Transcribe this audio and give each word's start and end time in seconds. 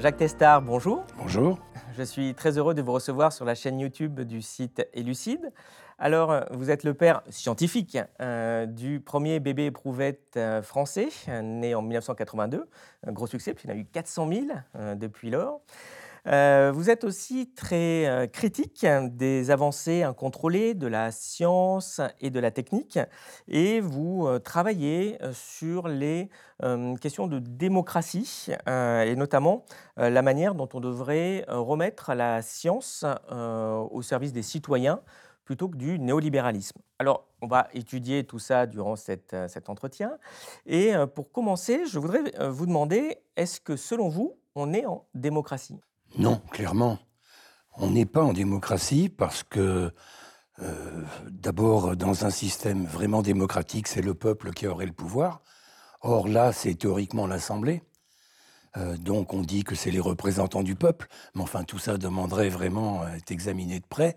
Jacques 0.00 0.16
Testard, 0.16 0.62
bonjour. 0.62 1.04
Bonjour. 1.18 1.58
Je 1.98 2.02
suis 2.02 2.32
très 2.34 2.56
heureux 2.56 2.72
de 2.72 2.80
vous 2.80 2.92
recevoir 2.92 3.34
sur 3.34 3.44
la 3.44 3.54
chaîne 3.54 3.78
YouTube 3.78 4.20
du 4.20 4.40
site 4.40 4.88
Elucide. 4.94 5.52
Alors, 5.98 6.46
vous 6.52 6.70
êtes 6.70 6.84
le 6.84 6.94
père 6.94 7.20
scientifique 7.28 7.98
euh, 8.22 8.64
du 8.64 9.00
premier 9.00 9.40
bébé 9.40 9.66
éprouvette 9.66 10.38
euh, 10.38 10.62
français, 10.62 11.10
né 11.42 11.74
en 11.74 11.82
1982. 11.82 12.66
Un 13.06 13.12
gros 13.12 13.26
succès, 13.26 13.52
puisqu'il 13.52 13.68
y 13.68 13.74
en 13.74 13.76
a 13.76 13.80
eu 13.80 13.84
400 13.84 14.28
000 14.32 14.46
euh, 14.76 14.94
depuis 14.94 15.28
lors. 15.28 15.60
Euh, 16.26 16.70
vous 16.74 16.90
êtes 16.90 17.04
aussi 17.04 17.50
très 17.54 18.06
euh, 18.06 18.26
critique 18.26 18.86
des 19.12 19.50
avancées 19.50 20.02
incontrôlées 20.02 20.74
de 20.74 20.86
la 20.86 21.10
science 21.12 22.00
et 22.20 22.30
de 22.30 22.40
la 22.40 22.50
technique 22.50 22.98
et 23.48 23.80
vous 23.80 24.26
euh, 24.26 24.38
travaillez 24.38 25.18
sur 25.32 25.88
les 25.88 26.28
questions 27.00 27.26
de 27.26 27.38
démocratie 27.38 28.48
et 28.66 29.16
notamment 29.16 29.64
la 29.96 30.20
manière 30.20 30.54
dont 30.54 30.68
on 30.74 30.80
devrait 30.80 31.44
remettre 31.48 32.12
la 32.12 32.42
science 32.42 33.06
au 33.30 34.02
service 34.02 34.34
des 34.34 34.42
citoyens 34.42 35.00
plutôt 35.44 35.70
que 35.70 35.78
du 35.78 35.98
néolibéralisme. 35.98 36.80
Alors, 36.98 37.28
on 37.40 37.46
va 37.46 37.68
étudier 37.72 38.24
tout 38.24 38.38
ça 38.38 38.66
durant 38.66 38.96
cet 38.96 39.32
entretien. 39.68 40.18
Et 40.66 40.92
pour 41.14 41.32
commencer, 41.32 41.86
je 41.86 41.98
voudrais 41.98 42.24
vous 42.50 42.66
demander, 42.66 43.16
est-ce 43.36 43.58
que 43.58 43.76
selon 43.76 44.10
vous, 44.10 44.36
on 44.54 44.74
est 44.74 44.84
en 44.84 45.06
démocratie? 45.14 45.80
Non, 46.18 46.40
clairement. 46.50 46.98
On 47.76 47.90
n'est 47.90 48.06
pas 48.06 48.22
en 48.22 48.32
démocratie 48.32 49.08
parce 49.08 49.42
que, 49.42 49.92
euh, 50.60 51.04
d'abord, 51.28 51.96
dans 51.96 52.24
un 52.24 52.30
système 52.30 52.84
vraiment 52.84 53.22
démocratique, 53.22 53.88
c'est 53.88 54.02
le 54.02 54.14
peuple 54.14 54.52
qui 54.52 54.66
aurait 54.66 54.86
le 54.86 54.92
pouvoir. 54.92 55.42
Or 56.02 56.28
là, 56.28 56.52
c'est 56.52 56.74
théoriquement 56.74 57.26
l'Assemblée. 57.26 57.82
Euh, 58.76 58.96
donc 58.96 59.34
on 59.34 59.42
dit 59.42 59.64
que 59.64 59.74
c'est 59.74 59.90
les 59.90 60.00
représentants 60.00 60.62
du 60.62 60.76
peuple, 60.76 61.08
mais 61.34 61.42
enfin 61.42 61.64
tout 61.64 61.78
ça 61.78 61.96
demanderait 61.96 62.48
vraiment 62.48 63.02
à 63.02 63.16
être 63.16 63.30
examiné 63.30 63.80
de 63.80 63.86
près. 63.86 64.16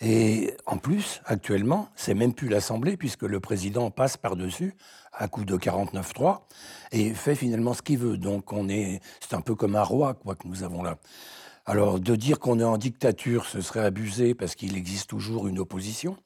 Et 0.00 0.54
en 0.66 0.76
plus, 0.76 1.22
actuellement, 1.24 1.88
c'est 1.96 2.14
même 2.14 2.34
plus 2.34 2.48
l'Assemblée, 2.48 2.96
puisque 2.96 3.22
le 3.22 3.40
président 3.40 3.90
passe 3.90 4.16
par-dessus 4.16 4.74
à 5.16 5.28
coup 5.28 5.44
de 5.44 5.56
49-3 5.56 6.40
et 6.92 7.14
fait 7.14 7.34
finalement 7.34 7.72
ce 7.72 7.82
qu'il 7.82 7.98
veut. 7.98 8.18
Donc 8.18 8.52
on 8.52 8.68
est, 8.68 9.00
c'est 9.20 9.34
un 9.34 9.40
peu 9.40 9.54
comme 9.54 9.76
un 9.76 9.82
roi 9.82 10.14
quoi 10.14 10.34
que 10.34 10.46
nous 10.46 10.62
avons 10.62 10.82
là. 10.82 10.98
Alors 11.64 11.98
de 11.98 12.14
dire 12.14 12.38
qu'on 12.38 12.60
est 12.60 12.64
en 12.64 12.78
dictature, 12.78 13.46
ce 13.46 13.60
serait 13.60 13.84
abusé 13.84 14.34
parce 14.34 14.54
qu'il 14.54 14.76
existe 14.76 15.08
toujours 15.08 15.48
une 15.48 15.58
opposition 15.58 16.16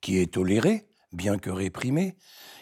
qui 0.00 0.18
est 0.18 0.32
tolérée, 0.32 0.86
bien 1.12 1.38
que 1.38 1.50
réprimée. 1.50 2.16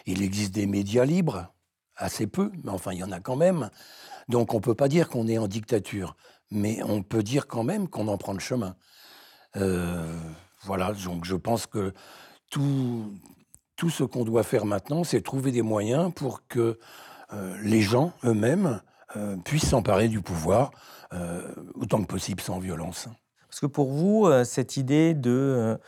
Il 0.05 0.21
existe 0.21 0.53
des 0.53 0.67
médias 0.67 1.05
libres, 1.05 1.53
assez 1.95 2.27
peu, 2.27 2.51
mais 2.63 2.71
enfin 2.71 2.91
il 2.91 2.99
y 2.99 3.03
en 3.03 3.11
a 3.11 3.19
quand 3.19 3.37
même. 3.37 3.69
Donc 4.27 4.53
on 4.53 4.59
peut 4.59 4.75
pas 4.75 4.89
dire 4.89 5.07
qu'on 5.07 5.27
est 5.27 5.37
en 5.37 5.47
dictature, 5.47 6.17
mais 6.51 6.83
on 6.83 7.01
peut 7.03 7.23
dire 7.23 7.47
quand 7.47 7.63
même 7.63 7.87
qu'on 7.87 8.07
en 8.09 8.17
prend 8.17 8.33
le 8.33 8.39
chemin. 8.39 8.75
Euh, 9.55 10.13
voilà, 10.67 10.91
donc 10.91 11.23
je 11.23 11.35
pense 11.35 11.65
que 11.65 11.93
tout, 12.51 13.05
tout 13.77 13.89
ce 13.89 14.03
qu'on 14.03 14.25
doit 14.25 14.43
faire 14.43 14.65
maintenant, 14.65 15.05
c'est 15.05 15.21
trouver 15.21 15.51
des 15.51 15.61
moyens 15.61 16.11
pour 16.13 16.45
que 16.47 16.77
euh, 17.33 17.55
les 17.63 17.81
gens 17.81 18.11
eux-mêmes 18.25 18.81
euh, 19.15 19.37
puissent 19.45 19.69
s'emparer 19.69 20.09
du 20.09 20.21
pouvoir 20.21 20.71
euh, 21.13 21.41
autant 21.75 22.01
que 22.01 22.07
possible 22.07 22.41
sans 22.41 22.59
violence. 22.59 23.07
Parce 23.47 23.61
que 23.61 23.65
pour 23.65 23.91
vous, 23.91 24.27
cette 24.43 24.75
idée 24.75 25.13
de 25.13 25.79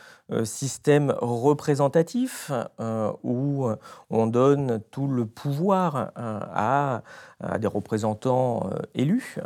système 0.44 1.14
représentatif 1.20 2.50
où 3.22 3.68
on 4.08 4.26
donne 4.26 4.80
tout 4.90 5.06
le 5.06 5.26
pouvoir 5.26 6.10
à, 6.16 7.02
des 7.58 7.66
représentants 7.66 8.70
élus, 8.94 9.36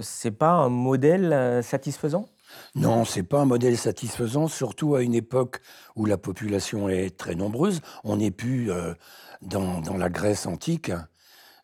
c'est 0.00 0.32
pas 0.32 0.54
un 0.54 0.70
modèle 0.70 1.62
satisfaisant? 1.62 2.26
Non, 2.74 3.04
c'est 3.04 3.24
pas 3.24 3.40
un 3.40 3.46
modèle 3.46 3.76
satisfaisant, 3.76 4.46
surtout 4.46 4.94
à 4.94 5.02
une 5.02 5.14
époque 5.14 5.60
où 5.96 6.04
la 6.06 6.16
population 6.16 6.88
est 6.88 7.16
très 7.16 7.34
nombreuse. 7.34 7.80
On 8.04 8.16
n'est 8.16 8.30
plus 8.30 8.70
euh, 8.70 8.94
dans, 9.42 9.82
la 9.96 10.08
Grèce 10.08 10.46
antique, 10.46 10.92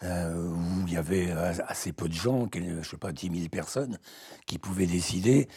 euh, 0.03 0.51
où 0.51 0.87
il 0.87 0.93
y 0.93 0.97
avait 0.97 1.31
assez 1.31 1.93
peu 1.93 2.09
de 2.09 2.15
gens, 2.15 2.49
je 2.53 2.89
sais 2.89 2.97
pas, 2.97 3.13
10 3.13 3.31
000 3.35 3.49
personnes, 3.49 3.99
qui 4.47 4.59
pouvaient 4.59 4.87
décider. 4.87 5.49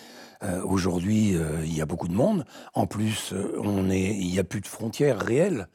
Euh, 0.43 0.63
aujourd'hui, 0.63 1.35
il 1.63 1.75
y 1.75 1.81
a 1.81 1.85
beaucoup 1.85 2.07
de 2.07 2.13
monde. 2.13 2.45
En 2.75 2.85
plus, 2.85 3.33
il 3.33 4.31
n'y 4.31 4.39
a 4.39 4.43
plus 4.43 4.61
de 4.61 4.67
frontières 4.67 5.19
réelles. 5.19 5.67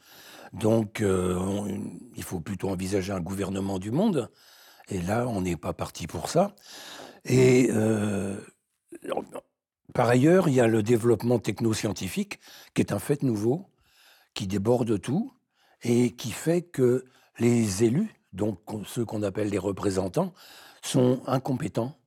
Donc, 0.53 1.03
il 1.03 2.23
faut 2.23 2.39
plutôt 2.39 2.69
envisager 2.69 3.11
un 3.11 3.19
gouvernement 3.19 3.77
du 3.77 3.91
monde. 3.91 4.31
Et 4.87 5.01
là, 5.01 5.27
on 5.27 5.41
n'est 5.41 5.57
pas 5.57 5.73
parti 5.73 6.07
pour 6.07 6.29
ça. 6.29 6.55
Par 9.95 10.09
ailleurs, 10.09 10.49
il 10.49 10.55
y 10.55 10.59
a 10.59 10.67
le 10.67 10.83
développement 10.83 11.39
technoscientifique, 11.39 12.41
qui 12.73 12.81
est 12.81 12.91
un 12.91 12.99
fait 12.99 13.23
nouveau, 13.23 13.69
qui 14.33 14.45
déborde 14.45 14.99
tout, 14.99 15.31
et 15.83 16.11
qui 16.17 16.31
fait 16.31 16.63
que 16.63 17.05
les 17.39 17.85
élus, 17.85 18.13
donc 18.33 18.59
ceux 18.85 19.05
qu'on 19.05 19.23
appelle 19.23 19.47
les 19.47 19.57
représentants, 19.57 20.33
sont 20.81 21.21
incompétents 21.27 21.97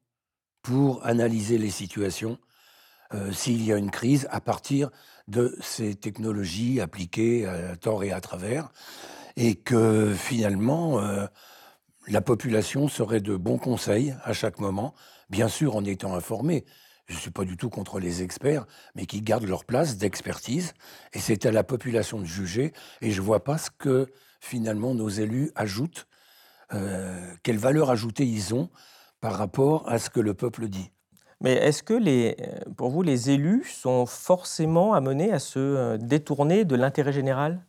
pour 0.61 1.05
analyser 1.07 1.57
les 1.57 1.71
situations 1.71 2.39
euh, 3.15 3.33
s'il 3.33 3.65
y 3.65 3.73
a 3.73 3.79
une 3.79 3.91
crise 3.91 4.29
à 4.31 4.43
partir 4.43 4.91
de 5.27 5.57
ces 5.63 5.95
technologies 5.95 6.83
appliquées 6.83 7.47
à 7.47 7.75
tort 7.77 8.05
et 8.05 8.13
à 8.13 8.21
travers, 8.21 8.71
et 9.37 9.55
que 9.55 10.13
finalement, 10.13 11.01
euh, 11.01 11.27
la 12.07 12.21
population 12.21 12.87
serait 12.87 13.23
de 13.23 13.35
bons 13.35 13.57
conseils 13.57 14.15
à 14.25 14.35
chaque 14.35 14.61
moment, 14.61 14.95
bien 15.31 15.49
sûr 15.49 15.75
en 15.75 15.87
étant 15.87 16.15
informée, 16.15 16.67
je 17.09 17.15
ne 17.15 17.21
suis 17.21 17.31
pas 17.31 17.45
du 17.45 17.57
tout 17.57 17.71
contre 17.71 18.01
les 18.01 18.23
experts, 18.23 18.67
mais 18.95 19.07
qui 19.07 19.23
gardent 19.23 19.47
leur 19.47 19.65
place 19.65 19.97
d'expertise. 19.97 20.75
Et 21.15 21.19
c'est 21.19 21.47
à 21.47 21.53
la 21.53 21.65
population 21.65 22.19
de 22.19 22.27
juger. 22.27 22.73
Et 23.01 23.11
je 23.11 23.21
ne 23.21 23.27
vois 23.27 23.43
pas 23.45 23.57
ce 23.57 23.71
que 23.71 24.07
finalement 24.41 24.95
nos 24.95 25.09
élus 25.09 25.51
ajoutent, 25.55 26.07
euh, 26.75 27.19
quelle 27.43 27.57
valeur 27.57 27.91
ajoutée 27.91 28.27
ils 28.27 28.55
ont 28.55 28.69
par 29.21 29.35
rapport 29.35 29.89
à 29.89 29.99
ce 29.99 30.11
que 30.11 30.21
le 30.21 30.35
peuple 30.35 30.69
dit. 30.69 30.91
Mais 31.41 31.55
est-ce 31.55 31.83
que 31.83 31.95
les, 31.95 32.37
pour 32.77 32.91
vous, 32.91 33.03
les 33.03 33.31
élus 33.31 33.65
sont 33.65 34.05
forcément 34.05 34.93
amenés 34.93 35.33
à 35.33 35.39
se 35.39 35.59
euh, 35.59 35.97
détourner 35.97 36.65
de 36.65 36.77
l'intérêt 36.77 37.13
général? 37.13 37.65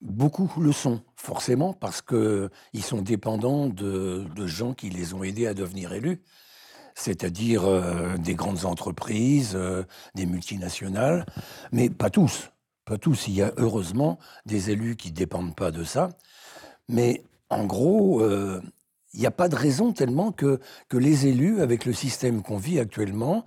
Beaucoup 0.00 0.48
le 0.60 0.70
sont, 0.70 1.02
forcément, 1.16 1.72
parce 1.72 2.00
qu'ils 2.00 2.84
sont 2.84 3.02
dépendants 3.02 3.66
de, 3.66 4.24
de 4.36 4.46
gens 4.46 4.72
qui 4.72 4.90
les 4.90 5.14
ont 5.14 5.24
aidés 5.24 5.48
à 5.48 5.54
devenir 5.54 5.92
élus 5.92 6.22
c'est-à-dire 6.98 7.64
euh, 7.64 8.16
des 8.18 8.34
grandes 8.34 8.64
entreprises, 8.64 9.52
euh, 9.54 9.84
des 10.16 10.26
multinationales, 10.26 11.24
mais 11.70 11.90
pas 11.90 12.10
tous. 12.10 12.50
Pas 12.84 12.98
tous. 12.98 13.28
Il 13.28 13.34
y 13.34 13.42
a 13.42 13.52
heureusement 13.56 14.18
des 14.46 14.70
élus 14.70 14.96
qui 14.96 15.10
ne 15.10 15.14
dépendent 15.14 15.54
pas 15.54 15.70
de 15.70 15.84
ça. 15.84 16.08
Mais 16.88 17.22
en 17.50 17.66
gros, 17.66 18.20
euh, 18.20 18.60
il 19.14 19.20
n'y 19.20 19.26
a 19.26 19.30
pas 19.30 19.48
de 19.48 19.54
raison 19.54 19.92
tellement 19.92 20.32
que, 20.32 20.58
que 20.88 20.96
les 20.96 21.28
élus, 21.28 21.60
avec 21.60 21.84
le 21.84 21.92
système 21.92 22.42
qu'on 22.42 22.58
vit 22.58 22.80
actuellement, 22.80 23.44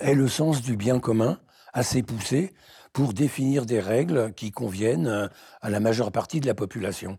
aient 0.00 0.14
le 0.14 0.28
sens 0.28 0.62
du 0.62 0.76
bien 0.76 1.00
commun 1.00 1.40
assez 1.72 2.04
poussé 2.04 2.54
pour 2.92 3.12
définir 3.12 3.66
des 3.66 3.80
règles 3.80 4.32
qui 4.34 4.52
conviennent 4.52 5.28
à 5.62 5.70
la 5.70 5.80
majeure 5.80 6.12
partie 6.12 6.38
de 6.38 6.46
la 6.46 6.54
population. 6.54 7.18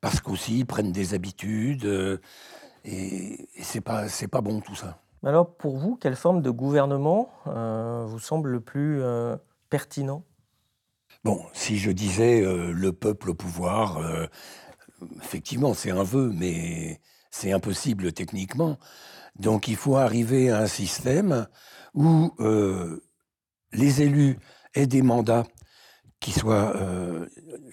Parce 0.00 0.20
qu'aussi, 0.20 0.60
ils 0.60 0.66
prennent 0.66 0.90
des 0.90 1.14
habitudes 1.14 1.86
et, 2.84 3.48
et 3.54 3.62
c'est 3.62 3.80
pas, 3.80 4.06
bon 4.40 4.60
tout 4.60 4.74
ça. 4.74 4.98
Alors 5.24 5.54
pour 5.56 5.76
vous, 5.76 5.96
quelle 5.96 6.16
forme 6.16 6.42
de 6.42 6.50
gouvernement 6.50 7.30
euh, 7.46 8.04
vous 8.06 8.18
semble 8.18 8.50
le 8.50 8.60
plus 8.60 9.00
euh, 9.02 9.36
pertinent? 9.70 10.24
Bon, 11.24 11.40
si 11.52 11.78
je 11.78 11.90
disais 11.90 12.42
euh, 12.42 12.72
le 12.72 12.92
peuple 12.92 13.30
au 13.30 13.34
pouvoir, 13.34 14.00
effectivement 15.20 15.74
c'est 15.74 15.90
un 15.90 16.02
vœu, 16.02 16.32
mais 16.34 17.00
c'est 17.30 17.52
impossible 17.52 18.12
techniquement. 18.12 18.78
Donc 19.38 19.68
il 19.68 19.76
faut 19.76 19.96
arriver 19.96 20.50
à 20.50 20.58
un 20.58 20.66
système 20.66 21.46
où 21.94 22.32
les 23.72 24.02
élus 24.02 24.38
aient 24.74 24.86
des 24.86 25.02
mandats 25.02 25.44
qui 26.20 26.32
soient, 26.32 26.74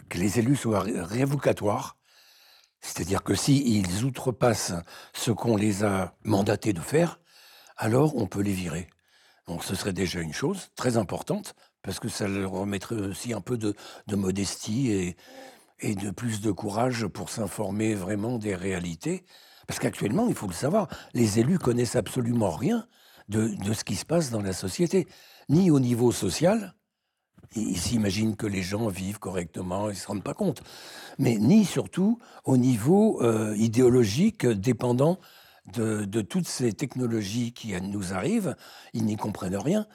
que 0.09 0.17
les 0.17 0.39
élus 0.39 0.56
soient 0.56 0.81
révocatoires 0.81 1.98
c'est-à-dire 2.81 3.23
que 3.23 3.35
s'ils 3.35 4.05
outrepassent 4.05 4.73
ce 5.13 5.31
qu'on 5.31 5.55
les 5.55 5.83
a 5.83 6.15
mandatés 6.23 6.73
de 6.73 6.79
faire, 6.79 7.19
alors 7.77 8.15
on 8.15 8.27
peut 8.27 8.41
les 8.41 8.53
virer. 8.53 8.89
Donc 9.47 9.63
ce 9.63 9.75
serait 9.75 9.93
déjà 9.93 10.21
une 10.21 10.33
chose 10.33 10.69
très 10.75 10.97
importante, 10.97 11.55
parce 11.81 11.99
que 11.99 12.09
ça 12.09 12.27
leur 12.27 12.51
remettrait 12.51 12.95
aussi 12.95 13.33
un 13.33 13.41
peu 13.41 13.57
de, 13.57 13.75
modestie 14.11 15.15
et, 15.81 15.95
de 15.95 16.11
plus 16.11 16.41
de 16.41 16.51
courage 16.51 17.07
pour 17.07 17.29
s'informer 17.29 17.95
vraiment 17.95 18.37
des 18.37 18.55
réalités. 18.55 19.25
Parce 19.67 19.79
qu'actuellement, 19.79 20.27
il 20.27 20.35
faut 20.35 20.47
le 20.47 20.53
savoir, 20.53 20.87
les 21.13 21.39
élus 21.39 21.59
connaissent 21.59 21.95
absolument 21.95 22.51
rien 22.51 22.87
de 23.27 23.73
ce 23.73 23.83
qui 23.83 23.95
se 23.95 24.05
passe 24.05 24.31
dans 24.31 24.41
la 24.41 24.53
société, 24.53 25.07
ni 25.49 25.71
au 25.71 25.79
niveau 25.79 26.11
social, 26.11 26.75
ils 27.55 27.77
s'imaginent 27.77 28.35
que 28.35 28.47
les 28.47 28.61
gens 28.61 28.87
vivent 28.87 29.19
correctement, 29.19 29.89
ils 29.89 29.93
ne 29.93 29.99
se 29.99 30.07
rendent 30.07 30.23
pas 30.23 30.33
compte. 30.33 30.61
Mais 31.17 31.37
ni 31.37 31.65
surtout 31.65 32.19
au 32.45 32.57
niveau 32.57 33.21
euh, 33.21 33.55
idéologique 33.57 34.45
dépendant 34.45 35.19
de, 35.73 36.21
toutes 36.21 36.47
ces 36.47 36.73
technologies 36.73 37.53
qui 37.53 37.79
nous 37.81 38.13
arrivent, 38.13 38.55
ils 38.93 39.05
n'y 39.05 39.17
comprennent 39.17 39.57
rien. 39.57 39.85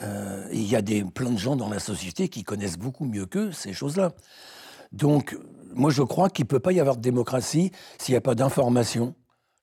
Euh, 0.00 0.46
il 0.52 0.62
y 0.62 0.76
a 0.76 0.82
des, 0.82 1.04
plein 1.04 1.30
de 1.30 1.38
gens 1.38 1.56
dans 1.56 1.68
la 1.68 1.78
société 1.78 2.28
qui 2.28 2.44
connaissent 2.44 2.78
beaucoup 2.78 3.04
mieux 3.04 3.26
qu'eux 3.26 3.50
ces 3.50 3.72
choses-là. 3.72 4.12
Donc, 4.92 5.36
moi, 5.74 5.90
je 5.90 6.02
crois 6.02 6.30
qu'il 6.30 6.44
ne 6.44 6.48
peut 6.48 6.60
pas 6.60 6.72
y 6.72 6.80
avoir 6.80 6.96
de 6.96 7.02
démocratie 7.02 7.72
s'il 7.98 8.12
n'y 8.12 8.18
a 8.18 8.20
pas 8.20 8.34
d'information 8.34 9.14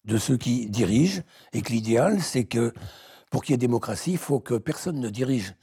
de 0.05 0.17
ceux 0.17 0.37
qui 0.37 0.69
dirigent, 0.69 1.21
et 1.53 1.61
que 1.61 1.71
l'idéal, 1.71 2.21
c'est 2.21 2.43
que 2.43 2.73
pour 3.31 3.43
qu'il 3.43 3.53
y 3.53 3.55
ait 3.55 3.57
démocratie, 3.57 4.11
il 4.11 4.17
faut 4.17 4.39
que 4.39 4.55
personne 4.55 4.99
ne 4.99 5.09
dirige. 5.09 5.55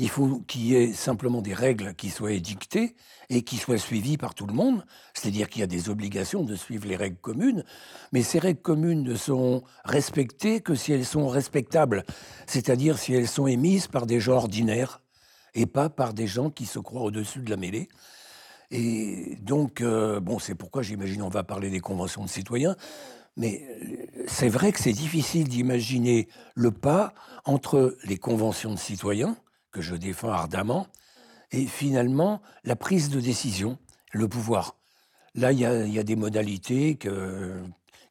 Il 0.00 0.08
faut 0.08 0.40
qu'il 0.46 0.64
y 0.64 0.76
ait 0.76 0.92
simplement 0.92 1.42
des 1.42 1.54
règles 1.54 1.94
qui 1.94 2.10
soient 2.10 2.30
édictées 2.30 2.94
et 3.30 3.42
qui 3.42 3.56
soient 3.56 3.78
suivies 3.78 4.16
par 4.16 4.34
tout 4.34 4.46
le 4.46 4.54
monde. 4.54 4.84
C'est-à-dire 5.12 5.48
qu'il 5.48 5.60
y 5.60 5.64
a 5.64 5.68
des 5.68 5.88
obligations 5.88 6.44
de 6.44 6.54
suivre 6.54 6.86
les 6.86 6.94
règles 6.94 7.16
communes, 7.16 7.64
mais 8.12 8.22
ces 8.22 8.38
règles 8.38 8.62
communes 8.62 9.02
ne 9.02 9.16
sont 9.16 9.64
respectées 9.84 10.60
que 10.60 10.76
si 10.76 10.92
elles 10.92 11.04
sont 11.04 11.26
respectables, 11.26 12.04
c'est-à-dire 12.46 12.96
si 12.96 13.12
elles 13.12 13.26
sont 13.26 13.48
émises 13.48 13.88
par 13.88 14.06
des 14.06 14.20
gens 14.20 14.36
ordinaires 14.36 15.00
et 15.54 15.66
pas 15.66 15.90
par 15.90 16.14
des 16.14 16.28
gens 16.28 16.50
qui 16.50 16.66
se 16.66 16.78
croient 16.78 17.02
au-dessus 17.02 17.40
de 17.40 17.50
la 17.50 17.56
mêlée. 17.56 17.88
Et 18.70 19.36
donc, 19.42 19.80
euh, 19.80 20.20
bon, 20.20 20.38
c'est 20.38 20.54
pourquoi 20.54 20.82
j'imagine 20.82 21.22
on 21.22 21.28
va 21.28 21.42
parler 21.42 21.70
des 21.70 21.80
conventions 21.80 22.22
de 22.22 22.28
citoyens. 22.28 22.76
Mais 23.36 23.66
c'est 24.26 24.48
vrai 24.48 24.72
que 24.72 24.80
c'est 24.80 24.92
difficile 24.92 25.48
d'imaginer 25.48 26.28
le 26.54 26.70
pas 26.70 27.14
entre 27.44 27.96
les 28.04 28.18
conventions 28.18 28.74
de 28.74 28.78
citoyens, 28.78 29.36
que 29.78 29.84
je 29.84 29.94
défends 29.94 30.32
ardemment, 30.32 30.88
et 31.52 31.66
finalement 31.66 32.42
la 32.64 32.74
prise 32.74 33.10
de 33.10 33.20
décision, 33.20 33.78
le 34.12 34.26
pouvoir. 34.26 34.74
Là, 35.36 35.52
il 35.52 35.60
y 35.60 35.64
a, 35.98 36.02
des 36.02 36.16
modalités 36.16 36.98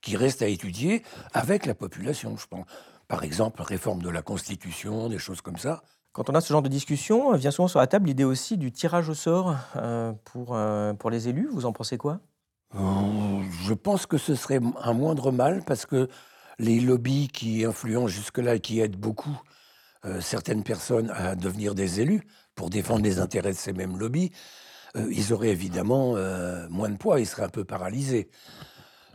qui 0.02 0.16
restent 0.16 0.42
à 0.42 0.48
étudier 0.48 1.04
avec 1.34 1.66
la 1.66 1.74
population, 1.74 2.38
je 2.38 2.48
pense. 2.48 2.66
Par 3.10 3.24
exemple, 3.24 3.62
réforme 3.62 4.02
de 4.02 4.10
la 4.10 4.22
Constitution, 4.22 5.10
des 5.10 5.18
choses 5.18 5.42
comme 5.42 5.58
ça. 5.58 5.84
Quand 6.14 6.30
on 6.30 6.36
a 6.36 6.42
ce 6.42 6.54
genre 6.54 6.62
de 6.62 6.70
discussion, 6.70 7.34
vient 7.34 7.52
souvent 7.52 7.68
sur 7.68 7.80
la 7.80 7.88
table 7.88 8.08
l'idée 8.08 8.24
aussi 8.24 8.58
du 8.58 8.72
tirage 8.72 9.10
au 9.10 9.14
sort 9.14 9.58
euh, 9.76 10.14
pour, 10.24 10.56
euh, 10.56 10.94
pour 10.94 11.10
les 11.10 11.28
élus. 11.28 11.50
Vous 11.52 11.66
en 11.66 11.74
pensez 11.74 11.98
quoi? 11.98 12.22
Euh, 12.76 13.44
Je 13.66 13.74
pense 13.74 14.06
que 14.06 14.18
ce 14.18 14.36
serait 14.36 14.62
un 14.82 14.94
moindre 14.94 15.32
mal 15.34 15.64
parce 15.66 15.86
que 15.86 16.08
les 16.60 16.80
lobbies 16.80 17.28
qui 17.28 17.66
influencent 17.66 18.08
jusque-là 18.08 18.56
et 18.56 18.60
qui 18.62 18.80
aident 18.80 18.96
beaucoup 18.96 19.38
euh, 20.06 20.22
certaines 20.22 20.64
personnes 20.64 21.12
à 21.12 21.36
devenir 21.36 21.76
des 21.76 22.02
élus 22.02 22.22
pour 22.56 22.70
défendre 22.70 23.04
les 23.04 23.20
intérêts 23.20 23.52
de 23.52 23.58
ces 23.58 23.74
mêmes 23.74 23.98
lobbies, 23.98 24.32
euh, 24.96 25.08
ils 25.12 25.34
auraient 25.34 25.50
évidemment 25.50 26.16
euh, 26.16 26.68
moins 26.70 26.90
de 26.90 26.98
poids, 26.98 27.20
ils 27.20 27.26
seraient 27.26 27.44
un 27.44 27.50
peu 27.50 27.64
paralysés. 27.64 28.30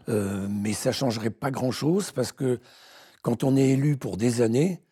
mais 0.08 0.72
ça 0.72 0.90
changerait 0.92 1.30
pas 1.30 1.50
grand-chose 1.50 2.10
parce 2.10 2.32
que 2.32 2.60
quand 3.22 3.44
on 3.44 3.56
est 3.56 3.70
élu 3.70 3.96
pour 3.96 4.16
des 4.16 4.40
années, 4.42 4.82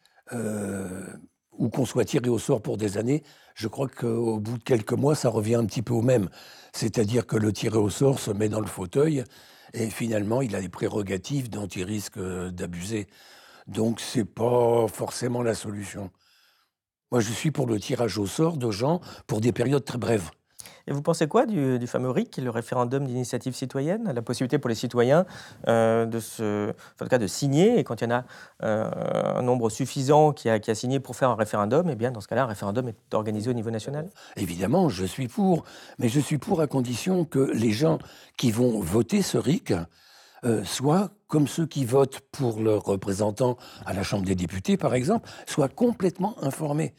ou 1.58 1.69
qu'on 1.69 1.84
soit 1.84 2.04
tiré 2.04 2.28
au 2.28 2.38
sort 2.38 2.62
pour 2.62 2.76
des 2.76 2.96
années, 2.96 3.25
je 3.56 3.66
crois 3.66 3.88
qu'au 3.88 4.38
bout 4.38 4.58
de 4.58 4.62
quelques 4.62 4.93
mois, 4.93 5.16
ça 5.16 5.28
revient 5.28 5.56
un 5.56 5.66
petit 5.66 5.82
peu 5.82 5.93
au 5.93 6.02
même. 6.02 6.31
C'est-à-dire 6.72 7.26
que 7.26 7.36
le 7.36 7.52
tiré 7.52 7.76
au 7.76 7.90
sort 7.90 8.20
se 8.20 8.31
met 8.31 8.48
dans 8.48 8.60
le 8.60 8.69
fauteuil 8.69 9.25
et 9.72 9.90
finalement, 9.90 10.43
il 10.43 10.56
a 10.56 10.60
les 10.60 10.69
prérogatives 10.69 11.48
dont 11.50 11.66
il 11.66 11.84
risque 11.84 12.19
d'abuser. 12.19 13.06
Donc 13.70 14.00
c'est 14.00 14.25
pas 14.25 14.87
forcément 14.88 15.43
la 15.43 15.55
solution. 15.55 16.11
Moi, 17.12 17.20
je 17.20 17.32
suis 17.32 17.50
pour 17.50 17.67
le 17.67 17.78
tirage 17.81 18.19
au 18.19 18.26
sort 18.26 18.56
de 18.56 18.70
gens 18.70 19.00
pour 19.26 19.40
des 19.40 19.52
périodes 19.52 19.84
très 19.84 19.99
brèves. 19.99 20.31
Et 20.87 20.93
vous 20.93 21.02
pensez 21.02 21.28
quoi 21.28 21.46
du, 21.46 21.87
fameux 21.87 22.11
RIC, 22.11 22.37
le 22.38 22.50
référendum 22.50 23.06
d'initiative 23.06 23.55
citoyenne, 23.55 24.12
la 24.12 24.22
possibilité 24.22 24.58
pour 24.58 24.69
les 24.69 24.75
citoyens 24.75 25.25
euh, 25.69 26.05
de, 26.05 26.19
se, 26.19 26.72
cas 27.08 27.19
de 27.19 27.26
signer, 27.26 27.78
et 27.78 27.84
quand 27.84 28.00
il 28.00 28.05
y 28.05 28.06
en 28.08 28.17
a 28.17 28.25
euh, 28.62 28.90
un 29.37 29.43
nombre 29.43 29.70
suffisant 29.70 30.32
qui 30.32 30.49
a, 30.49 30.58
qui 30.58 30.70
a, 30.70 30.75
signé 30.75 30.99
pour 30.99 31.17
faire 31.17 31.31
un 31.31 31.37
référendum, 31.37 31.88
eh 31.90 31.94
bien 31.94 32.11
dans 32.11 32.20
ce 32.20 32.28
cas-là, 32.28 32.44
un 32.44 32.46
référendum 32.46 32.88
est 32.88 33.14
organisé 33.14 33.50
au 33.50 33.55
niveau 33.55 33.70
national? 33.70 34.08
Évidemment, 34.37 34.88
je 34.88 35.05
suis 35.05 35.28
pour, 35.28 35.64
mais 35.99 36.08
je 36.08 36.20
suis 36.20 36.38
pour 36.38 36.61
à 36.61 36.67
condition 36.67 37.25
que 37.25 37.50
les 37.52 37.72
gens 37.72 37.99
qui 38.37 38.50
vont 38.50 38.81
voter 38.81 39.22
ce 39.22 39.38
RIC 39.38 39.72
euh, 40.44 40.64
soit, 40.64 41.11
comme 41.31 41.49
ceux 41.49 41.67
qui 41.67 41.87
votent 41.87 42.21
pour 42.32 42.61
leurs 42.61 42.85
représentants 42.85 43.56
à 43.87 43.94
la 43.94 44.03
Chambre 44.03 44.27
des 44.27 44.35
députés, 44.35 44.77
par 44.77 44.94
exemple, 44.94 45.31
soient 45.47 45.69
complètement 45.69 46.37
informés. 46.43 46.93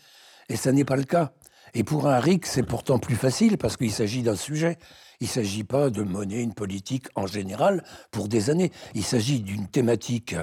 Et 0.50 0.56
ça 0.56 0.72
n'est 0.72 0.86
pas 0.86 0.96
le 0.96 1.04
cas. 1.04 1.34
Et 1.74 1.84
pour 1.84 2.08
un 2.08 2.20
RIC, 2.20 2.46
c'est 2.46 2.64
pourtant 2.64 2.98
plus 2.98 3.16
facile 3.16 3.58
parce 3.58 3.78
qu'il 3.78 3.92
s'agit 3.92 4.24
d'un 4.24 4.36
sujet. 4.36 4.78
Il 5.20 5.26
ne 5.26 5.30
s'agit 5.30 5.64
pas 5.64 5.90
de 5.90 6.02
mener 6.02 6.42
une 6.42 6.54
politique 6.54 7.08
en 7.16 7.28
général 7.28 7.84
pour 8.10 8.28
des 8.28 8.50
années. 8.50 8.72
Il 8.96 9.04
s'agit 9.04 9.42
d'une 9.42 9.68
thématique, 9.68 10.36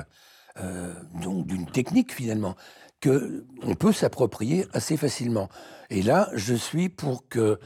euh, 0.61 0.95
donc 1.21 1.47
d'une 1.47 1.67
technique 1.67 2.13
finalement, 2.13 2.57
que 3.01 3.47
on 3.63 3.75
peut 3.75 3.93
s'approprier 3.93 4.67
assez 4.73 4.97
facilement. 4.97 5.49
Et 5.91 6.03
là, 6.03 6.29
je 6.35 6.55
suis 6.55 6.91
pour 6.91 7.27
que 7.29 7.59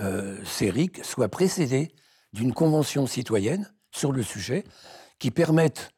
euh, 0.00 0.38
ces 0.44 0.70
RIC 0.70 1.04
soient 1.04 1.28
précédés 1.28 1.92
d'une 2.32 2.52
convention 2.52 3.06
citoyenne 3.06 3.72
sur 3.90 4.12
le 4.12 4.22
sujet 4.22 4.64
qui 5.20 5.30
permettent, 5.30 5.92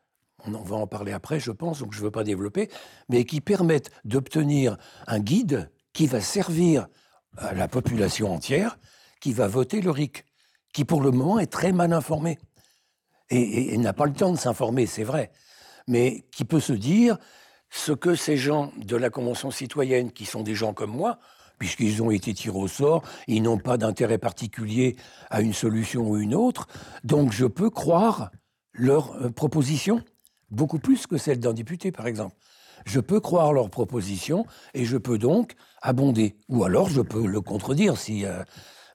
on 0.44 0.50
va 0.50 0.76
en 0.76 0.86
parler 0.86 1.12
après 1.12 1.40
je 1.40 1.50
pense, 1.50 1.78
donc 1.78 1.94
je 1.94 2.00
ne 2.00 2.04
veux 2.04 2.10
pas 2.10 2.24
développer, 2.24 2.68
mais 3.08 3.24
qui 3.24 3.40
permettent 3.40 3.90
d'obtenir 4.04 4.76
un 5.06 5.20
guide 5.20 5.70
qui 5.94 6.06
va 6.06 6.20
servir 6.20 6.88
à 7.38 7.54
la 7.54 7.68
population 7.68 8.30
entière, 8.30 8.78
qui 9.20 9.32
va 9.32 9.48
voter 9.48 9.80
le 9.80 9.90
RIC, 9.90 10.26
qui 10.74 10.84
pour 10.84 11.00
le 11.00 11.10
moment 11.10 11.38
est 11.38 11.50
très 11.50 11.72
mal 11.72 11.94
informé 11.94 12.38
et, 13.30 13.72
et 13.72 13.78
n'a 13.78 13.94
pas 13.94 14.04
le 14.04 14.12
temps 14.12 14.32
de 14.32 14.38
s'informer, 14.38 14.84
c'est 14.84 15.04
vrai, 15.04 15.30
mais 15.86 16.26
qui 16.32 16.44
peut 16.44 16.60
se 16.60 16.74
dire 16.74 17.16
ce 17.70 17.92
que 17.92 18.14
ces 18.14 18.36
gens 18.36 18.70
de 18.76 18.96
la 18.96 19.08
Convention 19.08 19.50
citoyenne, 19.50 20.12
qui 20.12 20.26
sont 20.26 20.42
des 20.42 20.54
gens 20.54 20.74
comme 20.74 20.90
moi, 20.90 21.18
puisqu'ils 21.58 22.02
ont 22.02 22.10
été 22.10 22.34
tirés 22.34 22.58
au 22.58 22.68
sort, 22.68 23.02
ils 23.28 23.42
n'ont 23.42 23.58
pas 23.58 23.78
d'intérêt 23.78 24.18
particulier 24.18 24.96
à 25.30 25.40
une 25.40 25.52
solution 25.52 26.10
ou 26.10 26.16
une 26.18 26.34
autre. 26.34 26.66
Donc 27.04 27.32
je 27.32 27.46
peux 27.46 27.70
croire 27.70 28.30
leur 28.74 29.14
euh, 29.22 29.30
proposition, 29.30 30.02
beaucoup 30.50 30.78
plus 30.78 31.06
que 31.06 31.18
celle 31.18 31.40
d'un 31.40 31.52
député, 31.52 31.92
par 31.92 32.06
exemple. 32.06 32.34
Je 32.84 33.00
peux 33.00 33.20
croire 33.20 33.52
leur 33.52 33.70
proposition 33.70 34.44
et 34.74 34.84
je 34.84 34.96
peux 34.96 35.18
donc 35.18 35.54
abonder. 35.82 36.36
Ou 36.48 36.64
alors 36.64 36.88
je 36.88 37.00
peux 37.00 37.26
le 37.26 37.40
contredire 37.40 37.96
si. 37.96 38.26
Euh, 38.26 38.42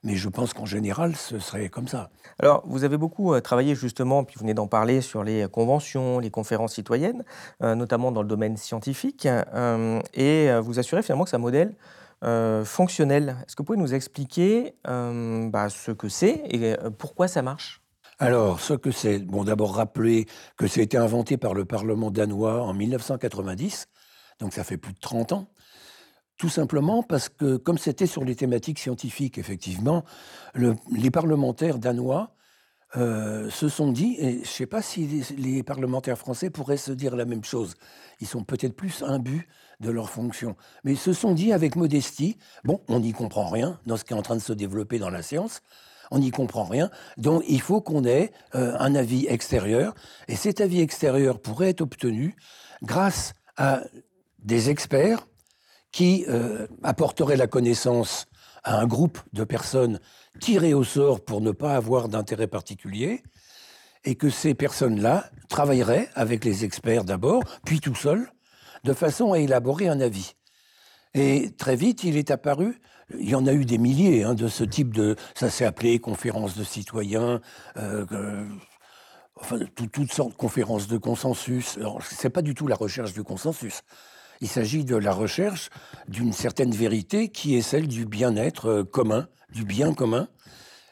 mais 0.04 0.14
je 0.14 0.28
pense 0.28 0.54
qu'en 0.54 0.64
général, 0.64 1.16
ce 1.16 1.40
serait 1.40 1.68
comme 1.68 1.88
ça. 1.88 2.10
Alors, 2.38 2.62
vous 2.66 2.84
avez 2.84 2.96
beaucoup 2.96 3.34
euh, 3.34 3.40
travaillé 3.40 3.74
justement, 3.74 4.22
puis 4.22 4.36
vous 4.36 4.42
venez 4.42 4.54
d'en 4.54 4.68
parler, 4.68 5.00
sur 5.00 5.24
les 5.24 5.46
conventions, 5.50 6.20
les 6.20 6.30
conférences 6.30 6.74
citoyennes, 6.74 7.24
notamment 7.60 8.12
dans 8.12 8.22
le 8.22 8.28
domaine 8.28 8.56
scientifique, 8.56 9.26
et 10.14 10.50
vous 10.60 10.78
assurez 10.78 11.02
finalement 11.02 11.24
que 11.24 11.30
c'est 11.30 11.36
un 11.36 11.40
modèle 11.40 11.74
fonctionnel. 12.64 13.36
Est-ce 13.40 13.56
que 13.56 13.62
vous 13.62 13.66
pouvez 13.66 13.78
nous 13.78 13.92
expliquer 13.92 14.76
bah, 14.84 15.68
ce 15.68 15.90
que 15.90 16.08
c'est 16.08 16.42
et 16.48 16.76
pourquoi 16.96 17.26
ça 17.26 17.42
marche? 17.42 17.82
Alors, 18.20 18.60
ce 18.60 18.74
que 18.74 18.90
c'est, 18.90 19.20
bon, 19.20 19.44
d'abord 19.44 19.76
rappeler 19.76 20.26
que 20.56 20.66
ça 20.66 20.80
a 20.80 20.82
été 20.82 20.96
inventé 20.96 21.36
par 21.36 21.54
le 21.54 21.64
Parlement 21.64 22.10
danois 22.10 22.62
en 22.62 22.74
1990, 22.74 23.86
donc 24.40 24.54
ça 24.54 24.64
fait 24.64 24.76
plus 24.76 24.92
de 24.92 24.98
30 24.98 25.32
ans. 25.32 25.48
Tout 26.36 26.48
simplement 26.48 27.04
parce 27.04 27.28
que, 27.28 27.56
comme 27.56 27.78
c'était 27.78 28.06
sur 28.06 28.24
les 28.24 28.34
thématiques 28.34 28.80
scientifiques, 28.80 29.38
effectivement, 29.38 30.04
les 30.54 31.10
parlementaires 31.10 31.78
danois 31.78 32.34
se 32.94 33.68
sont 33.68 33.92
dit, 33.92 34.16
et 34.18 34.32
je 34.34 34.38
ne 34.38 34.44
sais 34.44 34.66
pas 34.66 34.82
si 34.82 35.06
les, 35.06 35.36
les, 35.36 35.62
parlementaires 35.62 36.18
français 36.18 36.50
pourraient 36.50 36.76
se 36.76 36.92
dire 36.92 37.14
la 37.14 37.24
même 37.24 37.44
chose, 37.44 37.74
ils 38.20 38.26
sont 38.26 38.44
peut-être 38.44 38.74
plus 38.74 39.02
imbus 39.02 39.46
de 39.80 39.90
leur 39.90 40.10
fonction. 40.10 40.56
Mais 40.84 40.92
ils 40.92 40.98
se 40.98 41.12
sont 41.12 41.34
dit 41.34 41.52
avec 41.52 41.76
modestie, 41.76 42.36
bon, 42.64 42.80
on 42.88 43.00
n'y 43.00 43.12
comprend 43.12 43.48
rien 43.48 43.78
dans 43.86 43.96
ce 43.96 44.04
qui 44.04 44.12
est 44.12 44.16
en 44.16 44.22
train 44.22 44.36
de 44.36 44.40
se 44.40 44.52
développer 44.52 44.98
dans 44.98 45.10
la 45.10 45.22
science, 45.22 45.60
on 46.10 46.18
n'y 46.18 46.30
comprend 46.30 46.64
rien, 46.64 46.90
donc 47.16 47.42
il 47.48 47.60
faut 47.60 47.80
qu'on 47.80 48.04
ait 48.04 48.32
euh, 48.54 48.76
un 48.78 48.94
avis 48.94 49.26
extérieur, 49.26 49.94
et 50.28 50.36
cet 50.36 50.60
avis 50.60 50.80
extérieur 50.80 51.40
pourrait 51.40 51.70
être 51.70 51.80
obtenu 51.80 52.34
grâce 52.82 53.34
à 53.56 53.82
des 54.38 54.70
experts 54.70 55.26
qui 55.92 56.24
euh, 56.28 56.66
apporteraient 56.82 57.36
la 57.36 57.46
connaissance 57.46 58.26
à 58.64 58.78
un 58.78 58.86
groupe 58.86 59.18
de 59.32 59.44
personnes 59.44 60.00
tirées 60.40 60.74
au 60.74 60.84
sort 60.84 61.24
pour 61.24 61.40
ne 61.40 61.52
pas 61.52 61.74
avoir 61.74 62.08
d'intérêt 62.08 62.46
particulier, 62.46 63.22
et 64.04 64.14
que 64.14 64.30
ces 64.30 64.54
personnes-là 64.54 65.30
travailleraient 65.48 66.08
avec 66.14 66.44
les 66.44 66.64
experts 66.64 67.04
d'abord, 67.04 67.42
puis 67.64 67.80
tout 67.80 67.94
seuls, 67.94 68.30
de 68.84 68.92
façon 68.92 69.32
à 69.32 69.38
élaborer 69.38 69.88
un 69.88 70.00
avis. 70.00 70.34
Et 71.14 71.50
très 71.56 71.76
vite, 71.76 72.04
il 72.04 72.16
est 72.16 72.30
apparu, 72.30 72.80
il 73.18 73.28
y 73.28 73.34
en 73.34 73.46
a 73.46 73.52
eu 73.52 73.64
des 73.64 73.78
milliers 73.78 74.24
hein, 74.24 74.34
de 74.34 74.48
ce 74.48 74.64
type 74.64 74.94
de, 74.94 75.16
ça 75.34 75.50
s'est 75.50 75.64
appelé 75.64 75.98
conférence 75.98 76.56
de 76.56 76.64
citoyens, 76.64 77.40
euh, 77.76 78.44
enfin 79.36 79.58
toutes 79.92 80.12
sortes 80.12 80.32
de 80.32 80.36
conférences 80.36 80.88
de 80.88 80.98
consensus. 80.98 81.78
Ce 81.78 82.26
n'est 82.26 82.30
pas 82.30 82.42
du 82.42 82.54
tout 82.54 82.66
la 82.66 82.76
recherche 82.76 83.12
du 83.12 83.22
consensus. 83.22 83.82
Il 84.40 84.48
s'agit 84.48 84.84
de 84.84 84.96
la 84.96 85.12
recherche 85.12 85.70
d'une 86.06 86.32
certaine 86.32 86.70
vérité 86.70 87.28
qui 87.28 87.56
est 87.56 87.62
celle 87.62 87.88
du 87.88 88.04
bien-être 88.04 88.66
euh, 88.66 88.84
commun, 88.84 89.28
du 89.52 89.64
bien 89.64 89.94
commun. 89.94 90.28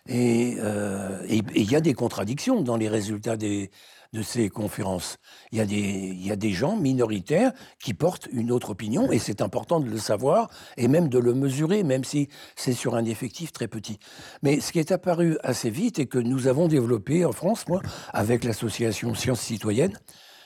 Euh, 0.08 1.22
et 1.28 1.42
il 1.54 1.70
y 1.70 1.76
a 1.76 1.80
des 1.80 1.94
contradictions 1.94 2.62
dans 2.62 2.76
les 2.76 2.88
résultats 2.88 3.36
des, 3.36 3.70
de 4.16 4.22
ces 4.22 4.48
conférences. 4.48 5.18
Il 5.52 5.58
y, 5.58 5.60
a 5.60 5.66
des, 5.66 5.76
il 5.76 6.26
y 6.26 6.32
a 6.32 6.36
des 6.36 6.52
gens 6.52 6.74
minoritaires 6.76 7.52
qui 7.78 7.92
portent 7.92 8.28
une 8.32 8.50
autre 8.50 8.70
opinion, 8.70 9.12
et 9.12 9.18
c'est 9.18 9.42
important 9.42 9.78
de 9.78 9.88
le 9.90 9.98
savoir, 9.98 10.48
et 10.78 10.88
même 10.88 11.08
de 11.08 11.18
le 11.18 11.34
mesurer, 11.34 11.82
même 11.82 12.02
si 12.02 12.28
c'est 12.56 12.72
sur 12.72 12.94
un 12.94 13.04
effectif 13.04 13.52
très 13.52 13.68
petit. 13.68 13.98
Mais 14.42 14.60
ce 14.60 14.72
qui 14.72 14.78
est 14.78 14.90
apparu 14.90 15.36
assez 15.42 15.68
vite, 15.68 15.98
et 15.98 16.06
que 16.06 16.18
nous 16.18 16.46
avons 16.46 16.66
développé 16.66 17.26
en 17.26 17.32
France, 17.32 17.68
moi, 17.68 17.82
avec 18.14 18.42
l'association 18.42 19.14
Sciences 19.14 19.42
Citoyennes, 19.42 19.98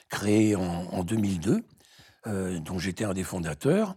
créée 0.09 0.57
en, 0.57 1.05
2002, 1.05 1.63
euh, 2.27 2.59
dont 2.59 2.79
j'étais 2.79 3.05
un 3.05 3.15
des 3.15 3.23
fondateurs, 3.23 3.95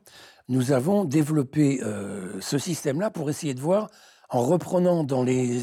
nous 0.49 0.71
avons 0.71 1.03
développé 1.03 1.79
euh, 1.81 2.39
ce 2.41 2.59
système-là 2.59 3.09
pour 3.09 3.31
essayer 3.31 3.55
de 3.55 3.59
voir, 3.59 3.89
en 4.29 4.41
reprenant 4.41 5.03
dans 5.03 5.23
les 5.23 5.59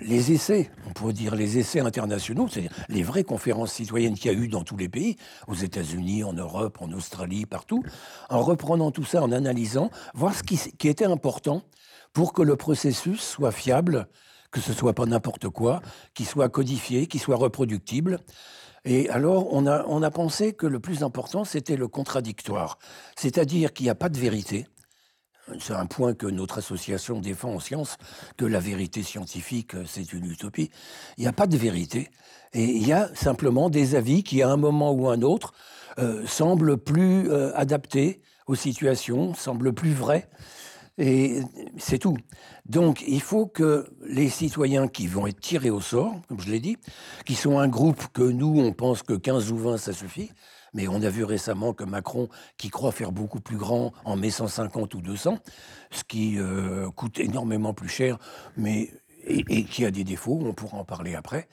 les 0.00 0.32
essais, 0.32 0.70
on 0.88 0.92
pourrait 0.92 1.12
dire 1.12 1.34
les 1.34 1.58
essais 1.58 1.80
internationaux, 1.80 2.48
c'est-à-dire 2.48 2.72
les 2.88 3.02
vraies 3.02 3.24
conférences 3.24 3.72
citoyennes 3.72 4.14
qu'il 4.14 4.32
y 4.32 4.34
a 4.34 4.38
eu 4.38 4.48
dans 4.48 4.64
tous 4.64 4.76
les 4.76 4.88
pays, 4.88 5.16
aux 5.46 5.54
États-Unis, 5.54 6.24
en 6.24 6.32
Europe, 6.32 6.78
en 6.80 6.90
Australie, 6.92 7.46
partout, 7.46 7.82
en 8.28 8.42
reprenant 8.42 8.90
tout 8.90 9.04
ça, 9.04 9.22
en 9.22 9.32
analysant, 9.32 9.90
voir 10.14 10.34
ce 10.34 10.42
qui, 10.42 10.88
était 10.88 11.04
important 11.04 11.62
pour 12.12 12.32
que 12.32 12.42
le 12.42 12.56
processus 12.56 13.20
soit 13.20 13.52
fiable, 13.52 14.08
que 14.50 14.60
ce 14.60 14.72
soit 14.72 14.94
pas 14.94 15.06
n'importe 15.06 15.48
quoi, 15.48 15.80
qu'il 16.14 16.26
soit 16.26 16.48
codifié, 16.48 17.06
qu'il 17.06 17.20
soit 17.20 17.36
reproductible. 17.36 18.18
Et 18.84 19.08
alors, 19.08 19.52
on 19.52 19.66
a, 19.66 19.84
on 19.86 20.02
a 20.02 20.10
pensé 20.10 20.52
que 20.52 20.66
le 20.66 20.78
plus 20.78 21.02
important, 21.02 21.44
c'était 21.44 21.76
le 21.76 21.88
contradictoire. 21.88 22.78
C'est-à-dire 23.16 23.72
qu'il 23.72 23.84
n'y 23.84 23.90
a 23.90 23.94
pas 23.94 24.10
de 24.10 24.18
vérité, 24.18 24.66
c'est 25.60 25.74
un 25.74 25.86
point 25.86 26.14
que 26.14 26.26
notre 26.26 26.58
association 26.58 27.20
défend 27.20 27.54
en 27.54 27.60
sciences, 27.60 27.96
que 28.36 28.44
la 28.44 28.60
vérité 28.60 29.02
scientifique, 29.02 29.74
euh, 29.74 29.84
c'est 29.86 30.12
une 30.12 30.30
utopie. 30.30 30.70
Il 31.18 31.22
n'y 31.22 31.26
a 31.26 31.32
pas 31.32 31.46
de 31.46 31.56
vérité. 31.56 32.10
Et 32.52 32.64
il 32.64 32.86
y 32.86 32.92
a 32.92 33.10
simplement 33.14 33.68
des 33.68 33.94
avis 33.94 34.22
qui, 34.22 34.42
à 34.42 34.48
un 34.48 34.56
moment 34.56 34.92
ou 34.92 35.08
un 35.08 35.22
autre, 35.22 35.52
euh, 35.98 36.26
semblent 36.26 36.76
plus 36.76 37.30
euh, 37.30 37.52
adaptés 37.54 38.20
aux 38.46 38.54
situations, 38.54 39.34
semblent 39.34 39.72
plus 39.72 39.92
vrais. 39.92 40.28
Et 40.96 41.40
c'est 41.76 41.98
tout. 41.98 42.16
Donc, 42.66 43.02
il 43.06 43.20
faut 43.20 43.46
que 43.46 43.86
les 44.06 44.28
citoyens 44.28 44.86
qui 44.86 45.08
vont 45.08 45.26
être 45.26 45.40
tirés 45.40 45.70
au 45.70 45.80
sort, 45.80 46.14
comme 46.28 46.40
je 46.40 46.50
l'ai 46.50 46.60
dit, 46.60 46.76
qui 47.26 47.34
sont 47.34 47.58
un 47.58 47.66
groupe 47.66 48.06
que 48.12 48.22
nous, 48.22 48.60
on 48.60 48.72
pense 48.72 49.02
que 49.02 49.14
15 49.14 49.50
ou 49.50 49.56
20, 49.56 49.76
ça 49.76 49.92
suffit, 49.92 50.30
mais 50.74 50.88
on 50.88 51.00
a 51.02 51.08
vu 51.08 51.24
récemment 51.24 51.72
que 51.72 51.84
Macron, 51.84 52.28
qui 52.58 52.68
croit 52.68 52.92
faire 52.92 53.12
beaucoup 53.12 53.40
plus 53.40 53.56
grand, 53.56 53.92
en 54.04 54.16
met 54.16 54.30
150 54.30 54.94
ou 54.94 55.00
200, 55.00 55.38
ce 55.90 56.04
qui 56.04 56.38
euh, 56.38 56.90
coûte 56.90 57.20
énormément 57.20 57.72
plus 57.72 57.88
cher, 57.88 58.18
mais 58.56 58.90
et, 59.26 59.64
qui 59.64 59.84
a 59.84 59.90
des 59.90 60.04
défauts, 60.04 60.40
on 60.44 60.52
pourra 60.52 60.78
en 60.78 60.84
parler 60.84 61.14
après. 61.14 61.48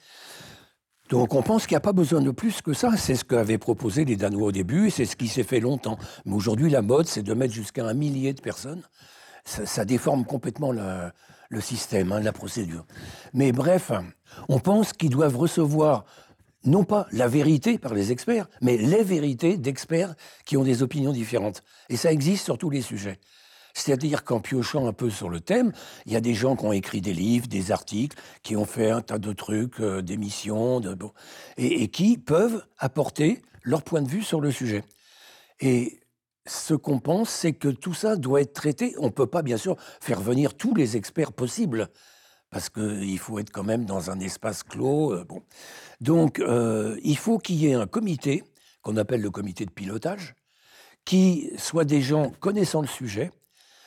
Donc 1.08 1.34
on 1.34 1.42
pense 1.42 1.66
qu'il 1.66 1.74
n'y 1.74 1.78
a 1.78 1.80
pas 1.80 1.92
besoin 1.92 2.20
de 2.20 2.30
plus 2.30 2.62
que 2.62 2.72
ça. 2.72 2.96
C'est 2.96 3.14
ce 3.14 3.24
qu'avaient 3.24 3.58
proposé 3.58 4.04
les 4.04 4.16
Danois 4.16 4.48
au 4.48 4.52
début, 4.52 4.88
et 4.88 4.90
c'est 4.90 5.04
ce 5.04 5.16
qui 5.16 5.28
s'est 5.28 5.42
fait 5.42 5.60
longtemps. 5.60 5.98
Mais 6.24 6.34
aujourd'hui, 6.34 6.70
la 6.70 6.82
mode, 6.82 7.06
c'est 7.06 7.22
de 7.22 7.34
mettre 7.34 7.54
jusqu'à 7.54 7.86
un 7.86 7.94
millier 7.94 8.32
de 8.32 8.40
personnes. 8.40 8.82
Ça, 9.44 9.84
déforme 9.84 10.24
complètement 10.24 10.70
le 10.72 11.60
système, 11.60 12.12
hein, 12.12 12.20
la 12.20 12.32
procédure. 12.32 12.86
Mais 13.34 13.50
bref, 13.50 13.90
on 14.48 14.60
pense 14.60 14.92
qu'ils 14.92 15.10
doivent 15.10 15.36
recevoir 15.36 16.04
non 16.64 16.84
pas 16.84 17.06
la 17.12 17.28
vérité 17.28 17.78
par 17.78 17.94
les 17.94 18.12
experts, 18.12 18.48
mais 18.60 18.76
les 18.76 19.02
vérités 19.02 19.56
d'experts 19.56 20.14
qui 20.44 20.56
ont 20.56 20.64
des 20.64 20.82
opinions 20.82 21.12
différentes. 21.12 21.62
Et 21.88 21.96
ça 21.96 22.12
existe 22.12 22.44
sur 22.44 22.58
tous 22.58 22.70
les 22.70 22.82
sujets. 22.82 23.18
C'est-à-dire 23.74 24.24
qu'en 24.24 24.40
piochant 24.40 24.86
un 24.86 24.92
peu 24.92 25.10
sur 25.10 25.28
le 25.28 25.40
thème, 25.40 25.72
il 26.06 26.12
y 26.12 26.16
a 26.16 26.20
des 26.20 26.34
gens 26.34 26.56
qui 26.56 26.64
ont 26.64 26.72
écrit 26.72 27.00
des 27.00 27.14
livres, 27.14 27.46
des 27.46 27.72
articles, 27.72 28.16
qui 28.42 28.56
ont 28.56 28.66
fait 28.66 28.90
un 28.90 29.00
tas 29.00 29.18
de 29.18 29.32
trucs, 29.32 29.80
euh, 29.80 30.02
d'émissions, 30.02 30.80
de, 30.80 30.96
et, 31.56 31.82
et, 31.82 31.88
qui 31.88 32.18
peuvent 32.18 32.64
apporter 32.78 33.40
leur 33.62 33.82
point 33.82 34.02
de 34.02 34.08
vue 34.08 34.22
sur 34.22 34.40
le 34.40 34.50
sujet. 34.50 34.84
Et 35.60 36.00
ce 36.46 36.74
qu'on 36.74 36.98
pense, 36.98 37.30
c'est 37.30 37.52
que 37.52 37.68
tout 37.68 37.94
ça 37.94 38.16
doit 38.16 38.40
être 38.40 38.52
traité. 38.52 38.94
On 38.98 39.06
ne 39.06 39.10
peut 39.10 39.26
pas, 39.26 39.42
bien 39.42 39.56
sûr, 39.56 39.76
faire 40.00 40.20
venir 40.20 40.54
tous 40.54 40.74
les 40.74 40.96
experts 40.96 41.32
possibles 41.32 41.88
parce 42.52 42.68
qu'il 42.68 43.18
faut 43.18 43.38
être 43.38 43.50
quand 43.50 43.64
même 43.64 43.86
dans 43.86 44.10
un 44.10 44.20
espace 44.20 44.62
clos. 44.62 45.14
Euh. 45.14 45.26
Donc, 46.00 46.38
euh, 46.38 47.00
il 47.02 47.16
faut 47.16 47.38
qu'il 47.38 47.56
y 47.56 47.66
ait 47.66 47.74
un 47.74 47.86
comité, 47.86 48.44
qu'on 48.82 48.98
appelle 48.98 49.22
le 49.22 49.30
comité 49.30 49.64
de 49.64 49.70
pilotage, 49.70 50.34
qui 51.06 51.50
soit 51.56 51.86
des 51.86 52.02
gens 52.02 52.30
connaissant 52.40 52.82
le 52.82 52.86
sujet, 52.86 53.30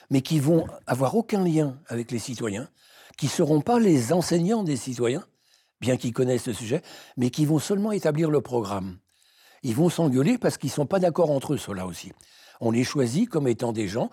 mais 0.09 0.21
qui 0.21 0.39
vont 0.39 0.65
avoir 0.87 1.15
aucun 1.15 1.43
lien 1.43 1.77
avec 1.87 2.11
les 2.11 2.17
citoyens, 2.17 2.67
qui 3.17 3.27
ne 3.27 3.31
seront 3.31 3.61
pas 3.61 3.79
les 3.79 4.11
enseignants 4.11 4.63
des 4.63 4.77
citoyens, 4.77 5.25
bien 5.79 5.95
qu'ils 5.95 6.13
connaissent 6.13 6.47
le 6.47 6.53
sujet, 6.53 6.81
mais 7.17 7.29
qui 7.29 7.45
vont 7.45 7.59
seulement 7.59 7.91
établir 7.91 8.31
le 8.31 8.41
programme. 8.41 8.97
Ils 9.61 9.75
vont 9.75 9.89
s'engueuler 9.89 10.39
parce 10.39 10.57
qu'ils 10.57 10.69
ne 10.69 10.75
sont 10.75 10.85
pas 10.87 10.99
d'accord 10.99 11.29
entre 11.29 11.53
eux, 11.53 11.57
cela 11.57 11.85
aussi. 11.85 12.11
On 12.61 12.71
les 12.71 12.83
choisit 12.83 13.29
comme 13.29 13.47
étant 13.47 13.73
des 13.73 13.87
gens, 13.87 14.09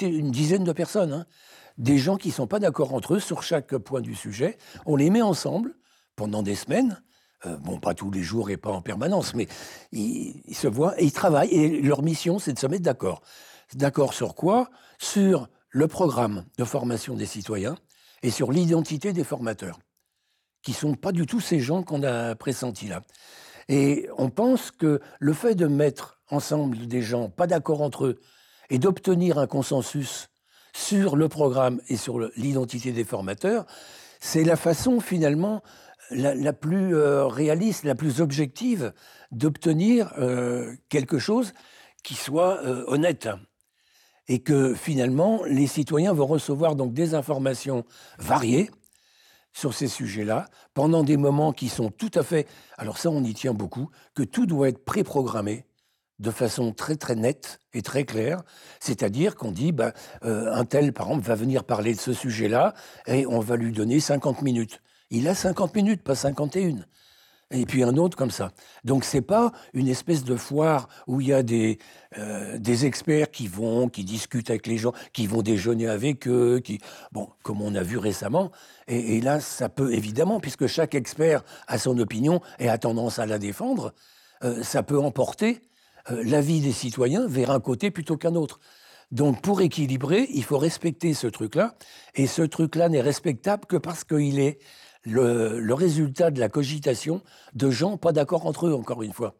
une 0.00 0.30
dizaine 0.30 0.64
de 0.64 0.72
personnes, 0.72 1.12
hein, 1.12 1.26
des 1.78 1.98
gens 1.98 2.16
qui 2.16 2.28
ne 2.28 2.34
sont 2.34 2.46
pas 2.46 2.58
d'accord 2.58 2.94
entre 2.94 3.14
eux 3.14 3.20
sur 3.20 3.42
chaque 3.42 3.76
point 3.76 4.00
du 4.00 4.14
sujet. 4.14 4.58
On 4.86 4.96
les 4.96 5.10
met 5.10 5.22
ensemble 5.22 5.74
pendant 6.16 6.42
des 6.42 6.54
semaines. 6.54 7.02
Euh, 7.44 7.56
bon, 7.58 7.78
pas 7.78 7.94
tous 7.94 8.10
les 8.10 8.22
jours 8.22 8.50
et 8.50 8.56
pas 8.56 8.70
en 8.70 8.80
permanence, 8.80 9.34
mais 9.34 9.46
ils, 9.92 10.54
se 10.54 10.66
voient 10.66 11.00
et 11.00 11.04
ils 11.04 11.12
travaillent. 11.12 11.50
Et 11.50 11.82
leur 11.82 12.02
mission, 12.02 12.38
c'est 12.38 12.54
de 12.54 12.58
se 12.58 12.66
mettre 12.66 12.82
d'accord. 12.82 13.22
D'accord 13.74 14.14
sur 14.14 14.34
quoi? 14.34 14.70
Sur 14.98 15.48
le 15.68 15.88
programme 15.88 16.44
de 16.56 16.64
formation 16.64 17.14
des 17.14 17.26
citoyens 17.26 17.76
et 18.22 18.30
sur 18.30 18.52
l'identité 18.52 19.12
des 19.12 19.24
formateurs, 19.24 19.78
qui 20.62 20.72
sont 20.72 20.94
pas 20.94 21.12
du 21.12 21.26
tout 21.26 21.40
ces 21.40 21.60
gens 21.60 21.82
qu'on 21.82 22.02
a 22.02 22.34
pressentis 22.34 22.88
là. 22.88 23.02
Et 23.68 24.08
on 24.16 24.30
pense 24.30 24.70
que 24.70 25.00
le 25.18 25.32
fait 25.32 25.54
de 25.54 25.66
mettre 25.66 26.22
ensemble 26.30 26.86
des 26.86 27.02
gens 27.02 27.28
pas 27.28 27.46
d'accord 27.46 27.82
entre 27.82 28.06
eux 28.06 28.20
et 28.70 28.78
d'obtenir 28.78 29.38
un 29.38 29.46
consensus 29.46 30.28
sur 30.76 31.16
le 31.16 31.28
programme 31.28 31.80
et 31.88 31.96
sur 31.96 32.18
l'identité 32.36 32.92
des 32.92 33.04
formateurs, 33.04 33.64
c'est 34.20 34.44
la 34.44 34.56
façon 34.56 35.00
finalement 35.00 35.62
la, 36.10 36.52
plus 36.52 36.94
euh, 36.94 37.26
réaliste, 37.26 37.84
la 37.84 37.94
plus 37.94 38.20
objective 38.20 38.92
d'obtenir 39.32 40.12
euh, 40.18 40.76
quelque 40.88 41.18
chose 41.18 41.54
qui 42.04 42.14
soit 42.14 42.60
euh, 42.64 42.84
honnête. 42.88 43.28
Et 44.28 44.40
que 44.40 44.74
finalement, 44.74 45.42
les 45.44 45.66
citoyens 45.66 46.12
vont 46.12 46.26
recevoir 46.26 46.76
donc 46.76 46.92
des 46.92 47.14
informations 47.14 47.84
variées 48.18 48.70
sur 49.52 49.72
ces 49.72 49.88
sujets-là, 49.88 50.46
pendant 50.74 51.02
des 51.02 51.16
moments 51.16 51.52
qui 51.52 51.70
sont 51.70 51.90
tout 51.90 52.10
à 52.14 52.22
fait... 52.22 52.46
Alors 52.76 52.98
ça, 52.98 53.08
on 53.08 53.24
y 53.24 53.32
tient 53.32 53.54
beaucoup, 53.54 53.88
que 54.14 54.22
tout 54.22 54.44
doit 54.44 54.68
être 54.68 54.84
préprogrammé 54.84 55.64
de 56.18 56.30
façon 56.30 56.72
très 56.72 56.96
très 56.96 57.14
nette 57.14 57.60
et 57.74 57.82
très 57.82 58.04
claire, 58.04 58.42
c'est-à-dire 58.80 59.36
qu'on 59.36 59.52
dit 59.52 59.74
euh, 60.24 60.52
un 60.52 60.64
tel 60.64 60.92
par 60.92 61.08
exemple 61.08 61.26
va 61.26 61.34
venir 61.34 61.64
parler 61.64 61.94
de 61.94 62.00
ce 62.00 62.12
sujet-là 62.12 62.74
et 63.06 63.26
on 63.26 63.40
va 63.40 63.56
lui 63.56 63.72
donner 63.72 64.00
50 64.00 64.42
minutes. 64.42 64.80
Il 65.10 65.28
a 65.28 65.34
50 65.34 65.74
minutes, 65.74 66.02
pas 66.02 66.14
51. 66.14 66.84
Et 67.52 67.64
puis 67.64 67.84
un 67.84 67.96
autre 67.96 68.16
comme 68.16 68.32
ça. 68.32 68.50
Donc 68.82 69.04
c'est 69.04 69.22
pas 69.22 69.52
une 69.72 69.86
espèce 69.86 70.24
de 70.24 70.34
foire 70.34 70.88
où 71.06 71.20
il 71.20 71.28
y 71.28 71.32
a 71.32 71.44
des, 71.44 71.78
euh, 72.18 72.58
des 72.58 72.86
experts 72.86 73.30
qui 73.30 73.46
vont, 73.46 73.88
qui 73.88 74.02
discutent 74.02 74.50
avec 74.50 74.66
les 74.66 74.78
gens, 74.78 74.92
qui 75.12 75.28
vont 75.28 75.42
déjeuner 75.42 75.86
avec 75.86 76.26
eux, 76.26 76.58
qui 76.58 76.80
bon 77.12 77.28
comme 77.44 77.62
on 77.62 77.76
a 77.76 77.84
vu 77.84 77.98
récemment. 77.98 78.50
Et, 78.88 79.20
là 79.20 79.38
ça 79.38 79.68
peut 79.68 79.94
évidemment, 79.94 80.40
puisque 80.40 80.66
chaque 80.66 80.96
expert 80.96 81.44
a 81.68 81.78
son 81.78 81.96
opinion 82.00 82.40
et 82.58 82.68
a 82.68 82.78
tendance 82.78 83.20
à 83.20 83.26
la 83.26 83.38
défendre, 83.38 83.94
euh, 84.42 84.64
ça 84.64 84.82
peut 84.82 84.98
emporter 84.98 85.60
euh, 86.10 86.22
l'avis 86.24 86.60
des 86.60 86.72
citoyens 86.72 87.26
vers 87.26 87.50
un 87.50 87.60
côté 87.60 87.90
plutôt 87.90 88.16
qu'un 88.16 88.34
autre. 88.34 88.60
Donc 89.12 89.40
pour 89.42 89.60
équilibrer, 89.60 90.26
il 90.32 90.42
faut 90.42 90.58
respecter 90.58 91.14
ce 91.14 91.26
truc-là, 91.26 91.76
et 92.14 92.26
ce 92.26 92.42
truc-là 92.42 92.88
n'est 92.88 93.00
respectable 93.00 93.66
que 93.66 93.76
parce 93.76 94.04
qu'il 94.04 94.40
est 94.40 94.58
le, 95.04 95.72
résultat 95.72 96.30
de 96.30 96.40
la 96.40 96.48
cogitation 96.48 97.22
de 97.54 97.70
gens 97.70 97.96
pas 97.96 98.12
d'accord 98.12 98.46
entre 98.46 98.66
eux, 98.66 98.74
encore 98.74 99.02
une 99.02 99.12
fois. 99.12 99.36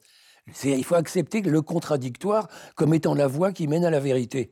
Il 0.62 0.85
faut 0.85 0.94
accepter 0.94 1.40
le 1.40 1.61
contradictoire 1.61 2.49
comme 2.76 2.94
étant 2.94 3.14
la 3.14 3.26
voie 3.26 3.52
qui 3.52 3.66
mène 3.66 3.85
à 3.85 3.90
la 3.90 3.99
vérité. 3.99 4.50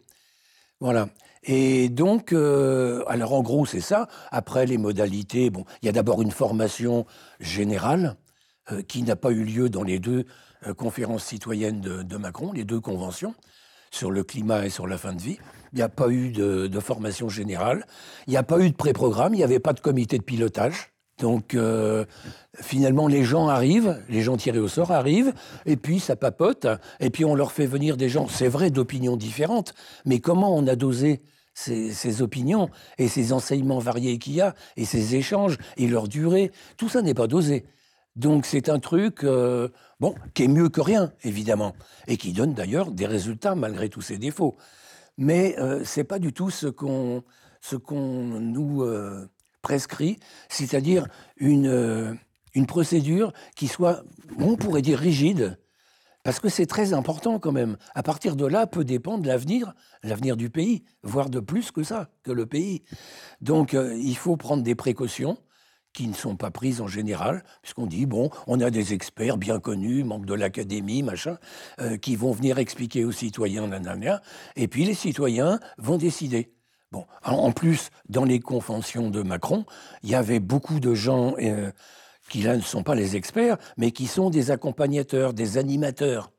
Voilà. 0.80 1.08
Et 1.44 1.88
donc, 1.88 2.32
euh, 2.32 3.04
alors 3.06 3.32
en 3.34 3.42
gros, 3.42 3.64
c'est 3.64 3.80
ça. 3.80 4.08
Après, 4.32 4.66
les 4.66 4.78
modalités, 4.78 5.50
bon, 5.50 5.64
il 5.82 5.86
y 5.86 5.88
a 5.88 5.92
d'abord 5.92 6.20
une 6.20 6.32
formation 6.32 7.06
générale 7.38 8.16
euh, 8.72 8.82
qui 8.82 9.02
n'a 9.02 9.14
pas 9.14 9.30
eu 9.30 9.44
lieu 9.44 9.68
dans 9.68 9.84
les 9.84 10.00
deux 10.00 10.24
conférence 10.72 11.24
citoyenne 11.24 11.80
de, 11.80 12.16
Macron, 12.16 12.52
les 12.52 12.64
deux 12.64 12.80
conventions 12.80 13.34
sur 13.90 14.10
le 14.10 14.24
climat 14.24 14.66
et 14.66 14.70
sur 14.70 14.86
la 14.86 14.98
fin 14.98 15.12
de 15.12 15.20
vie. 15.20 15.38
Il 15.72 15.76
n'y 15.76 15.82
a 15.82 15.88
pas 15.88 16.08
eu 16.08 16.30
de, 16.30 16.80
formation 16.80 17.28
générale, 17.28 17.86
il 18.26 18.30
n'y 18.30 18.36
a 18.36 18.42
pas 18.42 18.60
eu 18.60 18.70
de 18.70 18.76
pré-programme, 18.76 19.34
il 19.34 19.38
n'y 19.38 19.44
avait 19.44 19.60
pas 19.60 19.72
de 19.72 19.80
comité 19.80 20.18
de 20.18 20.22
pilotage. 20.22 20.90
Donc 21.18 21.54
euh, 21.54 22.04
finalement, 22.60 23.06
les 23.06 23.22
gens 23.22 23.46
arrivent, 23.46 24.02
les 24.08 24.22
gens 24.22 24.36
tirés 24.36 24.58
au 24.58 24.66
sort 24.66 24.90
arrivent, 24.90 25.32
et 25.64 25.76
puis 25.76 26.00
ça 26.00 26.16
papote, 26.16 26.66
et 26.98 27.10
puis 27.10 27.24
on 27.24 27.36
leur 27.36 27.52
fait 27.52 27.66
venir 27.66 27.96
des 27.96 28.08
gens, 28.08 28.26
c'est 28.26 28.48
vrai, 28.48 28.70
d'opinions 28.70 29.16
différentes, 29.16 29.74
mais 30.04 30.18
comment 30.18 30.56
on 30.56 30.66
a 30.66 30.74
dosé 30.74 31.22
ces, 31.54 31.92
ces, 31.92 32.20
opinions 32.20 32.68
et 32.98 33.06
ces 33.06 33.32
enseignements 33.32 33.78
variés 33.78 34.18
qu'il 34.18 34.34
y 34.34 34.40
a, 34.40 34.56
et 34.76 34.84
ces 34.84 35.14
échanges, 35.14 35.56
et 35.76 35.86
leur 35.86 36.08
durée, 36.08 36.50
tout 36.76 36.88
ça 36.88 37.00
n'est 37.00 37.14
pas 37.14 37.28
dosé. 37.28 37.64
Donc 38.16 38.46
c'est 38.46 38.68
un 38.68 38.78
truc 38.78 39.24
euh, 39.24 39.68
qui 40.34 40.44
est 40.44 40.48
mieux 40.48 40.68
que 40.68 40.80
rien, 40.80 41.12
évidemment, 41.22 41.74
et 42.06 42.16
qui 42.16 42.32
donne 42.32 42.54
d'ailleurs 42.54 42.90
des 42.90 43.06
résultats 43.06 43.54
malgré 43.54 43.88
tous 43.88 44.02
ses 44.02 44.18
défauts. 44.18 44.56
Mais 45.16 45.56
euh, 45.58 45.84
ce 45.84 46.00
n'est 46.00 46.04
pas 46.04 46.18
du 46.18 46.32
tout 46.32 46.50
ce 46.50 46.66
qu'on 46.66 47.22
nous 48.40 48.82
euh, 48.82 49.28
prescrit, 49.62 50.18
c'est-à-dire 50.48 51.06
une, 51.36 52.18
une 52.54 52.66
procédure 52.66 53.32
qui 53.56 53.68
soit, 53.68 54.02
on 54.38 54.56
pourrait 54.56 54.82
dire, 54.82 54.98
rigide, 54.98 55.58
parce 56.24 56.40
que 56.40 56.48
c'est 56.48 56.66
très 56.66 56.94
important 56.94 57.38
quand 57.38 57.52
même. 57.52 57.76
À 57.94 58.02
partir 58.02 58.34
de 58.34 58.46
là 58.46 58.66
peut 58.66 58.84
dépendre 58.84 59.26
l'avenir, 59.26 59.74
l'avenir 60.02 60.36
du 60.36 60.48
pays, 60.50 60.82
voire 61.02 61.28
de 61.28 61.38
plus 61.38 61.70
que 61.70 61.82
ça, 61.82 62.08
que 62.22 62.32
le 62.32 62.46
pays. 62.46 62.82
Donc 63.42 63.74
il 63.74 64.16
faut 64.16 64.36
prendre 64.38 64.62
des 64.62 64.74
précautions 64.74 65.36
qui 65.94 66.08
ne 66.08 66.12
sont 66.12 66.36
pas 66.36 66.50
prises 66.50 66.80
en 66.80 66.88
général, 66.88 67.44
puisqu'on 67.62 67.86
dit, 67.86 68.04
bon, 68.04 68.28
on 68.46 68.60
a 68.60 68.68
des 68.70 68.92
experts 68.92 69.38
bien 69.38 69.60
connus, 69.60 70.04
membres 70.04 70.26
de 70.26 70.34
l'académie, 70.34 71.02
machin, 71.02 71.38
euh, 71.80 71.96
qui 71.96 72.16
vont 72.16 72.32
venir 72.32 72.58
expliquer 72.58 73.04
aux 73.04 73.12
citoyens, 73.12 73.68
nanana, 73.68 74.20
et 74.56 74.68
puis 74.68 74.84
les 74.84 74.94
citoyens 74.94 75.60
vont 75.78 75.96
décider. 75.96 76.52
Bon, 76.92 77.06
en 77.24 77.52
plus, 77.52 77.90
dans 78.08 78.24
les 78.24 78.40
conventions 78.40 79.10
de 79.10 79.22
Macron, 79.22 79.64
il 80.02 80.10
y 80.10 80.14
avait 80.14 80.40
beaucoup 80.40 80.80
de 80.80 80.94
gens 80.94 81.34
euh, 81.40 81.70
qui, 82.28 82.42
là, 82.42 82.56
ne 82.56 82.62
sont 82.62 82.82
pas 82.82 82.94
les 82.94 83.16
experts, 83.16 83.56
mais 83.76 83.90
qui 83.90 84.06
sont 84.06 84.30
des 84.30 84.50
accompagnateurs, 84.50 85.32
des 85.32 85.58
animateurs, 85.58 86.30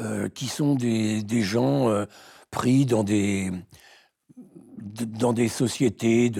euh, 0.00 0.28
qui 0.28 0.46
sont 0.46 0.74
des, 0.74 1.22
des 1.22 1.42
gens 1.42 1.88
pris 2.50 2.86
dans 2.86 3.04
des 3.04 3.50
dans 5.18 5.32
des 5.32 5.48
sociétés 5.48 6.30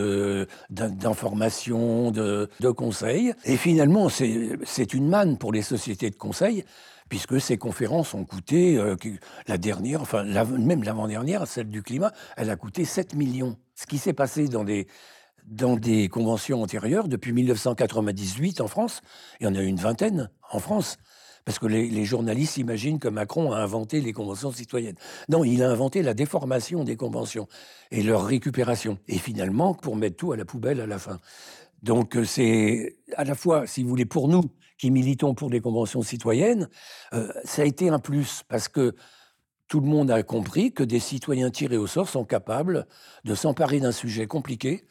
d'information, 0.70 2.10
de, 2.10 2.48
de, 2.60 2.70
conseil. 2.70 3.34
Et 3.44 3.56
finalement, 3.56 4.08
c'est 4.08 4.94
une 4.94 5.08
manne 5.08 5.38
pour 5.38 5.52
les 5.52 5.62
sociétés 5.62 6.10
de 6.10 6.16
conseil, 6.16 6.64
puisque 7.08 7.40
ces 7.40 7.56
conférences 7.56 8.14
ont 8.14 8.24
coûté, 8.24 8.76
euh, 8.76 8.96
la 9.46 9.58
dernière, 9.58 10.02
enfin 10.02 10.24
même 10.24 10.82
l'avant-dernière, 10.82 11.46
celle 11.46 11.68
du 11.68 11.82
climat, 11.82 12.12
elle 12.36 12.50
a 12.50 12.56
coûté 12.56 12.84
7 12.84 13.14
millions. 13.14 13.56
Ce 13.74 13.86
qui 13.86 13.98
s'est 13.98 14.12
passé 14.12 14.48
dans 14.48 14.64
des, 14.64 14.86
dans 15.46 15.76
des 15.76 16.08
conventions 16.08 16.62
antérieures, 16.62 17.08
depuis 17.08 17.32
1998 17.32 18.60
en 18.60 18.68
France, 18.68 19.00
il 19.40 19.44
y 19.44 19.46
en 19.46 19.54
a 19.54 19.62
une 19.62 19.76
vingtaine 19.76 20.30
en 20.50 20.58
France, 20.58 20.98
parce 21.48 21.58
que 21.58 21.66
les, 21.66 22.04
journalistes 22.04 22.58
imaginent 22.58 22.98
que 22.98 23.08
Macron 23.08 23.52
a 23.52 23.56
inventé 23.60 24.02
les 24.02 24.12
conventions 24.12 24.52
citoyennes. 24.52 24.96
Non, 25.30 25.44
il 25.44 25.62
a 25.62 25.70
inventé 25.70 26.02
la 26.02 26.12
déformation 26.12 26.84
des 26.84 26.94
conventions 26.94 27.48
et 27.90 28.02
leur 28.02 28.26
récupération. 28.26 28.98
Et 29.08 29.16
finalement, 29.16 29.72
pour 29.72 29.96
mettre 29.96 30.16
tout 30.16 30.32
à 30.32 30.36
la 30.36 30.44
poubelle 30.44 30.78
à 30.78 30.86
la 30.86 30.98
fin. 30.98 31.18
Donc 31.82 32.18
euh, 32.18 32.24
c'est 32.26 32.98
à 33.16 33.24
la 33.24 33.34
fois, 33.34 33.66
si 33.66 33.82
vous 33.82 33.88
voulez, 33.88 34.04
pour 34.04 34.28
nous 34.28 34.42
qui 34.76 34.90
militons 34.90 35.32
pour 35.32 35.48
des 35.48 35.60
conventions 35.60 36.02
citoyennes, 36.02 36.68
euh, 37.14 37.32
ça 37.44 37.62
a 37.62 37.64
été 37.64 37.88
un 37.88 37.98
plus 37.98 38.42
parce 38.46 38.68
que 38.68 38.94
tout 39.68 39.80
le 39.80 39.86
monde 39.86 40.10
a 40.10 40.22
compris 40.22 40.74
que 40.74 40.82
des 40.82 41.00
citoyens 41.00 41.48
tirés 41.48 41.78
au 41.78 41.86
sort 41.86 42.10
sont 42.10 42.26
capables 42.26 42.86
de 43.24 43.34
s'emparer 43.34 43.80
d'un 43.80 43.92
sujet 43.92 44.26
compliqué, 44.26 44.84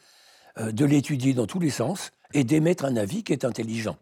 euh, 0.58 0.72
de 0.72 0.84
l'étudier 0.84 1.34
dans 1.34 1.46
tous 1.46 1.60
les 1.60 1.70
sens 1.70 2.10
et 2.34 2.42
d'émettre 2.42 2.84
un 2.84 2.96
avis 2.96 3.22
qui 3.22 3.32
est 3.32 3.44
intelligent. 3.44 3.96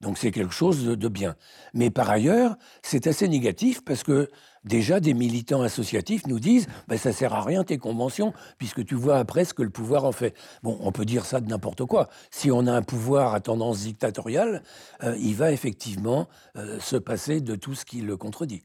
Donc 0.00 0.18
c'est 0.18 0.30
quelque 0.30 0.52
chose 0.52 0.84
de, 0.84 1.08
bien. 1.08 1.36
Mais 1.72 1.90
par 1.90 2.10
ailleurs, 2.10 2.56
c'est 2.82 3.06
assez 3.06 3.28
négatif 3.28 3.82
parce 3.82 4.02
que 4.02 4.28
déjà 4.64 5.00
des 5.00 5.14
militants 5.14 5.62
associatifs 5.62 6.26
nous 6.26 6.38
disent 6.38 6.66
ben, 6.86 6.98
ça 6.98 7.12
sert 7.12 7.32
à 7.32 7.42
rien 7.42 7.64
tes 7.64 7.78
conventions 7.78 8.34
puisque 8.58 8.84
tu 8.84 8.94
vois 8.94 9.16
après 9.16 9.44
ce 9.44 9.54
que 9.54 9.62
le 9.62 9.70
pouvoir 9.70 10.04
en 10.04 10.12
fait. 10.12 10.34
Bon, 10.62 10.78
on 10.82 10.92
peut 10.92 11.06
dire 11.06 11.24
ça 11.24 11.40
de 11.40 11.48
n'importe 11.48 11.84
quoi. 11.86 12.08
Si 12.30 12.50
on 12.50 12.66
a 12.66 12.72
un 12.72 12.82
pouvoir 12.82 13.34
à 13.34 13.40
tendance 13.40 13.80
dictatoriale, 13.80 14.62
euh, 15.02 15.16
il 15.18 15.34
va 15.34 15.50
effectivement 15.52 16.28
euh, 16.56 16.78
se 16.78 16.96
passer 16.96 17.40
de 17.40 17.54
tout 17.56 17.74
ce 17.74 17.86
qui 17.86 18.02
le 18.02 18.16
contredit. 18.16 18.62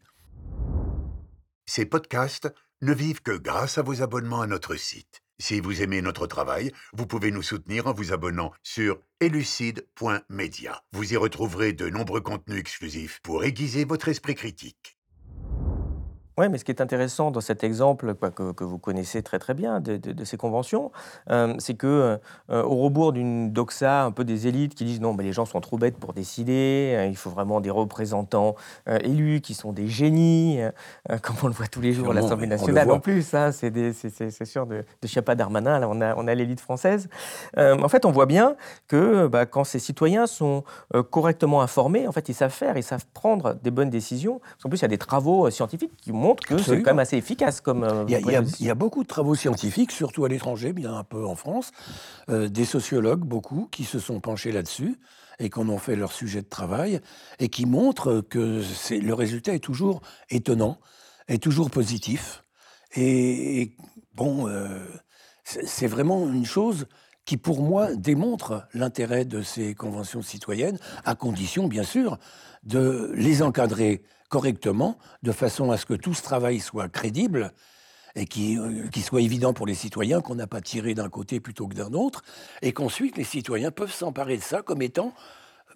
Ces 1.65 1.85
podcasts 1.85 2.53
ne 2.81 2.93
vivent 2.93 3.21
que 3.21 3.37
grâce 3.37 3.77
à 3.77 3.83
vos 3.83 4.01
abonnements 4.01 4.41
à 4.41 4.47
notre 4.47 4.75
site. 4.75 5.21
Si 5.41 5.59
vous 5.59 5.81
aimez 5.81 6.03
notre 6.03 6.27
travail, 6.27 6.71
vous 6.93 7.07
pouvez 7.07 7.31
nous 7.31 7.41
soutenir 7.41 7.87
en 7.87 7.93
vous 7.93 8.13
abonnant 8.13 8.51
sur 8.61 8.99
elucide.media. 9.21 10.83
Vous 10.91 11.13
y 11.13 11.17
retrouverez 11.17 11.73
de 11.73 11.89
nombreux 11.89 12.21
contenus 12.21 12.59
exclusifs 12.59 13.19
pour 13.23 13.43
aiguiser 13.43 13.83
votre 13.83 14.09
esprit 14.09 14.35
critique. 14.35 14.99
Oui, 16.37 16.47
mais 16.49 16.57
ce 16.57 16.63
qui 16.63 16.71
est 16.71 16.81
intéressant 16.81 17.29
dans 17.29 17.41
cet 17.41 17.63
exemple 17.63 18.15
que, 18.15 18.63
vous 18.63 18.77
connaissez 18.77 19.21
très 19.21 19.37
très 19.37 19.53
bien 19.53 19.81
de, 19.81 20.23
ces 20.23 20.37
conventions, 20.37 20.91
euh, 21.29 21.53
c'est 21.59 21.73
que 21.73 22.19
euh, 22.49 22.63
au 22.63 22.77
rebours 22.77 23.11
d'une 23.11 23.51
doxa 23.51 24.03
un 24.03 24.11
peu 24.11 24.23
des 24.23 24.47
élites 24.47 24.73
qui 24.73 24.85
disent 24.85 25.01
non, 25.01 25.13
mais 25.13 25.23
les 25.23 25.33
gens 25.33 25.45
sont 25.45 25.59
trop 25.59 25.77
bêtes 25.77 25.97
pour 25.97 26.13
décider, 26.13 26.93
euh, 26.95 27.07
il 27.07 27.17
faut 27.17 27.29
vraiment 27.29 27.59
des 27.59 27.69
représentants 27.69 28.55
élus 28.87 29.41
qui 29.41 29.53
sont 29.53 29.73
des 29.73 29.87
génies, 29.87 30.59
comme 31.21 31.35
on 31.43 31.47
le 31.47 31.53
voit 31.53 31.67
tous 31.67 31.81
les 31.81 31.93
jours 31.93 32.11
à 32.11 32.13
l'Assemblée 32.13 32.47
nationale 32.47 32.89
en 32.91 32.99
plus, 32.99 33.33
hein, 33.33 33.51
c'est 33.51 34.45
sûr 34.45 34.65
de, 34.65 34.85
de 35.01 35.07
Chiappa 35.07 35.35
Darmanin, 35.35 35.79
là 35.79 35.89
on 35.89 36.01
a, 36.01 36.15
on 36.15 36.27
a 36.27 36.35
l'élite 36.35 36.61
française. 36.61 37.09
en 37.57 37.89
fait, 37.89 38.05
on 38.05 38.11
voit 38.11 38.25
bien 38.25 38.55
que 38.87 39.27
bah, 39.27 39.45
quand 39.45 39.63
ces 39.63 39.79
citoyens 39.79 40.27
sont 40.27 40.63
correctement 41.09 41.61
informés, 41.61 42.07
en 42.07 42.11
fait, 42.11 42.29
ils 42.29 42.33
savent 42.33 42.51
faire, 42.51 42.77
ils 42.77 42.83
savent 42.83 43.05
prendre 43.13 43.55
des 43.55 43.71
bonnes 43.71 43.89
décisions. 43.89 44.39
En 44.63 44.69
plus, 44.69 44.79
il 44.79 44.83
y 44.83 44.85
a 44.85 44.89
des 44.89 44.97
travaux 44.97 45.49
scientifiques 45.49 45.95
qui 45.97 46.11
montre 46.21 46.45
que 46.45 46.57
c'est 46.57 46.81
quand 46.81 46.91
même 46.91 46.99
assez 46.99 47.17
efficace 47.17 47.59
comme. 47.61 47.83
Euh, 47.83 48.05
il 48.07 48.65
y, 48.65 48.69
a, 48.69 48.75
beaucoup 48.75 49.03
de 49.03 49.07
travaux 49.07 49.35
scientifiques, 49.35 49.91
surtout 49.91 50.23
à 50.25 50.29
l'étranger, 50.29 50.73
bien 50.73 50.93
un 50.95 51.03
peu 51.03 51.25
en 51.25 51.35
France, 51.35 51.71
euh, 52.29 52.47
des 52.47 52.65
sociologues, 52.65 53.21
beaucoup, 53.21 53.67
qui 53.71 53.83
se 53.83 53.99
sont 53.99 54.19
penchés 54.19 54.51
là-dessus 54.51 54.99
et 55.39 55.49
qui 55.49 55.59
en 55.59 55.67
ont 55.69 55.77
fait 55.77 55.95
leur 55.95 56.11
sujet 56.11 56.41
de 56.41 56.47
travail 56.47 57.01
et 57.39 57.49
qui 57.49 57.65
montrent 57.65 58.21
que 58.21 58.61
le 58.91 59.13
résultat 59.13 59.53
est 59.53 59.59
toujours 59.59 60.01
étonnant, 60.29 60.77
est 61.27 61.41
toujours 61.41 61.69
positif. 61.69 62.43
Et, 62.95 63.75
bon, 64.13 64.47
euh, 64.47 64.79
c'est 65.43 65.87
vraiment 65.87 66.27
une 66.27 66.45
chose 66.45 66.87
qui, 67.25 67.37
pour 67.37 67.61
moi, 67.61 67.95
démontre 67.95 68.67
l'intérêt 68.73 69.25
de 69.25 69.41
ces 69.41 69.73
conventions 69.73 70.21
citoyennes, 70.21 70.77
à 71.05 71.15
condition, 71.15 71.67
bien 71.67 71.83
sûr, 71.83 72.17
de 72.63 73.11
les 73.15 73.41
encadrer 73.41 74.03
correctement, 74.31 74.97
de 75.23 75.33
façon 75.33 75.71
à 75.71 75.77
ce 75.77 75.85
que 75.85 75.93
tout 75.93 76.13
ce 76.13 76.23
travail 76.23 76.59
soit 76.61 76.87
crédible 76.87 77.51
et 78.15 78.25
qui, 78.25 78.57
euh, 78.57 78.89
soit 79.03 79.21
évident 79.21 79.53
pour 79.53 79.67
les 79.67 79.75
citoyens, 79.75 80.21
qu'on 80.21 80.35
n'a 80.35 80.47
pas 80.47 80.61
tiré 80.61 80.95
d'un 80.95 81.09
côté 81.09 81.41
plutôt 81.41 81.67
que 81.67 81.75
d'un 81.75 81.93
autre, 81.93 82.23
et 82.61 82.71
qu'ensuite 82.71 83.17
les 83.17 83.25
citoyens 83.25 83.71
peuvent 83.71 83.93
s'emparer 83.93 84.37
de 84.37 84.41
ça 84.41 84.61
comme 84.61 84.81
étant 84.81 85.13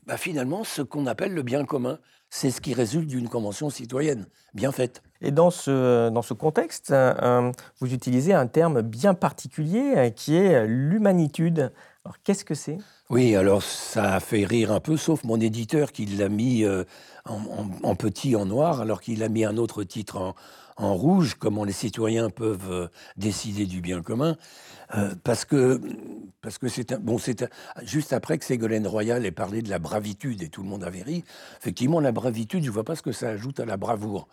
bah, 0.07 0.17
finalement 0.17 0.63
ce 0.63 0.81
qu'on 0.81 1.05
appelle 1.05 1.33
le 1.33 1.43
bien 1.43 1.65
commun. 1.65 1.99
C'est 2.29 2.49
ce 2.49 2.61
qui 2.61 2.73
résulte 2.73 3.07
d'une 3.07 3.29
convention 3.29 3.69
citoyenne 3.69 4.25
bien 4.53 4.71
faite. 4.71 5.03
Et 5.21 5.31
dans 5.31 5.51
ce, 5.51 6.09
dans 6.09 6.21
ce 6.21 6.33
contexte, 6.33 6.91
euh, 6.91 7.51
vous 7.79 7.93
utilisez 7.93 8.33
un 8.33 8.47
terme 8.47 8.81
bien 8.81 9.13
particulier 9.13 9.93
euh, 9.97 10.09
qui 10.09 10.35
est 10.35 10.65
l'humanitude. 10.65 11.73
Alors 12.05 12.15
qu'est-ce 12.23 12.45
que 12.45 12.55
c'est? 12.55 12.77
Oui, 13.09 13.35
alors 13.35 13.61
ça 13.61 14.15
a 14.15 14.19
fait 14.19 14.45
rire 14.45 14.71
un 14.71 14.79
peu, 14.79 14.97
sauf 14.97 15.23
mon 15.23 15.39
éditeur 15.39 15.91
qui 15.91 16.07
l'a 16.07 16.27
mis 16.27 16.63
euh, 16.63 16.83
en, 17.25 17.95
petit 17.95 18.35
en 18.35 18.47
noir, 18.47 18.81
alors 18.81 18.99
qu'il 18.99 19.21
a 19.21 19.29
mis 19.29 19.45
un 19.45 19.57
autre 19.57 19.83
titre 19.83 20.33
en, 20.77 20.93
rouge, 20.95 21.35
comment 21.35 21.63
les 21.63 21.71
citoyens 21.71 22.31
peuvent 22.31 22.71
euh, 22.71 22.87
décider 23.15 23.67
du 23.67 23.79
bien 23.79 24.01
commun, 24.01 24.37
euh, 24.95 25.13
parce 25.23 25.45
que 25.45 25.79
parce 26.41 26.57
que 26.57 26.67
c'est 26.67 26.93
bon, 26.99 27.17
juste 27.83 28.11
après 28.11 28.37
que 28.39 28.45
Ségolène 28.45 28.87
Royal 28.87 29.25
ait 29.25 29.31
parlé 29.31 29.61
de 29.61 29.69
la 29.69 29.79
bravitude 29.79 30.41
et 30.41 30.49
tout 30.49 30.63
le 30.63 30.69
monde 30.69 30.83
avait 30.83 31.03
ri. 31.03 31.23
Effectivement, 31.59 31.99
la 31.99 32.11
bravitude, 32.11 32.63
je 32.63 32.71
vois 32.71 32.83
pas 32.83 32.95
ce 32.95 33.03
que 33.03 33.11
ça 33.11 33.29
ajoute 33.29 33.59
à 33.59 33.65
la 33.65 33.77
bravoure. 33.77 34.27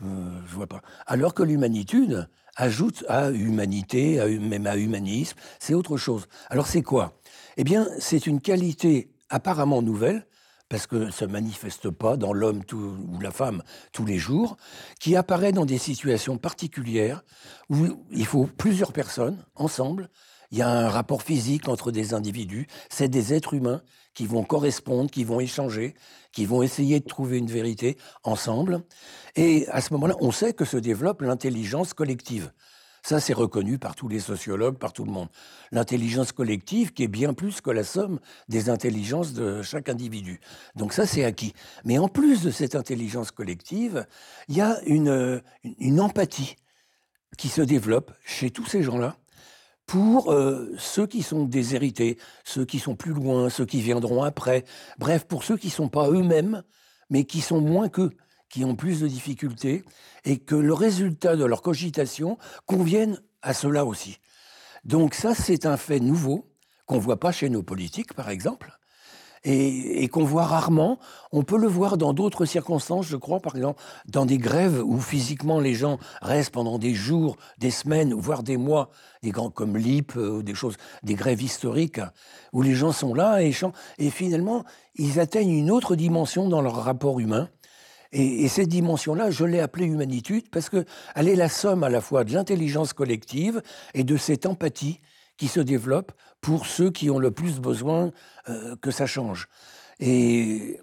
Je 0.00 0.06
je 0.48 0.54
vois 0.54 0.66
pas. 0.66 0.82
Alors 1.06 1.34
que 1.34 1.42
l'humanitude, 1.42 2.28
ajoute 2.56 3.04
à 3.08 3.30
humanité, 3.30 4.38
même 4.38 4.66
à 4.66 4.76
humanisme, 4.76 5.36
c'est 5.58 5.74
autre 5.74 5.96
chose. 5.96 6.26
Alors 6.48 6.66
c'est 6.66 6.82
quoi? 6.82 7.20
Eh 7.56 7.64
bien, 7.64 7.86
c'est 7.98 8.26
une 8.26 8.40
qualité 8.40 9.10
apparemment 9.28 9.82
nouvelle, 9.82 10.26
parce 10.68 10.86
que 10.86 11.10
ça 11.10 11.26
ne 11.26 11.32
manifeste 11.32 11.90
pas 11.90 12.16
dans 12.16 12.32
l'homme 12.32 12.62
ou 12.72 13.20
la 13.20 13.30
femme 13.30 13.62
tous 13.92 14.04
les 14.04 14.18
jours, 14.18 14.56
qui 14.98 15.14
apparaît 15.14 15.52
dans 15.52 15.66
des 15.66 15.78
situations 15.78 16.38
particulières 16.38 17.22
où 17.70 17.86
il 18.10 18.26
faut 18.26 18.46
plusieurs 18.46 18.92
personnes 18.92 19.44
ensemble. 19.54 20.08
Il 20.50 20.58
y 20.58 20.62
a 20.62 20.68
un 20.68 20.88
rapport 20.88 21.22
physique 21.22 21.68
entre 21.68 21.90
des 21.90 22.14
individus. 22.14 22.66
C'est 22.90 23.08
des 23.08 23.34
êtres 23.34 23.54
humains 23.54 23.82
qui 24.14 24.26
vont 24.26 24.44
correspondre, 24.44 25.10
qui 25.10 25.24
vont 25.24 25.40
échanger, 25.40 25.94
qui 26.32 26.46
vont 26.46 26.62
essayer 26.62 27.00
de 27.00 27.06
trouver 27.06 27.38
une 27.38 27.46
vérité 27.46 27.96
ensemble. 28.24 28.82
Et 29.34 29.66
à 29.68 29.80
ce 29.80 29.92
moment-là, 29.92 30.14
on 30.20 30.30
sait 30.30 30.52
que 30.52 30.64
se 30.64 30.76
développe 30.76 31.22
l'intelligence 31.22 31.92
collective. 31.92 32.52
Ça, 33.06 33.20
c'est 33.20 33.34
reconnu 33.34 33.78
par 33.78 33.94
tous 33.94 34.08
les 34.08 34.18
sociologues, 34.18 34.78
par 34.78 34.92
tout 34.92 35.04
le 35.04 35.12
monde. 35.12 35.28
L'intelligence 35.70 36.32
collective 36.32 36.92
qui 36.92 37.04
est 37.04 37.08
bien 37.08 37.34
plus 37.34 37.60
que 37.60 37.70
la 37.70 37.84
somme 37.84 38.18
des 38.48 38.68
intelligences 38.68 39.32
de 39.32 39.62
chaque 39.62 39.88
individu. 39.88 40.40
Donc 40.74 40.92
ça, 40.92 41.06
c'est 41.06 41.22
acquis. 41.22 41.52
Mais 41.84 41.98
en 41.98 42.08
plus 42.08 42.42
de 42.42 42.50
cette 42.50 42.74
intelligence 42.74 43.30
collective, 43.30 44.06
il 44.48 44.56
y 44.56 44.60
a 44.60 44.80
une, 44.86 45.40
une 45.78 46.00
empathie 46.00 46.56
qui 47.38 47.46
se 47.46 47.62
développe 47.62 48.12
chez 48.24 48.50
tous 48.50 48.66
ces 48.66 48.82
gens-là 48.82 49.16
pour 49.86 50.32
euh, 50.32 50.72
ceux 50.78 51.06
qui 51.06 51.22
sont 51.22 51.44
déshérités, 51.44 52.18
ceux 52.44 52.64
qui 52.64 52.78
sont 52.78 52.96
plus 52.96 53.12
loin, 53.12 53.48
ceux 53.48 53.64
qui 53.64 53.80
viendront 53.80 54.22
après, 54.22 54.64
bref, 54.98 55.24
pour 55.26 55.44
ceux 55.44 55.56
qui 55.56 55.68
ne 55.68 55.72
sont 55.72 55.88
pas 55.88 56.10
eux-mêmes, 56.10 56.62
mais 57.08 57.24
qui 57.24 57.40
sont 57.40 57.60
moins 57.60 57.88
qu'eux, 57.88 58.10
qui 58.48 58.64
ont 58.64 58.74
plus 58.74 59.00
de 59.00 59.08
difficultés, 59.08 59.84
et 60.24 60.38
que 60.38 60.56
le 60.56 60.74
résultat 60.74 61.36
de 61.36 61.44
leur 61.44 61.62
cogitation 61.62 62.36
convienne 62.66 63.20
à 63.42 63.54
cela 63.54 63.84
aussi. 63.84 64.18
Donc 64.84 65.14
ça, 65.14 65.34
c'est 65.34 65.66
un 65.66 65.76
fait 65.76 66.00
nouveau 66.00 66.50
qu'on 66.86 66.96
ne 66.96 67.00
voit 67.00 67.20
pas 67.20 67.32
chez 67.32 67.48
nos 67.48 67.62
politiques, 67.62 68.14
par 68.14 68.28
exemple, 68.28 68.75
et, 69.46 70.08
qu'on 70.08 70.24
voit 70.24 70.44
rarement. 70.44 70.98
On 71.32 71.42
peut 71.42 71.58
le 71.58 71.68
voir 71.68 71.96
dans 71.96 72.12
d'autres 72.12 72.44
circonstances, 72.44 73.06
je 73.06 73.16
crois, 73.16 73.40
par 73.40 73.54
exemple, 73.56 73.80
dans 74.06 74.26
des 74.26 74.38
grèves 74.38 74.82
où 74.84 74.98
physiquement 74.98 75.60
les 75.60 75.74
gens 75.74 75.98
restent 76.20 76.52
pendant 76.52 76.78
des 76.78 76.94
jours, 76.94 77.36
des 77.58 77.70
semaines, 77.70 78.12
voire 78.12 78.42
des 78.42 78.56
mois, 78.56 78.90
des 79.22 79.30
grands 79.30 79.50
comme 79.50 79.76
l'IP 79.76 80.16
euh, 80.16 80.42
des 80.42 80.54
choses, 80.54 80.76
des 81.02 81.14
grèves 81.14 81.42
historiques, 81.42 82.00
où 82.52 82.62
les 82.62 82.74
gens 82.74 82.92
sont 82.92 83.14
là 83.14 83.42
et, 83.42 83.52
et 83.98 84.10
finalement, 84.10 84.64
ils 84.96 85.20
atteignent 85.20 85.56
une 85.56 85.70
autre 85.70 85.94
dimension 85.94 86.48
dans 86.48 86.60
leur 86.60 86.82
rapport 86.82 87.20
humain. 87.20 87.48
Et, 88.12 88.44
et, 88.44 88.48
cette 88.48 88.68
dimension-là, 88.68 89.30
je 89.30 89.44
l'ai 89.44 89.60
appelée 89.60 89.86
humanitude 89.86 90.48
parce 90.50 90.70
qu'elle 90.70 91.28
est 91.28 91.34
la 91.34 91.48
somme 91.48 91.84
à 91.84 91.88
la 91.88 92.00
fois 92.00 92.24
de 92.24 92.32
l'intelligence 92.32 92.92
collective 92.92 93.62
et 93.94 94.04
de 94.04 94.16
cette 94.16 94.46
empathie 94.46 95.00
qui 95.36 95.48
se 95.48 95.60
développe 95.60 96.12
pour 96.40 96.66
ceux 96.66 96.90
qui 96.90 97.10
ont 97.10 97.18
le 97.18 97.30
plus 97.30 97.60
besoin 97.60 98.10
euh, 98.48 98.76
que 98.80 98.90
ça 98.90 99.06
change. 99.06 99.48
Et 100.00 100.78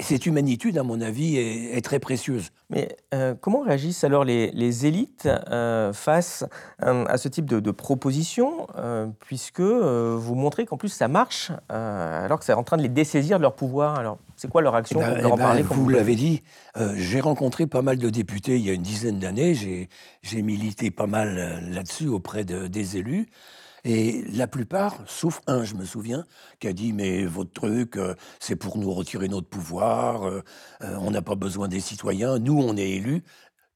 cette 0.00 0.26
humanitude, 0.26 0.76
à 0.76 0.82
mon 0.82 1.00
avis, 1.00 1.36
est, 1.36 1.84
très 1.84 2.00
précieuse. 2.00 2.50
Mais 2.68 2.96
euh, 3.12 3.34
comment 3.40 3.60
réagissent 3.60 4.02
alors 4.02 4.24
les, 4.24 4.86
élites 4.86 5.28
euh, 5.50 5.92
face 5.92 6.44
à 6.80 7.16
ce 7.16 7.28
type 7.28 7.44
de, 7.44 7.70
proposition, 7.70 8.66
puisque 9.20 9.60
vous 9.60 10.34
montrez 10.34 10.66
qu'en 10.66 10.76
plus 10.76 10.88
ça 10.88 11.06
marche, 11.06 11.52
alors 11.68 12.40
que 12.40 12.44
c'est 12.44 12.54
en 12.54 12.64
train 12.64 12.76
de 12.76 12.82
les 12.82 12.88
dessaisir 12.88 13.36
de 13.36 13.42
leur 13.42 13.54
pouvoir? 13.54 13.98
Alors, 13.98 14.18
c'est 14.36 14.50
quoi 14.50 14.62
leur 14.62 14.74
action? 14.74 15.00
Eh 15.00 15.22
ben, 15.22 15.32
eh 15.32 15.36
ben, 15.36 15.62
Vous, 15.62 15.88
l'avez 15.88 16.16
dit, 16.16 16.42
j'ai 16.96 17.20
rencontré 17.20 17.68
pas 17.68 17.82
mal 17.82 17.98
de 17.98 18.10
députés 18.10 18.56
il 18.56 18.66
y 18.66 18.70
a 18.70 18.72
une 18.72 18.82
dizaine 18.82 19.20
d'années, 19.20 19.54
j'ai 19.54 20.42
milité 20.42 20.90
pas 20.90 21.06
mal 21.06 21.62
là-dessus 21.70 22.08
auprès 22.08 22.44
de, 22.44 22.66
des 22.66 22.96
élus. 22.96 23.28
Et 23.84 24.24
la 24.32 24.46
plupart, 24.46 24.98
sauf 25.06 25.40
un, 25.46 25.62
je 25.62 25.74
me 25.74 25.84
souviens, 25.84 26.24
qui 26.58 26.68
a 26.68 26.72
dit 26.72 26.92
Mais 26.92 27.24
votre 27.24 27.52
truc, 27.52 27.98
euh, 27.98 28.14
c'est 28.40 28.56
pour 28.56 28.78
nous 28.78 28.92
retirer 28.92 29.28
notre 29.28 29.48
pouvoir, 29.48 30.26
euh, 30.26 30.42
euh, 30.82 30.96
on 31.00 31.10
n'a 31.10 31.20
pas 31.20 31.34
besoin 31.34 31.68
des 31.68 31.80
citoyens, 31.80 32.38
nous, 32.38 32.58
on 32.58 32.76
est 32.76 32.90
élus 32.90 33.22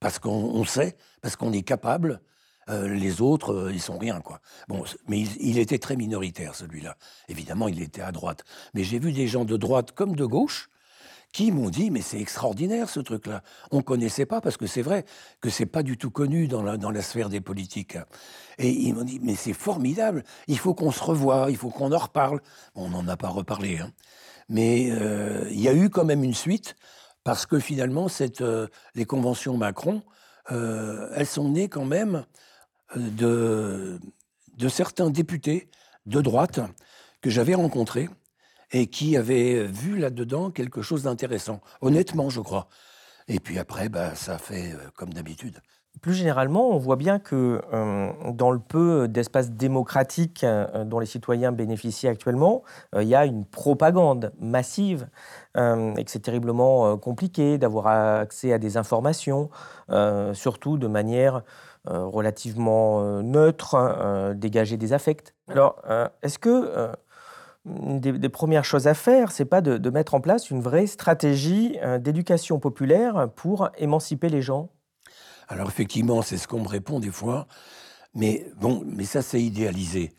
parce 0.00 0.18
qu'on 0.18 0.64
sait, 0.64 0.96
parce 1.20 1.36
qu'on 1.36 1.52
est 1.52 1.62
capable. 1.62 2.20
les 2.68 3.22
autres, 3.22 3.70
ils 3.72 3.80
sont 3.80 3.98
rien, 3.98 4.20
quoi. 4.20 4.40
Bon, 4.68 4.84
mais 5.08 5.22
il 5.40 5.58
était 5.58 5.78
très 5.78 5.96
minoritaire, 5.96 6.54
celui-là. 6.54 6.96
Évidemment, 7.28 7.66
il 7.66 7.80
était 7.82 8.02
à 8.02 8.12
droite. 8.12 8.44
Mais 8.74 8.84
j'ai 8.84 8.98
vu 8.98 9.12
des 9.12 9.26
gens 9.26 9.44
de 9.46 9.56
droite 9.56 9.92
comme 9.92 10.14
de 10.14 10.26
gauche 10.26 10.68
qui 11.32 11.52
m'ont 11.52 11.70
dit 11.70 11.90
mais 11.90 12.00
c'est 12.00 12.20
extraordinaire 12.20 12.88
ce 12.88 13.00
truc-là. 13.00 13.42
On 13.70 13.82
connaissait 13.82 14.26
pas 14.26 14.40
parce 14.40 14.56
que 14.56 14.66
c'est 14.66 14.82
vrai 14.82 15.04
que 15.40 15.50
c'est 15.50 15.66
pas 15.66 15.82
du 15.82 15.96
tout 15.96 16.10
connu 16.10 16.48
dans 16.48 16.62
la, 16.62 16.76
dans 16.76 16.90
la 16.90 17.02
sphère 17.02 17.28
des 17.28 17.40
politiques. 17.40 17.98
Et 18.58 18.70
ils 18.70 18.94
m'ont 18.94 19.04
dit 19.04 19.20
mais 19.22 19.34
c'est 19.34 19.52
formidable, 19.52 20.24
il 20.46 20.58
faut 20.58 20.74
qu'on 20.74 20.90
se 20.90 21.02
revoie, 21.02 21.46
il 21.50 21.56
faut 21.56 21.70
qu'on 21.70 21.92
en 21.92 21.98
reparle. 21.98 22.40
on 22.74 22.88
n'en 22.88 23.06
a 23.08 23.16
pas 23.16 23.28
reparlé, 23.28 23.78
hein. 23.78 23.92
mais 24.48 24.88
euh, 24.90 25.46
il 25.50 25.60
y 25.60 25.68
a 25.68 25.74
eu 25.74 25.90
quand 25.90 26.04
même 26.04 26.24
une 26.24 26.34
suite 26.34 26.76
parce 27.24 27.46
que 27.46 27.58
finalement 27.58 28.06
euh, 28.40 28.66
les 28.94 29.04
conventions 29.04 29.56
Macron, 29.56 30.02
euh, 30.50 31.10
elles 31.14 31.26
sont 31.26 31.50
nées 31.50 31.68
quand 31.68 31.84
même 31.84 32.24
de, 32.96 34.00
de 34.56 34.68
certains 34.68 35.10
députés 35.10 35.68
de 36.06 36.22
droite 36.22 36.60
que 37.20 37.30
j'avais 37.30 37.54
rencontrés 37.54 38.08
et 38.72 38.86
qui 38.88 39.16
avait 39.16 39.64
vu 39.64 39.98
là-dedans 39.98 40.50
quelque 40.50 40.82
chose 40.82 41.04
d'intéressant. 41.04 41.60
Honnêtement, 41.80 42.30
je 42.30 42.40
crois. 42.40 42.68
Et 43.28 43.40
puis 43.40 43.58
après, 43.58 43.88
bah, 43.88 44.14
ça 44.14 44.38
fait 44.38 44.72
euh, 44.72 44.90
comme 44.96 45.12
d'habitude. 45.12 45.60
Plus 46.00 46.14
généralement, 46.14 46.70
on 46.70 46.78
voit 46.78 46.96
bien 46.96 47.18
que 47.18 47.60
euh, 47.72 48.12
dans 48.32 48.52
le 48.52 48.60
peu 48.60 49.08
d'espace 49.08 49.50
démocratique 49.50 50.44
euh, 50.44 50.84
dont 50.84 51.00
les 51.00 51.06
citoyens 51.06 51.50
bénéficient 51.50 52.06
actuellement, 52.06 52.62
il 52.96 53.08
y 53.08 53.16
a 53.16 53.26
une 53.26 53.44
propagande 53.44 54.32
massive 54.40 55.08
et 55.56 56.04
que 56.04 56.10
c'est 56.10 56.20
terriblement 56.20 56.96
compliqué 56.98 57.58
d'avoir 57.58 57.88
accès 57.88 58.52
à 58.52 58.58
des 58.58 58.76
informations, 58.76 59.50
surtout 60.32 60.78
de 60.78 60.86
manière 60.86 61.42
relativement 61.84 63.20
neutre, 63.22 64.34
dégager 64.36 64.76
des 64.76 64.92
affects. 64.92 65.34
Alors, 65.48 65.82
est-ce 66.22 66.38
que 66.38 66.92
des, 67.68 68.28
premières 68.28 68.64
choses 68.64 68.86
à 68.86 68.94
faire, 68.94 69.30
c'est 69.30 69.44
pas 69.44 69.60
de, 69.60 69.90
mettre 69.90 70.14
en 70.14 70.20
place 70.20 70.50
une 70.50 70.60
vraie 70.60 70.86
stratégie 70.86 71.78
euh, 71.82 71.98
d'éducation 71.98 72.58
populaire 72.58 73.28
pour 73.34 73.70
émanciper 73.78 74.28
les 74.28 74.42
gens 74.42 74.70
Alors 75.48 75.68
effectivement, 75.68 76.22
c'est 76.22 76.36
ce 76.36 76.48
qu'on 76.48 76.62
me 76.62 76.68
répond 76.68 77.00
des 77.00 77.10
fois, 77.10 77.46
mais 78.14 78.46
bon, 78.56 78.82
mais 78.86 79.04
ça 79.04 79.22
c'est 79.22 79.42
idéalisé. 79.42 80.12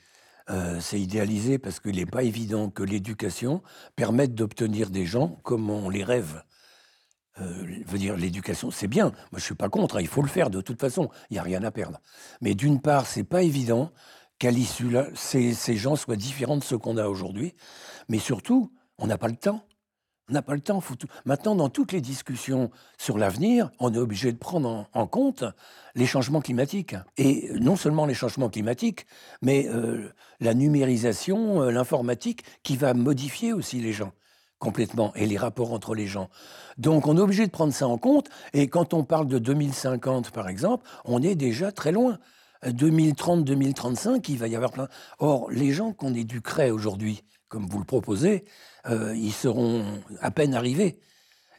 Euh, 0.50 0.80
c'est 0.80 1.00
idéalisé 1.00 1.60
parce 1.60 1.80
qu'il 1.80 1.98
n'est 1.98 2.08
pas 2.08 2.24
évident 2.24 2.70
que 2.70 2.82
l'éducation 2.82 3.62
permette 3.96 4.34
d'obtenir 4.34 4.90
des 4.90 5.06
gens 5.06 5.38
comme 5.44 5.70
on 5.70 5.90
les 5.90 6.04
rêve. 6.04 6.44
Euh, 7.42 7.84
veux 7.86 7.98
dire, 7.98 8.18
l'éducation, 8.18 8.72
c'est 8.72 8.88
bien. 8.88 9.12
Moi, 9.32 9.38
je 9.38 9.44
suis 9.44 9.56
pas 9.56 9.70
contre. 9.70 9.98
Hein, 9.98 10.02
il 10.02 10.08
faut 10.08 10.22
le 10.22 10.28
faire 10.28 10.50
de 10.50 10.62
toute 10.62 10.80
façon. 10.80 11.10
Il 11.30 11.34
n'y 11.34 11.40
a 11.40 11.44
rien 11.44 11.64
à 11.64 11.72
perdre. 11.72 12.02
Mais 12.42 12.56
d'une 12.56 12.82
part, 12.82 13.06
c'est 13.06 13.24
pas 13.24 13.44
évident 13.44 13.92
qu'à 14.40 14.52
l'issue, 14.52 14.90
là, 14.90 15.08
ces, 15.16 15.54
ces, 15.54 15.76
gens 15.76 15.96
soient 15.96 16.16
différents 16.16 16.58
de 16.58 16.64
ceux 16.64 16.78
qu'on 16.78 16.98
a 16.98 17.08
aujourd'hui. 17.08 17.54
Mais 18.08 18.20
surtout, 18.20 18.72
on 18.98 19.08
n'a 19.08 19.18
pas 19.18 19.28
le 19.28 19.36
temps. 19.36 19.64
On 20.30 20.34
n'a 20.34 20.42
pas 20.42 20.54
le 20.54 20.62
temps. 20.62 20.82
Maintenant, 21.26 21.56
dans 21.56 21.70
toutes 21.70 21.92
les 21.92 22.02
discussions 22.02 22.70
sur 22.98 23.18
l'avenir, 23.18 23.72
on 23.80 23.94
est 23.94 23.98
obligé 23.98 24.32
de 24.32 24.38
prendre 24.38 24.88
en, 24.94 25.08
compte 25.08 25.44
les 25.96 26.06
changements 26.06 26.42
climatiques. 26.42 26.96
Et 27.18 27.50
non 27.60 27.76
seulement 27.76 28.06
les 28.06 28.14
changements 28.14 28.50
climatiques, 28.50 29.08
mais 29.42 29.68
euh, 29.68 30.14
la 30.40 30.54
numérisation, 30.54 31.64
euh, 31.64 31.72
l'informatique, 31.72 32.44
qui 32.62 32.78
va 32.78 32.94
modifier 32.94 33.54
aussi 33.54 33.82
les 33.82 33.92
gens 33.92 34.12
complètement 34.60 35.14
et 35.16 35.26
les 35.26 35.38
rapports 35.38 35.74
entre 35.74 35.96
les 35.96 36.06
gens. 36.06 36.30
Donc 36.78 37.08
on 37.08 37.18
est 37.18 37.22
obligé 37.22 37.48
de 37.48 37.52
prendre 37.52 37.74
ça 37.74 37.88
en 37.88 37.98
compte. 37.98 38.30
Et 38.54 38.68
quand 38.68 38.94
on 38.94 39.04
parle 39.04 39.28
de 39.28 39.40
2050, 39.40 40.32
par 40.32 40.48
exemple, 40.48 40.88
on 41.06 41.24
est 41.24 41.36
déjà 41.36 41.72
très 41.72 41.92
loin. 41.92 42.20
2030-2035, 42.66 44.26
il 44.30 44.38
va 44.38 44.48
y 44.48 44.56
avoir 44.56 44.72
plein. 44.72 44.88
Or, 45.20 45.50
les 45.52 45.72
gens 45.72 45.94
qu'on 45.94 46.14
éduquerait 46.14 46.72
aujourd'hui, 46.72 47.24
comme 47.48 47.68
vous 47.68 47.80
le 47.80 47.86
proposez, 47.86 48.46
euh, 48.88 49.16
ils 49.16 49.34
seront 49.34 49.86
à 50.22 50.32
peine 50.32 50.54
arrivés. 50.54 51.00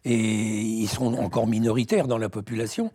Et 0.04 0.16
ils 0.16 0.88
seront 0.88 1.18
encore 1.18 1.46
minoritaires 1.46 2.06
dans 2.06 2.16
la 2.16 2.30
population. 2.30 2.90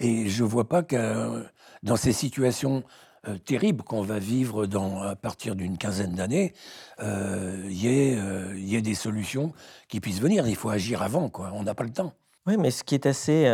Et 0.00 0.28
je 0.28 0.42
ne 0.42 0.48
vois 0.48 0.68
pas 0.68 0.82
que 0.82 1.44
dans 1.84 1.96
ces 1.96 2.12
situations 2.12 2.82
euh, 3.28 3.38
terribles 3.38 3.84
qu'on 3.84 4.02
va 4.02 4.18
vivre 4.18 4.66
à 5.04 5.14
partir 5.14 5.54
d'une 5.54 5.78
quinzaine 5.78 6.14
d'années, 6.14 6.54
euh, 7.00 7.62
il 7.68 7.76
y, 7.76 8.74
ait 8.74 8.82
des 8.82 8.94
solutions 8.94 9.52
qui 9.88 10.00
puissent 10.00 10.20
venir. 10.20 10.48
Il 10.48 10.56
faut 10.56 10.70
agir 10.70 11.02
avant. 11.02 11.30
On 11.52 11.62
n'a 11.62 11.74
pas 11.74 11.84
le 11.84 11.92
temps. 11.92 12.12
Oui, 12.46 12.56
mais 12.56 12.72
ce 12.72 12.82
qui 12.82 12.96
est 12.96 13.06
assez 13.06 13.46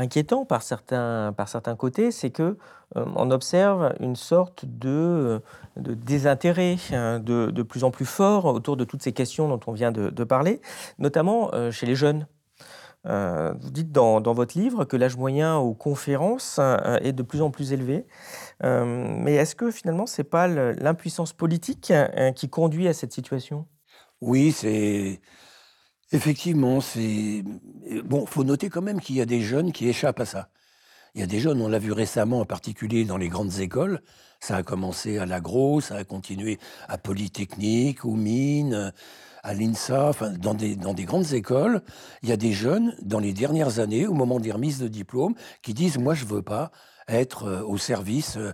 inquiétant 0.00 0.44
par 0.44 0.62
certains, 0.62 1.32
par 1.36 1.48
certains 1.48 1.76
côtés, 1.76 2.10
c'est 2.10 2.30
que 2.30 2.56
euh, 2.96 3.04
on 3.14 3.30
observe 3.30 3.94
une 4.00 4.16
sorte 4.16 4.64
de, 4.64 5.40
de 5.76 5.94
désintérêt 5.94 6.76
hein, 6.92 7.20
de, 7.20 7.50
de, 7.50 7.62
plus 7.62 7.84
en 7.84 7.90
plus 7.90 8.06
fort 8.06 8.46
autour 8.46 8.76
de 8.76 8.84
toutes 8.84 9.02
ces 9.02 9.12
questions 9.12 9.48
dont 9.48 9.60
on 9.66 9.72
vient 9.72 9.92
de, 9.92 10.24
parler, 10.24 10.60
notamment 10.98 11.50
euh, 11.54 11.70
chez 11.70 11.86
les 11.86 11.94
jeunes. 11.94 12.26
Euh, 13.06 13.54
vous 13.58 13.70
dites 13.70 13.92
dans, 13.92 14.20
dans, 14.20 14.34
votre 14.34 14.58
livre 14.58 14.84
que 14.84 14.96
l'âge 14.96 15.16
moyen 15.16 15.56
aux 15.56 15.72
conférences 15.72 16.60
est 17.02 17.12
de 17.12 17.22
plus 17.22 17.40
en 17.40 17.50
plus 17.50 17.72
élevé. 17.72 18.06
mais 18.62 19.34
est-ce 19.36 19.54
que 19.54 19.70
finalement, 19.70 20.06
ce 20.06 20.20
n'est 20.20 20.28
pas 20.28 20.48
l'impuissance 20.48 21.32
politique 21.32 21.92
qui 22.36 22.48
conduit 22.50 22.88
à 22.88 22.92
cette 22.92 23.12
situation? 23.12 23.66
Oui, 24.20 24.52
c'est 24.52 25.20
Effectivement, 26.12 26.80
c'est 26.80 27.44
bon. 28.04 28.26
Faut 28.26 28.44
noter 28.44 28.68
quand 28.68 28.82
même 28.82 29.00
qu'il 29.00 29.16
y 29.16 29.20
a 29.20 29.26
des 29.26 29.40
jeunes 29.40 29.72
qui 29.72 29.88
échappent 29.88 30.20
à 30.20 30.24
ça. 30.24 30.48
Il 31.14 31.20
y 31.20 31.24
a 31.24 31.26
des 31.26 31.40
jeunes, 31.40 31.60
on 31.60 31.68
l'a 31.68 31.78
vu 31.78 31.92
récemment, 31.92 32.40
en 32.40 32.44
particulier 32.44 33.04
dans 33.04 33.16
les 33.16 33.28
grandes 33.28 33.58
écoles. 33.58 34.00
Ça 34.40 34.56
a 34.56 34.62
commencé 34.62 35.18
à 35.18 35.26
l'agro, 35.26 35.80
ça 35.80 35.96
a 35.96 36.04
continué 36.04 36.58
à 36.88 36.98
Polytechnique, 36.98 38.04
aux 38.04 38.14
mines, 38.14 38.92
à 39.42 39.54
l'INSA, 39.54 40.08
enfin, 40.08 40.30
dans 40.30 40.54
des, 40.54 40.76
dans 40.76 40.94
des 40.94 41.04
grandes 41.04 41.32
écoles. 41.32 41.82
Il 42.22 42.28
y 42.28 42.32
a 42.32 42.36
des 42.36 42.52
jeunes, 42.52 42.94
dans 43.02 43.18
les 43.18 43.32
dernières 43.32 43.80
années, 43.80 44.06
au 44.06 44.14
moment 44.14 44.40
des 44.40 44.52
remises 44.52 44.78
de 44.78 44.88
diplôme, 44.88 45.34
qui 45.62 45.74
disent 45.74 45.98
Moi, 45.98 46.14
je 46.14 46.24
veux 46.24 46.42
pas 46.42 46.70
être 47.08 47.44
euh, 47.44 47.62
au 47.62 47.76
service. 47.78 48.36
Euh, 48.36 48.52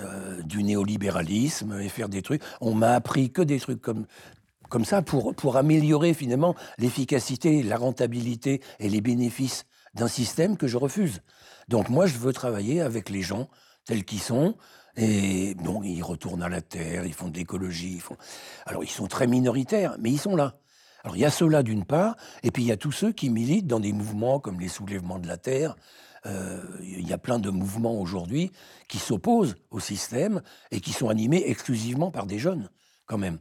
euh, 0.00 0.42
du 0.42 0.62
néolibéralisme 0.62 1.80
et 1.80 1.88
faire 1.88 2.10
des 2.10 2.20
trucs. 2.20 2.42
On 2.60 2.74
m'a 2.74 2.90
appris 2.90 3.30
que 3.30 3.40
des 3.40 3.58
trucs 3.58 3.80
comme 3.80 4.04
comme 4.68 4.84
ça 4.84 5.02
pour, 5.02 5.34
pour 5.34 5.56
améliorer 5.56 6.14
finalement 6.14 6.54
l'efficacité, 6.78 7.62
la 7.62 7.76
rentabilité 7.76 8.60
et 8.80 8.88
les 8.88 9.00
bénéfices 9.00 9.64
d'un 9.94 10.08
système 10.08 10.56
que 10.56 10.66
je 10.66 10.76
refuse. 10.76 11.22
Donc 11.68 11.88
moi, 11.88 12.06
je 12.06 12.18
veux 12.18 12.32
travailler 12.32 12.80
avec 12.80 13.08
les 13.08 13.22
gens 13.22 13.48
tels 13.84 14.04
qu'ils 14.04 14.20
sont, 14.20 14.56
Et 14.96 15.54
bon, 15.56 15.82
ils 15.82 16.02
retournent 16.02 16.42
à 16.42 16.48
la 16.48 16.62
terre, 16.62 17.04
ils 17.04 17.12
font 17.12 17.28
de 17.28 17.36
l'écologie. 17.36 18.00
Alors, 18.64 18.82
ils 18.82 18.90
sont 18.90 19.06
très 19.06 19.26
minoritaires, 19.26 19.96
mais 19.98 20.10
ils 20.10 20.18
sont 20.18 20.36
là. 20.36 20.56
Alors, 21.04 21.16
il 21.16 21.20
y 21.20 21.24
a 21.24 21.30
ceux-là 21.30 21.62
d'une 21.62 21.84
part, 21.84 22.16
et 22.42 22.50
puis 22.50 22.64
il 22.64 22.66
y 22.66 22.72
a 22.72 22.76
tous 22.76 22.92
ceux 22.92 23.12
qui 23.12 23.30
militent 23.30 23.66
dans 23.66 23.80
des 23.80 23.92
mouvements 23.92 24.40
comme 24.40 24.58
les 24.58 24.68
soulèvements 24.68 25.18
de 25.18 25.28
la 25.28 25.36
terre. 25.36 25.76
Euh, 26.24 26.62
il 26.82 27.06
y 27.06 27.12
a 27.12 27.18
plein 27.18 27.38
de 27.38 27.50
mouvements 27.50 28.00
aujourd'hui 28.00 28.50
qui 28.88 28.98
s'opposent 28.98 29.54
au 29.70 29.78
système 29.78 30.42
et 30.70 30.80
qui 30.80 30.92
sont 30.92 31.08
animés 31.08 31.44
exclusivement 31.46 32.10
par 32.10 32.26
des 32.26 32.38
jeunes, 32.38 32.70
quand 33.04 33.18
même. 33.18 33.38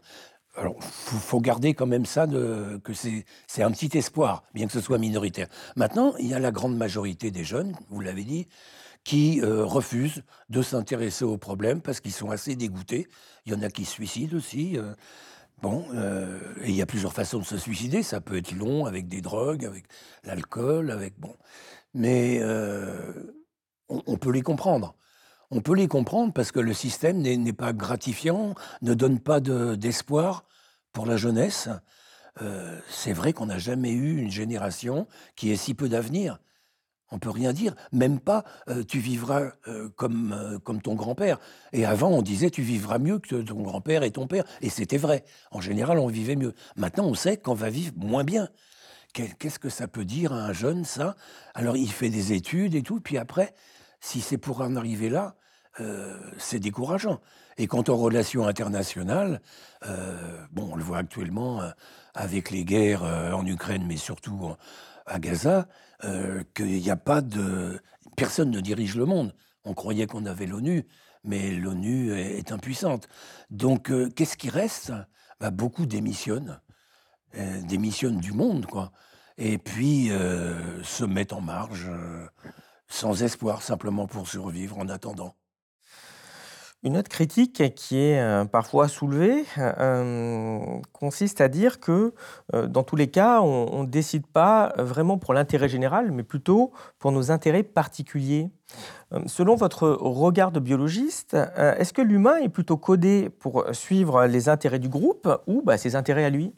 Alors, 0.58 0.76
il 0.80 1.20
faut, 1.20 1.42
garder 1.42 1.74
quand 1.74 1.86
même 1.86 2.06
ça, 2.06 2.28
que 2.28 2.94
c'est 2.94 3.64
un 3.64 3.72
petit 3.72 3.98
espoir, 3.98 4.44
bien 4.54 4.68
que 4.68 4.72
ce 4.72 4.80
soit 4.80 4.98
minoritaire. 4.98 5.48
Maintenant, 5.76 6.14
il 6.18 6.28
y 6.28 6.34
a 6.34 6.40
la 6.40 6.52
grande 6.52 6.78
majorité 6.78 7.30
des 7.30 7.44
jeunes, 7.44 7.76
vous 7.90 8.00
l'avez 8.00 8.24
dit, 8.24 8.48
qui 9.06 9.40
euh, 9.42 9.64
refusent 9.64 10.24
de 10.50 10.62
s'intéresser 10.62 11.24
au 11.24 11.38
problème 11.38 11.80
parce 11.82 12.02
qu'ils 12.02 12.12
sont 12.12 12.32
assez 12.32 12.56
dégoûtés. 12.56 13.08
Il 13.46 13.54
y 13.54 13.56
en 13.56 13.62
a 13.62 13.70
qui 13.70 13.86
se 13.86 13.92
suicident 13.92 14.36
aussi. 14.36 14.78
Euh. 14.78 14.94
bon, 15.62 15.86
euh, 15.94 16.40
il 16.66 16.76
y 16.76 16.82
a 16.82 16.86
plusieurs 16.86 17.14
façons 17.14 17.40
de 17.40 17.46
se 17.46 17.58
suicider. 17.58 18.02
Ça 18.02 18.20
peut 18.20 18.38
être 18.38 18.52
long, 18.52 18.86
avec 18.86 19.08
des 19.08 19.22
drogues, 19.22 19.64
avec 19.64 19.86
l'alcool, 20.24 20.90
avec 20.90 21.20
bon. 21.20 21.36
Mais 21.94 22.42
on, 23.88 24.18
peut 24.18 24.32
les 24.32 24.42
comprendre. 24.42 24.96
On 25.52 25.62
peut 25.62 25.76
les 25.76 25.88
comprendre 25.88 26.34
parce 26.34 26.52
que 26.52 26.60
le 26.60 26.74
système 26.74 27.22
n'est 27.22 27.54
pas 27.54 27.74
gratifiant, 27.74 28.56
ne 28.82 28.94
donne 28.94 29.20
pas 29.20 29.40
d'espoir 29.40 30.46
pour 30.92 31.06
la 31.06 31.18
jeunesse. 31.18 31.70
c'est 32.90 33.14
vrai 33.14 33.34
qu'on 33.34 33.46
n'a 33.46 33.58
jamais 33.58 33.92
eu 33.92 34.18
une 34.18 34.32
génération 34.32 35.08
qui 35.36 35.52
ait 35.52 35.56
si 35.56 35.74
peu 35.74 35.90
d'avenir. 35.90 36.40
On 37.12 37.20
peut 37.20 37.30
rien 37.30 37.54
dire, 37.54 37.76
même 37.92 38.20
pas 38.20 38.44
tu 38.88 39.00
vivras 39.00 39.52
comme, 39.96 40.60
comme 40.64 40.82
ton 40.82 40.96
grand-père. 40.96 41.40
Et 41.72 41.86
avant, 41.86 42.10
on 42.10 42.22
disait 42.22 42.50
tu 42.50 42.64
vivras 42.64 42.98
mieux 42.98 43.20
que 43.20 43.36
ton 43.42 43.62
grand-père 43.62 44.04
et 44.04 44.12
ton 44.12 44.28
père. 44.28 44.44
Et 44.62 44.70
c'était 44.70 44.98
vrai. 44.98 45.24
En 45.52 45.62
général, 45.62 46.00
on 46.00 46.08
vivait 46.08 46.36
mieux. 46.36 46.54
Maintenant, 46.76 47.06
on 47.06 47.14
sait 47.14 47.38
qu'on 47.38 47.54
va 47.54 47.70
vivre 47.70 47.94
moins 47.96 48.24
bien. 48.24 48.50
Qu'est-ce 49.14 49.60
que 49.60 49.70
ça 49.70 49.88
peut 49.88 50.04
dire 50.04 50.34
à 50.34 50.48
un 50.48 50.52
jeune, 50.52 50.84
ça? 50.84 51.16
Alors, 51.54 51.78
il 51.78 51.90
fait 51.90 52.10
des 52.10 52.34
études 52.34 52.76
et 52.76 52.82
tout, 52.82 53.00
puis 53.00 53.18
après, 53.18 53.54
si 54.00 54.22
c'est 54.22 54.38
pour 54.38 54.62
en 54.62 54.76
arriver 54.76 55.10
là, 55.10 55.36
c'est 56.38 56.60
décourageant. 56.60 57.20
Et 57.58 57.68
quant 57.68 57.84
aux 57.88 57.98
relations 57.98 58.48
internationales, 58.48 59.42
bon, 60.52 60.70
on 60.72 60.76
le 60.76 60.84
voit 60.84 61.00
actuellement 61.00 61.62
avec 62.14 62.50
les 62.52 62.64
guerres 62.64 63.04
en 63.04 63.46
Ukraine, 63.46 63.86
mais 63.86 63.98
surtout 63.98 64.56
à 65.06 65.20
Gaza, 65.20 65.68
euh, 66.04 66.44
qu'il 66.54 66.68
n'y 66.68 66.90
a 66.90 66.98
pas 66.98 67.22
de... 67.22 67.80
Personne 68.16 68.52
ne 68.52 68.60
dirige 68.60 68.96
le 68.96 69.06
monde. 69.06 69.34
On 69.64 69.74
croyait 69.74 70.08
qu'on 70.08 70.26
avait 70.26 70.46
l'ONU, 70.46 70.86
mais 71.24 71.52
l'ONU 71.52 72.14
est, 72.14 72.52
impuissante. 72.52 73.08
Donc, 73.50 73.92
euh, 73.92 74.10
qu'est-ce 74.10 74.38
qui 74.38 74.50
reste? 74.50 74.94
Bah, 75.40 75.52
Beaucoup 75.52 75.86
démissionnent, 75.86 76.60
euh, 77.36 77.62
démissionnent 77.64 78.20
du 78.20 78.32
monde, 78.32 78.66
quoi. 78.66 78.92
Et 79.38 79.58
puis 79.58 80.08
se 80.84 81.04
mettent 81.04 81.34
en 81.34 81.42
marge, 81.42 81.92
sans 82.88 83.24
espoir, 83.24 83.62
simplement 83.62 84.08
pour 84.08 84.28
survivre 84.28 84.78
en 84.78 84.90
attendant. 84.90 85.36
Une 86.86 86.98
autre 86.98 87.10
critique 87.10 87.74
qui 87.74 87.98
est 87.98 88.22
euh, 88.22 88.46
parfois 88.46 88.88
soulevée 88.88 89.44
euh, 89.58 90.60
consiste 90.94 91.42
à 91.42 91.48
dire 91.48 91.80
que 91.80 92.14
euh, 92.54 92.68
dans 92.68 92.84
tous 92.84 92.96
les 92.96 93.08
cas, 93.08 93.42
on 93.42 93.82
ne 93.82 93.88
décide 93.88 94.28
pas 94.28 94.72
vraiment 94.78 95.18
pour 95.18 95.34
l'intérêt 95.34 95.68
général, 95.68 96.12
mais 96.12 96.22
plutôt 96.22 96.74
pour 97.00 97.12
nos 97.12 97.32
intérêts 97.32 97.64
particuliers. 97.64 98.52
selon 99.26 99.56
votre 99.56 99.90
regard 99.90 100.52
de 100.52 100.60
biologiste, 100.60 101.36
est-ce 101.58 101.92
que 101.92 102.04
l'humain 102.04 102.38
est 102.38 102.50
plutôt 102.50 102.78
codé 102.78 103.30
pour 103.30 103.66
suivre 103.72 104.28
les 104.28 104.48
intérêts 104.48 104.78
du 104.78 104.90
groupe 104.90 105.28
ou 105.48 105.64
bah, 105.64 105.80
ses 105.80 105.96
intérêts 105.96 106.26
à 106.26 106.30
lui? 106.30 106.54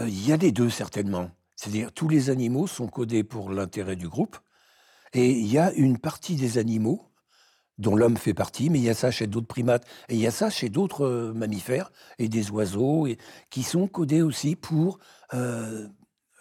Il 0.00 0.26
y 0.26 0.32
a 0.32 0.38
les 0.38 0.52
deux 0.52 0.70
certainement. 0.70 1.30
C'est-à-dire 1.56 1.92
tous 1.92 2.08
les 2.08 2.30
animaux 2.30 2.66
sont 2.66 2.86
codés 2.86 3.24
pour 3.24 3.50
l'intérêt 3.50 3.96
du 3.96 4.08
groupe 4.08 4.38
et 5.12 5.30
il 5.30 5.46
y 5.46 5.58
a 5.58 5.72
une 5.72 5.98
partie 5.98 6.36
des 6.36 6.58
animaux 6.58 7.08
dont 7.78 7.94
l'homme 7.94 8.16
fait 8.16 8.34
partie, 8.34 8.70
mais 8.70 8.78
il 8.78 8.84
y 8.84 8.90
a 8.90 8.94
ça 8.94 9.10
chez 9.10 9.26
d'autres 9.26 9.46
primates, 9.46 9.86
et 10.08 10.14
il 10.14 10.20
y 10.20 10.26
a 10.26 10.30
ça 10.30 10.50
chez 10.50 10.68
d'autres 10.68 11.06
euh, 11.06 11.32
mammifères 11.32 11.92
et 12.18 12.28
des 12.28 12.50
oiseaux, 12.50 13.06
qui 13.50 13.62
sont 13.62 13.86
codés 13.86 14.22
aussi 14.22 14.56
pour, 14.56 14.98
euh, 15.34 15.86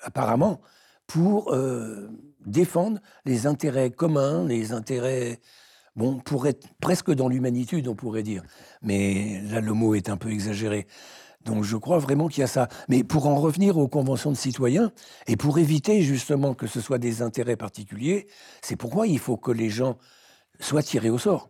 apparemment, 0.02 0.62
pour 1.06 1.54
euh, 1.54 2.10
défendre 2.46 3.00
les 3.26 3.46
intérêts 3.46 3.92
communs, 3.92 4.46
les 4.46 4.74
intérêts, 4.74 5.40
bon, 5.96 6.20
pour 6.20 6.48
être 6.48 6.68
presque 6.82 7.12
dans 7.12 7.30
l'humanitude, 7.30 7.88
on 7.88 7.96
pourrait 7.96 8.24
dire. 8.24 8.44
Mais 8.82 9.42
là, 9.50 9.62
le 9.62 9.74
mot 9.74 9.96
est 9.96 10.10
un 10.10 10.18
peu 10.18 10.32
exagéré. 10.32 10.88
Donc 11.48 11.64
je 11.64 11.78
crois 11.78 11.98
vraiment 11.98 12.28
qu'il 12.28 12.42
y 12.42 12.44
a 12.44 12.48
ça. 12.48 12.68
Mais 12.90 13.04
pour 13.04 13.26
en 13.26 13.38
revenir 13.38 13.78
aux 13.78 13.88
conventions 13.88 14.32
de 14.32 14.38
citoyens, 14.38 14.92
et 15.28 15.38
pour 15.38 15.58
éviter 15.58 16.02
justement 16.02 16.54
que 16.54 16.68
ce 16.68 16.82
soit 16.82 17.00
des 17.00 17.22
intérêts 17.22 17.56
particuliers, 17.56 18.28
c'est 18.62 18.76
pourquoi 18.76 19.08
il 19.08 19.18
faut 19.18 19.38
que 19.38 19.52
les 19.52 19.70
gens 19.70 19.98
soient 20.60 20.84
tirés 20.84 21.10
au 21.10 21.18
sort. 21.18 21.50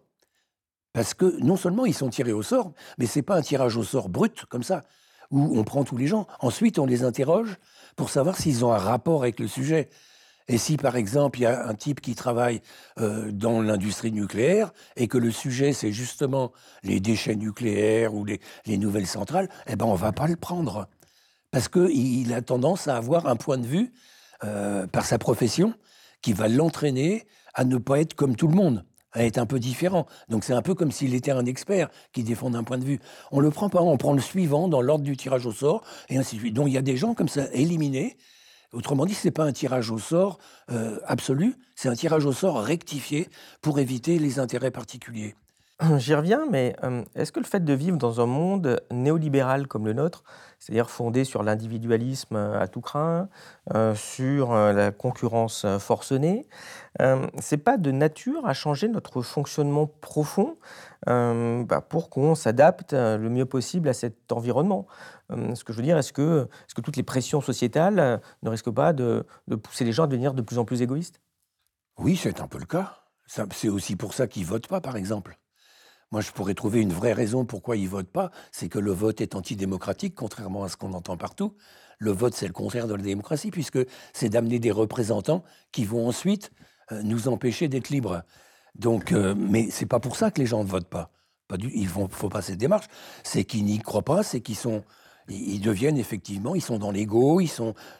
Parce 0.93 1.13
que 1.13 1.39
non 1.41 1.57
seulement 1.57 1.85
ils 1.85 1.95
sont 1.95 2.09
tirés 2.09 2.31
au 2.31 2.43
sort, 2.43 2.73
mais 2.97 3.07
ce 3.07 3.19
n'est 3.19 3.23
pas 3.23 3.35
un 3.35 3.41
tirage 3.41 3.75
au 3.75 3.83
sort 3.83 4.07
brut 4.07 4.45
comme 4.45 4.63
ça, 4.63 4.83
où 5.31 5.57
on 5.57 5.63
prend 5.63 5.83
tous 5.83 5.97
les 5.97 6.07
gens. 6.07 6.27
Ensuite, 6.39 6.79
on 6.79 6.85
les 6.85 7.03
interroge 7.03 7.57
pour 7.95 8.09
savoir 8.11 8.37
s'ils 8.37 8.63
ont 8.63 8.71
un 8.71 8.77
rapport 8.77 9.23
avec 9.23 9.39
le 9.39 9.47
sujet. 9.47 9.89
Et 10.47 10.57
si, 10.57 10.77
par 10.77 10.95
exemple, 10.95 11.39
il 11.39 11.43
y 11.43 11.45
a 11.45 11.67
un 11.67 11.73
type 11.73 11.99
qui 11.99 12.15
travaille 12.15 12.61
euh, 12.99 13.31
dans 13.31 13.61
l'industrie 13.61 14.11
nucléaire 14.11 14.71
et 14.95 15.07
que 15.07 15.17
le 15.17 15.31
sujet, 15.31 15.73
c'est 15.73 15.91
justement 15.91 16.53
les 16.83 16.99
déchets 16.99 17.35
nucléaires 17.35 18.13
ou 18.13 18.25
les, 18.25 18.39
nouvelles 18.77 19.07
centrales, 19.07 19.49
eh 19.67 19.75
ben, 19.75 19.85
on 19.85 19.95
va 19.95 20.13
pas 20.13 20.27
le 20.27 20.37
prendre. 20.37 20.87
Parce 21.51 21.67
qu'il 21.67 22.33
a 22.33 22.41
tendance 22.41 22.87
à 22.87 22.95
avoir 22.95 23.27
un 23.27 23.35
point 23.35 23.57
de 23.57 23.65
vue, 23.65 23.91
euh, 24.43 24.87
par 24.87 25.05
sa 25.05 25.17
profession, 25.17 25.73
qui 26.21 26.33
va 26.33 26.47
l'entraîner 26.47 27.27
à 27.53 27.65
ne 27.65 27.77
pas 27.77 27.99
être 27.99 28.13
comme 28.13 28.35
tout 28.35 28.47
le 28.47 28.55
monde 28.55 28.85
est 29.15 29.37
un 29.37 29.45
peu 29.45 29.59
différent. 29.59 30.05
Donc 30.29 30.43
c'est 30.43 30.53
un 30.53 30.61
peu 30.61 30.75
comme 30.75 30.91
s'il 30.91 31.15
était 31.15 31.31
un 31.31 31.45
expert 31.45 31.89
qui 32.13 32.23
défend 32.23 32.53
un 32.53 32.63
point 32.63 32.77
de 32.77 32.85
vue. 32.85 32.99
On 33.31 33.39
le 33.39 33.49
prend 33.49 33.69
pas, 33.69 33.81
on 33.81 33.97
prend 33.97 34.13
le 34.13 34.21
suivant 34.21 34.67
dans 34.67 34.81
l'ordre 34.81 35.03
du 35.03 35.17
tirage 35.17 35.45
au 35.45 35.51
sort, 35.51 35.83
et 36.09 36.17
ainsi 36.17 36.35
de 36.35 36.41
suite. 36.41 36.53
Donc 36.53 36.67
il 36.67 36.73
y 36.73 36.77
a 36.77 36.81
des 36.81 36.97
gens 36.97 37.13
comme 37.13 37.29
ça 37.29 37.45
éliminés. 37.53 38.17
Autrement 38.73 39.05
dit, 39.05 39.13
ce 39.13 39.27
n'est 39.27 39.31
pas 39.31 39.45
un 39.45 39.53
tirage 39.53 39.91
au 39.91 39.97
sort 39.97 40.39
euh, 40.71 40.99
absolu, 41.05 41.55
c'est 41.75 41.89
un 41.89 41.95
tirage 41.95 42.25
au 42.25 42.33
sort 42.33 42.61
rectifié 42.61 43.29
pour 43.61 43.79
éviter 43.79 44.19
les 44.19 44.39
intérêts 44.39 44.71
particuliers. 44.71 45.35
J'y 45.97 46.15
reviens, 46.15 46.47
mais 46.49 46.75
euh, 46.83 47.03
est-ce 47.13 47.31
que 47.31 47.39
le 47.39 47.45
fait 47.45 47.63
de 47.63 47.73
vivre 47.73 47.97
dans 47.97 48.19
un 48.19 48.25
monde 48.25 48.81
néolibéral 48.91 49.67
comme 49.67 49.85
le 49.85 49.93
nôtre, 49.93 50.23
c'est-à-dire 50.57 50.89
fondé 50.89 51.23
sur 51.23 51.43
l'individualisme 51.43 52.35
euh, 52.35 52.59
à 52.59 52.67
tout 52.67 52.81
craint, 52.81 53.29
euh, 53.75 53.93
sur 53.93 54.55
la 54.55 54.91
concurrence 54.91 55.67
forcenée, 55.79 56.47
c'est 57.39 57.57
pas 57.57 57.77
de 57.77 57.91
nature 57.91 58.47
à 58.47 58.53
changer 58.53 58.87
notre 58.87 59.21
fonctionnement 59.21 59.85
profond 59.85 60.57
bah, 61.05 61.81
pour 61.87 62.09
qu'on 62.09 62.33
s'adapte 62.33 62.93
le 62.93 63.29
mieux 63.29 63.45
possible 63.45 63.87
à 63.87 63.93
cet 63.93 64.31
environnement? 64.31 64.87
Ce 65.29 65.63
que 65.63 65.73
je 65.73 65.77
veux 65.77 65.83
dire, 65.83 65.97
est-ce 65.97 66.11
que, 66.11 66.47
est 66.67 66.73
que 66.73 66.81
toutes 66.81 66.97
les 66.97 67.03
pressions 67.03 67.39
sociétales 67.39 68.19
ne 68.41 68.49
risquent 68.49 68.71
pas 68.71 68.93
de, 68.93 69.25
de 69.47 69.55
pousser 69.55 69.85
les 69.85 69.91
gens 69.91 70.05
à 70.05 70.07
devenir 70.07 70.33
de 70.33 70.41
plus 70.41 70.57
en 70.57 70.65
plus 70.65 70.81
égoïstes? 70.81 71.21
Oui, 71.99 72.15
c'est 72.15 72.41
un 72.41 72.47
peu 72.47 72.57
le 72.57 72.65
cas. 72.65 72.95
C'est 73.27 73.69
aussi 73.69 73.95
pour 73.95 74.15
ça 74.15 74.25
qu'ils 74.25 74.45
votent 74.45 74.67
pas, 74.67 74.81
par 74.81 74.95
exemple. 74.95 75.37
Moi, 76.11 76.21
je 76.21 76.31
pourrais 76.31 76.53
trouver 76.53 76.81
une 76.81 76.93
vraie 76.93 77.13
raison 77.13 77.45
pourquoi 77.45 77.75
ils 77.75 77.89
votent 77.89 78.11
pas, 78.11 78.31
c'est 78.51 78.69
que 78.69 78.79
le 78.79 78.91
vote 78.91 79.19
est 79.19 79.35
antidémocratique, 79.35 80.15
contrairement 80.15 80.63
à 80.63 80.69
ce 80.69 80.77
qu'on 80.77 80.93
entend 80.93 81.17
partout. 81.17 81.53
Le 81.99 82.11
vote, 82.11 82.33
c'est 82.33 82.47
le 82.47 82.53
contraire 82.53 82.87
de 82.87 82.95
la 82.95 83.01
démocratie, 83.01 83.51
puisque 83.51 83.79
c'est 84.13 84.29
d'amener 84.29 84.59
des 84.59 84.71
représentants 84.71 85.43
qui 85.71 85.83
vont 85.83 86.07
ensuite 86.07 86.51
euh, 86.91 87.01
nous 87.03 87.27
empêcher 87.27 87.67
d'être 87.67 87.89
libres. 87.89 88.23
Donc, 88.75 89.11
euh, 89.11 89.35
mais 89.37 89.69
c'est 89.69 89.85
pas 89.85 89.99
pour 89.99 90.15
ça 90.15 90.31
que 90.31 90.39
les 90.39 90.47
gens 90.47 90.63
ne 90.63 90.69
votent 90.69 90.87
pas. 90.87 91.11
pas 91.47 91.57
du, 91.57 91.69
ils 91.73 91.89
vont, 91.89 92.07
faut 92.07 92.29
pas 92.29 92.41
cette 92.41 92.59
démarche. 92.59 92.85
C'est 93.23 93.43
qu'ils 93.43 93.65
n'y 93.65 93.79
croient 93.79 94.03
pas, 94.03 94.23
c'est 94.23 94.39
qu'ils 94.41 94.55
sont, 94.55 94.83
ils, 95.27 95.59
deviennent 95.59 95.97
effectivement, 95.97 96.55
ils 96.55 96.61
sont 96.61 96.77
dans 96.77 96.91
l'ego, 96.91 97.41
ils 97.41 97.51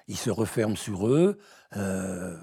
ils 0.07 0.17
se 0.17 0.29
referment 0.29 0.77
sur 0.77 1.07
eux. 1.07 1.39
Euh, 1.75 2.37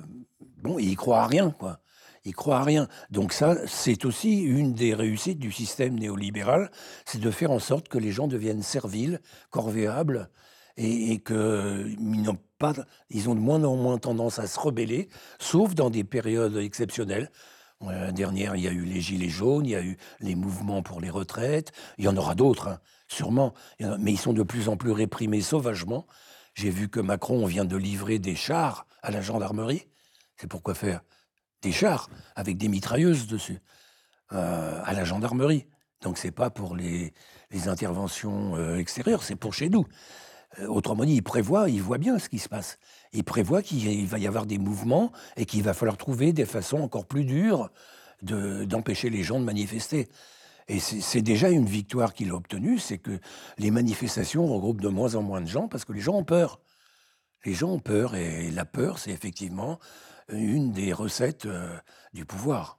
bon, 0.58 0.78
ils 0.78 0.96
croient 0.96 1.22
à 1.22 1.26
rien, 1.26 1.50
quoi. 1.50 1.80
Il 2.24 2.34
croit 2.34 2.58
à 2.58 2.64
rien. 2.64 2.88
Donc 3.10 3.32
ça, 3.32 3.56
c'est 3.66 4.04
aussi 4.04 4.40
une 4.40 4.72
des 4.72 4.94
réussites 4.94 5.38
du 5.38 5.52
système 5.52 5.98
néolibéral, 5.98 6.70
c'est 7.04 7.20
de 7.20 7.30
faire 7.30 7.50
en 7.50 7.58
sorte 7.58 7.88
que 7.88 7.98
les 7.98 8.12
gens 8.12 8.28
deviennent 8.28 8.62
serviles, 8.62 9.20
corvéables, 9.50 10.30
et, 10.76 11.20
qu'ils 11.20 11.96
n'ont 11.98 12.38
pas, 12.58 12.74
ils 13.10 13.28
ont 13.28 13.34
de 13.34 13.40
moins 13.40 13.62
en 13.62 13.76
moins 13.76 13.98
tendance 13.98 14.38
à 14.38 14.46
se 14.46 14.58
rebeller, 14.58 15.08
sauf 15.38 15.74
dans 15.74 15.90
des 15.90 16.04
périodes 16.04 16.56
exceptionnelles. 16.56 17.30
La 17.80 18.12
dernière, 18.12 18.56
il 18.56 18.62
y 18.62 18.68
a 18.68 18.72
eu 18.72 18.84
les 18.84 19.00
gilets 19.00 19.28
jaunes, 19.28 19.66
il 19.66 19.72
y 19.72 19.76
a 19.76 19.82
eu 19.82 19.98
les 20.20 20.34
mouvements 20.34 20.82
pour 20.82 21.00
les 21.00 21.10
retraites, 21.10 21.72
il 21.98 22.04
y 22.04 22.08
en 22.08 22.16
aura 22.16 22.34
d'autres, 22.34 22.68
hein, 22.68 22.80
sûrement, 23.08 23.52
mais 23.98 24.12
ils 24.12 24.18
sont 24.18 24.32
de 24.32 24.42
plus 24.42 24.68
en 24.68 24.76
plus 24.76 24.92
réprimés 24.92 25.42
sauvagement. 25.42 26.06
J'ai 26.54 26.70
vu 26.70 26.88
que 26.88 27.00
Macron 27.00 27.44
vient 27.46 27.64
de 27.64 27.76
livrer 27.76 28.18
des 28.18 28.36
chars 28.36 28.86
à 29.02 29.10
la 29.10 29.20
gendarmerie. 29.20 29.86
C'est 30.36 30.46
pourquoi 30.46 30.74
faire? 30.74 31.02
Des 31.64 31.72
chars 31.72 32.08
avec 32.36 32.56
des 32.56 32.68
mitrailleuses 32.68 33.26
dessus 33.26 33.60
euh, 34.32 34.80
à 34.84 34.92
la 34.92 35.04
gendarmerie. 35.04 35.66
Donc 36.02 36.18
c'est 36.18 36.30
pas 36.30 36.50
pour 36.50 36.76
les, 36.76 37.12
interventions 37.66 38.56
euh, 38.56 38.78
extérieures, 38.78 39.22
c'est 39.22 39.36
pour 39.36 39.54
chez 39.54 39.68
nous. 39.68 39.86
Euh, 40.58 40.66
autrement 40.66 41.04
dit, 41.04 41.14
il 41.14 41.22
prévoit, 41.22 41.70
il 41.70 41.80
voit 41.80 41.98
bien 41.98 42.18
ce 42.18 42.28
qui 42.28 42.38
se 42.38 42.48
passe. 42.48 42.78
Il 43.12 43.24
prévoit 43.24 43.62
qu'il 43.62 44.06
va 44.06 44.18
y 44.18 44.26
avoir 44.26 44.44
des 44.44 44.58
mouvements 44.58 45.12
et 45.36 45.46
qu'il 45.46 45.62
va 45.62 45.72
falloir 45.72 45.96
trouver 45.96 46.32
des 46.32 46.46
façons 46.46 46.78
encore 46.78 47.06
plus 47.06 47.24
dures 47.24 47.70
d'empêcher 48.22 49.10
les 49.10 49.22
gens 49.22 49.38
de 49.38 49.44
manifester. 49.44 50.08
Et 50.68 50.80
c'est 50.80 51.22
déjà 51.22 51.50
une 51.50 51.66
victoire 51.66 52.14
qu'il 52.14 52.30
a 52.30 52.34
obtenue, 52.34 52.78
c'est 52.78 52.98
que 52.98 53.18
les 53.58 53.70
manifestations 53.70 54.46
regroupent 54.46 54.80
de 54.80 54.88
moins 54.88 55.14
en 55.14 55.22
moins 55.22 55.42
de 55.42 55.46
gens 55.46 55.68
parce 55.68 55.84
que 55.84 55.92
les 55.92 56.00
gens 56.00 56.14
ont 56.14 56.24
peur. 56.24 56.60
Les 57.44 57.52
gens 57.52 57.70
ont 57.70 57.80
peur 57.80 58.14
et 58.14 58.50
la 58.50 58.64
peur, 58.64 58.98
c'est 58.98 59.10
effectivement 59.10 59.78
une 60.28 60.72
des 60.72 60.92
recettes 60.92 61.46
euh, 61.46 61.76
du 62.12 62.24
pouvoir. 62.24 62.78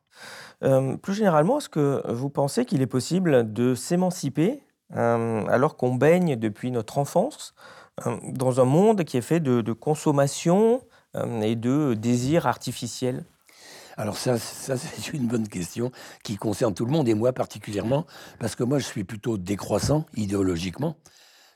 Euh, 0.63 0.95
plus 0.97 1.13
généralement, 1.13 1.57
est-ce 1.57 1.69
que 1.69 2.01
vous 2.11 2.29
pensez 2.29 2.65
qu'il 2.65 2.81
est 2.81 2.87
possible 2.87 3.51
de 3.53 3.75
s'émanciper 3.75 4.63
euh, 4.95 5.45
alors 5.47 5.77
qu'on 5.77 5.95
baigne 5.95 6.35
depuis 6.35 6.71
notre 6.71 6.97
enfance 6.97 7.53
dans 8.23 8.59
un 8.59 8.65
monde 8.65 9.03
qui 9.03 9.17
est 9.17 9.21
fait 9.21 9.39
de, 9.39 9.61
de 9.61 9.73
consommation 9.73 10.81
et 11.41 11.55
de 11.55 11.93
désirs 11.93 12.45
artificiels 12.45 13.23
alors 13.97 14.17
ça, 14.17 14.37
ça 14.37 14.75
c'est 14.75 15.13
une 15.13 15.27
bonne 15.27 15.47
question 15.47 15.91
qui 16.23 16.35
concerne 16.35 16.73
tout 16.73 16.85
le 16.85 16.91
monde 16.91 17.07
et 17.07 17.13
moi 17.13 17.31
particulièrement, 17.31 18.05
parce 18.39 18.55
que 18.55 18.63
moi 18.63 18.77
je 18.79 18.85
suis 18.85 19.05
plutôt 19.05 19.37
décroissant 19.37 20.05
idéologiquement. 20.15 20.97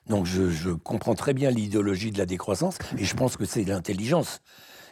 Donc 0.07 0.25
je, 0.25 0.71
comprends 0.71 1.13
très 1.13 1.33
bien 1.33 1.51
l'idéologie 1.51 2.11
de 2.11 2.17
la 2.17 2.25
décroissance 2.25 2.77
et 2.97 3.05
je 3.05 3.15
pense 3.15 3.37
que 3.37 3.45
c'est 3.45 3.63
l'intelligence 3.63 4.41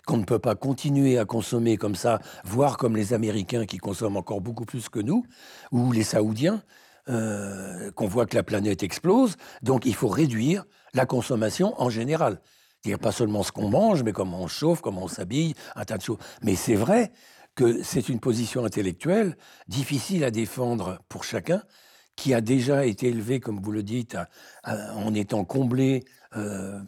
qu'on 0.08 0.18
ne 0.18 0.24
peut 0.24 0.40
pas 0.40 0.56
continuer 0.56 1.20
à 1.20 1.26
consommer 1.26 1.76
comme 1.76 1.96
ça, 1.96 2.20
voire 2.46 2.78
comme 2.78 2.96
les 2.96 3.14
Américains 3.14 3.66
qui 3.66 3.78
consomment 3.78 4.18
encore 4.18 4.40
beaucoup 4.40 4.66
plus 4.66 4.88
que 4.88 5.00
nous, 5.00 5.26
ou 5.72 5.92
les 5.92 6.04
Saoudiens, 6.04 6.64
euh, 7.10 7.92
qu'on 7.92 8.08
voit 8.08 8.26
que 8.26 8.36
la 8.36 8.44
planète 8.44 8.84
explose. 8.84 9.36
Donc 9.62 9.86
il 9.86 9.94
faut 9.94 10.08
réduire 10.08 10.66
la 10.94 11.06
consommation 11.06 11.80
en 11.80 11.90
général. 11.90 12.40
C'est-à-dire 12.82 13.00
pas 13.00 13.12
seulement 13.12 13.44
ce 13.44 13.52
qu'on 13.52 13.70
mange, 13.70 14.02
mais 14.04 14.14
comment 14.14 14.42
on 14.42 14.48
chauffe, 14.48 14.80
comment 14.80 15.04
on 15.04 15.08
s'habille, 15.10 15.56
un 15.76 15.84
tas 15.84 15.98
de 15.98 16.04
choses. 16.04 16.20
Mais 16.42 16.56
c'est 16.56 16.76
vrai 16.76 17.12
que 17.56 17.84
c'est 17.84 18.08
une 18.08 18.22
position 18.22 18.64
intellectuelle 18.64 19.36
difficile 19.68 20.24
à 20.24 20.32
défendre 20.32 21.00
pour 21.10 21.26
chacun, 21.26 21.64
qui 22.16 22.34
a 22.34 22.40
déjà 22.40 22.86
été 22.86 23.08
élevé, 23.08 23.40
comme 23.40 23.60
vous 23.60 23.72
le 23.72 23.84
dites, 23.84 24.18
en 24.64 25.14
étant 25.14 25.44
comblé 25.44 26.04
euh, 26.36 26.80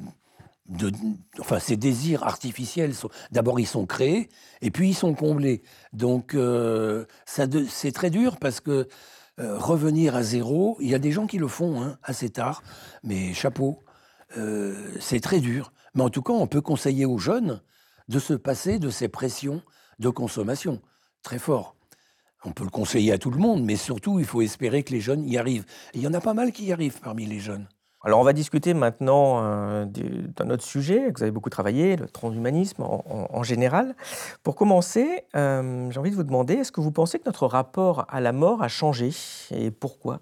enfin, 1.39 1.60
ces 1.60 1.77
désirs 1.77 2.23
artificiels, 2.23 2.93
d'abord 3.32 3.60
ils 3.60 3.67
sont 3.67 3.86
créés 3.86 4.29
et 4.62 4.71
puis 4.71 4.89
ils 4.89 4.95
sont 4.95 5.13
comblés. 5.13 5.63
Donc 5.93 6.34
euh, 6.36 7.05
c'est 7.25 7.91
très 7.91 8.10
dur 8.10 8.38
parce 8.38 8.60
que 8.60 8.88
euh, 9.39 9.58
revenir 9.58 10.15
à 10.15 10.23
zéro, 10.23 10.77
il 10.79 10.89
y 10.89 10.95
a 10.95 10.99
des 10.99 11.12
gens 11.12 11.27
qui 11.27 11.38
le 11.38 11.47
font 11.47 11.82
hein, 11.82 11.97
assez 12.03 12.29
tard, 12.29 12.62
mais 13.03 13.34
chapeau, 13.34 13.84
c'est 14.99 15.21
très 15.21 15.39
dur. 15.39 15.73
Mais 15.95 16.03
en 16.03 16.10
tout 16.10 16.21
cas, 16.21 16.34
on 16.34 16.45
peut 16.45 16.62
conseiller 16.62 17.05
aux 17.05 17.17
jeunes 17.17 17.62
de 18.10 18.19
se 18.19 18.34
passer 18.34 18.77
de 18.77 18.89
ces 18.89 19.08
pressions 19.08 19.63
de 19.99 20.10
consommation. 20.10 20.82
Très 21.23 21.39
fort. 21.39 21.75
On 22.43 22.51
peut 22.51 22.63
le 22.63 22.69
conseiller 22.69 23.12
à 23.12 23.17
tout 23.17 23.32
le 23.32 23.38
monde, 23.38 23.63
mais 23.63 23.75
surtout, 23.75 24.19
il 24.19 24.25
faut 24.25 24.41
espérer 24.41 24.84
que 24.84 24.93
les 24.93 25.01
jeunes 25.01 25.25
y 25.25 25.38
arrivent. 25.38 25.65
il 25.93 26.01
y 26.01 26.08
en 26.08 26.13
a 26.13 26.21
pas 26.21 26.34
mal 26.34 26.51
qui 26.51 26.65
y 26.65 26.73
arrivent 26.73 26.99
parmi 27.01 27.25
les 27.25 27.39
jeunes. 27.39 27.67
Alors, 28.01 28.21
on 28.21 28.23
va 28.23 28.31
discuter 28.31 28.73
maintenant 28.73 29.43
euh, 29.43 29.85
d'un 29.85 30.49
autre 30.49 30.63
sujet 30.63 31.12
que 31.12 31.17
vous 31.17 31.23
avez 31.23 31.31
beaucoup 31.31 31.49
travaillé, 31.49 31.97
le 31.97 32.07
transhumanisme 32.07 32.81
en, 32.83 33.43
général. 33.43 33.93
Pour 34.41 34.55
commencer, 34.55 35.25
euh, 35.35 35.91
j'ai 35.91 35.99
envie 35.99 36.12
de 36.12 36.15
vous 36.15 36.23
demander, 36.23 36.55
est-ce 36.55 36.71
que 36.71 36.79
vous 36.79 36.91
pensez 36.91 37.19
que 37.19 37.25
notre 37.25 37.45
rapport 37.45 38.05
à 38.09 38.21
la 38.21 38.31
mort 38.31 38.63
a 38.63 38.69
changé 38.69 39.12
et 39.51 39.69
pourquoi? 39.69 40.21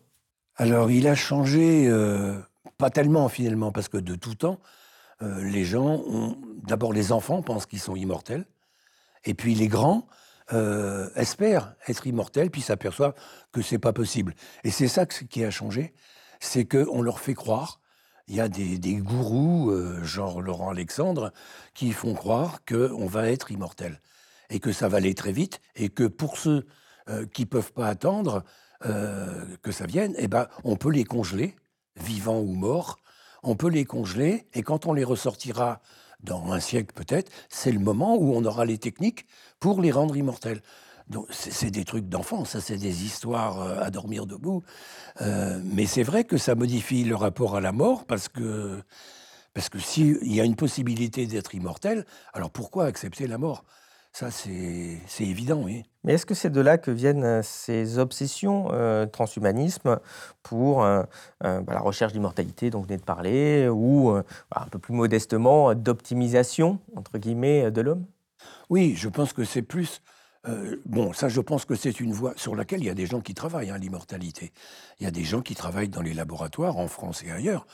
Alors, 0.55 0.89
il 0.89 1.07
a 1.07 1.13
changé, 1.13 1.87
euh, 1.87 2.39
pas 2.79 2.89
tellement 2.89 3.29
finalement, 3.29 3.71
parce 3.71 3.89
que 3.89 3.97
de 3.97 4.15
tout 4.15 4.35
temps, 4.35 4.59
les 5.21 5.65
gens. 5.65 6.03
D'abord, 6.67 6.93
les 6.93 7.11
enfants 7.11 7.41
pensent 7.41 7.65
qu'ils 7.65 7.79
sont 7.79 7.95
immortels. 7.95 8.45
Et 9.25 9.33
puis 9.33 9.55
les 9.55 9.67
grands 9.67 10.07
espèrent 11.15 11.73
être 11.87 12.05
immortels, 12.05 12.51
puis 12.51 12.61
s'aperçoivent 12.61 13.15
que 13.51 13.63
c'est 13.63 13.79
pas 13.79 13.93
possible. 13.93 14.35
Et 14.63 14.69
c'est 14.69 14.87
ça 14.87 15.07
qui 15.07 15.43
a 15.43 15.49
changé, 15.49 15.95
c'est 16.39 16.65
qu'on 16.65 17.01
leur 17.01 17.19
fait 17.19 17.33
croire. 17.33 17.79
Il 18.27 18.35
y 18.35 18.41
a 18.41 18.49
des, 18.49 18.95
gourous, 18.95 19.71
euh, 19.71 20.03
genre 20.03 20.41
Laurent 20.41 20.69
Alexandre, 20.69 21.31
qui 21.73 21.91
font 21.93 22.13
croire 22.13 22.59
qu'on 22.65 23.05
va 23.05 23.29
être 23.29 23.51
immortel 23.51 24.01
et 24.49 24.59
que 24.59 24.71
ça 24.71 24.87
va 24.89 24.97
aller 24.97 25.13
très 25.13 25.31
vite 25.31 25.61
et 25.75 25.89
que 25.89 26.03
pour 26.03 26.37
ceux 26.37 26.65
euh, 27.09 27.25
qui 27.25 27.45
peuvent 27.45 27.73
pas 27.73 27.87
attendre 27.87 28.43
que 29.63 29.71
ça 29.71 29.87
vienne, 29.87 30.13
eh 30.19 30.27
ben, 30.27 30.47
on 30.63 30.75
peut 30.75 30.91
les 30.91 31.03
congeler, 31.03 31.55
vivants 31.95 32.39
ou 32.39 32.53
morts. 32.53 32.99
On 33.41 33.55
peut 33.55 33.69
les 33.69 33.85
congeler 33.85 34.45
et 34.53 34.61
quand 34.61 34.85
on 34.85 34.93
les 34.93 35.03
ressortira 35.03 35.81
dans 36.21 36.51
un 36.51 36.59
siècle 36.59 36.93
peut-être, 36.93 37.31
c'est 37.49 37.71
le 37.71 37.79
moment 37.79 38.15
où 38.15 38.33
on 38.35 38.45
aura 38.45 38.65
les 38.65 38.77
techniques 38.77 39.25
pour 39.59 39.81
les 39.81 39.91
rendre 39.91 40.15
immortels. 40.15 40.61
Donc 41.09 41.27
c'est 41.29 41.71
des 41.71 41.85
trucs 41.85 42.09
d'enfants, 42.09 42.43
ça 42.43 42.59
c'est 42.59 42.77
des 42.77 43.05
histoires 43.05 43.61
euh, 43.61 43.81
à 43.81 43.89
dormir 43.91 44.25
debout. 44.25 44.63
Euh, 45.21 45.59
mais 45.63 45.85
c'est 45.85 46.03
vrai 46.03 46.25
que 46.25 46.37
ça 46.37 46.53
modifie 46.55 47.03
le 47.03 47.15
rapport 47.15 47.55
à 47.55 47.61
la 47.61 47.71
mort 47.71 48.05
parce 48.05 48.27
que 48.27 48.81
parce 49.53 49.69
que 49.69 49.79
s'il 49.79 50.33
y 50.33 50.41
a 50.41 50.43
une 50.43 50.55
possibilité 50.55 51.25
d'être 51.25 51.55
immortel, 51.55 52.05
alors 52.33 52.51
pourquoi 52.51 52.85
accepter 52.85 53.25
la 53.25 53.37
mort? 53.37 53.63
Ça, 54.13 54.31
c'est 54.31 54.99
évident, 55.19 55.61
oui. 55.63 55.83
Mais 56.03 56.13
est-ce 56.13 56.25
que 56.25 56.33
c'est 56.33 56.49
de 56.49 56.59
là 56.61 56.79
que 56.79 56.89
viennent 56.89 57.23
euh, 57.23 57.41
ces 57.43 57.99
obsessions 57.99 58.69
euh, 58.71 59.05
transhumanisme 59.05 59.99
pour 60.41 60.83
euh, 60.83 61.03
bah, 61.41 61.61
la 61.67 61.79
recherche 61.79 62.13
d'immortalité 62.13 62.71
dont 62.71 62.79
vous 62.79 62.85
venez 62.85 62.97
de 62.97 63.03
parler, 63.03 63.69
ou 63.69 64.11
bah, 64.49 64.63
un 64.65 64.69
peu 64.69 64.79
plus 64.79 64.95
modestement 64.95 65.75
d'optimisation, 65.75 66.79
entre 66.95 67.19
guillemets, 67.19 67.69
de 67.69 67.81
l'homme? 67.81 68.05
Oui, 68.69 68.95
je 68.95 69.07
pense 69.07 69.33
que 69.33 69.43
c'est 69.43 69.61
plus... 69.61 70.01
bon, 70.85 71.13
ça, 71.13 71.29
je 71.29 71.41
pense 71.41 71.65
que 71.65 71.75
c'est 71.75 71.99
une 71.99 72.13
voie 72.13 72.33
sur 72.35 72.55
laquelle 72.55 72.79
il 72.79 72.85
y 72.85 72.89
a 72.89 72.95
des 72.95 73.05
gens 73.05 73.21
qui 73.21 73.33
travaillent, 73.33 73.69
hein, 73.69 73.77
l'immortalité. 73.77 74.51
Il 74.99 75.03
y 75.03 75.07
a 75.07 75.11
des 75.11 75.23
gens 75.23 75.41
qui 75.41 75.55
travaillent 75.55 75.89
dans 75.89 76.01
les 76.01 76.13
laboratoires, 76.13 76.77
en 76.77 76.87
France 76.87 77.23
et 77.23 77.31
ailleurs. 77.31 77.67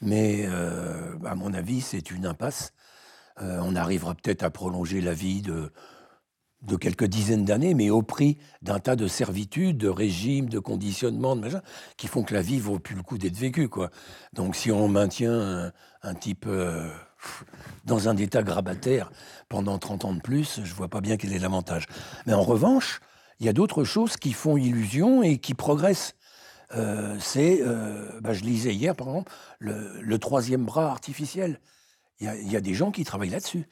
Mais, 0.00 0.46
à 0.46 1.34
mon 1.34 1.54
avis, 1.54 1.80
c'est 1.80 2.10
une 2.10 2.26
impasse 2.26 2.72
euh, 3.42 3.58
on 3.62 3.76
arrivera 3.76 4.14
peut-être 4.14 4.42
à 4.42 4.50
prolonger 4.50 5.00
la 5.00 5.12
vie 5.12 5.42
de, 5.42 5.70
quelques 6.80 7.04
dizaines 7.04 7.44
d'années, 7.44 7.74
mais 7.74 7.90
au 7.90 8.02
prix 8.02 8.38
d'un 8.62 8.78
tas 8.78 8.96
de 8.96 9.06
servitudes, 9.06 9.78
de 9.78 9.88
régimes, 9.88 10.48
de 10.48 10.58
conditionnements, 10.58 11.36
de 11.36 11.50
qui 11.96 12.06
font 12.06 12.22
que 12.22 12.34
la 12.34 12.42
vie 12.42 12.58
vaut 12.58 12.78
plus 12.78 12.94
le 12.94 13.02
coup 13.02 13.18
d'être 13.18 13.36
vécue. 13.36 13.68
Donc 14.32 14.56
si 14.56 14.72
on 14.72 14.88
maintient 14.88 15.72
un, 16.02 16.14
type 16.14 16.46
euh, 16.46 16.88
dans 17.84 18.08
un 18.08 18.16
état 18.16 18.42
grabataire 18.42 19.10
pendant 19.48 19.78
30 19.78 20.04
ans 20.04 20.14
de 20.14 20.20
plus, 20.20 20.60
je 20.64 20.74
vois 20.74 20.88
pas 20.88 21.00
bien 21.00 21.16
quel 21.16 21.32
est 21.32 21.38
l'avantage. 21.38 21.86
Mais 22.26 22.34
en 22.34 22.42
revanche, 22.42 23.00
il 23.40 23.46
y 23.46 23.48
a 23.48 23.52
d'autres 23.52 23.84
choses 23.84 24.16
qui 24.16 24.32
font 24.32 24.56
illusion 24.56 25.22
et 25.22 25.38
qui 25.38 25.54
progressent. 25.54 26.14
Euh, 26.74 27.16
c'est, 27.20 27.62
bah, 28.20 28.32
je 28.32 28.42
lisais 28.42 28.74
hier 28.74 28.96
par 28.96 29.08
exemple, 29.08 29.32
le 29.60 30.18
troisième 30.18 30.64
bras 30.64 30.90
artificiel. 30.90 31.60
Il 32.20 32.50
y, 32.50 32.56
a 32.56 32.60
des 32.62 32.74
gens 32.74 32.90
qui 32.90 33.04
travaillent 33.04 33.30
là-dessus. 33.30 33.68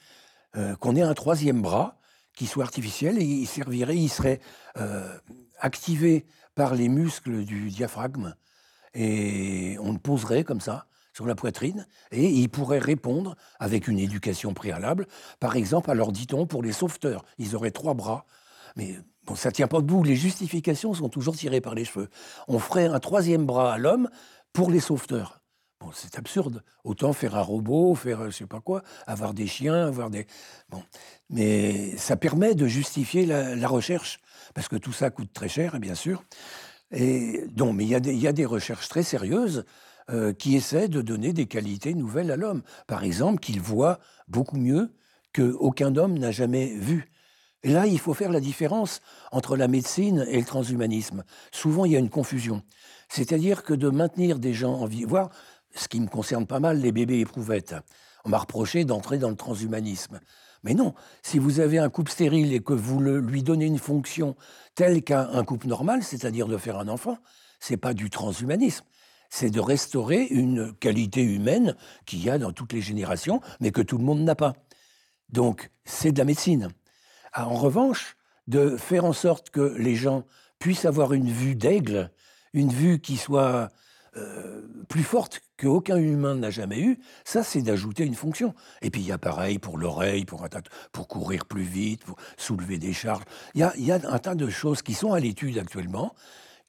Euh, 0.56 0.76
qu'on 0.76 0.94
ait 0.94 1.02
un 1.02 1.14
troisième 1.14 1.62
bras 1.62 1.98
qui 2.32 2.46
soit 2.46 2.62
artificiel 2.62 3.18
et 3.18 3.24
il 3.24 3.46
servirait, 3.46 3.96
il 3.96 4.08
serait 4.08 4.40
euh, 4.76 5.08
activé 5.58 6.26
par 6.54 6.74
les 6.74 6.88
muscles 6.88 7.44
du 7.44 7.70
diaphragme 7.70 8.36
et 8.94 9.76
on 9.80 9.92
le 9.92 9.98
poserait 9.98 10.44
comme 10.44 10.60
ça 10.60 10.86
sur 11.14 11.26
la 11.26 11.34
poitrine 11.34 11.86
et 12.10 12.28
il 12.28 12.50
pourrait 12.50 12.78
répondre 12.78 13.36
avec 13.58 13.88
une 13.88 13.98
éducation 13.98 14.52
préalable. 14.52 15.06
Par 15.40 15.56
exemple, 15.56 15.90
alors 15.90 16.12
dit-on 16.12 16.46
pour 16.46 16.62
les 16.62 16.72
sauveteurs, 16.72 17.24
ils 17.38 17.56
auraient 17.56 17.70
trois 17.70 17.94
bras, 17.94 18.26
mais 18.76 18.98
bon, 19.24 19.34
ça 19.34 19.50
tient 19.50 19.68
pas 19.68 19.78
debout. 19.78 20.02
Les 20.02 20.16
justifications 20.16 20.92
sont 20.92 21.08
toujours 21.08 21.36
tirées 21.36 21.62
par 21.62 21.74
les 21.74 21.86
cheveux. 21.86 22.10
On 22.48 22.58
ferait 22.58 22.86
un 22.86 23.00
troisième 23.00 23.46
bras 23.46 23.72
à 23.72 23.78
l'homme 23.78 24.10
pour 24.52 24.70
les 24.70 24.80
sauveteurs 24.80 25.40
c'est 25.92 26.18
absurde. 26.18 26.62
Autant 26.84 27.12
faire 27.12 27.36
un 27.36 27.42
robot, 27.42 27.94
faire 27.94 28.30
je 28.30 28.36
sais 28.36 28.46
pas 28.46 28.60
quoi, 28.60 28.82
avoir 29.06 29.34
des 29.34 29.46
chiens, 29.46 29.86
avoir 29.86 30.10
des. 30.10 30.26
Bon. 30.68 30.82
Mais 31.30 31.96
ça 31.96 32.16
permet 32.16 32.54
de 32.54 32.66
justifier 32.66 33.26
la, 33.26 33.68
recherche, 33.68 34.20
parce 34.54 34.68
que 34.68 34.76
tout 34.76 34.92
ça 34.92 35.10
coûte 35.10 35.32
très 35.32 35.48
cher, 35.48 35.78
bien 35.80 35.94
sûr. 35.94 36.24
Et 36.90 37.44
donc, 37.48 37.74
mais 37.74 37.84
il 37.84 37.90
y, 37.90 38.26
a 38.26 38.32
des 38.32 38.44
recherches 38.44 38.88
très 38.88 39.02
sérieuses 39.02 39.64
euh, 40.10 40.32
qui 40.32 40.54
essaient 40.54 40.88
de 40.88 41.00
donner 41.00 41.32
des 41.32 41.46
qualités 41.46 41.94
nouvelles 41.94 42.30
à 42.30 42.36
l'homme. 42.36 42.62
Par 42.86 43.04
exemple, 43.04 43.40
qu'il 43.40 43.60
voit 43.60 43.98
beaucoup 44.28 44.58
mieux 44.58 44.92
qu'aucun 45.32 45.96
homme 45.96 46.18
n'a 46.18 46.30
jamais 46.30 46.74
vu. 46.74 47.10
Et 47.62 47.72
là, 47.72 47.86
il 47.86 47.98
faut 47.98 48.12
faire 48.12 48.30
la 48.30 48.40
différence 48.40 49.00
entre 49.32 49.56
la 49.56 49.68
médecine 49.68 50.26
et 50.28 50.38
le 50.38 50.44
transhumanisme. 50.44 51.24
Souvent, 51.50 51.86
il 51.86 51.92
y 51.92 51.96
a 51.96 51.98
une 51.98 52.10
confusion. 52.10 52.62
C'est-à-dire 53.08 53.62
que 53.62 53.72
de 53.72 53.88
maintenir 53.88 54.38
des 54.38 54.52
gens 54.52 54.74
en 54.74 54.84
vie, 54.84 55.04
voire 55.04 55.30
ce 55.74 55.88
qui 55.88 56.00
me 56.00 56.06
concerne 56.06 56.46
pas 56.46 56.60
mal, 56.60 56.80
les 56.80 56.92
bébés 56.92 57.20
éprouvettes. 57.20 57.74
On 58.26 58.28
m'a 58.28 58.38
reproché 58.38 58.84
d'entrer 58.84 59.16
dans 59.16 59.30
le 59.30 59.36
transhumanisme. 59.36 60.20
Mais 60.62 60.74
non, 60.74 60.94
si 61.22 61.38
vous 61.38 61.60
avez 61.60 61.78
un 61.78 61.90
couple 61.90 62.10
stérile 62.10 62.52
et 62.52 62.60
que 62.60 62.72
vous 62.72 63.00
lui 63.00 63.42
donnez 63.42 63.66
une 63.66 63.78
fonction 63.78 64.36
telle 64.74 65.02
qu'un 65.02 65.44
couple 65.44 65.66
normal, 65.66 66.02
c'est-à-dire 66.02 66.46
de 66.46 66.56
faire 66.56 66.78
un 66.78 66.88
enfant, 66.88 67.18
c'est 67.60 67.76
pas 67.76 67.94
du 67.94 68.10
transhumanisme. 68.10 68.84
C'est 69.36 69.50
de 69.50 69.58
restaurer 69.58 70.28
une 70.30 70.72
qualité 70.74 71.20
humaine 71.20 71.74
qu'il 72.06 72.22
y 72.22 72.30
a 72.30 72.38
dans 72.38 72.52
toutes 72.52 72.72
les 72.72 72.80
générations, 72.80 73.40
mais 73.58 73.72
que 73.72 73.82
tout 73.82 73.98
le 73.98 74.04
monde 74.04 74.20
n'a 74.20 74.36
pas. 74.36 74.52
Donc, 75.28 75.72
c'est 75.84 76.12
de 76.12 76.18
la 76.18 76.24
médecine. 76.24 76.68
Ah, 77.32 77.48
en 77.48 77.56
revanche, 77.56 78.16
de 78.46 78.76
faire 78.76 79.04
en 79.04 79.12
sorte 79.12 79.50
que 79.50 79.74
les 79.76 79.96
gens 79.96 80.22
puissent 80.60 80.84
avoir 80.84 81.14
une 81.14 81.28
vue 81.28 81.56
d'aigle, 81.56 82.12
une 82.52 82.72
vue 82.72 83.00
qui 83.00 83.16
soit 83.16 83.70
euh, 84.16 84.62
plus 84.88 85.02
forte 85.02 85.40
qu'aucun 85.58 85.96
humain 85.96 86.36
n'a 86.36 86.50
jamais 86.50 86.78
eu, 86.78 87.00
ça 87.24 87.42
c'est 87.42 87.62
d'ajouter 87.62 88.04
une 88.04 88.14
fonction. 88.14 88.54
Et 88.82 88.90
puis 88.90 89.00
il 89.00 89.08
y 89.08 89.12
a 89.12 89.18
pareil 89.18 89.58
pour 89.58 89.78
l'oreille, 89.78 90.24
pour, 90.26 90.46
pour 90.92 91.08
courir 91.08 91.46
plus 91.46 91.64
vite, 91.64 92.04
pour 92.04 92.18
soulever 92.36 92.78
des 92.78 92.92
charges. 92.92 93.24
Il 93.56 93.62
y 93.78 93.90
a 93.90 93.98
un 94.08 94.18
tas 94.20 94.36
de 94.36 94.48
choses 94.48 94.82
qui 94.82 94.94
sont 94.94 95.12
à 95.12 95.18
l'étude 95.18 95.58
actuellement, 95.58 96.14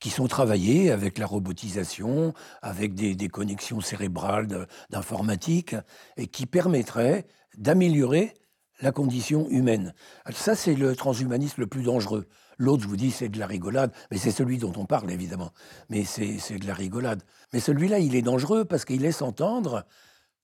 qui 0.05 0.11
sont 0.11 0.27
travaillées 0.27 0.91
avec 0.91 1.17
la 1.17 1.25
robotisation, 1.25 2.35
avec 2.61 2.93
des 2.93 3.27
connexions 3.27 3.81
cérébrales 3.81 4.67
d'informatique, 4.91 5.75
et 6.15 6.27
qui 6.27 6.45
permettraient 6.45 7.25
d'améliorer 7.57 8.35
la 8.81 8.91
condition 8.91 9.49
humaine. 9.49 9.95
Ça, 10.31 10.53
c'est 10.53 10.75
le 10.75 10.95
transhumanisme 10.95 11.61
le 11.61 11.65
plus 11.65 11.81
dangereux. 11.81 12.27
L'autre, 12.59 12.83
je 12.83 12.87
vous 12.87 12.97
dis, 12.97 13.09
c'est 13.09 13.29
de 13.29 13.39
la 13.39 13.47
rigolade, 13.47 13.91
mais 14.11 14.19
c'est 14.19 14.29
celui 14.29 14.59
dont 14.59 14.73
on 14.77 14.85
parle, 14.85 15.09
évidemment. 15.09 15.49
Mais 15.89 16.03
c'est 16.03 16.59
de 16.59 16.67
la 16.67 16.75
rigolade. 16.75 17.23
Mais 17.51 17.59
celui-là, 17.59 17.97
il 17.97 18.15
est 18.15 18.21
dangereux 18.21 18.63
parce 18.63 18.85
qu'il 18.85 19.01
laisse 19.01 19.23
entendre, 19.23 19.87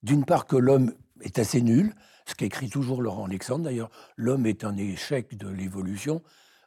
d'une 0.02 0.24
part, 0.24 0.46
que 0.46 0.56
l'homme 0.56 0.92
est 1.20 1.38
assez 1.38 1.62
nul, 1.62 1.94
ce 2.26 2.34
qu'écrit 2.34 2.68
toujours 2.68 3.00
Laurent 3.00 3.26
Alexandre 3.26 3.62
d'ailleurs, 3.66 3.90
l'homme 4.16 4.44
est 4.44 4.64
un 4.64 4.76
échec 4.76 5.36
de 5.36 5.46
l'évolution, 5.46 6.20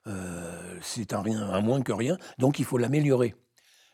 euh, 0.07 0.77
c'est 0.81 1.13
un, 1.13 1.21
rien, 1.21 1.41
un 1.41 1.61
moins 1.61 1.81
que 1.81 1.91
rien, 1.91 2.17
donc 2.37 2.59
il 2.59 2.65
faut 2.65 2.77
l'améliorer. 2.77 3.35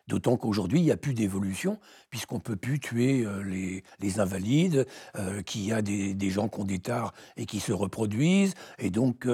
D'autant 0.08 0.36
qu'aujourd'hui, 0.36 0.80
il 0.80 0.84
n'y 0.84 0.92
a 0.92 0.98
plus 0.98 1.14
d'évolution, 1.14 1.80
puisqu'on 2.10 2.36
ne 2.36 2.42
peut 2.42 2.56
plus 2.56 2.80
tuer 2.80 3.24
euh, 3.26 3.44
les, 3.44 4.20
invalides, 4.20 4.86
euh, 5.18 5.42
qu'il 5.42 5.66
y 5.66 5.72
a 5.72 5.82
des, 5.82 6.30
gens 6.30 6.50
qui 6.50 6.60
ont 6.60 6.66
des 6.66 6.80
tares 6.80 7.14
et 7.38 7.46
qui 7.46 7.60
se 7.60 7.72
reproduisent, 7.72 8.56
et 8.78 8.90
donc 8.90 9.28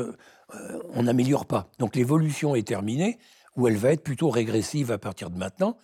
on 0.94 1.04
n'améliore 1.04 1.46
pas. 1.46 1.70
Donc 1.80 1.96
l'évolution 1.96 2.56
est 2.56 2.68
terminée, 2.68 3.18
ou 3.56 3.68
elle 3.68 3.78
va 3.78 3.92
être 3.92 4.04
plutôt 4.04 4.30
régressive 4.30 4.92
à 4.92 4.98
partir 4.98 5.30
de 5.30 5.38
maintenant, 5.38 5.78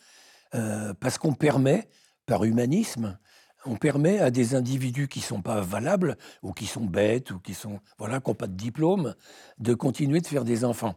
parce 1.00 1.18
qu'on 1.18 1.34
permet, 1.34 1.88
par 2.26 2.44
humanisme, 2.46 3.18
on 3.66 3.76
permet 3.76 4.20
à 4.20 4.32
des 4.32 4.56
individus 4.56 5.08
qui 5.08 5.20
ne 5.20 5.26
sont 5.26 5.42
pas 5.42 5.62
valables, 5.62 6.18
ou 6.42 6.54
qui 6.54 6.66
sont 6.66 6.86
bêtes, 6.86 7.32
ou 7.32 7.40
qui 7.40 7.58
voilà, 7.98 8.20
n'ont 8.26 8.34
pas 8.34 8.48
de 8.48 8.56
diplôme, 8.56 9.16
de 9.60 9.74
continuer 9.74 10.22
de 10.22 10.28
faire 10.28 10.44
des 10.44 10.66
enfants. 10.66 10.96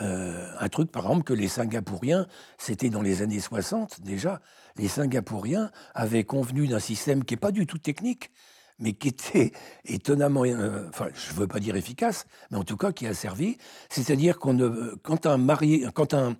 Euh, 0.00 0.50
un 0.58 0.68
truc, 0.68 0.90
par 0.90 1.04
exemple, 1.04 1.24
que 1.24 1.32
les 1.32 1.48
Singapouriens, 1.48 2.26
c'était 2.58 2.90
dans 2.90 3.02
les 3.02 3.22
années 3.22 3.40
60 3.40 4.00
déjà, 4.00 4.40
les 4.76 4.88
Singapouriens 4.88 5.70
avaient 5.94 6.24
convenu 6.24 6.66
d'un 6.66 6.80
système 6.80 7.24
qui 7.24 7.34
n'est 7.34 7.40
pas 7.40 7.52
du 7.52 7.66
tout 7.66 7.78
technique, 7.78 8.32
mais 8.80 8.94
qui 8.94 9.08
était 9.08 9.52
étonnamment, 9.84 10.44
euh, 10.44 10.88
enfin, 10.88 11.08
je 11.14 11.32
ne 11.32 11.38
veux 11.38 11.46
pas 11.46 11.60
dire 11.60 11.76
efficace, 11.76 12.26
mais 12.50 12.58
en 12.58 12.64
tout 12.64 12.76
cas 12.76 12.90
qui 12.90 13.06
a 13.06 13.14
servi. 13.14 13.56
C'est-à-dire 13.88 14.38
qu'on 14.38 14.58
quand 15.02 15.26
un 15.26 15.38
marié, 15.38 15.86
quand 15.94 16.12
un 16.14 16.36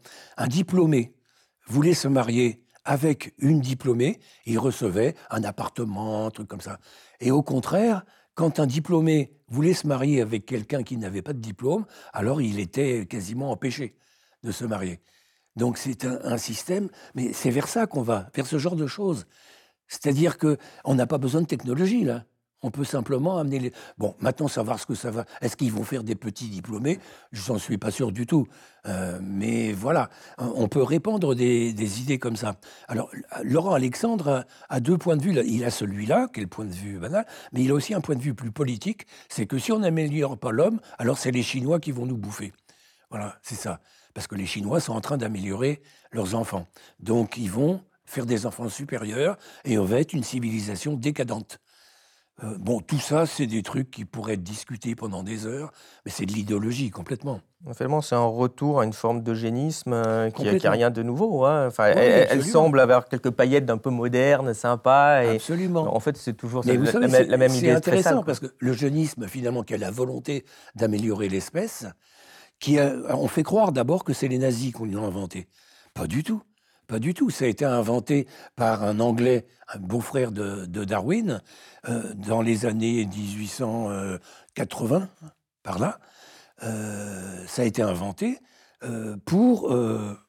diplômé 0.49 1.15
voulait 1.67 1.95
se 1.95 2.09
marier 2.09 2.64
avec 2.85 3.35
une 3.39 3.61
diplômée, 3.61 4.21
il 4.47 4.59
recevait 4.59 5.15
un 5.31 5.45
appartement, 5.45 6.27
un 6.27 6.31
truc 6.31 6.49
comme 6.49 6.61
ça. 6.61 6.79
Et 7.21 7.31
au 7.31 7.43
contraire, 7.43 8.05
quand 8.35 8.61
un 8.61 8.67
diplômé 8.67 9.33
voulait 9.49 9.75
se 9.75 9.87
marier 9.87 10.21
avec 10.21 10.47
quelqu'un 10.47 10.83
qui 10.83 10.97
n'avait 10.97 11.23
pas 11.23 11.33
de 11.33 11.39
diplôme, 11.39 11.87
alors 12.13 12.43
il 12.43 12.59
était 12.59 13.07
quasiment 13.07 13.51
empêché 13.51 13.97
de 14.43 14.53
se 14.53 14.65
marier. 14.65 15.01
Donc 15.57 15.79
c'est 15.79 16.05
un, 16.05 16.37
système, 16.37 16.89
mais 17.15 17.33
c'est 17.33 17.51
vers 17.51 17.69
ça 17.69 17.87
qu'on 17.87 18.03
va, 18.03 18.29
vers 18.35 18.47
ce 18.47 18.59
genre 18.59 18.77
de 18.77 18.87
choses. 18.87 19.27
C'est-à-dire 19.87 20.37
qu'on 20.39 20.95
n'a 20.95 21.07
pas 21.07 21.19
besoin 21.19 21.43
de 21.43 21.47
technologie, 21.47 22.05
là. 22.05 22.25
On 22.65 22.71
peut 22.71 22.85
simplement 22.85 23.37
amener 23.37 23.59
les. 23.59 23.73
Bon, 23.99 24.15
maintenant, 24.21 24.49
savoir 24.49 24.81
ce 24.81 24.87
que 24.87 24.95
ça 24.95 25.11
va. 25.11 25.27
Est-ce 25.43 25.55
qu'ils 25.55 25.71
vont 25.71 25.85
faire 25.85 26.03
des 26.03 26.15
petits 26.15 26.49
diplômés 26.49 26.99
Je 27.31 27.53
n'en 27.53 27.59
suis 27.59 27.77
pas 27.77 27.91
sûr 27.91 28.11
du 28.11 28.27
tout. 28.27 28.47
Euh, 28.87 29.19
mais 29.23 29.75
voilà, 29.75 30.09
on 30.39 30.67
peut 30.67 30.83
répandre 30.83 31.35
des, 31.35 32.01
idées 32.01 32.19
comme 32.19 32.37
ça. 32.37 32.57
Alors, 32.89 33.11
Laurent 33.43 33.75
Alexandre 33.75 34.47
a, 34.71 34.81
deux 34.81 34.97
points 34.97 35.19
de 35.19 35.23
vue. 35.23 35.39
Il 35.45 35.63
a 35.63 35.69
celui-là, 35.69 36.29
qui 36.33 36.41
est 36.41 36.45
le 36.45 36.49
point 36.49 36.65
de 36.65 36.73
vue 36.73 36.99
banal, 36.99 37.27
mais 37.53 37.63
il 37.63 37.71
a 37.71 37.75
aussi 37.75 37.93
un 37.93 38.01
point 38.01 38.17
de 38.17 38.23
vue 38.23 38.33
plus 38.33 38.51
politique. 38.51 39.07
C'est 39.29 39.45
que 39.45 39.59
si 39.59 39.71
on 39.71 39.81
n'améliore 39.81 40.39
pas 40.39 40.51
l'homme, 40.51 40.81
alors 40.97 41.19
c'est 41.19 41.33
les 41.33 41.43
Chinois 41.43 41.81
qui 41.81 41.93
vont 41.93 42.07
nous 42.07 42.17
bouffer. 42.17 42.55
Voilà, 43.11 43.37
c'est 43.43 43.57
ça. 43.57 43.81
Parce 44.15 44.27
que 44.27 44.37
les 44.37 44.47
Chinois 44.47 44.81
sont 44.81 44.95
en 44.95 45.03
train 45.03 45.19
d'améliorer 45.19 45.83
leurs 46.13 46.35
enfants. 46.35 46.67
Donc, 46.99 47.37
ils 47.37 47.51
vont 47.51 47.83
faire 48.07 48.25
des 48.25 48.47
enfants 48.47 48.71
supérieurs 48.71 49.37
et 49.67 49.77
on 49.77 49.85
va 49.85 50.01
être 50.01 50.15
une 50.15 50.25
civilisation 50.25 50.95
décadente. 50.95 51.61
Euh, 52.43 52.57
bon, 52.59 52.81
tout 52.81 52.99
ça, 52.99 53.27
c'est 53.27 53.47
des 53.47 53.63
trucs 53.63 53.91
qui 53.91 54.05
pourraient 54.05 54.35
être 54.35 54.43
discutés 54.43 54.97
pendant 54.97 55.23
des 55.23 55.47
heures, 55.47 55.71
mais 56.05 56.11
c'est 56.11 56.27
de 56.27 56.33
l'idéologie 56.33 56.91
complètement. 56.91 57.41
Finalement, 57.75 58.01
c'est 58.01 58.17
un 58.17 58.25
retour 58.25 58.81
à 58.81 58.85
une 58.85 58.93
forme 58.93 59.23
d'eugénisme 59.23 59.93
euh, 59.93 60.31
qui 60.31 60.45
n'a 60.45 60.71
rien 60.71 60.91
de 60.91 61.03
nouveau. 61.03 61.45
Hein. 61.45 61.69
Enfin, 61.69 61.87
elle, 61.87 62.45
semble 62.45 62.81
avoir 62.81 63.07
quelques 63.07 63.31
paillettes 63.31 63.67
d'un 63.67 63.79
peu 63.79 63.91
modernes, 63.91 64.53
sympas. 64.53 65.23
Et 65.23 65.37
absolument. 65.37 65.95
En 65.95 66.01
fait, 66.01 66.17
c'est 66.17 66.35
toujours 66.35 66.65
la, 66.67 66.75
même 66.75 67.55
idée. 67.55 67.69
C'est 67.69 67.71
intéressant 67.71 68.25
parce 68.25 68.41
que 68.41 68.47
l'eugénisme, 68.59 69.29
finalement, 69.29 69.63
qui 69.63 69.75
a 69.75 69.79
la 69.79 69.93
volonté 69.93 70.45
d'améliorer 70.75 71.29
l'espèce, 71.29 71.87
qui 72.59 72.79
on 73.09 73.29
fait 73.29 73.45
croire 73.45 73.71
d'abord 73.71 74.05
que 74.05 74.13
c'est 74.13 74.29
les 74.29 74.39
nazis 74.39 74.75
qui 74.75 74.87
l'ont 74.89 75.07
inventé. 75.07 75.47
Pas 75.95 76.07
du 76.09 76.25
tout. 76.25 76.43
Pas 76.87 76.99
du 76.99 77.15
tout. 77.15 77.31
Ça 77.31 77.47
a 77.47 77.49
été 77.49 77.65
inventé 77.65 78.27
par 78.57 78.83
un 78.83 79.01
Anglais, 79.01 79.47
un 79.73 79.79
beau-frère 79.79 80.33
de, 80.33 80.67
Darwin, 80.67 81.41
euh, 81.89 82.13
dans 82.15 82.43
les 82.43 82.67
années 82.67 83.07
1880, 83.07 85.09
par 85.63 85.79
là. 85.79 85.99
Euh, 86.63 87.45
ça 87.47 87.63
a 87.63 87.65
été 87.65 87.83
inventé 87.83 88.39
euh, 88.83 89.17
pour 89.25 89.75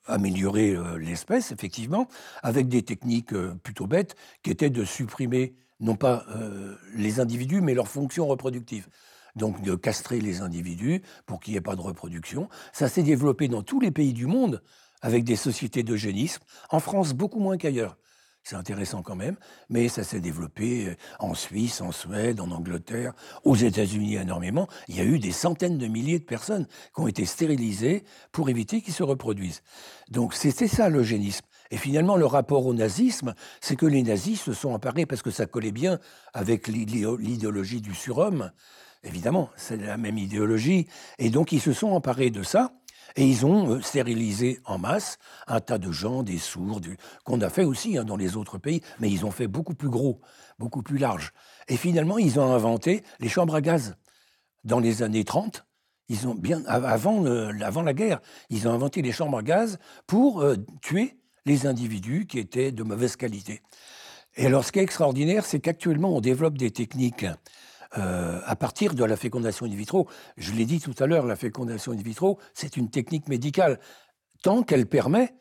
améliorer 0.05 0.77
l'espèce, 0.97 1.51
effectivement, 1.51 2.07
avec 2.41 2.67
des 2.67 2.83
techniques 2.83 3.33
plutôt 3.63 3.87
bêtes, 3.87 4.15
qui 4.43 4.51
étaient 4.51 4.69
de 4.69 4.85
supprimer 4.85 5.55
non 5.81 5.95
pas 5.95 6.25
les 6.93 7.19
individus, 7.19 7.59
mais 7.59 7.73
leurs 7.73 7.89
fonctions 7.89 8.27
reproductives 8.27 8.87
donc 9.35 9.61
de 9.61 9.75
castrer 9.75 10.21
les 10.21 10.41
individus 10.41 11.01
pour 11.25 11.39
qu'il 11.39 11.53
n'y 11.53 11.57
ait 11.57 11.61
pas 11.61 11.75
de 11.75 11.81
reproduction. 11.81 12.47
Ça 12.71 12.87
s'est 12.87 13.03
développé 13.03 13.49
dans 13.49 13.63
tous 13.63 13.79
les 13.79 13.91
pays 13.91 14.13
du 14.13 14.27
monde 14.27 14.61
avec 15.01 15.23
des 15.23 15.35
sociétés 15.35 15.83
d'eugénisme. 15.83 16.41
En 16.69 16.79
France, 16.79 17.13
beaucoup 17.13 17.39
moins 17.39 17.57
qu'ailleurs. 17.57 17.97
C'est 18.47 18.55
intéressant 18.55 19.01
quand 19.01 19.15
même, 19.15 19.37
mais 19.69 19.89
ça 19.89 20.03
s'est 20.03 20.19
développé 20.19 20.89
euh, 20.89 20.95
en 21.17 21.33
Suisse, 21.33 21.81
en 21.81 21.91
Suède, 21.91 22.39
en 22.39 22.51
Angleterre, 22.51 23.13
aux 23.43 23.55
États-Unis 23.55 24.17
énormément. 24.17 24.67
Il 24.87 24.95
y 24.95 25.01
a 25.01 25.03
eu 25.03 25.17
des 25.17 25.31
centaines 25.31 25.79
de 25.79 25.87
milliers 25.87 26.19
de 26.19 26.25
personnes 26.25 26.67
qui 26.93 27.01
ont 27.01 27.07
été 27.07 27.25
stérilisées 27.25 28.03
pour 28.31 28.47
éviter 28.49 28.81
qu'ils 28.81 28.93
se 28.93 29.01
reproduisent. 29.01 29.63
Donc 30.11 30.35
c'était 30.35 30.67
ça 30.67 30.89
l'eugénisme. 30.89 31.43
Et 31.71 31.77
finalement, 31.77 32.17
le 32.17 32.27
rapport 32.27 32.67
au 32.67 32.73
nazisme, 32.75 33.33
c'est 33.61 33.75
que 33.75 33.87
les 33.87 34.03
nazis 34.03 34.39
se 34.39 34.53
sont 34.53 34.69
emparés, 34.69 35.07
parce 35.07 35.23
que 35.23 35.31
ça 35.31 35.47
collait 35.47 35.71
bien 35.71 35.99
avec 36.35 36.67
l'idéologie 36.67 37.81
du 37.81 37.95
surhomme, 37.95 38.51
évidemment, 39.03 39.49
c'est 39.55 39.77
la 39.77 39.97
même 39.97 40.19
idéologie, 40.19 40.87
et 41.17 41.31
donc 41.31 41.51
ils 41.51 41.61
se 41.61 41.73
sont 41.73 41.87
emparés 41.87 42.29
de 42.29 42.43
ça, 42.43 42.73
et 43.15 43.25
ils 43.25 43.45
ont 43.45 43.71
euh, 43.71 43.81
stérilisé 43.81 44.59
en 44.65 44.77
masse 44.77 45.17
un 45.47 45.59
tas 45.59 45.77
de 45.77 45.91
gens, 45.91 46.23
des 46.23 46.37
sourds, 46.37 46.81
qu'on 47.23 47.41
a 47.41 47.49
fait 47.49 47.63
aussi 47.63 47.97
hein, 47.97 48.03
dans 48.03 48.17
les 48.17 48.35
autres 48.35 48.57
pays, 48.57 48.81
mais 48.99 49.09
ils 49.09 49.25
ont 49.25 49.31
fait 49.31 49.47
beaucoup 49.47 49.75
plus 49.75 49.89
gros, 49.89 50.19
beaucoup 50.59 50.83
plus 50.83 50.97
large. 50.97 51.31
Et 51.67 51.77
finalement, 51.77 52.17
ils 52.17 52.39
ont 52.39 52.53
inventé 52.53 53.03
les 53.19 53.29
chambres 53.29 53.55
à 53.55 53.61
gaz. 53.61 53.95
Dans 54.63 54.79
les 54.79 55.03
années 55.03 55.23
30, 55.23 55.65
ils 56.09 56.27
ont 56.27 56.35
bien, 56.35 56.63
avant, 56.65 57.25
avant 57.25 57.81
la 57.81 57.93
guerre, 57.93 58.19
ils 58.49 58.67
ont 58.67 58.73
inventé 58.73 59.01
les 59.01 59.11
chambres 59.11 59.37
à 59.37 59.43
gaz 59.43 59.79
pour 60.07 60.41
euh, 60.41 60.55
tuer 60.81 61.17
les 61.45 61.67
individus 61.67 62.25
qui 62.27 62.39
étaient 62.39 62.71
de 62.71 62.83
mauvaise 62.83 63.15
qualité. 63.15 63.61
Et 64.35 64.47
alors, 64.47 64.65
ce 64.65 64.71
qui 64.71 64.79
est 64.79 64.83
extraordinaire, 64.83 65.45
c'est 65.45 65.59
qu'actuellement, 65.59 66.15
on 66.15 66.19
développe 66.19 66.57
des 66.57 66.71
techniques 66.71 67.25
euh, 67.97 68.39
à 68.45 68.55
partir 68.55 68.93
de 68.93 69.03
la 69.03 69.17
fécondation 69.17 69.65
in 69.65 69.75
vitro. 69.75 70.07
Je 70.37 70.53
l'ai 70.53 70.65
dit 70.65 70.79
tout 70.79 70.95
à 70.99 71.07
l'heure, 71.07 71.25
la 71.25 71.35
fécondation 71.35 71.91
in 71.91 72.01
vitro, 72.01 72.39
c'est 72.53 72.77
une 72.77 72.89
technique 72.89 73.27
médicale, 73.27 73.79
tant 74.43 74.63
qu'elle 74.63 74.85
permet 74.85 75.33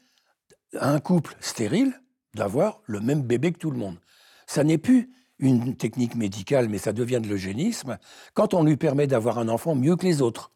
à 0.78 0.90
un 0.90 1.00
couple 1.00 1.34
stérile 1.40 1.92
d'avoir 2.34 2.80
le 2.86 3.00
même 3.00 3.22
bébé 3.22 3.52
que 3.52 3.58
tout 3.58 3.70
le 3.70 3.78
monde. 3.78 3.98
Ça 4.46 4.64
n'est 4.64 4.78
plus 4.78 5.10
une 5.38 5.76
technique 5.76 6.14
médicale, 6.14 6.68
mais 6.68 6.78
ça 6.78 6.92
devient 6.92 7.20
de 7.20 7.28
l'eugénisme, 7.28 7.98
quand 8.34 8.54
on 8.54 8.62
lui 8.62 8.76
permet 8.76 9.06
d'avoir 9.06 9.38
un 9.38 9.48
enfant 9.48 9.74
mieux 9.74 9.96
que 9.96 10.06
les 10.06 10.22
autres 10.22 10.50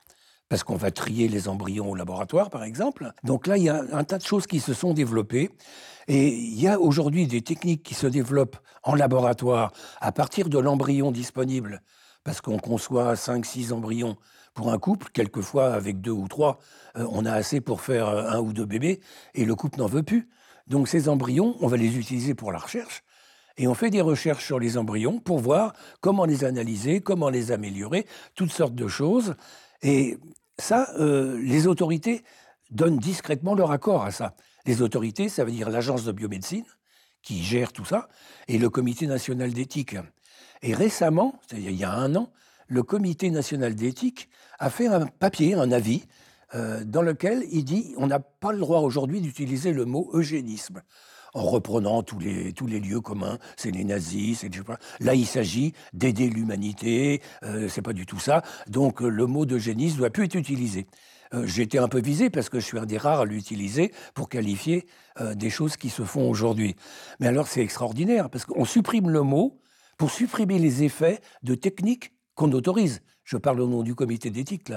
parce 0.48 0.64
qu'on 0.64 0.76
va 0.76 0.90
trier 0.90 1.28
les 1.28 1.48
embryons 1.48 1.90
au 1.90 1.94
laboratoire, 1.94 2.50
par 2.50 2.64
exemple. 2.64 3.12
Donc 3.22 3.46
là, 3.46 3.56
il 3.56 3.64
y 3.64 3.68
a 3.68 3.82
un 3.92 4.04
tas 4.04 4.18
de 4.18 4.24
choses 4.24 4.46
qui 4.46 4.60
se 4.60 4.72
sont 4.72 4.94
développées. 4.94 5.50
Et 6.08 6.28
il 6.28 6.58
y 6.58 6.66
a 6.66 6.80
aujourd'hui 6.80 7.26
des 7.26 7.42
techniques 7.42 7.82
qui 7.82 7.94
se 7.94 8.06
développent 8.06 8.56
en 8.82 8.94
laboratoire 8.94 9.72
à 10.00 10.10
partir 10.10 10.48
de 10.48 10.58
l'embryon 10.58 11.12
disponible, 11.12 11.82
parce 12.24 12.40
qu'on 12.40 12.58
conçoit 12.58 13.12
5-6 13.12 13.72
embryons 13.72 14.16
pour 14.54 14.72
un 14.72 14.78
couple, 14.78 15.08
quelquefois 15.12 15.74
avec 15.74 16.00
deux 16.00 16.10
ou 16.10 16.26
trois, 16.26 16.58
euh, 16.96 17.06
on 17.10 17.26
a 17.26 17.32
assez 17.32 17.60
pour 17.60 17.82
faire 17.82 18.08
euh, 18.08 18.30
un 18.30 18.40
ou 18.40 18.54
deux 18.54 18.64
bébés, 18.64 19.00
et 19.34 19.44
le 19.44 19.54
couple 19.54 19.78
n'en 19.78 19.86
veut 19.86 20.02
plus. 20.02 20.30
Donc 20.66 20.88
ces 20.88 21.10
embryons, 21.10 21.56
on 21.60 21.66
va 21.66 21.76
les 21.76 21.98
utiliser 21.98 22.34
pour 22.34 22.52
la 22.52 22.58
recherche. 22.58 23.04
Et 23.58 23.68
on 23.68 23.74
fait 23.74 23.90
des 23.90 24.00
recherches 24.00 24.46
sur 24.46 24.58
les 24.58 24.78
embryons 24.78 25.18
pour 25.20 25.40
voir 25.40 25.74
comment 26.00 26.24
les 26.24 26.44
analyser, 26.44 27.02
comment 27.02 27.28
les 27.28 27.52
améliorer, 27.52 28.06
toutes 28.34 28.52
sortes 28.52 28.74
de 28.74 28.88
choses. 28.88 29.34
Et 29.82 30.16
ça, 30.58 30.88
euh, 30.98 31.38
les 31.42 31.66
autorités 31.66 32.22
donnent 32.70 32.98
discrètement 32.98 33.54
leur 33.54 33.72
accord 33.72 34.04
à 34.04 34.10
ça. 34.10 34.34
Les 34.66 34.82
autorités, 34.82 35.28
ça 35.28 35.44
veut 35.44 35.50
dire 35.50 35.70
l'agence 35.70 36.04
de 36.04 36.12
biomédecine, 36.12 36.64
qui 37.22 37.42
gère 37.42 37.72
tout 37.72 37.84
ça, 37.84 38.08
et 38.48 38.58
le 38.58 38.70
comité 38.70 39.06
national 39.06 39.52
d'éthique. 39.52 39.96
Et 40.62 40.74
récemment, 40.74 41.38
c'est-à-dire 41.46 41.70
il 41.70 41.76
y 41.76 41.84
a 41.84 41.92
un 41.92 42.14
an, 42.16 42.30
le 42.66 42.82
comité 42.82 43.30
national 43.30 43.74
d'éthique 43.74 44.28
a 44.58 44.70
fait 44.70 44.86
un 44.86 45.06
papier, 45.06 45.54
un 45.54 45.72
avis, 45.72 46.04
euh, 46.54 46.84
dans 46.84 47.02
lequel 47.02 47.44
il 47.50 47.64
dit 47.64 47.94
on 47.96 48.06
n'a 48.06 48.20
pas 48.20 48.52
le 48.52 48.58
droit 48.58 48.80
aujourd'hui 48.80 49.20
d'utiliser 49.20 49.72
le 49.72 49.84
mot 49.84 50.10
eugénisme 50.12 50.82
en 51.34 51.42
reprenant 51.42 52.02
tous 52.02 52.18
les, 52.18 52.52
tous 52.52 52.66
les 52.66 52.80
lieux 52.80 53.00
communs, 53.00 53.38
c'est 53.56 53.70
les 53.70 53.84
nazis, 53.84 54.38
c'est 54.40 54.50
Là, 55.00 55.14
il 55.14 55.26
s'agit 55.26 55.74
d'aider 55.92 56.28
l'humanité, 56.30 57.20
euh, 57.42 57.68
c'est 57.68 57.82
pas 57.82 57.92
du 57.92 58.06
tout 58.06 58.18
ça. 58.18 58.42
Donc, 58.66 59.00
le 59.00 59.26
mot 59.26 59.46
d'eugénisme 59.46 59.96
ne 59.96 59.98
doit 59.98 60.10
plus 60.10 60.24
être 60.24 60.34
utilisé. 60.34 60.86
Euh, 61.34 61.46
été 61.46 61.78
un 61.78 61.88
peu 61.88 62.00
visé 62.00 62.30
parce 62.30 62.48
que 62.48 62.60
je 62.60 62.64
suis 62.64 62.78
un 62.78 62.86
des 62.86 62.98
rares 62.98 63.20
à 63.20 63.24
l'utiliser 63.24 63.92
pour 64.14 64.28
qualifier 64.28 64.86
euh, 65.20 65.34
des 65.34 65.50
choses 65.50 65.76
qui 65.76 65.90
se 65.90 66.02
font 66.02 66.28
aujourd'hui. 66.28 66.76
Mais 67.20 67.26
alors, 67.26 67.48
c'est 67.48 67.60
extraordinaire 67.60 68.30
parce 68.30 68.44
qu'on 68.44 68.64
supprime 68.64 69.10
le 69.10 69.22
mot 69.22 69.60
pour 69.98 70.10
supprimer 70.10 70.58
les 70.58 70.84
effets 70.84 71.20
de 71.42 71.54
techniques 71.54 72.12
qu'on 72.34 72.52
autorise. 72.52 73.02
Je 73.24 73.36
parle 73.36 73.60
au 73.60 73.66
nom 73.66 73.82
du 73.82 73.94
comité 73.94 74.30
d'éthique. 74.30 74.72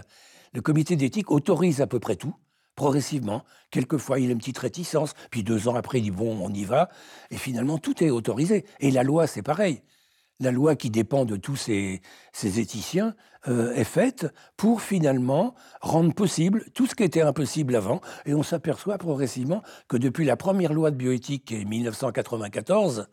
Le 0.53 0.61
comité 0.61 0.95
d'éthique 0.95 1.31
autorise 1.31 1.79
à 1.79 1.87
peu 1.87 1.99
près 1.99 2.15
tout, 2.15 2.35
progressivement. 2.75 3.43
Quelquefois, 3.69 4.19
il 4.19 4.29
a 4.29 4.33
une 4.33 4.39
petite 4.39 4.57
réticence, 4.57 5.13
puis 5.29 5.43
deux 5.43 5.69
ans 5.69 5.75
après, 5.75 5.99
il 5.99 6.03
dit 6.03 6.11
bon, 6.11 6.37
on 6.41 6.53
y 6.53 6.65
va. 6.65 6.89
Et 7.29 7.37
finalement, 7.37 7.77
tout 7.77 8.03
est 8.03 8.09
autorisé. 8.09 8.65
Et 8.79 8.91
la 8.91 9.03
loi, 9.03 9.27
c'est 9.27 9.43
pareil. 9.43 9.81
La 10.41 10.51
loi 10.51 10.75
qui 10.75 10.89
dépend 10.89 11.23
de 11.23 11.35
tous 11.35 11.55
ces, 11.55 12.01
éthiciens 12.43 13.13
euh, 13.47 13.73
est 13.75 13.83
faite 13.83 14.25
pour 14.57 14.81
finalement 14.81 15.53
rendre 15.81 16.15
possible 16.15 16.65
tout 16.73 16.87
ce 16.87 16.95
qui 16.95 17.03
était 17.03 17.21
impossible 17.21 17.75
avant. 17.75 18.01
Et 18.25 18.33
on 18.33 18.41
s'aperçoit 18.41 18.97
progressivement 18.97 19.61
que 19.87 19.97
depuis 19.97 20.25
la 20.25 20.35
première 20.37 20.73
loi 20.73 20.89
de 20.89 20.95
bioéthique, 20.95 21.45
qui 21.45 21.61
est 21.61 21.65
1994, 21.65 23.07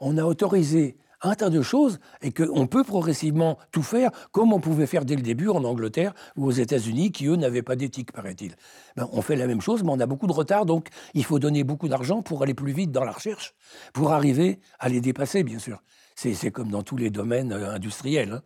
on 0.00 0.18
a 0.18 0.24
autorisé 0.24 0.98
un 1.22 1.34
tas 1.34 1.48
de 1.48 1.62
choses 1.62 2.00
et 2.20 2.32
qu'on 2.32 2.66
peut 2.66 2.84
progressivement 2.84 3.58
tout 3.72 3.82
faire 3.82 4.10
comme 4.30 4.52
on 4.52 4.60
pouvait 4.60 4.86
faire 4.86 5.06
dès 5.06 5.16
le 5.16 5.22
début 5.22 5.48
en 5.48 5.64
Angleterre 5.64 6.12
ou 6.36 6.44
aux 6.44 6.50
États-Unis 6.50 7.12
qui, 7.12 7.28
eux, 7.28 7.36
n'avaient 7.36 7.62
pas 7.62 7.76
d'éthique, 7.76 8.12
paraît-il. 8.12 8.56
Ben, 8.96 9.08
on 9.10 9.22
fait 9.22 9.36
la 9.36 9.46
même 9.46 9.62
chose, 9.62 9.82
mais 9.82 9.90
on 9.90 10.00
a 10.00 10.06
beaucoup 10.06 10.26
de 10.26 10.32
retard, 10.32 10.66
donc 10.66 10.88
il 11.14 11.24
faut 11.24 11.38
donner 11.38 11.64
beaucoup 11.64 11.88
d'argent 11.88 12.20
pour 12.20 12.42
aller 12.42 12.52
plus 12.52 12.72
vite 12.72 12.92
dans 12.92 13.04
la 13.04 13.12
recherche, 13.12 13.54
pour 13.94 14.12
arriver 14.12 14.60
à 14.78 14.90
les 14.90 15.00
dépasser, 15.00 15.44
bien 15.44 15.58
sûr. 15.58 15.82
C'est 16.14 16.50
comme 16.50 16.70
dans 16.70 16.82
tous 16.82 16.96
les 16.96 17.10
domaines 17.10 17.52
euh, 17.52 17.74
industriels. 17.74 18.32
Hein. 18.32 18.42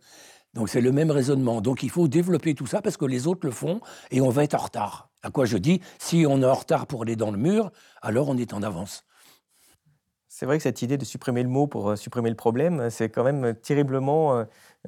Donc 0.53 0.69
c'est 0.69 0.81
le 0.81 0.91
même 0.91 1.11
raisonnement. 1.11 1.61
Donc 1.61 1.83
il 1.83 1.89
faut 1.89 2.07
développer 2.07 2.55
tout 2.55 2.65
ça 2.65 2.81
parce 2.81 2.97
que 2.97 3.05
les 3.05 3.27
autres 3.27 3.45
le 3.45 3.51
font 3.51 3.81
et 4.11 4.21
on 4.21 4.29
va 4.29 4.43
être 4.43 4.55
en 4.55 4.63
retard. 4.63 5.09
À 5.21 5.31
quoi 5.31 5.45
je 5.45 5.57
dis, 5.57 5.81
si 5.99 6.25
on 6.27 6.41
est 6.41 6.45
en 6.45 6.53
retard 6.53 6.87
pour 6.87 7.03
aller 7.03 7.15
dans 7.15 7.31
le 7.31 7.37
mur, 7.37 7.71
alors 8.01 8.29
on 8.29 8.37
est 8.37 8.53
en 8.53 8.63
avance. 8.63 9.05
C'est 10.27 10.45
vrai 10.45 10.57
que 10.57 10.63
cette 10.63 10.81
idée 10.81 10.97
de 10.97 11.05
supprimer 11.05 11.43
le 11.43 11.49
mot 11.49 11.67
pour 11.67 11.89
euh, 11.89 11.95
supprimer 11.95 12.29
le 12.29 12.35
problème, 12.35 12.89
c'est 12.89 13.09
quand 13.09 13.23
même 13.23 13.53
terriblement 13.55 14.37
euh, 14.37 14.45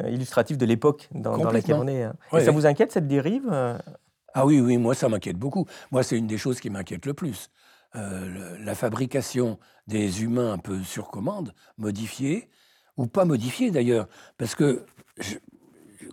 illustratif 0.08 0.58
de 0.58 0.66
l'époque 0.66 1.10
dans, 1.12 1.36
laquelle 1.52 1.76
on 1.76 1.88
est. 1.88 2.04
Hein. 2.04 2.16
Ça 2.32 2.52
vous 2.52 2.66
inquiète 2.66 2.92
cette 2.92 3.08
dérive 3.08 3.50
euh? 3.52 3.78
Ah 4.34 4.46
oui, 4.46 4.62
oui, 4.62 4.78
moi 4.78 4.96
ça 4.96 5.10
m'inquiète 5.10 5.38
beaucoup. 5.38 5.68
Moi 5.92 6.04
c'est 6.04 6.18
une 6.18 6.28
des 6.28 6.38
choses 6.38 6.62
qui 6.62 6.70
m'inquiète 6.70 7.06
le 7.06 7.14
plus. 7.14 7.50
la 7.94 8.76
fabrication 8.76 9.60
des 9.88 10.24
humains 10.24 10.54
un 10.54 10.58
peu 10.58 10.82
sur 10.84 11.10
commande, 11.10 11.54
modifiés, 11.78 12.50
ou 12.98 13.08
pas 13.08 13.26
modifiés 13.26 13.72
d'ailleurs, 13.72 14.08
parce 14.38 14.56
que 14.56 14.86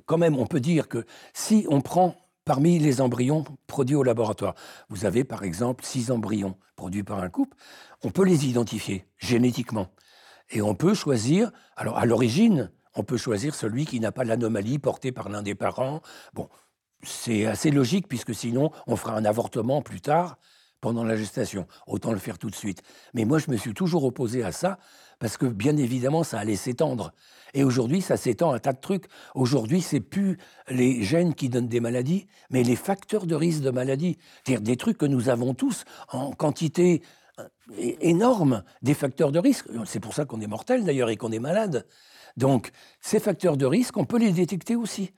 quand 0.07 0.19
même 0.19 0.37
on 0.37 0.47
peut 0.47 0.61
dire 0.61 0.89
que 0.89 1.05
si 1.35 1.67
on 1.69 1.81
prend 1.81 2.17
parmi 2.45 2.79
les 2.79 3.01
embryons 3.01 3.45
produits 3.67 3.97
au 3.97 4.03
laboratoire, 4.03 4.55
vous 4.89 5.05
avez 5.05 5.25
par 5.25 5.43
exemple 5.43 5.85
six 5.85 6.11
embryons 6.11 6.57
produits 6.77 7.03
par 7.03 7.23
un 7.23 7.29
couple, 7.29 7.57
on 8.03 8.11
peut 8.11 8.25
les 8.25 8.47
identifier 8.47 9.07
génétiquement. 9.19 9.89
Et 10.51 10.63
on 10.63 10.75
peut 10.75 10.95
choisir, 10.95 11.51
alors 11.77 11.99
à 11.99 12.07
l'origine, 12.07 12.71
on 12.95 13.03
peut 13.03 13.19
choisir 13.19 13.55
celui 13.55 13.85
qui 13.85 14.01
n'a 14.01 14.13
pas 14.13 14.25
l'anomalie 14.25 14.79
portée 14.79 15.13
par 15.13 15.29
l'un 15.29 15.43
des 15.43 15.55
parents. 15.55 16.01
Bon, 16.33 16.49
c'est 17.03 17.45
assez 17.45 17.71
logique 17.71 18.09
puisque 18.09 18.35
sinon 18.35 18.71
on 18.87 18.97
fera 18.97 19.15
un 19.15 19.25
avortement 19.25 19.83
plus 19.83 20.01
tard 20.01 20.39
pendant 20.81 21.05
la 21.05 21.17
gestation. 21.17 21.67
Autant 21.87 22.13
le 22.13 22.19
faire 22.19 22.39
tout 22.39 22.51
de 22.51 22.55
suite. 22.55 22.83
Mais 23.15 23.25
moi, 23.25 23.39
je 23.39 23.51
me 23.51 23.57
suis 23.57 23.75
toujours 23.75 24.05
opposé 24.05 24.43
à 24.43 24.53
ça 24.53 24.79
parce 25.19 25.37
que 25.37 25.47
bien 25.47 25.77
évidemment, 25.77 26.23
ça 26.23 26.39
allait 26.39 26.57
s'étendre. 26.57 27.13
Et 27.55 27.65
aujourd'hui, 27.65 28.03
ça 28.03 28.17
s'étend 28.17 28.53
à 28.53 28.57
un 28.57 28.59
tas 28.59 28.73
de 28.73 28.81
trucs. 28.81 29.07
Aujourd'hui, 29.35 29.81
c'est 29.81 30.01
plus 30.01 30.39
les 30.69 31.03
gènes 31.03 31.35
qui 31.35 31.49
donnent 31.49 31.69
des 31.69 31.81
maladies, 31.81 32.27
mais 32.51 32.63
les 32.63 32.77
facteurs 32.77 33.27
de 33.27 33.35
risque 33.35 33.63
de 33.63 33.71
maladie. 33.71 34.19
C'est-à-dire 34.45 34.63
des 34.63 34.77
trucs 34.77 34.99
que 34.99 35.07
nous 35.07 35.29
avons 35.29 35.55
tous 35.55 35.85
en 36.13 36.33
quantité 36.33 37.03
énorme 38.01 38.63
des 38.83 38.95
facteurs 38.95 39.33
de 39.33 39.39
risque. 39.39 39.67
C'est 39.85 40.01
pour 40.01 40.15
ça 40.15 40.25
qu'on 40.25 40.41
est 40.41 40.47
mortel 40.47 40.85
d'ailleurs 40.85 41.11
et 41.11 41.17
qu'on 41.17 41.33
est 41.33 41.39
malade. 41.39 41.87
Donc 42.37 42.71
ces 43.01 43.21
facteurs 43.21 43.57
de 43.57 43.67
risque, 43.67 43.97
on 43.97 44.05
peut 44.05 44.19
les 44.19 44.33
détecter 44.33 44.77
aussi. 44.77 45.13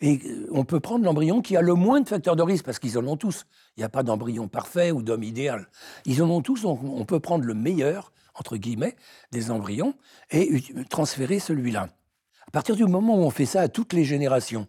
Et 0.00 0.20
euh, 0.24 0.48
on 0.52 0.64
peut 0.64 0.80
prendre 0.80 1.04
l'embryon 1.04 1.42
qui 1.42 1.56
a 1.56 1.62
le 1.62 1.74
moins 1.74 2.00
de 2.00 2.08
facteurs 2.08 2.36
de 2.36 2.42
risque, 2.42 2.64
parce 2.64 2.78
qu'ils 2.78 2.98
en 2.98 3.06
ont 3.06 3.16
tous. 3.16 3.46
Il 3.76 3.80
n'y 3.80 3.84
a 3.84 3.88
pas 3.88 4.02
d'embryon 4.02 4.48
parfait 4.48 4.90
ou 4.90 5.02
d'homme 5.02 5.22
idéal. 5.22 5.68
Ils 6.06 6.22
en 6.22 6.30
ont 6.30 6.42
tous, 6.42 6.64
on 6.64 7.04
peut 7.04 7.20
prendre 7.20 7.44
le 7.44 7.54
meilleur, 7.54 8.12
entre 8.34 8.56
guillemets, 8.56 8.96
des 9.32 9.50
embryons 9.50 9.94
et 10.30 10.62
transférer 10.88 11.38
celui-là. 11.38 11.88
À 12.46 12.50
partir 12.50 12.76
du 12.76 12.84
moment 12.84 13.16
où 13.16 13.22
on 13.22 13.30
fait 13.30 13.46
ça 13.46 13.60
à 13.60 13.68
toutes 13.68 13.92
les 13.92 14.04
générations, 14.04 14.66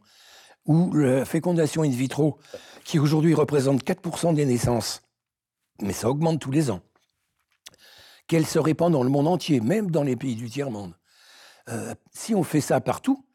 où 0.65 0.93
la 0.93 1.25
fécondation 1.25 1.83
in 1.83 1.89
vitro, 1.89 2.37
qui 2.83 2.99
aujourd'hui 2.99 3.33
représente 3.33 3.83
4% 3.83 4.33
des 4.33 4.45
naissances, 4.45 5.01
mais 5.81 5.93
ça 5.93 6.09
augmente 6.09 6.39
tous 6.39 6.51
les 6.51 6.69
ans, 6.69 6.81
qu'elle 8.27 8.45
se 8.45 8.59
répand 8.59 8.91
dans 8.91 9.03
le 9.03 9.09
monde 9.09 9.27
entier, 9.27 9.61
même 9.61 9.89
dans 9.89 10.03
les 10.03 10.15
pays 10.15 10.35
du 10.35 10.49
tiers-monde. 10.49 10.93
Euh, 11.69 11.93
si 12.11 12.35
on 12.35 12.43
fait 12.43 12.61
ça 12.61 12.79
partout, 12.81 13.25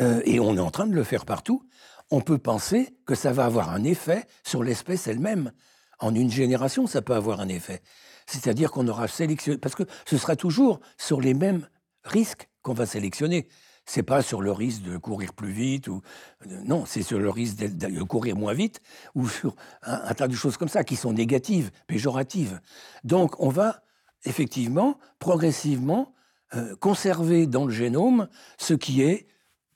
euh, 0.00 0.22
et 0.24 0.40
on 0.40 0.56
est 0.56 0.60
en 0.60 0.70
train 0.70 0.86
de 0.86 0.94
le 0.94 1.04
faire 1.04 1.24
partout, 1.24 1.66
on 2.10 2.20
peut 2.20 2.38
penser 2.38 2.96
que 3.06 3.14
ça 3.14 3.32
va 3.32 3.44
avoir 3.44 3.70
un 3.70 3.84
effet 3.84 4.24
sur 4.44 4.62
l'espèce 4.62 5.06
elle-même. 5.06 5.52
En 5.98 6.14
une 6.14 6.30
génération, 6.30 6.86
ça 6.86 7.02
peut 7.02 7.14
avoir 7.14 7.40
un 7.40 7.48
effet. 7.48 7.82
C'est-à-dire 8.26 8.70
qu'on 8.70 8.88
aura 8.88 9.08
sélectionné, 9.08 9.58
parce 9.58 9.74
que 9.74 9.84
ce 10.06 10.18
sera 10.18 10.36
toujours 10.36 10.80
sur 10.98 11.20
les 11.20 11.34
mêmes 11.34 11.66
risques 12.04 12.48
qu'on 12.62 12.74
va 12.74 12.86
sélectionner. 12.86 13.48
C'est 13.84 14.02
pas 14.02 14.22
sur 14.22 14.42
le 14.42 14.52
risque 14.52 14.82
de 14.82 14.96
courir 14.96 15.32
plus 15.32 15.50
vite 15.50 15.88
ou 15.88 16.02
euh, 16.46 16.60
non, 16.64 16.84
c'est 16.86 17.02
sur 17.02 17.18
le 17.18 17.30
risque 17.30 17.56
de, 17.56 18.02
courir 18.02 18.36
moins 18.36 18.54
vite 18.54 18.80
ou 19.14 19.28
sur 19.28 19.56
un, 19.82 20.14
tas 20.14 20.28
de 20.28 20.34
choses 20.34 20.56
comme 20.56 20.68
ça 20.68 20.84
qui 20.84 20.96
sont 20.96 21.12
négatives, 21.12 21.70
péjoratives. 21.88 22.60
Donc 23.02 23.34
on 23.40 23.48
va 23.48 23.82
effectivement, 24.24 24.98
progressivement, 25.18 26.14
euh, 26.54 26.76
conserver 26.76 27.46
dans 27.46 27.64
le 27.64 27.72
génome 27.72 28.28
ce 28.58 28.74
qui 28.74 29.02
est 29.02 29.26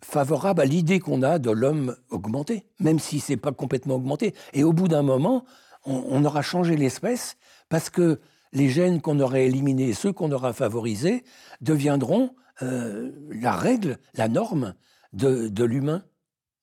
favorable 0.06 0.62
à 0.62 0.64
l'idée 0.64 1.00
qu'on 1.00 1.22
a 1.22 1.40
de 1.40 1.50
l'homme 1.50 1.96
augmenté, 2.10 2.64
même 2.78 3.00
si 3.00 3.18
ce 3.18 3.32
n'est 3.32 3.36
pas 3.36 3.50
complètement 3.50 3.96
augmenté. 3.96 4.34
Et 4.52 4.62
au 4.62 4.72
bout 4.72 4.86
d'un 4.86 5.02
moment, 5.02 5.44
on, 5.84 6.24
aura 6.24 6.42
changé 6.42 6.76
l'espèce 6.76 7.36
parce 7.68 7.90
que 7.90 8.20
les 8.52 8.68
gènes 8.68 9.00
qu'on 9.00 9.18
aurait 9.18 9.46
éliminés, 9.46 9.94
ceux 9.94 10.12
qu'on 10.12 10.30
aura 10.30 10.52
favorisés, 10.52 11.24
deviendront 11.60 12.36
euh, 12.62 13.10
la 13.30 13.52
règle, 13.52 13.98
la 14.14 14.28
norme 14.28 14.74
de, 15.12 15.48
de 15.48 15.64
l'humain, 15.64 16.04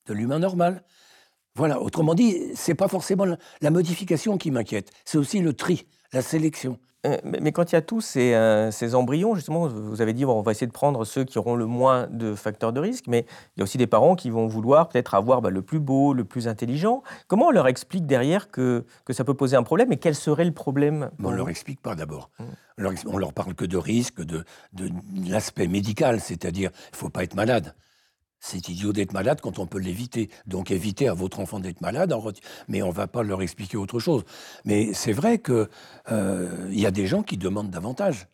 de 0.08 0.14
l'humain 0.14 0.40
normal. 0.40 0.84
Voilà, 1.56 1.82
autrement 1.82 2.16
dit, 2.16 2.56
ce 2.56 2.72
n'est 2.72 2.76
pas 2.76 2.88
forcément 2.88 3.26
la 3.62 3.70
modification 3.72 4.38
qui 4.38 4.52
m'inquiète, 4.52 4.92
c'est 5.04 5.18
aussi 5.18 5.40
le 5.40 5.54
tri, 5.54 5.86
la 6.14 6.22
sélection. 6.22 6.80
Euh, 7.06 7.18
mais 7.24 7.52
quand 7.52 7.72
il 7.72 7.76
y 7.76 7.78
a 7.78 7.82
tous 7.82 8.14
euh, 8.16 8.72
ces, 8.72 8.96
embryons, 8.96 9.36
justement, 9.36 9.68
vous 9.68 10.02
avez 10.02 10.14
dit 10.14 10.24
on 10.24 10.42
va 10.42 10.52
essayer 10.52 10.68
de 10.68 10.72
prendre 10.72 11.04
ceux 11.04 11.26
qui 11.26 11.38
auront 11.38 11.56
le 11.56 11.66
moins 11.66 12.08
de 12.08 12.34
facteurs 12.34 12.72
de 12.72 12.80
risque, 12.80 13.06
mais 13.08 13.26
il 13.56 13.60
y 13.60 13.62
a 13.62 13.64
aussi 13.64 13.78
des 13.78 13.88
parents 13.88 14.16
qui 14.16 14.30
vont 14.30 14.48
vouloir 14.48 14.88
peut-être 14.88 15.14
avoir 15.14 15.42
bah, 15.42 15.50
le 15.50 15.62
plus 15.62 15.80
beau, 15.80 16.14
le 16.14 16.24
plus 16.24 16.48
intelligent. 16.48 17.04
Comment 17.28 17.48
on 17.48 17.52
leur 17.52 17.68
explique 17.68 18.06
derrière 18.06 18.50
que, 18.50 18.86
que 19.04 19.12
ça 19.12 19.26
peut 19.26 19.34
poser 19.34 19.58
un 19.58 19.64
problème 19.64 19.92
et 19.92 19.98
quel 19.98 20.16
serait 20.16 20.46
le 20.46 20.54
problème 20.54 21.12
On 21.22 21.32
ne 21.32 21.36
leur 21.36 21.50
explique 21.50 21.82
pas 21.82 21.96
d'abord. 21.96 22.30
Mmh. 22.40 22.86
On 23.06 23.18
leur 23.18 23.34
parle 23.34 23.54
que 23.54 23.66
de 23.66 23.78
risque, 23.78 24.22
de, 24.22 24.46
de 24.72 24.90
l'aspect 25.28 25.68
médical, 25.68 26.22
c'est-à-dire 26.22 26.72
il 26.74 26.94
ne 26.94 26.98
faut 26.98 27.10
pas 27.10 27.24
être 27.24 27.36
malade. 27.36 27.76
C'est 28.46 28.68
idiot 28.68 28.92
d'être 28.92 29.14
malade 29.14 29.40
quand 29.42 29.58
on 29.58 29.68
peut 29.68 29.80
l'éviter. 29.80 30.30
Donc 30.48 30.70
évitez 30.70 31.08
à 31.08 31.14
votre 31.14 31.40
enfant 31.40 31.62
d'être 31.62 31.80
malade, 31.80 32.14
mais 32.68 32.82
on 32.82 32.90
ne 32.90 32.94
va 32.94 33.08
pas 33.08 33.24
leur 33.24 33.42
expliquer 33.42 33.78
autre 33.78 34.00
chose. 34.00 34.26
Mais 34.66 34.94
c'est 34.94 35.14
vrai 35.14 35.40
qu'il 35.40 35.70
euh, 36.12 36.68
y 36.70 36.86
a 36.86 36.92
des 36.92 37.08
gens 37.08 37.24
qui 37.24 37.38
demandent 37.38 37.72
davantage 37.72 38.28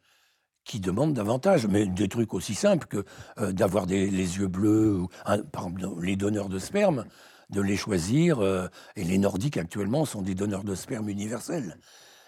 qui 0.66 0.80
demandent 0.80 1.14
davantage, 1.14 1.66
mais 1.66 1.88
des 1.88 2.08
trucs 2.08 2.34
aussi 2.36 2.54
simples 2.54 2.86
que 2.86 3.04
euh, 3.40 3.52
d'avoir 3.52 3.88
les 3.88 4.10
yeux 4.12 4.48
bleus, 4.48 5.02
par 5.52 5.68
exemple 5.68 6.04
les 6.04 6.16
donneurs 6.16 6.50
de 6.50 6.60
sperme, 6.60 7.06
de 7.50 7.62
les 7.62 7.76
choisir. 7.76 8.40
Euh, 8.40 8.68
et 8.96 9.04
les 9.04 9.18
Nordiques 9.18 9.58
actuellement 9.58 10.06
sont 10.06 10.22
des 10.22 10.36
donneurs 10.36 10.64
de 10.64 10.76
sperme 10.76 11.10
universels. 11.10 11.78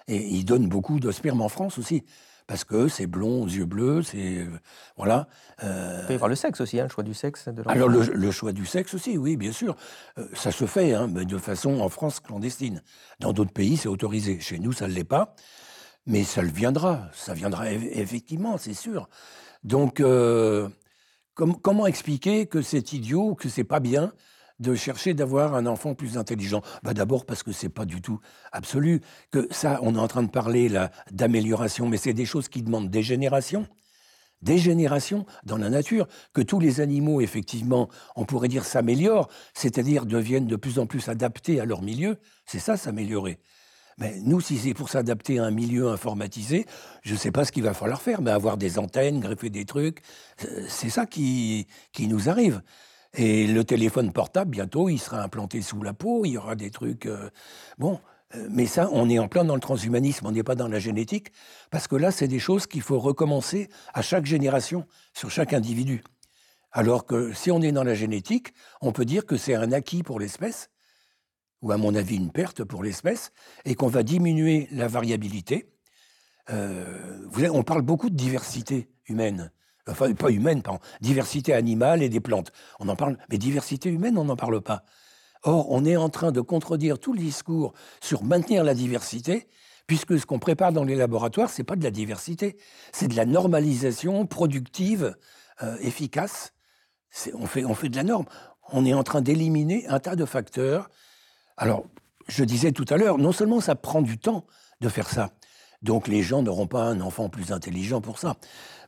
Et 0.07 0.17
ils 0.17 0.45
donnent 0.45 0.69
beaucoup 0.69 0.99
de 0.99 1.11
sperme 1.11 1.41
en 1.41 1.49
France 1.49 1.77
aussi 1.77 2.03
parce 2.51 2.65
que 2.65 2.89
c'est 2.89 3.07
blond 3.07 3.43
aux 3.43 3.47
yeux 3.47 3.63
bleus, 3.63 4.03
c'est 4.03 4.39
euh, 4.39 4.59
voilà. 4.97 5.29
Euh, 5.63 5.99
Il 6.01 6.07
peut 6.07 6.11
y 6.11 6.15
avoir 6.15 6.27
le 6.27 6.35
sexe 6.35 6.59
aussi, 6.59 6.81
hein, 6.81 6.83
le 6.83 6.89
choix 6.89 7.05
du 7.05 7.13
sexe. 7.13 7.47
De 7.47 7.63
alors 7.65 7.87
le, 7.87 8.31
choix 8.31 8.51
du 8.51 8.65
sexe 8.65 8.93
aussi, 8.93 9.17
oui, 9.17 9.37
bien 9.37 9.53
sûr, 9.53 9.77
euh, 10.17 10.27
ça 10.33 10.51
se 10.51 10.65
fait, 10.65 10.93
hein, 10.93 11.07
mais 11.09 11.23
de 11.23 11.37
façon 11.37 11.79
en 11.79 11.87
France 11.87 12.19
clandestine. 12.19 12.83
Dans 13.21 13.31
d'autres 13.31 13.53
pays, 13.53 13.77
c'est 13.77 13.87
autorisé. 13.87 14.41
Chez 14.41 14.59
nous, 14.59 14.73
ça 14.73 14.89
ne 14.89 14.91
l'est 14.91 15.05
pas, 15.05 15.33
mais 16.05 16.25
ça 16.25 16.41
le 16.41 16.49
viendra, 16.49 17.07
ça 17.13 17.33
viendra 17.33 17.71
effectivement, 17.71 18.57
c'est 18.57 18.73
sûr. 18.73 19.07
Donc, 19.63 20.03
comment 21.33 21.87
expliquer 21.87 22.47
que 22.47 22.61
c'est 22.61 22.91
idiot, 22.91 23.33
que 23.35 23.47
c'est 23.47 23.63
pas 23.63 23.79
bien 23.79 24.11
de 24.61 24.75
chercher 24.75 25.13
d'avoir 25.13 25.55
un 25.55 25.65
enfant 25.65 25.95
plus 25.95 26.17
intelligent 26.17 26.61
bah 26.83 26.93
D'abord 26.93 27.25
parce 27.25 27.43
que 27.43 27.51
c'est 27.51 27.69
pas 27.69 27.85
du 27.85 28.01
tout 28.01 28.19
absolu, 28.51 29.01
que 29.31 29.47
ça, 29.51 29.79
on 29.81 29.95
est 29.95 29.99
en 29.99 30.07
train 30.07 30.23
de 30.23 30.29
parler 30.29 30.69
d'amélioration, 31.11 31.89
mais 31.89 31.97
c'est 31.97 32.13
des 32.13 32.25
choses 32.25 32.47
qui 32.47 32.61
demandent 32.61 32.89
des 32.89 33.01
générations, 33.01 33.67
des 34.41 34.59
générations 34.59 35.25
dans 35.43 35.57
la 35.57 35.69
nature, 35.69 36.07
que 36.33 36.41
tous 36.41 36.59
les 36.59 36.79
animaux, 36.79 37.21
effectivement, 37.21 37.89
on 38.15 38.25
pourrait 38.25 38.47
dire 38.47 38.63
s'améliorent, 38.65 39.29
c'est-à-dire 39.53 40.05
deviennent 40.05 40.47
de 40.47 40.55
plus 40.55 40.77
en 40.77 40.85
plus 40.85 41.09
adaptés 41.09 41.59
à 41.59 41.65
leur 41.65 41.81
milieu, 41.81 42.17
c'est 42.45 42.59
ça 42.59 42.77
s'améliorer. 42.77 43.39
Mais 43.97 44.19
nous, 44.23 44.41
si 44.41 44.57
c'est 44.57 44.73
pour 44.73 44.89
s'adapter 44.89 45.39
à 45.39 45.45
un 45.45 45.51
milieu 45.51 45.89
informatisé, 45.89 46.65
je 47.03 47.13
ne 47.13 47.17
sais 47.19 47.31
pas 47.31 47.45
ce 47.45 47.51
qu'il 47.51 47.63
va 47.63 47.73
falloir 47.73 48.01
faire, 48.01 48.21
mais 48.21 48.31
avoir 48.31 48.57
des 48.57 48.79
antennes, 48.79 49.19
greffer 49.19 49.49
des 49.49 49.65
trucs, 49.65 50.01
euh, 50.45 50.65
c'est 50.69 50.89
ça 50.89 51.05
qui, 51.05 51.67
qui 51.91 52.07
nous 52.07 52.29
arrive. 52.29 52.61
Et 53.13 53.45
le 53.45 53.63
téléphone 53.63 54.13
portable, 54.13 54.51
bientôt, 54.51 54.87
il 54.87 54.97
sera 54.97 55.21
implanté 55.21 55.61
sous 55.61 55.81
la 55.81 55.93
peau, 55.93 56.25
il 56.25 56.31
y 56.31 56.37
aura 56.37 56.55
des 56.55 56.71
trucs... 56.71 57.05
Euh, 57.05 57.29
bon, 57.77 57.99
euh, 58.35 58.47
mais 58.49 58.65
ça, 58.65 58.89
on 58.91 59.09
est 59.09 59.19
en 59.19 59.27
plein 59.27 59.43
dans 59.43 59.55
le 59.55 59.61
transhumanisme, 59.61 60.25
on 60.25 60.31
n'est 60.31 60.43
pas 60.43 60.55
dans 60.55 60.69
la 60.69 60.79
génétique, 60.79 61.31
parce 61.69 61.87
que 61.87 61.97
là, 61.97 62.11
c'est 62.11 62.29
des 62.29 62.39
choses 62.39 62.67
qu'il 62.67 62.81
faut 62.81 62.99
recommencer 62.99 63.69
à 63.93 64.01
chaque 64.01 64.25
génération, 64.25 64.85
sur 65.13 65.29
chaque 65.29 65.51
individu. 65.51 66.03
Alors 66.71 67.05
que 67.05 67.33
si 67.33 67.51
on 67.51 67.61
est 67.61 67.73
dans 67.73 67.83
la 67.83 67.95
génétique, 67.95 68.53
on 68.79 68.93
peut 68.93 69.03
dire 69.03 69.25
que 69.25 69.35
c'est 69.35 69.55
un 69.55 69.73
acquis 69.73 70.03
pour 70.03 70.19
l'espèce, 70.19 70.69
ou 71.61 71.71
à 71.71 71.77
mon 71.77 71.93
avis 71.93 72.15
une 72.15 72.31
perte 72.31 72.63
pour 72.63 72.81
l'espèce, 72.81 73.33
et 73.65 73.75
qu'on 73.75 73.87
va 73.87 74.03
diminuer 74.03 74.69
la 74.71 74.87
variabilité. 74.87 75.67
Euh, 76.49 77.27
on 77.51 77.63
parle 77.63 77.81
beaucoup 77.81 78.09
de 78.09 78.15
diversité 78.15 78.89
humaine 79.07 79.51
enfin 79.87 80.13
pas 80.13 80.29
humaine, 80.29 80.61
pardon, 80.61 80.79
diversité 81.01 81.53
animale 81.53 82.03
et 82.03 82.09
des 82.09 82.19
plantes. 82.19 82.51
On 82.79 82.89
en 82.89 82.95
parle, 82.95 83.17
mais 83.29 83.37
diversité 83.37 83.89
humaine, 83.89 84.17
on 84.17 84.25
n'en 84.25 84.35
parle 84.35 84.61
pas. 84.61 84.83
Or, 85.43 85.71
on 85.71 85.85
est 85.85 85.95
en 85.95 86.09
train 86.09 86.31
de 86.31 86.41
contredire 86.41 86.99
tout 86.99 87.13
le 87.13 87.19
discours 87.19 87.73
sur 87.99 88.23
maintenir 88.23 88.63
la 88.63 88.75
diversité, 88.75 89.47
puisque 89.87 90.19
ce 90.19 90.25
qu'on 90.25 90.39
prépare 90.39 90.71
dans 90.71 90.83
les 90.83 90.95
laboratoires, 90.95 91.49
c'est 91.49 91.63
pas 91.63 91.75
de 91.75 91.83
la 91.83 91.91
diversité, 91.91 92.57
c'est 92.91 93.07
de 93.07 93.15
la 93.15 93.25
normalisation 93.25 94.25
productive, 94.27 95.15
euh, 95.63 95.77
efficace. 95.81 96.53
On 97.33 97.47
fait, 97.47 97.65
on 97.65 97.73
fait 97.73 97.89
de 97.89 97.95
la 97.95 98.03
norme. 98.03 98.25
On 98.71 98.85
est 98.85 98.93
en 98.93 99.03
train 99.03 99.21
d'éliminer 99.21 99.87
un 99.87 99.99
tas 99.99 100.15
de 100.15 100.25
facteurs. 100.25 100.89
Alors, 101.57 101.85
je 102.27 102.43
disais 102.43 102.71
tout 102.71 102.85
à 102.89 102.97
l'heure, 102.97 103.17
non 103.17 103.31
seulement 103.31 103.59
ça 103.59 103.75
prend 103.75 104.01
du 104.01 104.17
temps 104.17 104.45
de 104.79 104.89
faire 104.89 105.09
ça, 105.09 105.31
donc 105.81 106.07
les 106.07 106.21
gens 106.21 106.41
n'auront 106.43 106.67
pas 106.67 106.83
un 106.83 107.01
enfant 107.01 107.29
plus 107.29 107.51
intelligent 107.51 108.01
pour 108.01 108.19
ça. 108.19 108.35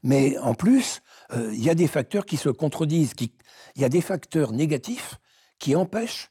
Mais 0.03 0.37
en 0.39 0.53
plus, 0.53 1.01
euh, 1.33 1.51
il 1.53 1.63
y 1.63 1.69
a 1.69 1.75
des 1.75 1.87
facteurs 1.87 2.25
qui 2.25 2.37
se 2.37 2.49
contredisent. 2.49 3.13
Il 3.75 3.81
y 3.81 3.85
a 3.85 3.89
des 3.89 4.01
facteurs 4.01 4.51
négatifs 4.51 5.15
qui 5.59 5.75
empêchent 5.75 6.29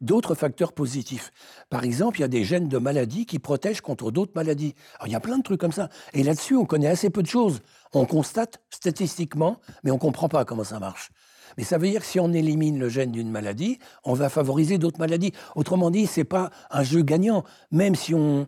d'autres 0.00 0.34
facteurs 0.34 0.72
positifs. 0.72 1.32
Par 1.70 1.84
exemple, 1.84 2.18
il 2.18 2.22
y 2.22 2.24
a 2.24 2.28
des 2.28 2.44
gènes 2.44 2.68
de 2.68 2.78
maladies 2.78 3.26
qui 3.26 3.38
protègent 3.38 3.80
contre 3.80 4.10
d'autres 4.10 4.32
maladies. 4.34 4.74
Il 5.04 5.12
y 5.12 5.16
a 5.16 5.20
plein 5.20 5.38
de 5.38 5.42
trucs 5.42 5.60
comme 5.60 5.72
ça. 5.72 5.88
Et 6.14 6.22
là-dessus, 6.22 6.56
on 6.56 6.64
connaît 6.64 6.86
assez 6.86 7.10
peu 7.10 7.22
de 7.22 7.28
choses. 7.28 7.60
On 7.92 8.06
constate 8.06 8.60
statistiquement, 8.70 9.60
mais 9.82 9.90
on 9.90 9.94
ne 9.94 10.00
comprend 10.00 10.28
pas 10.28 10.44
comment 10.44 10.64
ça 10.64 10.78
marche. 10.78 11.10
Mais 11.56 11.64
ça 11.64 11.78
veut 11.78 11.88
dire 11.88 12.02
que 12.02 12.06
si 12.06 12.20
on 12.20 12.32
élimine 12.32 12.78
le 12.78 12.88
gène 12.88 13.10
d'une 13.10 13.30
maladie, 13.30 13.78
on 14.04 14.12
va 14.12 14.28
favoriser 14.28 14.78
d'autres 14.78 15.00
maladies. 15.00 15.32
Autrement 15.56 15.90
dit, 15.90 16.06
ce 16.06 16.20
n'est 16.20 16.24
pas 16.24 16.50
un 16.70 16.84
jeu 16.84 17.02
gagnant. 17.02 17.42
Même 17.72 17.96
si 17.96 18.14
on, 18.14 18.46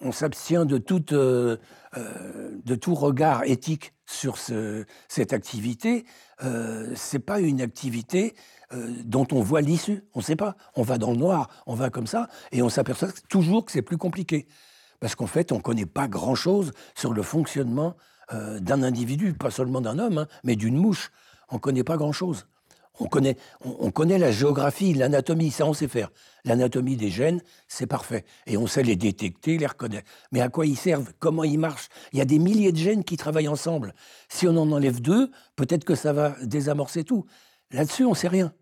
on 0.00 0.12
s'abstient 0.12 0.66
de, 0.66 0.82
euh, 1.12 1.56
euh, 1.96 2.50
de 2.64 2.74
tout 2.74 2.94
regard 2.94 3.44
éthique 3.44 3.92
sur 4.06 4.38
cette 4.38 5.32
activité. 5.32 6.04
Euh, 6.42 6.94
ce 6.96 7.16
n'est 7.16 7.22
pas 7.22 7.40
une 7.40 7.60
activité 7.60 8.34
dont 9.04 9.26
on 9.32 9.40
voit 9.40 9.60
l'issue. 9.60 10.04
On 10.14 10.20
ne 10.20 10.24
sait 10.24 10.36
pas. 10.36 10.56
On 10.76 10.82
va 10.82 10.96
dans 10.96 11.10
le 11.10 11.16
noir, 11.16 11.48
on 11.66 11.74
va 11.74 11.90
comme 11.90 12.06
ça, 12.06 12.28
et 12.52 12.62
on 12.62 12.68
s'aperçoit 12.68 13.08
toujours 13.28 13.64
que 13.64 13.72
c'est 13.72 13.82
plus 13.82 13.96
compliqué. 13.98 14.46
Parce 15.00 15.16
qu'en 15.16 15.26
fait, 15.26 15.50
on 15.50 15.56
ne 15.56 15.60
connaît 15.60 15.86
pas 15.86 16.06
grand-chose 16.06 16.70
sur 16.94 17.12
le 17.12 17.22
fonctionnement 17.22 17.96
d'un 18.32 18.84
individu, 18.84 19.34
pas 19.34 19.50
seulement 19.50 19.80
d'un 19.80 19.98
homme, 19.98 20.18
hein, 20.18 20.28
mais 20.44 20.54
d'une 20.54 20.76
mouche. 20.76 21.10
On 21.48 21.56
ne 21.56 21.60
connaît 21.60 21.82
pas 21.82 21.96
grand-chose. 21.96 22.46
On 22.98 23.06
connaît, 23.06 23.36
on, 23.64 23.90
connaît 23.90 24.18
la 24.18 24.30
géographie, 24.30 24.92
l'anatomie, 24.92 25.50
ça 25.50 25.64
on 25.64 25.72
sait 25.72 25.88
faire. 25.88 26.10
L'anatomie 26.44 26.96
des 26.96 27.10
gènes, 27.10 27.40
c'est 27.66 27.86
parfait. 27.86 28.24
Et 28.46 28.56
on 28.56 28.66
sait 28.66 28.82
les 28.82 28.96
détecter, 28.96 29.56
les 29.56 29.66
reconnaître. 29.66 30.10
Mais 30.32 30.40
à 30.40 30.48
quoi 30.48 30.66
ils 30.66 30.76
servent? 30.76 31.12
Comment 31.18 31.44
ils 31.44 31.58
marchent? 31.58 31.88
Il 32.12 32.18
y 32.18 32.22
a 32.22 32.26
des 32.26 32.38
milliers 32.38 32.72
de 32.72 32.76
gènes 32.76 33.04
qui 33.04 33.16
travaillent 33.16 33.48
ensemble. 33.48 33.94
Si 34.28 34.46
on 34.46 34.56
en 34.56 34.70
enlève 34.72 35.00
deux, 35.00 35.30
peut-être 35.56 35.84
que 35.84 35.94
ça 35.94 36.12
va 36.12 36.36
désamorcer 36.42 37.04
tout. 37.04 37.24
Là-dessus, 37.70 38.04
on 38.04 38.10
ne 38.10 38.16
sait 38.16 38.28
rien. 38.28 38.52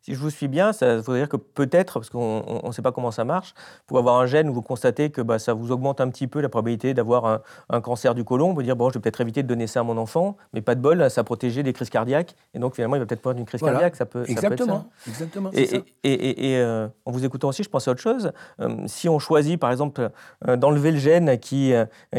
Si 0.00 0.14
je 0.14 0.20
vous 0.20 0.30
suis 0.30 0.48
bien, 0.48 0.72
ça 0.72 0.96
veut 0.96 1.18
dire 1.18 1.28
que 1.28 1.36
peut-être, 1.36 1.94
parce 1.94 2.08
qu'on 2.08 2.62
ne 2.64 2.72
sait 2.72 2.82
pas 2.82 2.92
comment 2.92 3.10
ça 3.10 3.24
marche, 3.24 3.54
pour 3.86 3.98
avoir 3.98 4.20
un 4.20 4.26
gène 4.26 4.48
où 4.48 4.54
vous 4.54 4.62
constatez 4.62 5.10
que 5.10 5.20
bah, 5.20 5.38
ça 5.38 5.54
vous 5.54 5.72
augmente 5.72 6.00
un 6.00 6.08
petit 6.08 6.28
peu 6.28 6.40
la 6.40 6.48
probabilité 6.48 6.94
d'avoir 6.94 7.40
un, 7.68 7.80
cancer 7.80 8.14
du 8.14 8.24
côlon, 8.24 8.50
on 8.50 8.54
peut 8.54 8.62
dire 8.62 8.76
bon, 8.76 8.90
je 8.90 8.94
vais 8.94 9.00
peut-être 9.00 9.20
éviter 9.20 9.42
de 9.42 9.48
donner 9.48 9.66
ça 9.66 9.80
à 9.80 9.82
mon 9.82 9.96
enfant, 9.96 10.36
mais 10.52 10.62
pas 10.62 10.74
de 10.74 10.80
bol, 10.80 11.10
ça 11.10 11.24
protégeait 11.24 11.62
des 11.62 11.72
crises 11.72 11.90
cardiaques, 11.90 12.36
et 12.54 12.58
donc 12.58 12.74
finalement 12.74 12.96
il 12.96 13.00
va 13.00 13.06
peut-être 13.06 13.20
avoir 13.20 13.36
une 13.36 13.44
crise 13.44 13.60
cardiaque. 13.60 13.96
Ça 13.96 14.06
peut, 14.06 14.24
exactement, 14.28 14.88
ça 14.98 15.10
exactement. 15.10 15.50
Et, 15.52 15.66
ça. 15.66 15.76
et, 16.04 16.52
et, 16.52 16.58
euh, 16.58 16.86
en 17.04 17.10
vous 17.10 17.24
écoutant 17.24 17.48
aussi, 17.48 17.64
je 17.64 17.68
pensais 17.68 17.90
à 17.90 17.92
autre 17.92 18.00
chose. 18.00 18.32
Euh, 18.60 18.76
si 18.86 19.08
on 19.08 19.18
choisit 19.18 19.58
par 19.58 19.70
exemple 19.70 20.10
euh, 20.46 20.56
d'enlever 20.56 20.92
le 20.92 20.98
gène 20.98 21.38
qui, 21.38 21.72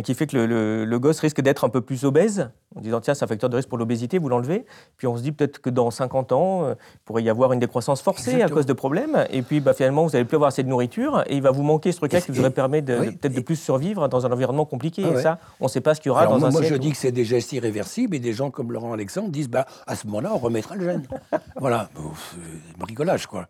qui 0.03 0.13
fait 0.13 0.27
que 0.27 0.38
le, 0.38 0.86
le 0.86 0.99
gosse 0.99 1.19
risque 1.19 1.41
d'être 1.41 1.63
un 1.63 1.69
peu 1.69 1.82
plus 1.82 2.03
obèse, 2.03 2.49
en 2.75 2.82
disant 2.82 2.99
tiens, 2.99 3.13
c'est 3.13 3.23
un 3.23 3.27
facteur 3.27 3.49
de 3.49 3.55
risque 3.55 3.69
pour 3.69 3.77
l'obésité, 3.77 4.17
vous 4.17 4.30
l'enlevez. 4.30 4.65
Puis 4.97 5.07
on 5.07 5.17
se 5.17 5.23
dit 5.23 5.32
peut-être 5.32 5.59
que 5.59 5.69
dans 5.69 5.89
50 5.89 6.32
ans, 6.34 6.69
il 6.69 6.99
pourrait 7.05 7.23
y 7.23 7.30
avoir 7.30 7.53
une 7.53 7.59
décroissance 7.70 8.01
forcée 8.01 8.41
à 8.41 8.49
cause 8.49 8.65
de 8.65 8.74
problèmes. 8.74 9.26
Et 9.30 9.43
puis 9.43 9.59
bah, 9.59 9.74
finalement, 9.74 10.03
vous 10.05 10.11
n'allez 10.11 10.26
plus 10.26 10.36
avoir 10.36 10.47
assez 10.49 10.63
de 10.63 10.67
nourriture 10.67 11.24
et 11.28 11.36
il 11.36 11.41
va 11.41 11.51
vous 11.51 11.61
manquer 11.61 11.91
ce 11.91 11.97
truc-là 11.97 12.20
qui 12.22 12.32
vous 12.32 12.39
aurait 12.39 12.49
permis 12.49 12.82
de, 12.82 13.11
peut-être 13.11 13.36
de 13.36 13.41
plus 13.41 13.55
survivre 13.55 14.09
dans 14.09 14.26
un 14.26 14.32
environnement 14.32 14.65
compliqué. 14.65 15.03
Ah 15.05 15.17
et 15.17 15.22
ça, 15.22 15.39
on 15.59 15.65
ne 15.65 15.70
sait 15.70 15.82
pas 15.82 15.93
ce 15.93 16.01
qu'il 16.01 16.09
y 16.09 16.11
aura 16.11 16.26
dans 16.26 16.39
moi, 16.39 16.49
un 16.49 16.51
Moi, 16.51 16.63
je 16.63 16.76
dis 16.76 16.91
que 16.91 16.97
c'est 16.97 17.11
des 17.11 17.26
gestes 17.26 17.53
irréversibles 17.53 18.15
et 18.15 18.20
des 18.20 18.34
gens 18.34 18.49
comme 18.49 18.72
Laurent 18.72 18.93
Alexandre 18.93 19.30
disent 19.30 19.49
bah, 19.49 19.65
à 19.86 19.95
ce 19.95 20.07
moment-là, 20.07 20.32
on 20.34 20.39
remettra 20.39 20.76
le 20.76 20.86
gène. 20.86 21.07
voilà, 21.55 21.89
bricolage 22.78 23.28
quoi. 23.28 23.47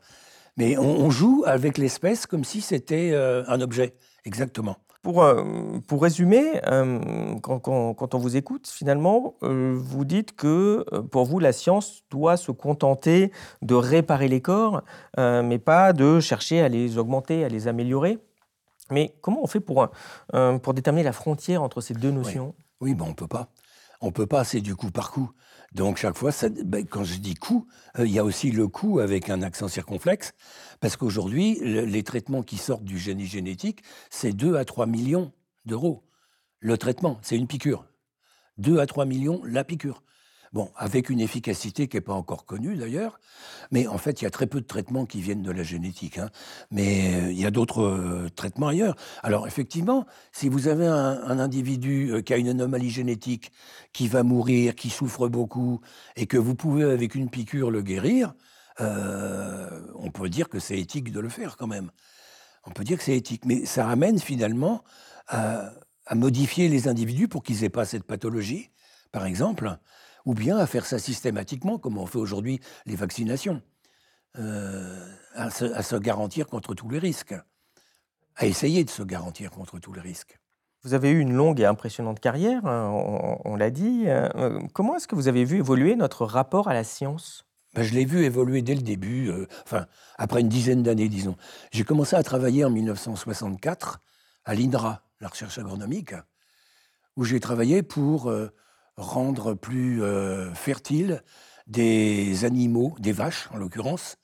Mais 0.58 0.78
on, 0.78 1.10
joue 1.10 1.44
avec 1.48 1.78
l'espèce 1.78 2.26
comme 2.26 2.44
si 2.44 2.60
c'était 2.60 3.12
euh, 3.14 3.44
un 3.48 3.62
objet, 3.62 3.94
exactement. 4.26 4.76
Pour, 5.02 5.24
euh, 5.24 5.80
pour 5.88 6.02
résumer, 6.02 6.60
euh, 6.68 7.40
quand, 7.42 7.60
quand, 7.60 8.16
on 8.16 8.18
vous 8.18 8.36
écoute, 8.36 8.68
finalement, 8.68 9.36
euh, 9.44 9.74
vous 9.78 10.04
dites 10.04 10.36
que 10.36 10.84
pour 11.12 11.26
vous, 11.26 11.40
la 11.40 11.54
science 11.54 12.04
doit 12.10 12.36
se 12.36 12.52
contenter 12.52 13.32
de 13.62 13.76
réparer 13.76 14.28
les 14.28 14.42
corps, 14.42 14.84
mais 15.18 15.58
pas 15.58 15.94
de 15.94 16.20
chercher 16.20 16.62
à 16.62 16.68
les 16.68 16.98
augmenter, 16.98 17.46
à 17.46 17.50
les 17.50 17.68
améliorer. 17.68 18.20
Mais 18.92 19.16
comment 19.22 19.42
on 19.44 19.48
fait 19.48 19.60
pour, 19.60 19.88
pour 20.64 20.74
déterminer 20.74 21.04
la 21.04 21.14
frontière 21.14 21.64
entre 21.64 21.80
ces 21.80 21.94
deux 21.94 22.12
notions? 22.12 22.56
Oui, 22.82 22.94
ben 22.94 23.06
on 23.06 23.10
ne 23.10 23.14
peut 23.14 23.28
pas. 23.28 23.50
On 24.02 24.08
ne 24.08 24.12
peut 24.12 24.28
pas, 24.28 24.44
c'est 24.44 24.62
du 24.62 24.76
coup 24.76 24.92
par 24.92 25.12
coup. 25.12 25.32
Donc 25.74 25.98
chaque 25.98 26.18
fois, 26.18 26.32
ben, 26.66 26.86
quand 26.86 27.04
je 27.04 27.16
dis 27.18 27.36
coup, 27.36 27.68
il 27.98 28.10
y 28.10 28.20
a 28.20 28.24
aussi 28.24 28.52
le 28.52 28.68
coup 28.68 29.00
avec 29.00 29.30
un 29.30 29.42
accent 29.42 29.68
circonflexe, 29.68 30.34
parce 30.80 30.98
qu'aujourd'hui, 30.98 31.60
les 31.62 32.04
traitements 32.04 32.44
qui 32.44 32.58
sortent 32.58 32.84
du 32.84 32.98
génie 32.98 33.28
génétique, 33.28 33.84
c'est 34.10 34.34
2 34.34 34.56
à 34.56 34.66
3 34.66 34.88
millions 34.88 35.32
d'euros. 35.66 36.04
Le 36.60 36.78
traitement, 36.78 37.20
c'est 37.22 37.38
une 37.38 37.48
piqûre. 37.48 37.86
2 38.58 38.80
à 38.80 38.86
3 38.86 39.06
millions 39.06 39.42
la 39.46 39.64
piqûre. 39.64 40.04
Bon, 40.52 40.72
avec 40.76 41.12
une 41.12 41.20
efficacité 41.20 41.88
qui 41.88 41.98
n'est 41.98 42.02
pas 42.02 42.14
encore 42.14 42.46
connue 42.46 42.76
d'ailleurs, 42.76 43.20
mais 43.70 43.86
en 43.86 44.00
fait, 44.00 44.22
il 44.22 44.24
y 44.24 44.28
a 44.28 44.32
très 44.32 44.48
peu 44.48 44.60
de 44.60 44.66
traitements 44.66 45.06
qui 45.06 45.22
viennent 45.22 45.44
de 45.44 45.52
la 45.52 45.62
génétique. 45.62 46.18
Hein. 46.18 46.30
Mais 46.72 47.14
euh, 47.14 47.32
il 47.32 47.40
y 47.40 47.46
a 47.46 47.52
d'autres 47.52 47.84
euh, 47.84 48.30
traitements 48.36 48.70
ailleurs. 48.70 48.96
Alors, 49.22 49.46
effectivement, 49.46 50.08
si 50.32 50.50
vous 50.50 50.68
avez 50.68 50.88
un, 50.88 51.40
individu 51.40 52.12
euh, 52.12 52.22
qui 52.22 52.34
a 52.34 52.38
une 52.38 52.50
anomalie 52.50 52.90
génétique, 52.90 53.52
qui 53.94 54.08
va 54.08 54.24
mourir, 54.24 54.74
qui 54.74 54.90
souffre 54.90 55.28
beaucoup, 55.28 55.82
et 56.16 56.26
que 56.26 56.38
vous 56.38 56.56
pouvez, 56.56 56.84
avec 56.84 57.14
une 57.14 57.30
piqûre, 57.30 57.70
le 57.70 57.82
guérir, 57.82 58.34
on 58.80 60.10
peut 60.10 60.30
dire 60.30 60.48
que 60.48 60.58
c'est 60.58 60.80
éthique 60.80 61.12
de 61.12 61.20
le 61.20 61.28
faire 61.28 61.58
quand 61.58 61.68
même. 61.68 61.92
On 62.66 62.72
peut 62.72 62.86
dire 62.86 62.98
que 62.98 63.04
c'est 63.04 63.18
éthique. 63.18 63.44
Mais 63.44 63.66
ça 63.66 63.86
ramène 63.86 64.20
finalement 64.20 64.86
à, 65.28 65.72
à 66.06 66.16
modifier 66.16 66.70
les 66.70 66.88
individus 66.88 67.28
pour 67.28 67.44
qu'ils 67.44 67.60
n'aient 67.62 67.70
pas 67.70 67.84
cette 67.84 68.06
pathologie, 68.06 68.72
par 69.12 69.26
exemple 69.26 69.78
ou 70.26 70.34
bien 70.34 70.58
à 70.58 70.68
faire 70.68 70.86
ça 70.86 71.00
systématiquement, 71.00 71.78
comme 71.78 71.98
on 71.98 72.06
fait 72.06 72.18
aujourd'hui 72.18 72.60
les 72.86 72.96
vaccinations, 72.96 73.62
euh, 74.38 75.06
à, 75.34 75.50
se, 75.50 75.96
garantir 75.96 76.48
contre 76.48 76.74
tous 76.74 76.90
les 76.90 77.00
risques. 77.00 77.36
à 78.36 78.46
essayer 78.46 78.84
de 78.84 78.90
se 78.90 79.04
garantir 79.04 79.52
contre 79.52 79.80
tous 79.80 79.92
les 79.92 80.02
risques. 80.02 80.40
Vous 80.84 80.94
avez 80.94 81.10
eu 81.10 81.20
une 81.20 81.34
longue 81.34 81.60
et 81.60 81.66
impressionnante 81.66 82.22
carrière, 82.22 82.66
hein, 82.66 82.90
on, 83.44 83.58
l'a 83.58 83.70
dit. 83.70 84.04
Euh, 84.08 84.60
comment 84.74 84.96
est-ce 84.96 85.10
que 85.10 85.16
vous 85.16 85.28
avez 85.28 85.44
vu 85.44 85.58
évoluer 85.58 85.98
notre 85.98 86.26
rapport 86.26 86.70
à 86.70 86.74
la 86.74 86.86
science? 86.86 87.46
Ben, 87.76 87.84
Je 87.84 87.94
l'ai 87.94 88.06
vu 88.06 88.24
évoluer 88.24 88.62
dès 88.62 88.76
le 88.76 88.82
début, 88.82 89.30
euh, 89.30 89.46
enfin, 89.66 89.86
après 90.18 90.42
une 90.42 90.50
dizaine 90.50 90.82
d'années, 90.82 91.10
disons. 91.10 91.36
J'ai 91.72 91.84
commencé 91.84 92.16
à 92.16 92.24
travailler 92.24 92.64
en 92.64 92.70
1964 92.70 94.00
à 94.46 94.56
l'INRA, 94.56 95.04
la 95.20 95.28
recherche 95.28 95.58
agronomique, 95.58 96.14
où 97.16 97.26
j'ai 97.26 97.40
travaillé 97.40 97.84
pour 97.84 98.30
euh, 98.30 98.50
rendre 99.00 99.54
plus 99.54 100.02
fertiles 100.54 101.24
des 101.68 102.46
animaux, 102.46 102.96
des 103.00 103.12
vaches 103.12 103.50
en 103.54 103.58
l'occurrence, 103.58 104.18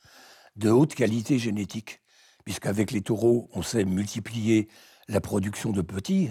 de 0.56 0.70
haute 0.70 0.96
qualité 0.96 1.40
génétique. 1.40 2.02
Puisqu'avec 2.44 2.92
les 2.92 3.02
taureaux, 3.02 3.50
on 3.54 3.62
sait 3.62 3.86
multiplier 3.86 4.68
la 5.08 5.22
production 5.22 5.72
de 5.72 5.82
petits. 5.82 6.30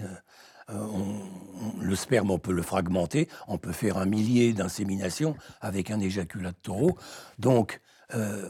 Euh, 0.69 0.77
le 1.79 1.95
sperme, 1.95 2.31
on 2.31 2.39
peut 2.39 2.53
le 2.53 2.61
fragmenter, 2.61 3.27
on 3.47 3.57
peut 3.57 3.71
faire 3.71 3.97
un 3.97 4.05
millier 4.05 4.53
d'inséminations 4.53 5.35
avec 5.61 5.91
un 5.91 5.99
éjaculat 5.99 6.51
de 6.51 6.57
taureau. 6.61 6.97
Donc, 7.37 7.81
euh, 8.13 8.49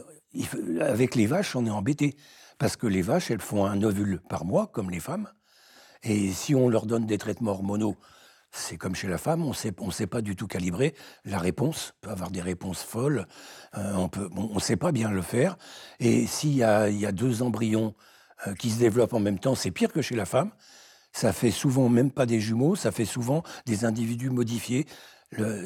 avec 0.80 1.14
les 1.14 1.26
vaches, 1.26 1.56
on 1.56 1.66
est 1.66 1.70
embêté. 1.70 2.16
Parce 2.58 2.76
que 2.76 2.86
les 2.86 3.02
vaches, 3.02 3.30
elles 3.30 3.40
font 3.40 3.66
un 3.66 3.82
ovule 3.82 4.20
par 4.28 4.44
mois, 4.44 4.66
comme 4.68 4.90
les 4.90 5.00
femmes. 5.00 5.28
Et 6.02 6.32
si 6.32 6.54
on 6.54 6.68
leur 6.68 6.86
donne 6.86 7.06
des 7.06 7.18
traitements 7.18 7.50
hormonaux, 7.50 7.96
c'est 8.56 8.76
comme 8.76 8.94
chez 8.94 9.08
la 9.08 9.18
femme, 9.18 9.44
on 9.44 9.50
ne 9.50 9.92
sait 9.92 10.06
pas 10.06 10.22
du 10.22 10.34
tout 10.34 10.46
calibrer. 10.46 10.94
La 11.24 11.38
réponse 11.38 11.94
peut 12.00 12.10
avoir 12.10 12.30
des 12.30 12.40
réponses 12.40 12.82
folles. 12.82 13.26
Euh, 13.76 14.08
on 14.36 14.54
ne 14.54 14.60
sait 14.60 14.76
pas 14.76 14.92
bien 14.92 15.10
le 15.10 15.22
faire. 15.22 15.56
Et 16.00 16.26
s'il 16.26 16.52
y, 16.52 16.58
y 16.58 16.62
a, 16.64 17.12
deux 17.12 17.42
embryons 17.42 17.94
euh, 18.46 18.54
qui 18.54 18.70
se 18.70 18.78
développent 18.78 19.14
en 19.14 19.20
même 19.20 19.38
temps, 19.38 19.54
c'est 19.54 19.70
pire 19.70 19.92
que 19.92 20.02
chez 20.02 20.16
la 20.16 20.26
femme. 20.26 20.50
Ça 21.12 21.32
fait 21.32 21.50
souvent 21.50 21.88
même 21.88 22.10
pas 22.10 22.26
des 22.26 22.40
jumeaux, 22.40 22.76
ça 22.76 22.92
fait 22.92 23.04
souvent 23.04 23.42
des 23.64 23.84
individus 23.84 24.30
modifiés. 24.30 24.86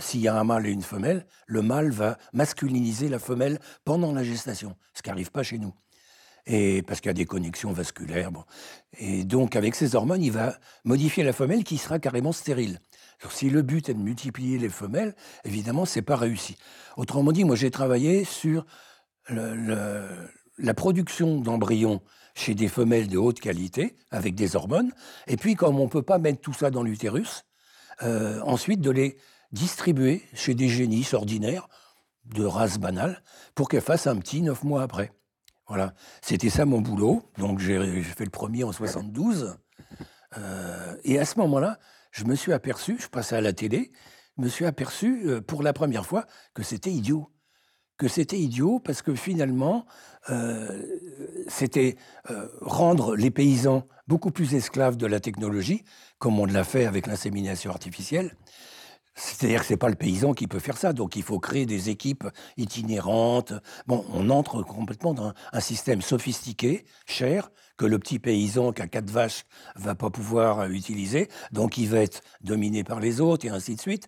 S'il 0.00 0.20
y 0.20 0.28
a 0.28 0.38
un 0.38 0.44
mâle 0.44 0.66
et 0.66 0.70
une 0.70 0.82
femelle, 0.82 1.26
le 1.46 1.62
mâle 1.62 1.90
va 1.90 2.16
masculiniser 2.32 3.08
la 3.08 3.18
femelle 3.18 3.58
pendant 3.84 4.12
la 4.12 4.24
gestation, 4.24 4.74
ce 4.94 5.02
qui 5.02 5.10
n'arrive 5.10 5.30
pas 5.30 5.42
chez 5.42 5.58
nous. 5.58 5.74
Et 6.46 6.82
parce 6.82 7.00
qu'il 7.00 7.08
y 7.08 7.10
a 7.10 7.14
des 7.14 7.26
connexions 7.26 7.72
vasculaires. 7.72 8.30
Et 8.98 9.24
donc, 9.24 9.56
avec 9.56 9.74
ces 9.74 9.94
hormones, 9.94 10.22
il 10.22 10.32
va 10.32 10.56
modifier 10.84 11.22
la 11.22 11.32
femelle 11.32 11.64
qui 11.64 11.78
sera 11.78 11.98
carrément 11.98 12.32
stérile. 12.32 12.78
si 13.30 13.50
le 13.50 13.62
but 13.62 13.88
est 13.88 13.94
de 13.94 14.00
multiplier 14.00 14.58
les 14.58 14.68
femelles, 14.68 15.14
évidemment, 15.44 15.84
c'est 15.84 16.02
pas 16.02 16.16
réussi. 16.16 16.56
Autrement 16.96 17.32
dit, 17.32 17.44
moi, 17.44 17.56
j'ai 17.56 17.70
travaillé 17.70 18.24
sur 18.24 18.64
la 19.28 20.74
production 20.74 21.40
d'embryons 21.40 22.00
chez 22.34 22.54
des 22.54 22.68
femelles 22.68 23.08
de 23.08 23.18
haute 23.18 23.40
qualité, 23.40 23.96
avec 24.10 24.34
des 24.34 24.56
hormones. 24.56 24.92
Et 25.26 25.36
puis, 25.36 25.54
comme 25.54 25.78
on 25.78 25.84
ne 25.84 25.90
peut 25.90 26.02
pas 26.02 26.18
mettre 26.18 26.40
tout 26.40 26.52
ça 26.52 26.70
dans 26.70 26.82
l'utérus, 26.82 27.44
euh, 28.02 28.40
ensuite 28.42 28.80
de 28.80 28.90
les 28.90 29.18
distribuer 29.52 30.22
chez 30.32 30.54
des 30.54 30.68
génisses 30.68 31.12
ordinaires, 31.12 31.68
de 32.24 32.44
race 32.44 32.78
banale, 32.78 33.22
pour 33.54 33.68
qu'elles 33.68 33.82
fassent 33.82 34.06
un 34.06 34.16
petit 34.16 34.42
neuf 34.42 34.62
mois 34.62 34.82
après. 34.82 35.12
Voilà, 35.70 35.94
c'était 36.20 36.50
ça 36.50 36.66
mon 36.66 36.80
boulot. 36.80 37.22
Donc 37.38 37.60
j'ai 37.60 38.02
fait 38.02 38.24
le 38.24 38.30
premier 38.30 38.64
en 38.64 38.72
72. 38.72 39.56
Euh, 40.36 40.96
et 41.04 41.16
à 41.20 41.24
ce 41.24 41.38
moment-là, 41.38 41.78
je 42.10 42.24
me 42.24 42.34
suis 42.34 42.52
aperçu, 42.52 42.96
je 42.98 43.06
passais 43.06 43.36
à 43.36 43.40
la 43.40 43.52
télé, 43.52 43.92
je 44.36 44.42
me 44.42 44.48
suis 44.48 44.64
aperçu 44.64 45.22
euh, 45.26 45.40
pour 45.40 45.62
la 45.62 45.72
première 45.72 46.04
fois 46.04 46.26
que 46.54 46.64
c'était 46.64 46.90
idiot 46.90 47.30
que 47.98 48.08
c'était 48.08 48.38
idiot 48.38 48.80
parce 48.80 49.02
que 49.02 49.14
finalement, 49.14 49.84
euh, 50.30 50.82
c'était 51.48 51.96
rendre 52.62 53.14
les 53.14 53.30
paysans 53.30 53.86
beaucoup 54.08 54.30
plus 54.30 54.54
esclaves 54.54 54.96
de 54.96 55.06
la 55.06 55.20
technologie, 55.20 55.84
comme 56.18 56.40
on 56.40 56.46
l'a 56.46 56.64
fait 56.64 56.86
avec 56.86 57.06
l'insémination 57.06 57.70
artificielle. 57.70 58.34
C'est-à-dire 59.14 59.60
que 59.60 59.66
ce 59.66 59.72
n'est 59.72 59.78
pas 59.78 59.88
le 59.88 59.96
paysan 59.96 60.32
qui 60.34 60.46
peut 60.46 60.60
faire 60.60 60.78
ça, 60.78 60.92
donc 60.92 61.16
il 61.16 61.22
faut 61.22 61.40
créer 61.40 61.66
des 61.66 61.90
équipes 61.90 62.26
itinérantes. 62.56 63.52
Bon, 63.86 64.04
on 64.12 64.30
entre 64.30 64.62
complètement 64.62 65.14
dans 65.14 65.32
un 65.52 65.60
système 65.60 66.00
sophistiqué, 66.00 66.84
cher, 67.06 67.50
que 67.76 67.86
le 67.86 67.98
petit 67.98 68.18
paysan 68.18 68.72
qui 68.72 68.82
a 68.82 68.86
quatre 68.86 69.10
vaches 69.10 69.44
va 69.74 69.94
pas 69.94 70.10
pouvoir 70.10 70.70
utiliser, 70.70 71.28
donc 71.50 71.76
il 71.76 71.88
va 71.88 71.98
être 71.98 72.22
dominé 72.40 72.84
par 72.84 73.00
les 73.00 73.20
autres 73.20 73.46
et 73.46 73.50
ainsi 73.50 73.74
de 73.74 73.80
suite, 73.80 74.06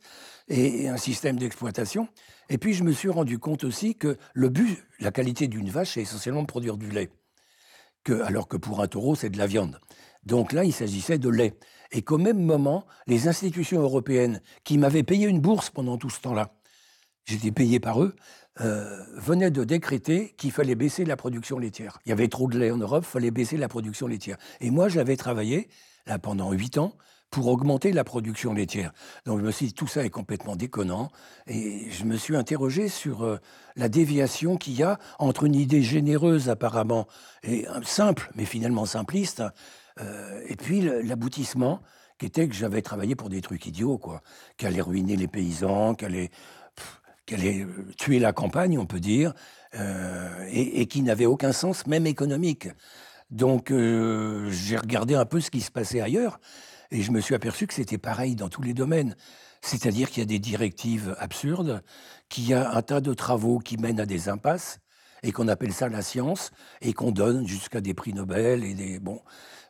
et 0.49 0.89
un 0.89 0.99
système 0.99 1.39
d'exploitation. 1.39 2.09
Et 2.49 2.59
puis 2.59 2.75
je 2.75 2.85
me 2.85 2.93
suis 2.93 3.09
rendu 3.09 3.39
compte 3.39 3.65
aussi 3.65 3.97
que 3.97 4.19
le 4.35 4.49
but, 4.51 4.79
la 5.01 5.11
qualité 5.11 5.49
d'une 5.49 5.71
vache, 5.71 5.95
c'est 5.95 6.03
essentiellement 6.03 6.43
de 6.43 6.47
produire 6.47 6.77
du 6.77 6.91
lait, 6.91 7.11
que, 8.05 8.23
alors 8.23 8.47
que 8.47 8.57
pour 8.57 8.81
un 8.83 8.89
taureau, 8.89 9.15
c'est 9.15 9.31
de 9.31 9.39
la 9.39 9.47
viande. 9.47 9.81
Donc 10.25 10.53
là, 10.53 10.65
il 10.65 10.73
s'agissait 10.73 11.19
de 11.19 11.29
lait. 11.29 11.55
Et 11.93 12.03
qu'au 12.03 12.19
même 12.19 12.43
moment, 12.43 12.85
les 13.07 13.29
institutions 13.29 13.81
européennes 13.81 14.41
qui 14.65 14.79
m'avaient 14.79 15.03
payé 15.03 15.29
une 15.29 15.41
bourse 15.41 15.71
pendant 15.71 15.99
tout 15.99 16.11
ce 16.11 16.21
temps-là, 16.21 16.55
j'étais 17.27 17.53
payé 17.53 17.79
par 17.81 18.03
eux, 18.03 18.17
euh, 18.61 18.99
venaient 19.17 19.51
de 19.51 19.65
décréter 19.65 20.35
qu'il 20.37 20.53
fallait 20.53 20.75
baisser 20.75 21.05
la 21.05 21.17
production 21.17 21.59
laitière. 21.59 21.99
Il 22.05 22.09
y 22.09 22.13
avait 22.13 22.29
trop 22.29 22.49
de 22.49 22.59
lait 22.59 22.71
en 22.71 22.79
Europe, 22.79 23.05
il 23.07 23.11
fallait 23.11 23.31
baisser 23.31 23.57
la 23.57 23.69
production 23.69 24.07
laitière. 24.07 24.37
Et 24.61 24.71
moi, 24.71 24.89
j'avais 24.89 25.17
travaillé 25.17 25.69
là 26.07 26.19
pendant 26.19 26.53
huit 26.53 26.79
ans 26.79 26.95
pour 27.31 27.49
augmenter 27.49 27.93
la 27.93 28.05
production 28.05 28.53
laitière. 28.53 28.93
Donc 29.25 29.41
je 29.41 29.45
me 29.45 29.51
suis 29.51 29.67
dit, 29.69 29.73
tout 29.73 29.87
ça 29.87 30.05
est 30.05 30.11
complètement 30.11 30.55
déconnant. 30.55 31.11
Et 31.47 31.91
je 31.91 32.05
me 32.05 32.17
suis 32.17 32.37
interrogé 32.37 32.89
sur 32.89 33.25
euh, 33.25 33.39
la 33.75 33.89
déviation 33.89 34.59
qu'il 34.59 34.75
y 34.75 34.83
a 34.83 34.99
entre 35.19 35.45
une 35.45 35.55
idée 35.55 35.83
généreuse 35.83 36.51
apparemment, 36.51 37.09
et 37.43 37.67
simple, 37.85 38.31
mais 38.35 38.45
finalement 38.45 38.85
simpliste, 38.85 39.41
euh, 39.41 39.49
et 39.99 40.57
puis 40.57 40.81
l'aboutissement 40.81 41.81
qui 42.19 42.27
était 42.27 42.49
que 42.49 42.55
j'avais 42.55 42.83
travaillé 42.83 43.15
pour 43.15 43.29
des 43.29 43.41
trucs 43.41 43.67
idiots, 43.67 43.99
quoi, 43.99 44.23
qui 44.57 44.67
allaient 44.67 44.81
ruiner 44.81 45.17
les 45.17 45.29
paysans, 45.29 45.95
qui 45.95 46.05
allaient, 46.05 46.31
euh, 47.33 47.67
tuer 47.97 48.19
la 48.19 48.33
campagne, 48.33 48.79
on 48.79 48.87
peut 48.87 49.01
dire, 49.01 49.35
et, 49.75 50.81
et, 50.81 50.87
qui 50.87 51.03
n'avaient 51.03 51.27
aucun 51.27 51.53
sens, 51.53 51.87
même 51.87 52.07
économique. 52.07 52.69
Donc 53.31 53.71
j'ai 53.71 54.77
regardé 54.77 55.15
un 55.15 55.25
peu 55.25 55.41
ce 55.41 55.51
qui 55.51 55.63
se 55.63 55.71
passait 55.71 56.01
ailleurs. 56.01 56.39
Et 56.93 57.01
je 57.01 57.11
me 57.11 57.21
suis 57.21 57.35
aperçu 57.35 57.67
que 57.67 57.73
c'était 57.73 57.99
pareil 57.99 58.37
dans 58.37 58.51
tous 58.51 58.61
les 58.61 58.75
domaines. 58.75 59.17
C'est-à-dire 59.63 60.11
qu'il 60.11 60.19
y 60.19 60.23
a 60.23 60.27
des 60.27 60.39
directives 60.39 61.17
absurdes, 61.19 61.83
qu'il 62.29 62.47
y 62.47 62.53
a 62.53 62.71
un 62.73 62.83
tas 62.83 63.01
de 63.01 63.15
travaux 63.15 63.61
qui 63.61 63.79
mènent 63.79 64.01
à 64.01 64.07
des 64.07 64.29
impasses, 64.29 64.79
et 65.23 65.33
qu'on 65.33 65.49
appelle 65.49 65.73
ça 65.73 65.89
la 65.89 66.03
science, 66.03 66.51
et 66.83 66.93
qu'on 66.93 67.13
donne 67.13 67.47
jusqu'à 67.47 67.81
des 67.81 67.95
prix 67.95 68.13
Nobel, 68.13 68.63
et 68.65 68.75
des, 68.75 68.99
bon, 68.99 69.23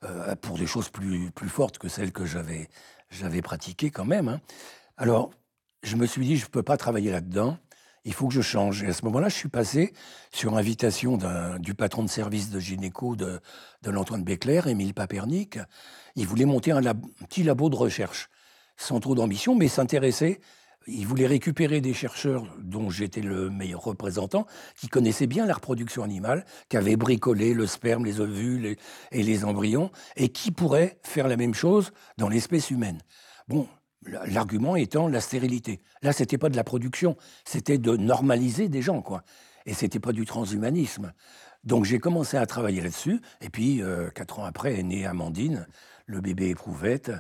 euh, 0.04 0.34
pour 0.36 0.58
des 0.58 0.66
choses 0.66 0.88
plus, 0.88 1.30
plus 1.30 1.48
fortes 1.48 1.78
que 1.78 1.88
celles 1.88 2.12
que 2.12 2.24
j'avais, 2.24 2.68
j'avais 3.10 3.42
pratiquées 3.42 3.90
quand 3.90 4.04
même. 4.04 4.28
Hein. 4.28 4.40
Alors, 4.96 5.30
je 5.82 5.96
me 5.96 6.06
suis 6.06 6.24
dit, 6.24 6.36
je 6.36 6.44
ne 6.44 6.50
peux 6.50 6.62
pas 6.62 6.76
travailler 6.76 7.10
là-dedans 7.10 7.58
il 8.04 8.12
faut 8.12 8.28
que 8.28 8.34
je 8.34 8.40
change. 8.40 8.82
Et 8.82 8.88
à 8.88 8.92
ce 8.92 9.04
moment-là, 9.04 9.28
je 9.28 9.36
suis 9.36 9.48
passé 9.48 9.92
sur 10.32 10.56
invitation 10.56 11.18
du 11.58 11.74
patron 11.74 12.02
de 12.02 12.08
service 12.08 12.50
de 12.50 12.58
gynéco 12.58 13.16
de, 13.16 13.40
de 13.82 13.90
l'Antoine 13.90 14.24
Béclair, 14.24 14.66
Émile 14.66 14.94
Papernic. 14.94 15.58
Il 16.16 16.26
voulait 16.26 16.44
monter 16.44 16.72
un, 16.72 16.82
petit 17.28 17.42
labo 17.42 17.70
de 17.70 17.76
recherche, 17.76 18.28
sans 18.76 19.00
trop 19.00 19.14
d'ambition, 19.14 19.54
mais 19.54 19.68
s'intéressait. 19.68 20.40
Il 20.86 21.06
voulait 21.06 21.26
récupérer 21.26 21.80
des 21.80 21.94
chercheurs 21.94 22.44
dont 22.58 22.90
j'étais 22.90 23.20
le 23.20 23.50
meilleur 23.50 23.82
représentant, 23.82 24.46
qui 24.76 24.88
connaissaient 24.88 25.26
bien 25.26 25.46
la 25.46 25.54
reproduction 25.54 26.02
animale, 26.02 26.44
qui 26.68 26.76
avaient 26.76 26.96
bricolé 26.96 27.54
le 27.54 27.66
sperme, 27.66 28.04
les 28.04 28.20
ovules 28.20 28.76
et 29.12 29.22
les 29.22 29.44
embryons, 29.44 29.90
et 30.16 30.30
qui 30.30 30.50
pourraient 30.50 30.98
faire 31.02 31.28
la 31.28 31.36
même 31.36 31.54
chose 31.54 31.92
dans 32.18 32.28
l'espèce 32.28 32.70
humaine. 32.70 33.00
Bon, 33.48 33.68
L'argument 34.06 34.74
étant 34.74 35.06
la 35.06 35.20
stérilité. 35.20 35.80
Là, 36.02 36.12
c'était 36.12 36.38
pas 36.38 36.48
de 36.48 36.56
la 36.56 36.64
production, 36.64 37.16
c'était 37.44 37.78
de 37.78 37.96
normaliser 37.96 38.68
des 38.68 38.82
gens, 38.82 39.00
quoi. 39.00 39.22
Et 39.64 39.74
c'était 39.74 40.00
pas 40.00 40.12
du 40.12 40.24
transhumanisme. 40.24 41.12
Donc 41.62 41.84
j'ai 41.84 42.00
commencé 42.00 42.36
à 42.36 42.44
travailler 42.46 42.80
là-dessus. 42.80 43.20
Et 43.40 43.48
puis, 43.48 43.80
euh, 43.80 44.10
quatre 44.10 44.40
ans 44.40 44.44
après, 44.44 44.78
est 44.78 44.82
née 44.82 45.06
Amandine, 45.06 45.68
le 46.06 46.20
bébé 46.20 46.48
éprouvette. 46.48 47.12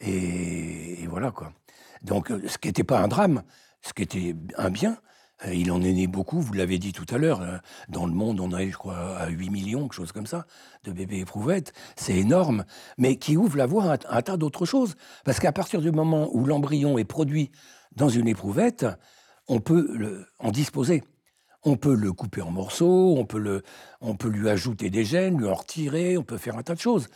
Et, 0.00 1.02
et 1.02 1.06
voilà, 1.06 1.30
quoi. 1.30 1.52
Donc, 2.02 2.30
euh, 2.30 2.42
ce 2.46 2.58
qui 2.58 2.68
n'était 2.68 2.84
pas 2.84 3.00
un 3.00 3.08
drame, 3.08 3.42
ce 3.82 3.92
qui 3.92 4.02
était 4.02 4.36
un 4.56 4.70
bien, 4.70 4.98
euh, 5.46 5.54
il 5.54 5.70
en 5.70 5.82
est 5.82 5.92
né 5.92 6.06
beaucoup, 6.06 6.40
vous 6.40 6.52
l'avez 6.52 6.78
dit 6.78 6.92
tout 6.92 7.06
à 7.10 7.18
l'heure. 7.18 7.40
Hein. 7.40 7.60
Dans 7.88 8.06
le 8.06 8.12
monde, 8.12 8.40
on 8.40 8.52
a, 8.52 8.64
je 8.66 8.76
crois, 8.76 9.16
à 9.16 9.28
8 9.28 9.50
millions, 9.50 9.82
quelque 9.82 9.94
chose 9.94 10.12
comme 10.12 10.26
ça, 10.26 10.46
de 10.84 10.92
bébés 10.92 11.20
éprouvettes. 11.20 11.72
C'est 11.96 12.16
énorme, 12.16 12.64
mais 12.98 13.16
qui 13.16 13.36
ouvre 13.36 13.56
la 13.56 13.66
voie 13.66 13.92
à 13.92 14.16
un 14.16 14.22
tas 14.22 14.36
d'autres 14.36 14.66
choses. 14.66 14.96
Parce 15.24 15.40
qu'à 15.40 15.52
partir 15.52 15.80
du 15.80 15.90
moment 15.90 16.28
où 16.32 16.44
l'embryon 16.44 16.98
est 16.98 17.04
produit 17.04 17.50
dans 17.96 18.08
une 18.08 18.28
éprouvette, 18.28 18.86
on 19.48 19.60
peut 19.60 20.26
en 20.38 20.50
disposer. 20.50 21.02
On 21.62 21.76
peut 21.76 21.94
le 21.94 22.12
couper 22.12 22.40
en 22.40 22.50
morceaux, 22.50 23.16
on 23.18 23.26
peut, 23.26 23.38
le, 23.38 23.62
on 24.00 24.16
peut 24.16 24.28
lui 24.28 24.48
ajouter 24.48 24.88
des 24.88 25.04
gènes, 25.04 25.38
lui 25.38 25.46
en 25.46 25.54
retirer, 25.54 26.16
on 26.16 26.22
peut 26.22 26.38
faire 26.38 26.56
un 26.56 26.62
tas 26.62 26.74
de 26.74 26.80
choses. 26.80 27.08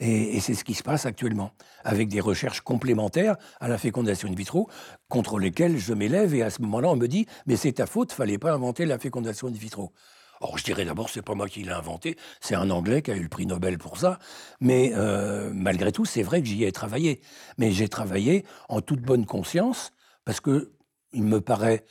Et, 0.00 0.40
c'est 0.40 0.54
ce 0.54 0.64
qui 0.64 0.74
se 0.74 0.82
passe 0.82 1.06
actuellement, 1.06 1.52
avec 1.84 2.08
des 2.08 2.20
recherches 2.20 2.62
complémentaires 2.62 3.36
à 3.60 3.68
la 3.68 3.78
fécondation 3.78 4.28
in 4.28 4.34
vitro, 4.34 4.68
contre 5.08 5.38
lesquelles 5.38 5.78
je 5.78 5.94
m'élève, 5.94 6.34
et 6.34 6.42
à 6.42 6.50
ce 6.50 6.60
moment-là, 6.62 6.88
on 6.88 6.96
me 6.96 7.06
dit, 7.06 7.26
mais 7.46 7.54
c'est 7.54 7.74
ta 7.74 7.86
faute, 7.86 8.10
fallait 8.10 8.38
pas 8.38 8.52
inventer 8.52 8.86
la 8.86 8.98
fécondation 8.98 9.46
in 9.46 9.52
vitro. 9.52 9.92
Or, 10.40 10.58
je 10.58 10.64
dirais 10.64 10.84
d'abord, 10.84 11.08
c'est 11.08 11.22
pas 11.22 11.36
moi 11.36 11.48
qui 11.48 11.62
l'ai 11.62 11.70
inventé, 11.70 12.16
c'est 12.40 12.56
un 12.56 12.70
Anglais 12.70 13.02
qui 13.02 13.12
a 13.12 13.16
eu 13.16 13.22
le 13.22 13.28
prix 13.28 13.46
Nobel 13.46 13.78
pour 13.78 13.96
ça. 13.96 14.18
Mais 14.60 14.92
euh, 14.96 15.52
malgré 15.54 15.92
tout, 15.92 16.04
c'est 16.04 16.24
vrai 16.24 16.42
que 16.42 16.48
j'y 16.48 16.64
ai 16.64 16.72
travaillé. 16.72 17.20
Mais 17.58 17.70
j'ai 17.70 17.88
travaillé 17.88 18.44
en 18.68 18.80
toute 18.80 19.02
bonne 19.02 19.24
conscience, 19.24 19.92
parce 20.24 20.40
que 20.40 20.72
il 21.12 21.22
me 21.22 21.40
paraît 21.40 21.84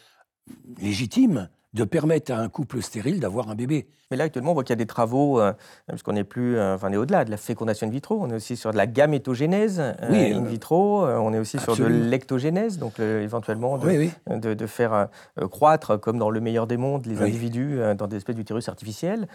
légitime 0.79 1.49
de 1.73 1.83
permettre 1.83 2.31
à 2.31 2.37
un 2.37 2.49
couple 2.49 2.81
stérile 2.81 3.19
d'avoir 3.19 3.49
un 3.49 3.55
bébé. 3.55 3.87
Mais 4.09 4.17
là, 4.17 4.25
actuellement, 4.25 4.51
on 4.51 4.53
voit 4.53 4.63
qu'il 4.63 4.73
y 4.73 4.73
a 4.73 4.83
des 4.83 4.85
travaux, 4.85 5.39
euh, 5.39 5.53
puisqu'on 5.87 6.11
n'est 6.11 6.25
plus, 6.25 6.57
euh, 6.57 6.75
enfin, 6.75 6.89
on 6.89 6.93
est 6.93 6.97
au-delà 6.97 7.23
de 7.23 7.31
la 7.31 7.37
fécondation 7.37 7.87
in 7.87 7.89
vitro, 7.89 8.19
on 8.21 8.29
est 8.29 8.35
aussi 8.35 8.57
sur 8.57 8.71
de 8.71 8.77
la 8.77 8.85
gamétogénèse 8.85 9.79
euh, 9.79 10.35
in 10.35 10.43
vitro, 10.43 11.05
on 11.05 11.33
est 11.33 11.39
aussi 11.39 11.59
sur 11.59 11.77
de 11.77 11.85
l'ectogénèse, 11.85 12.77
donc 12.77 12.99
éventuellement 12.99 13.77
de, 13.77 14.53
de, 14.53 14.67
faire 14.67 15.07
croître, 15.49 15.99
comme 15.99 16.17
dans 16.17 16.29
le 16.29 16.41
meilleur 16.41 16.67
des 16.67 16.77
mondes, 16.77 17.05
les 17.05 17.21
individus 17.21 17.79
dans 17.97 18.07
des 18.07 18.17
espèces 18.17 18.35
d'utérus 18.35 18.67
artificiels. 18.67 19.27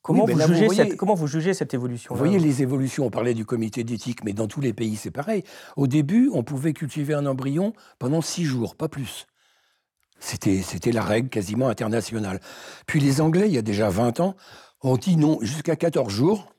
Comment, 0.00 0.24
vous 0.24 0.40
jugez 0.40 0.68
cette, 0.68 0.96
comment 0.96 1.14
vous 1.14 1.28
jugez 1.28 1.54
cette 1.54 1.74
évolution 1.74 2.12
Vous 2.12 2.18
voyez 2.18 2.40
les 2.40 2.62
évolutions, 2.62 3.06
on 3.06 3.10
parlait 3.10 3.34
du 3.34 3.44
comité 3.44 3.84
d'éthique, 3.84 4.24
mais 4.24 4.32
dans 4.32 4.48
tous 4.48 4.60
les 4.60 4.72
pays 4.72 4.96
c'est 4.96 5.12
pareil. 5.12 5.44
Au 5.76 5.86
début, 5.86 6.28
on 6.32 6.42
pouvait 6.42 6.72
cultiver 6.72 7.14
un 7.14 7.24
embryon 7.26 7.72
pendant 8.00 8.20
six 8.20 8.44
jours, 8.44 8.74
pas 8.74 8.88
plus. 8.88 9.26
C'était 10.22 10.92
la 10.92 11.02
règle 11.02 11.28
quasiment 11.28 11.68
internationale. 11.68 12.40
Puis 12.86 13.00
les 13.00 13.20
Anglais, 13.20 13.48
il 13.48 13.52
y 13.52 13.58
a 13.58 13.62
déjà 13.62 13.90
20 13.90 14.20
ans, 14.20 14.36
ont 14.82 14.96
dit 14.96 15.16
non 15.16 15.38
jusqu'à 15.42 15.76
14 15.76 16.12
jours, 16.12 16.52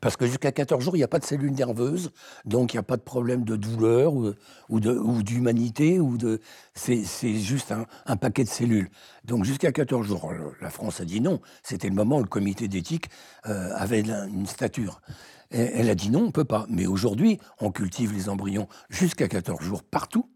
parce 0.00 0.16
que 0.16 0.26
jusqu'à 0.26 0.52
14 0.52 0.82
jours, 0.82 0.96
il 0.96 1.00
n'y 1.00 1.04
a 1.04 1.08
pas 1.08 1.18
de 1.18 1.24
cellules 1.24 1.52
nerveuses, 1.52 2.12
donc 2.44 2.72
il 2.72 2.76
n'y 2.76 2.80
a 2.80 2.84
pas 2.84 2.96
de 2.96 3.02
problème 3.02 3.44
de 3.44 3.56
douleur 3.56 4.14
ou, 4.14 4.80
d'humanité, 4.80 6.00
ou 6.00 6.16
de, 6.16 6.40
c'est 6.74 7.04
juste 7.34 7.72
un, 8.06 8.16
paquet 8.16 8.44
de 8.44 8.48
cellules. 8.48 8.90
Donc 9.24 9.44
jusqu'à 9.44 9.70
14 9.70 10.06
jours, 10.06 10.32
la 10.60 10.70
France 10.70 11.00
a 11.00 11.04
dit 11.04 11.20
non. 11.20 11.40
C'était 11.62 11.88
le 11.88 11.94
moment 11.94 12.18
où 12.18 12.22
le 12.22 12.28
comité 12.28 12.68
d'éthique 12.68 13.10
euh, 13.46 13.70
avait 13.76 14.00
une 14.00 14.46
stature. 14.46 15.02
elle 15.50 15.90
a 15.90 15.94
dit 15.94 16.10
non, 16.10 16.20
on 16.20 16.26
ne 16.26 16.30
peut 16.30 16.44
pas. 16.44 16.66
Mais 16.68 16.86
aujourd'hui, 16.86 17.38
on 17.60 17.70
cultive 17.70 18.12
les 18.12 18.28
embryons 18.28 18.68
jusqu'à 18.88 19.28
14 19.28 19.60
jours 19.60 19.82
partout. 19.82 20.28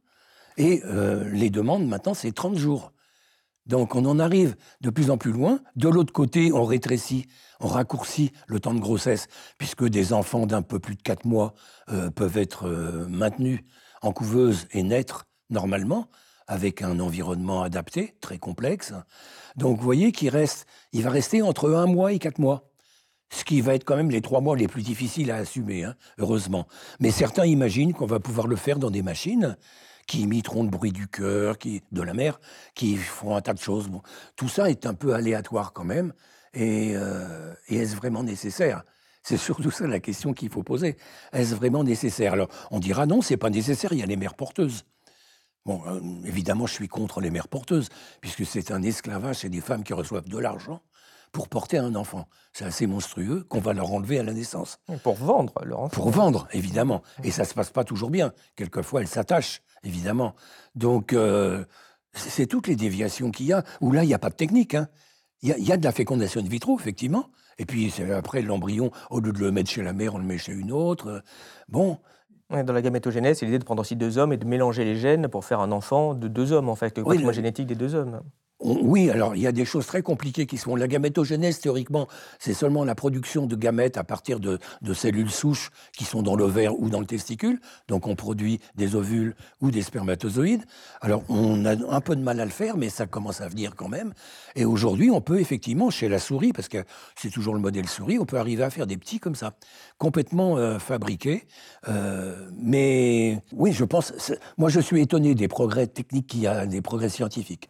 Et 0.56 0.82
euh, 0.84 1.28
les 1.30 1.50
demandes, 1.50 1.86
maintenant, 1.86 2.14
c'est 2.14 2.32
30 2.32 2.56
jours. 2.56 2.92
Donc 3.66 3.96
on 3.96 4.04
en 4.04 4.18
arrive 4.18 4.56
de 4.80 4.90
plus 4.90 5.10
en 5.10 5.18
plus 5.18 5.32
loin. 5.32 5.60
De 5.74 5.88
l'autre 5.88 6.12
côté, 6.12 6.52
on 6.52 6.64
rétrécit, 6.64 7.26
on 7.60 7.66
raccourcit 7.66 8.32
le 8.46 8.60
temps 8.60 8.74
de 8.74 8.80
grossesse, 8.80 9.26
puisque 9.58 9.84
des 9.84 10.12
enfants 10.12 10.46
d'un 10.46 10.62
peu 10.62 10.78
plus 10.78 10.94
de 10.94 11.02
4 11.02 11.24
mois 11.24 11.54
euh, 11.90 12.10
peuvent 12.10 12.38
être 12.38 12.68
euh, 12.68 13.06
maintenus 13.08 13.60
en 14.02 14.12
couveuse 14.12 14.68
et 14.70 14.82
naître 14.82 15.26
normalement, 15.50 16.08
avec 16.46 16.82
un 16.82 17.00
environnement 17.00 17.62
adapté, 17.62 18.14
très 18.20 18.38
complexe. 18.38 18.92
Donc 19.56 19.78
vous 19.78 19.84
voyez 19.84 20.12
qu'il 20.12 20.28
reste, 20.28 20.66
il 20.92 21.02
va 21.02 21.10
rester 21.10 21.42
entre 21.42 21.74
un 21.74 21.86
mois 21.86 22.12
et 22.12 22.18
quatre 22.18 22.38
mois. 22.38 22.70
Ce 23.30 23.42
qui 23.42 23.60
va 23.60 23.74
être 23.74 23.84
quand 23.84 23.96
même 23.96 24.10
les 24.10 24.20
trois 24.20 24.40
mois 24.40 24.56
les 24.56 24.68
plus 24.68 24.82
difficiles 24.82 25.32
à 25.32 25.36
assumer, 25.36 25.82
hein, 25.82 25.96
heureusement. 26.18 26.68
Mais 27.00 27.10
certains 27.10 27.44
imaginent 27.44 27.92
qu'on 27.92 28.06
va 28.06 28.20
pouvoir 28.20 28.46
le 28.46 28.54
faire 28.54 28.78
dans 28.78 28.90
des 28.90 29.02
machines 29.02 29.56
qui 30.06 30.20
imiteront 30.22 30.62
le 30.62 30.70
bruit 30.70 30.92
du 30.92 31.08
cœur, 31.08 31.58
qui, 31.58 31.82
de 31.92 32.02
la 32.02 32.14
mer, 32.14 32.40
qui 32.74 32.96
font 32.96 33.36
un 33.36 33.40
tas 33.40 33.54
de 33.54 33.58
choses. 33.58 33.88
Bon, 33.88 34.02
tout 34.36 34.48
ça 34.48 34.70
est 34.70 34.86
un 34.86 34.94
peu 34.94 35.14
aléatoire 35.14 35.72
quand 35.72 35.84
même. 35.84 36.12
Et, 36.54 36.92
euh, 36.94 37.52
est-ce 37.68 37.96
vraiment 37.96 38.22
nécessaire? 38.22 38.84
C'est 39.22 39.36
surtout 39.36 39.70
ça 39.70 39.86
la 39.86 39.98
question 39.98 40.32
qu'il 40.32 40.50
faut 40.50 40.62
poser. 40.62 40.96
Est-ce 41.32 41.54
vraiment 41.54 41.82
nécessaire? 41.82 42.32
Alors, 42.32 42.48
on 42.70 42.78
dira 42.78 43.06
non, 43.06 43.22
c'est 43.22 43.36
pas 43.36 43.50
nécessaire, 43.50 43.92
il 43.92 43.98
y 43.98 44.02
a 44.02 44.06
les 44.06 44.16
mères 44.16 44.34
porteuses. 44.34 44.84
Bon, 45.64 45.82
euh, 45.88 46.00
évidemment, 46.24 46.66
je 46.68 46.74
suis 46.74 46.86
contre 46.86 47.20
les 47.20 47.30
mères 47.30 47.48
porteuses, 47.48 47.88
puisque 48.20 48.46
c'est 48.46 48.70
un 48.70 48.82
esclavage, 48.82 49.38
c'est 49.38 49.48
des 49.48 49.60
femmes 49.60 49.82
qui 49.82 49.92
reçoivent 49.92 50.28
de 50.28 50.38
l'argent 50.38 50.80
pour 51.36 51.48
porter 51.48 51.76
un 51.76 51.94
enfant. 51.96 52.28
C'est 52.54 52.64
assez 52.64 52.86
monstrueux 52.86 53.44
qu'on 53.50 53.60
va 53.60 53.74
leur 53.74 53.92
enlever 53.92 54.18
à 54.18 54.22
la 54.22 54.32
naissance. 54.32 54.78
pour 55.02 55.16
vendre 55.16 55.52
leur 55.66 55.80
enfant. 55.80 55.94
Pour 55.94 56.08
vendre, 56.08 56.48
évidemment. 56.52 57.02
Et 57.24 57.30
ça 57.30 57.42
ne 57.42 57.46
se 57.46 57.52
passe 57.52 57.68
pas 57.68 57.84
toujours 57.84 58.08
bien. 58.08 58.32
Quelquefois, 58.56 59.02
elles 59.02 59.06
s'attachent 59.06 59.60
évidemment. 59.84 60.34
Donc, 60.76 61.12
euh, 61.12 61.62
c'est 62.14 62.46
toutes 62.46 62.68
les 62.68 62.74
déviations 62.74 63.30
qu'il 63.30 63.44
y 63.44 63.52
a, 63.52 63.64
où 63.82 63.92
là, 63.92 64.02
il 64.02 64.06
n'y 64.06 64.14
a 64.14 64.18
pas 64.18 64.30
de 64.30 64.34
technique. 64.34 64.74
Hein. 64.74 64.88
Il 65.42 65.50
y, 65.50 65.72
a 65.72 65.76
de 65.76 65.84
la 65.84 65.92
fécondation 65.92 66.40
in 66.40 66.48
vitro, 66.48 66.80
effectivement. 66.80 67.28
Et 67.58 67.66
puis, 67.66 67.92
après, 68.16 68.40
l'embryon, 68.40 68.90
au 69.10 69.20
lieu 69.20 69.32
de 69.32 69.38
le 69.38 69.52
mettre 69.52 69.68
chez 69.68 69.82
la 69.82 69.92
mère, 69.92 70.14
on 70.14 70.18
le 70.18 70.24
met 70.24 70.38
chez 70.38 70.52
une 70.52 70.72
autre. 70.72 71.22
Bon. 71.68 71.98
Dans 72.48 72.72
la 72.72 72.80
gamétogénèse, 72.80 73.40
c'est 73.40 73.44
l'idée 73.44 73.58
de 73.58 73.64
prendre 73.64 73.82
aussi 73.82 73.94
deux 73.94 74.16
hommes 74.16 74.32
et 74.32 74.38
de 74.38 74.46
mélanger 74.46 74.84
les 74.84 74.96
gènes 74.96 75.28
pour 75.28 75.44
faire 75.44 75.60
un 75.60 75.70
enfant 75.70 76.14
de 76.14 76.28
deux 76.28 76.52
hommes, 76.52 76.70
en 76.70 76.76
fait, 76.76 76.96
le 76.96 77.04
oui, 77.04 77.34
génétique 77.34 77.66
des 77.66 77.74
deux 77.74 77.94
hommes. 77.94 78.22
Oui, 78.68 79.10
alors 79.10 79.36
il 79.36 79.42
y 79.42 79.46
a 79.46 79.52
des 79.52 79.64
choses 79.64 79.86
très 79.86 80.02
compliquées 80.02 80.46
qui 80.46 80.58
sont. 80.58 80.74
La 80.74 80.88
gamétogénèse, 80.88 81.60
théoriquement, 81.60 82.08
c'est 82.40 82.52
seulement 82.52 82.84
la 82.84 82.96
production 82.96 83.46
de 83.46 83.54
gamètes 83.54 83.96
à 83.96 84.02
partir 84.02 84.40
de, 84.40 84.58
cellules 84.92 85.30
souches 85.30 85.70
qui 85.96 86.02
sont 86.02 86.20
dans 86.20 86.34
l'ovaire 86.34 86.76
ou 86.76 86.90
dans 86.90 86.98
le 86.98 87.06
testicule. 87.06 87.60
Donc 87.86 88.08
on 88.08 88.16
produit 88.16 88.58
des 88.74 88.96
ovules 88.96 89.36
ou 89.60 89.70
des 89.70 89.82
spermatozoïdes. 89.82 90.64
Alors 91.00 91.22
on 91.28 91.64
a 91.64 91.76
un 91.76 92.00
peu 92.00 92.16
de 92.16 92.22
mal 92.22 92.40
à 92.40 92.44
le 92.44 92.50
faire, 92.50 92.76
mais 92.76 92.88
ça 92.88 93.06
commence 93.06 93.40
à 93.40 93.46
venir 93.46 93.76
quand 93.76 93.88
même. 93.88 94.12
Et 94.56 94.64
aujourd'hui, 94.64 95.12
on 95.12 95.20
peut 95.20 95.38
effectivement, 95.38 95.90
chez 95.90 96.08
la 96.08 96.18
souris, 96.18 96.52
parce 96.52 96.68
que 96.68 96.78
c'est 97.14 97.30
toujours 97.30 97.54
le 97.54 97.60
modèle 97.60 97.88
souris, 97.88 98.18
on 98.18 98.24
peut 98.24 98.38
arriver 98.38 98.64
à 98.64 98.70
faire 98.70 98.88
des 98.88 98.96
petits 98.96 99.20
comme 99.20 99.36
ça, 99.36 99.54
complètement 99.96 100.56
euh, 100.56 100.80
fabriqués. 100.80 101.46
Euh, 101.86 102.50
mais 102.58 103.40
oui, 103.52 103.72
je 103.72 103.84
pense. 103.84 104.12
Moi, 104.58 104.70
je 104.70 104.80
suis 104.80 105.00
étonné 105.00 105.36
des 105.36 105.46
progrès 105.46 105.86
techniques 105.86 106.26
qu'il 106.26 106.40
y 106.40 106.48
a, 106.48 106.66
des 106.66 106.82
progrès 106.82 107.10
scientifiques. 107.10 107.68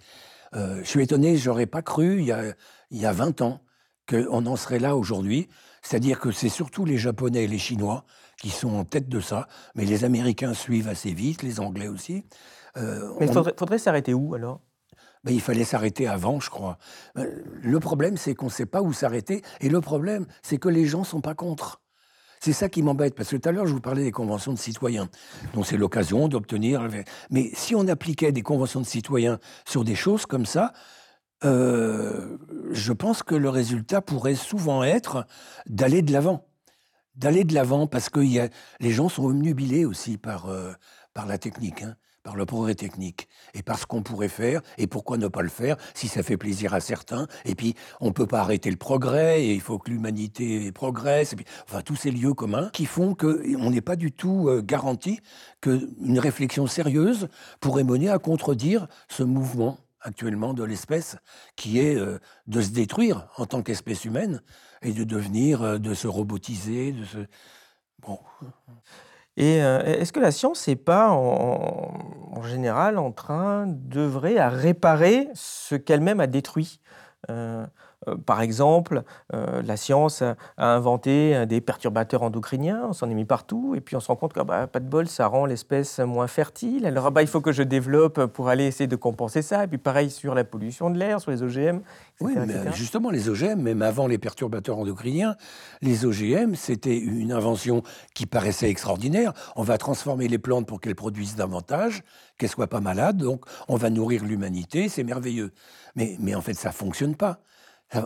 Euh, 0.54 0.78
je 0.82 0.88
suis 0.88 1.02
étonné, 1.02 1.36
j'aurais 1.36 1.66
pas 1.66 1.82
cru 1.82 2.20
il 2.20 2.26
y 2.26 2.32
a, 2.32 2.54
il 2.90 2.98
y 2.98 3.06
a 3.06 3.12
20 3.12 3.40
ans 3.42 3.60
qu'on 4.08 4.46
en 4.46 4.56
serait 4.56 4.78
là 4.78 4.96
aujourd'hui. 4.96 5.48
C'est-à-dire 5.82 6.18
que 6.18 6.30
c'est 6.30 6.48
surtout 6.48 6.84
les 6.84 6.98
Japonais 6.98 7.44
et 7.44 7.48
les 7.48 7.58
Chinois 7.58 8.04
qui 8.40 8.50
sont 8.50 8.74
en 8.74 8.84
tête 8.84 9.08
de 9.08 9.20
ça, 9.20 9.48
mais 9.74 9.84
les 9.84 10.04
Américains 10.04 10.54
suivent 10.54 10.88
assez 10.88 11.12
vite, 11.12 11.42
les 11.42 11.60
Anglais 11.60 11.88
aussi. 11.88 12.24
Euh, 12.76 13.14
mais 13.18 13.26
il 13.26 13.32
faudrait, 13.32 13.78
s'arrêter 13.78 14.12
où 14.12 14.34
alors? 14.34 14.60
Ben, 15.24 15.32
il 15.32 15.40
fallait 15.40 15.64
s'arrêter 15.64 16.06
avant, 16.06 16.38
je 16.40 16.50
crois. 16.50 16.78
Euh, 17.16 17.42
le 17.62 17.80
problème, 17.80 18.16
c'est 18.16 18.34
qu'on 18.34 18.46
ne 18.46 18.50
sait 18.50 18.66
pas 18.66 18.82
où 18.82 18.92
s'arrêter. 18.92 19.42
Et 19.60 19.68
le 19.68 19.80
problème, 19.80 20.26
c'est 20.42 20.58
que 20.58 20.68
les 20.68 20.86
gens 20.86 21.00
ne 21.00 21.04
sont 21.04 21.20
pas 21.20 21.34
contre. 21.34 21.80
C'est 22.40 22.52
ça 22.52 22.68
qui 22.68 22.82
m'embête, 22.82 23.14
parce 23.14 23.30
que 23.30 23.36
tout 23.36 23.48
à 23.48 23.52
l'heure, 23.52 23.66
je 23.66 23.72
vous 23.72 23.80
parlais 23.80 24.04
des 24.04 24.12
conventions 24.12 24.52
de 24.52 24.58
citoyens. 24.58 25.08
Donc 25.54 25.66
c'est 25.66 25.76
l'occasion 25.76 26.28
d'obtenir... 26.28 26.86
Mais 27.30 27.50
si 27.54 27.74
on 27.74 27.88
appliquait 27.88 28.32
des 28.32 28.42
conventions 28.42 28.80
de 28.80 28.86
citoyens 28.86 29.38
sur 29.66 29.84
des 29.84 29.94
choses 29.94 30.26
comme 30.26 30.46
ça, 30.46 30.72
euh, 31.44 32.38
je 32.70 32.92
pense 32.92 33.22
que 33.22 33.34
le 33.34 33.48
résultat 33.48 34.00
pourrait 34.00 34.34
souvent 34.34 34.82
être 34.82 35.26
d'aller 35.66 36.02
de 36.02 36.12
l'avant. 36.12 36.46
D'aller 37.14 37.44
de 37.44 37.54
l'avant, 37.54 37.86
parce 37.86 38.10
que 38.10 38.20
y 38.20 38.38
a, 38.38 38.48
les 38.80 38.90
gens 38.90 39.08
sont 39.08 39.24
omnubilés 39.24 39.84
aussi 39.84 40.18
par, 40.18 40.48
euh, 40.48 40.72
par 41.14 41.26
la 41.26 41.38
technique. 41.38 41.82
Hein 41.82 41.96
par 42.26 42.34
le 42.34 42.44
progrès 42.44 42.74
technique 42.74 43.28
et 43.54 43.62
par 43.62 43.78
ce 43.78 43.86
qu'on 43.86 44.02
pourrait 44.02 44.26
faire 44.26 44.60
et 44.78 44.88
pourquoi 44.88 45.16
ne 45.16 45.28
pas 45.28 45.42
le 45.42 45.48
faire 45.48 45.76
si 45.94 46.08
ça 46.08 46.24
fait 46.24 46.36
plaisir 46.36 46.74
à 46.74 46.80
certains. 46.80 47.28
Et 47.44 47.54
puis, 47.54 47.76
on 48.00 48.06
ne 48.06 48.10
peut 48.10 48.26
pas 48.26 48.40
arrêter 48.40 48.68
le 48.68 48.76
progrès 48.76 49.44
et 49.44 49.54
il 49.54 49.60
faut 49.60 49.78
que 49.78 49.90
l'humanité 49.90 50.72
progresse. 50.72 51.34
Et 51.34 51.36
puis, 51.36 51.44
enfin, 51.68 51.82
tous 51.82 51.94
ces 51.94 52.10
lieux 52.10 52.34
communs 52.34 52.68
qui 52.72 52.84
font 52.84 53.14
qu'on 53.14 53.70
n'est 53.70 53.80
pas 53.80 53.94
du 53.94 54.10
tout 54.10 54.48
euh, 54.48 54.60
garanti 54.60 55.20
qu'une 55.60 56.18
réflexion 56.18 56.66
sérieuse 56.66 57.28
pourrait 57.60 57.84
mener 57.84 58.10
à 58.10 58.18
contredire 58.18 58.88
ce 59.08 59.22
mouvement 59.22 59.78
actuellement 60.00 60.52
de 60.52 60.64
l'espèce 60.64 61.18
qui 61.54 61.78
est 61.78 61.94
euh, 61.94 62.18
de 62.48 62.60
se 62.60 62.70
détruire 62.70 63.28
en 63.36 63.46
tant 63.46 63.62
qu'espèce 63.62 64.04
humaine 64.04 64.42
et 64.82 64.92
de 64.92 65.04
devenir, 65.04 65.62
euh, 65.62 65.78
de 65.78 65.94
se 65.94 66.08
robotiser, 66.08 66.90
de 66.90 67.04
se... 67.04 67.18
Bon. 68.00 68.18
Et 69.36 69.62
euh, 69.62 69.82
est-ce 69.84 70.12
que 70.12 70.20
la 70.20 70.30
science 70.30 70.66
n'est 70.66 70.76
pas 70.76 71.10
en, 71.10 72.42
général 72.42 72.98
en 72.98 73.12
train 73.12 73.66
d'œuvrer 73.66 74.38
à 74.38 74.48
réparer 74.48 75.28
ce 75.34 75.74
qu'elle-même 75.74 76.20
a 76.20 76.26
détruit? 76.26 76.80
Euh, 77.30 77.66
par 78.14 78.40
exemple, 78.40 79.02
euh, 79.34 79.62
la 79.62 79.76
science 79.76 80.22
a 80.22 80.36
inventé 80.58 81.46
des 81.46 81.60
perturbateurs 81.60 82.22
endocriniens, 82.22 82.86
on 82.88 82.92
s'en 82.92 83.10
est 83.10 83.14
mis 83.14 83.24
partout, 83.24 83.74
et 83.76 83.80
puis 83.80 83.96
on 83.96 84.00
se 84.00 84.08
rend 84.08 84.16
compte 84.16 84.32
que 84.32 84.40
bah, 84.40 84.66
pas 84.66 84.80
de 84.80 84.88
bol, 84.88 85.08
ça 85.08 85.26
rend 85.26 85.46
l'espèce 85.46 85.98
moins 85.98 86.26
fertile. 86.26 86.86
Alors 86.86 87.06
ah 87.06 87.10
bah, 87.10 87.22
il 87.22 87.28
faut 87.28 87.40
que 87.40 87.52
je 87.52 87.62
développe 87.62 88.26
pour 88.26 88.48
aller 88.48 88.64
essayer 88.64 88.86
de 88.86 88.96
compenser 88.96 89.42
ça. 89.42 89.64
Et 89.64 89.66
puis 89.66 89.78
pareil 89.78 90.10
sur 90.10 90.34
la 90.34 90.44
pollution 90.44 90.90
de 90.90 90.98
l'air, 90.98 91.20
sur 91.20 91.30
les 91.30 91.42
OGM. 91.42 91.80
oui, 92.20 92.34
mais 92.46 92.72
justement, 92.72 93.10
les 93.10 93.28
OGM, 93.28 93.60
même 93.60 93.82
avant 93.82 94.06
les 94.06 94.18
perturbateurs 94.18 94.78
endocriniens, 94.78 95.36
les 95.82 96.04
OGM, 96.04 96.54
c'était 96.54 96.96
une 96.96 97.32
invention 97.32 97.82
qui 98.14 98.26
paraissait 98.26 98.70
extraordinaire. 98.70 99.32
On 99.56 99.62
va 99.62 99.78
transformer 99.78 100.28
les 100.28 100.38
plantes 100.38 100.66
pour 100.66 100.80
qu'elles 100.80 100.94
produisent 100.94 101.36
davantage, 101.36 102.02
qu'elles 102.38 102.50
soient 102.50 102.66
pas 102.66 102.80
malades, 102.80 103.18
donc 103.18 103.44
on 103.68 103.76
va 103.76 103.90
nourrir 103.90 104.24
l'humanité, 104.24 104.88
c'est 104.88 105.04
merveilleux. 105.04 105.52
Mais, 105.94 106.16
mais 106.20 106.34
en 106.34 106.40
fait, 106.40 106.54
ça 106.54 106.72
fonctionne 106.72 107.14
pas 107.14 107.40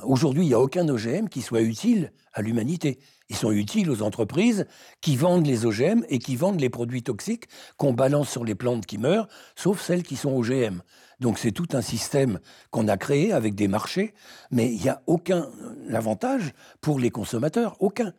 Aujourd'hui, 0.05 0.45
il 0.45 0.49
n'y 0.49 0.55
a 0.55 0.61
aucun 0.61 0.87
OGM 0.89 1.29
qui 1.29 1.41
soit 1.41 1.63
utile 1.63 2.13
à 2.35 2.43
l'humanité. 2.43 2.99
Ils 3.31 3.37
sont 3.37 3.51
utiles 3.51 3.91
aux 3.91 4.03
entreprises 4.03 4.67
qui 5.01 5.17
vendent 5.17 5.47
les 5.47 5.65
OGM 5.65 6.05
et 6.09 6.19
qui 6.19 6.37
vendent 6.37 6.61
les 6.61 6.69
produits 6.69 7.03
toxiques 7.03 7.49
qu'on 7.79 7.95
balance 7.95 8.29
sur 8.29 8.45
les 8.45 8.55
plantes 8.55 8.85
qui 8.85 8.99
meurent, 8.99 9.29
sauf 9.57 9.81
celles 9.81 10.03
qui 10.03 10.17
sont 10.17 10.37
OGM. 10.37 10.83
Donc 11.19 11.39
c'est 11.39 11.53
tout 11.53 11.69
un 11.73 11.81
système 11.81 12.41
qu'on 12.71 12.89
a 12.89 12.99
créé 12.99 13.33
avec 13.33 13.55
des 13.55 13.69
marchés, 13.69 14.13
mais 14.51 14.71
il 14.73 14.83
n'y 14.83 14.89
a 14.89 15.03
aucun 15.07 15.49
avantage 15.93 16.53
pour 16.81 16.99
les 16.99 17.11
consommateurs, 17.11 17.77
aucun. 17.81 18.13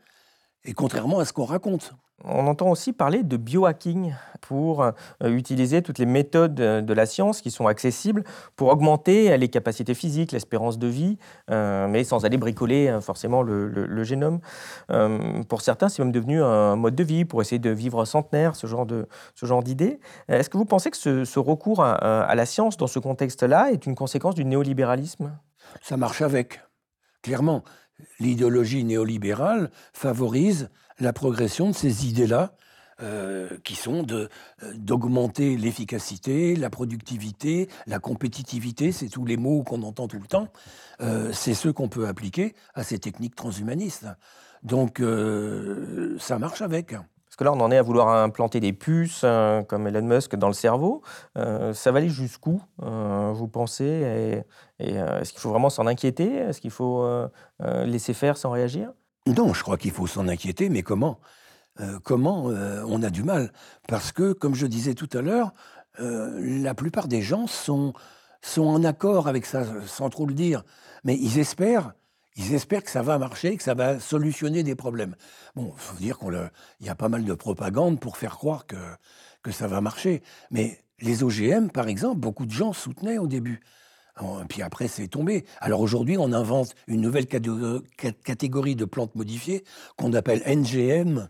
Et 0.63 0.73
contrairement 0.73 1.19
à 1.19 1.25
ce 1.25 1.33
qu'on 1.33 1.45
raconte. 1.45 1.93
On 2.23 2.47
entend 2.47 2.69
aussi 2.69 2.93
parler 2.93 3.23
de 3.23 3.37
biohacking 3.37 4.13
pour 4.41 4.83
euh, 4.83 4.91
utiliser 5.23 5.81
toutes 5.81 5.99
les 5.99 6.05
méthodes 6.05 6.55
de 6.55 6.93
la 6.93 7.05
science 7.05 7.41
qui 7.41 7.51
sont 7.51 7.67
accessibles 7.67 8.23
pour 8.55 8.69
augmenter 8.69 9.37
les 9.37 9.47
capacités 9.47 9.93
physiques, 9.93 10.31
l'espérance 10.31 10.77
de 10.77 10.87
vie, 10.87 11.17
euh, 11.49 11.87
mais 11.87 12.03
sans 12.03 12.25
aller 12.25 12.37
bricoler 12.37 12.87
euh, 12.87 13.01
forcément 13.01 13.41
le, 13.41 14.03
génome. 14.03 14.39
pour 15.47 15.61
certains, 15.61 15.87
c'est 15.87 16.03
même 16.03 16.11
devenu 16.11 16.41
un 16.41 16.75
mode 16.75 16.95
de 16.95 17.03
vie 17.03 17.23
pour 17.23 17.41
essayer 17.41 17.59
de 17.59 17.69
vivre 17.69 18.03
centenaire, 18.05 18.55
ce 18.55 18.65
genre, 18.65 19.63
d'idées. 19.63 19.99
Est-ce 20.27 20.49
que 20.49 20.57
vous 20.57 20.65
pensez 20.65 20.89
que 20.89 20.97
ce, 20.97 21.39
recours 21.39 21.83
à 21.83 22.35
la 22.35 22.45
science 22.45 22.77
dans 22.77 22.87
ce 22.87 22.99
contexte-là 22.99 23.71
est 23.71 23.85
une 23.85 23.95
conséquence 23.95 24.35
du 24.35 24.43
néolibéralisme? 24.43 25.37
Ça 25.81 25.97
marche 25.97 26.21
avec, 26.21 26.61
clairement 27.21 27.63
l'idéologie 28.19 28.83
néolibérale 28.83 29.69
favorise 29.93 30.69
la 31.01 31.13
progression 31.13 31.69
de 31.69 31.75
ces 31.75 32.07
idées-là, 32.07 32.53
euh, 33.01 33.47
qui 33.63 33.75
sont 33.75 34.05
euh, 34.11 34.27
d'augmenter 34.75 35.57
l'efficacité, 35.57 36.55
la 36.55 36.69
productivité, 36.69 37.67
la 37.87 37.97
compétitivité, 37.97 38.91
c'est 38.91 39.07
tous 39.07 39.25
les 39.25 39.37
mots 39.37 39.63
qu'on 39.63 39.81
entend 39.81 40.07
tout 40.07 40.19
le 40.19 40.27
temps, 40.27 40.49
euh, 41.01 41.31
c'est 41.33 41.55
ceux 41.55 41.73
qu'on 41.73 41.89
peut 41.89 42.07
appliquer 42.07 42.53
à 42.75 42.83
ces 42.83 42.99
techniques 42.99 43.33
transhumanistes. 43.33 44.05
Donc 44.61 45.01
ça 46.19 46.37
marche 46.37 46.61
avec. 46.61 46.89
Parce 46.89 47.35
que 47.35 47.43
là, 47.43 47.51
on 47.53 47.59
en 47.61 47.71
est 47.71 47.77
à 47.77 47.81
vouloir 47.81 48.09
implanter 48.09 48.59
des 48.59 48.73
puces, 48.73 49.25
comme 49.67 49.87
Elon 49.87 50.03
Musk, 50.03 50.35
dans 50.35 50.49
le 50.49 50.53
cerveau. 50.53 51.01
ça 51.35 51.91
va 51.91 51.97
aller 51.97 52.09
jusqu'où, 52.09 52.61
vous 52.77 53.47
pensez? 53.47 54.43
Est-ce 54.77 55.31
qu'il 55.31 55.39
faut 55.39 55.49
vraiment 55.49 55.71
s'en 55.71 55.87
inquiéter? 55.87 56.35
Est-ce 56.35 56.61
qu'il 56.61 56.69
faut 56.69 57.03
laisser 57.59 58.13
faire 58.13 58.37
sans 58.37 58.51
réagir? 58.51 58.91
Non, 59.27 59.53
je 59.53 59.61
crois 59.61 59.77
qu'il 59.77 59.91
faut 59.91 60.07
s'en 60.07 60.27
inquiéter, 60.27 60.69
mais 60.69 60.81
comment 60.81 61.19
euh, 61.79 61.99
Comment 62.03 62.49
euh, 62.49 62.83
On 62.87 63.03
a 63.03 63.09
du 63.09 63.23
mal? 63.23 63.53
Parce 63.87 64.11
que, 64.11 64.33
comme 64.33 64.55
je 64.55 64.65
disais 64.65 64.95
tout 64.95 65.09
à 65.13 65.21
l'heure, 65.21 65.53
euh, 65.99 66.39
la 66.61 66.73
plupart 66.73 67.07
des 67.07 67.21
gens 67.21 67.45
sont, 67.47 67.93
sont 68.41 68.65
en 68.65 68.83
accord 68.83 69.27
avec 69.27 69.45
ça, 69.45 69.63
sans 69.85 70.09
trop 70.09 70.25
le 70.25 70.33
dire. 70.33 70.63
Mais 71.03 71.15
ils 71.17 71.37
espèrent, 71.37 71.93
ils 72.35 72.53
espèrent 72.53 72.83
que 72.83 72.89
ça 72.89 73.03
va 73.03 73.19
marcher, 73.19 73.57
que 73.57 73.63
ça 73.63 73.75
va 73.75 73.99
solutionner 73.99 74.63
des 74.63 74.75
problèmes. 74.75 75.15
Bon, 75.55 75.71
il 75.75 75.81
faut 75.81 75.97
dire 75.97 76.17
qu'il 76.17 76.51
y 76.81 76.89
a 76.89 76.95
pas 76.95 77.09
mal 77.09 77.23
de 77.23 77.33
propagande 77.33 77.99
pour 77.99 78.17
faire 78.17 78.37
croire 78.37 78.65
que, 78.65 78.77
que 79.43 79.51
ça 79.51 79.67
va 79.67 79.81
marcher. 79.81 80.23
Mais 80.49 80.83
les 80.99 81.23
OGM, 81.23 81.69
par 81.69 81.87
exemple, 81.87 82.19
beaucoup 82.19 82.47
de 82.47 82.51
gens 82.51 82.73
soutenaient 82.73 83.19
au 83.19 83.27
début. 83.27 83.61
Puis 84.49 84.61
après, 84.61 84.87
c'est 84.87 85.07
tombé. 85.07 85.45
Alors 85.59 85.81
aujourd'hui, 85.81 86.17
on 86.17 86.33
invente 86.33 86.75
une 86.87 87.01
nouvelle 87.01 87.27
catégorie 87.27 88.75
de 88.75 88.85
plantes 88.85 89.15
modifiées 89.15 89.63
qu'on 89.97 90.13
appelle 90.13 90.43
NGM, 90.45 91.29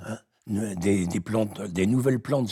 hein, 0.00 0.18
des, 0.46 1.20
plantes, 1.20 1.60
des 1.62 1.86
nouvelles 1.86 2.20
plantes 2.20 2.50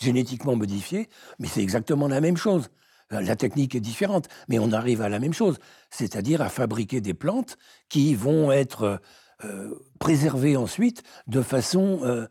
génétiquement 0.00 0.56
modifiées, 0.56 1.08
mais 1.38 1.48
c'est 1.48 1.62
exactement 1.62 2.08
la 2.08 2.20
même 2.20 2.36
chose. 2.36 2.68
La 3.10 3.36
technique 3.36 3.74
est 3.74 3.80
différente, 3.80 4.28
mais 4.48 4.58
on 4.58 4.72
arrive 4.72 5.02
à 5.02 5.08
la 5.08 5.18
même 5.18 5.34
chose, 5.34 5.58
c'est-à-dire 5.90 6.40
à 6.40 6.48
fabriquer 6.48 7.02
des 7.02 7.12
plantes 7.12 7.58
qui 7.90 8.14
vont 8.14 8.50
être 8.50 9.00
euh, 9.44 9.74
préservées 9.98 10.56
ensuite 10.56 11.02
de 11.26 11.42
façon 11.42 12.00
euh, 12.04 12.26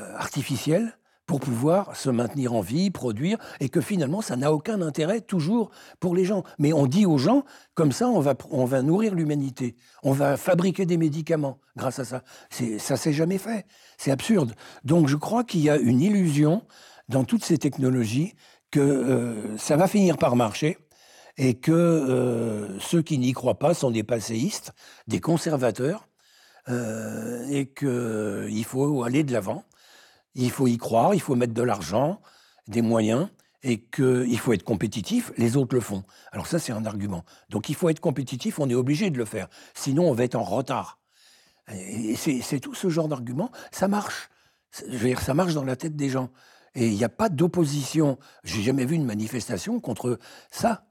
euh, 0.00 0.16
artificielle 0.16 0.98
pour 1.26 1.40
pouvoir 1.40 1.96
se 1.96 2.08
maintenir 2.08 2.54
en 2.54 2.60
vie, 2.60 2.90
produire, 2.90 3.38
et 3.60 3.68
que 3.68 3.80
finalement, 3.80 4.22
ça 4.22 4.36
n'a 4.36 4.52
aucun 4.52 4.80
intérêt 4.80 5.20
toujours 5.20 5.70
pour 5.98 6.14
les 6.14 6.24
gens. 6.24 6.44
Mais 6.58 6.72
on 6.72 6.86
dit 6.86 7.04
aux 7.04 7.18
gens, 7.18 7.44
comme 7.74 7.92
ça, 7.92 8.08
on 8.08 8.20
va, 8.20 8.34
on 8.50 8.64
va 8.64 8.82
nourrir 8.82 9.14
l'humanité, 9.14 9.76
on 10.02 10.12
va 10.12 10.36
fabriquer 10.36 10.86
des 10.86 10.96
médicaments 10.96 11.58
grâce 11.76 11.98
à 11.98 12.04
ça. 12.04 12.22
Ça 12.78 12.96
s'est 12.96 13.12
jamais 13.12 13.38
fait. 13.38 13.66
C'est 13.98 14.10
absurde. 14.10 14.54
Donc 14.84 15.08
je 15.08 15.16
crois 15.16 15.44
qu'il 15.44 15.60
y 15.60 15.70
a 15.70 15.76
une 15.76 16.00
illusion 16.00 16.62
dans 17.08 17.24
toutes 17.24 17.44
ces 17.44 17.58
technologies 17.58 18.34
que 18.70 18.80
euh, 18.80 19.56
ça 19.58 19.76
va 19.76 19.88
finir 19.88 20.16
par 20.16 20.36
marcher 20.36 20.78
et 21.36 21.54
que 21.54 21.72
euh, 21.72 22.78
ceux 22.80 23.02
qui 23.02 23.18
n'y 23.18 23.32
croient 23.32 23.58
pas 23.58 23.74
sont 23.74 23.90
des 23.90 24.02
passéistes, 24.02 24.72
des 25.06 25.20
conservateurs, 25.20 26.08
euh, 26.68 27.46
et 27.48 27.66
qu'il 27.66 28.64
faut 28.64 29.04
aller 29.04 29.22
de 29.22 29.32
l'avant. 29.32 29.62
Il 30.38 30.50
faut 30.50 30.66
y 30.66 30.76
croire, 30.76 31.14
il 31.14 31.20
faut 31.20 31.34
mettre 31.34 31.54
de 31.54 31.62
l'argent, 31.62 32.20
des 32.68 32.82
moyens, 32.82 33.28
et 33.62 33.80
qu'il 33.80 34.38
faut 34.38 34.52
être 34.52 34.62
compétitif, 34.62 35.32
les 35.36 35.56
autres 35.56 35.74
le 35.74 35.80
font. 35.80 36.04
Alors 36.30 36.46
ça, 36.46 36.58
c'est 36.58 36.72
un 36.72 36.84
argument. 36.84 37.24
Donc 37.48 37.68
il 37.68 37.74
faut 37.74 37.88
être 37.88 38.00
compétitif, 38.00 38.58
on 38.60 38.68
est 38.68 38.74
obligé 38.74 39.10
de 39.10 39.18
le 39.18 39.24
faire. 39.24 39.48
Sinon, 39.74 40.08
on 40.08 40.12
va 40.12 40.24
être 40.24 40.36
en 40.36 40.44
retard. 40.44 41.00
Et 41.72 42.14
c'est 42.14 42.60
tout 42.60 42.74
ce 42.74 42.88
genre 42.88 43.08
d'argument. 43.08 43.50
Ça 43.72 43.88
marche. 43.88 44.28
Je 44.88 44.96
veux 44.96 45.08
dire, 45.08 45.20
ça 45.20 45.34
marche 45.34 45.54
dans 45.54 45.64
la 45.64 45.74
tête 45.74 45.96
des 45.96 46.10
gens. 46.10 46.30
Et 46.74 46.86
il 46.86 46.94
n'y 46.94 47.04
a 47.04 47.08
pas 47.08 47.28
d'opposition. 47.28 48.18
J'ai 48.44 48.62
jamais 48.62 48.84
vu 48.84 48.94
une 48.94 49.06
manifestation 49.06 49.80
contre 49.80 50.18
ça. 50.50 50.85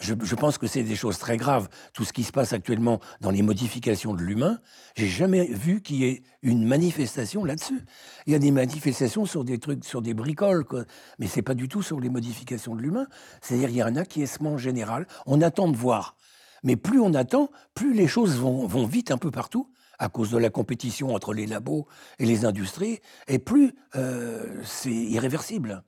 Je, 0.00 0.34
pense 0.36 0.58
que 0.58 0.66
c'est 0.68 0.84
des 0.84 0.94
choses 0.94 1.18
très 1.18 1.36
graves. 1.36 1.68
Tout 1.92 2.04
ce 2.04 2.12
qui 2.12 2.22
se 2.22 2.30
passe 2.30 2.52
actuellement 2.52 3.00
dans 3.20 3.30
les 3.30 3.42
modifications 3.42 4.14
de 4.14 4.22
l'humain, 4.22 4.60
j'ai 4.94 5.08
jamais 5.08 5.46
vu 5.46 5.82
qu'il 5.82 5.96
y 5.96 6.04
ait 6.04 6.22
une 6.42 6.64
manifestation 6.66 7.44
là-dessus. 7.44 7.80
Il 8.26 8.32
y 8.32 8.36
a 8.36 8.38
des 8.38 8.52
manifestations 8.52 9.26
sur 9.26 9.44
des 9.44 9.58
trucs, 9.58 9.84
sur 9.84 10.00
des 10.00 10.14
bricoles, 10.14 10.64
quoi. 10.64 10.84
mais 11.18 11.26
c'est 11.26 11.42
pas 11.42 11.54
du 11.54 11.68
tout 11.68 11.82
sur 11.82 11.98
les 11.98 12.10
modifications 12.10 12.76
de 12.76 12.80
l'humain. 12.80 13.06
C'est-à-dire 13.40 13.70
il 13.70 13.76
y 13.76 13.80
a 13.80 13.86
un 13.86 13.96
acquiescement 13.96 14.56
général. 14.56 15.06
On 15.26 15.40
attend 15.40 15.68
de 15.68 15.76
voir, 15.76 16.16
mais 16.62 16.76
plus 16.76 17.00
on 17.00 17.12
attend, 17.14 17.50
plus 17.74 17.92
les 17.92 18.06
choses 18.06 18.36
vont, 18.36 18.86
vite 18.86 19.10
un 19.10 19.18
peu 19.18 19.30
partout 19.30 19.68
à 19.98 20.08
cause 20.08 20.30
de 20.30 20.38
la 20.38 20.50
compétition 20.50 21.14
entre 21.14 21.32
les 21.32 21.46
labos 21.46 21.86
et 22.18 22.26
les 22.26 22.44
industries, 22.44 23.00
et 23.28 23.38
plus 23.38 23.74
euh, 23.94 24.60
c'est 24.64 24.90
irréversible. 24.90 25.84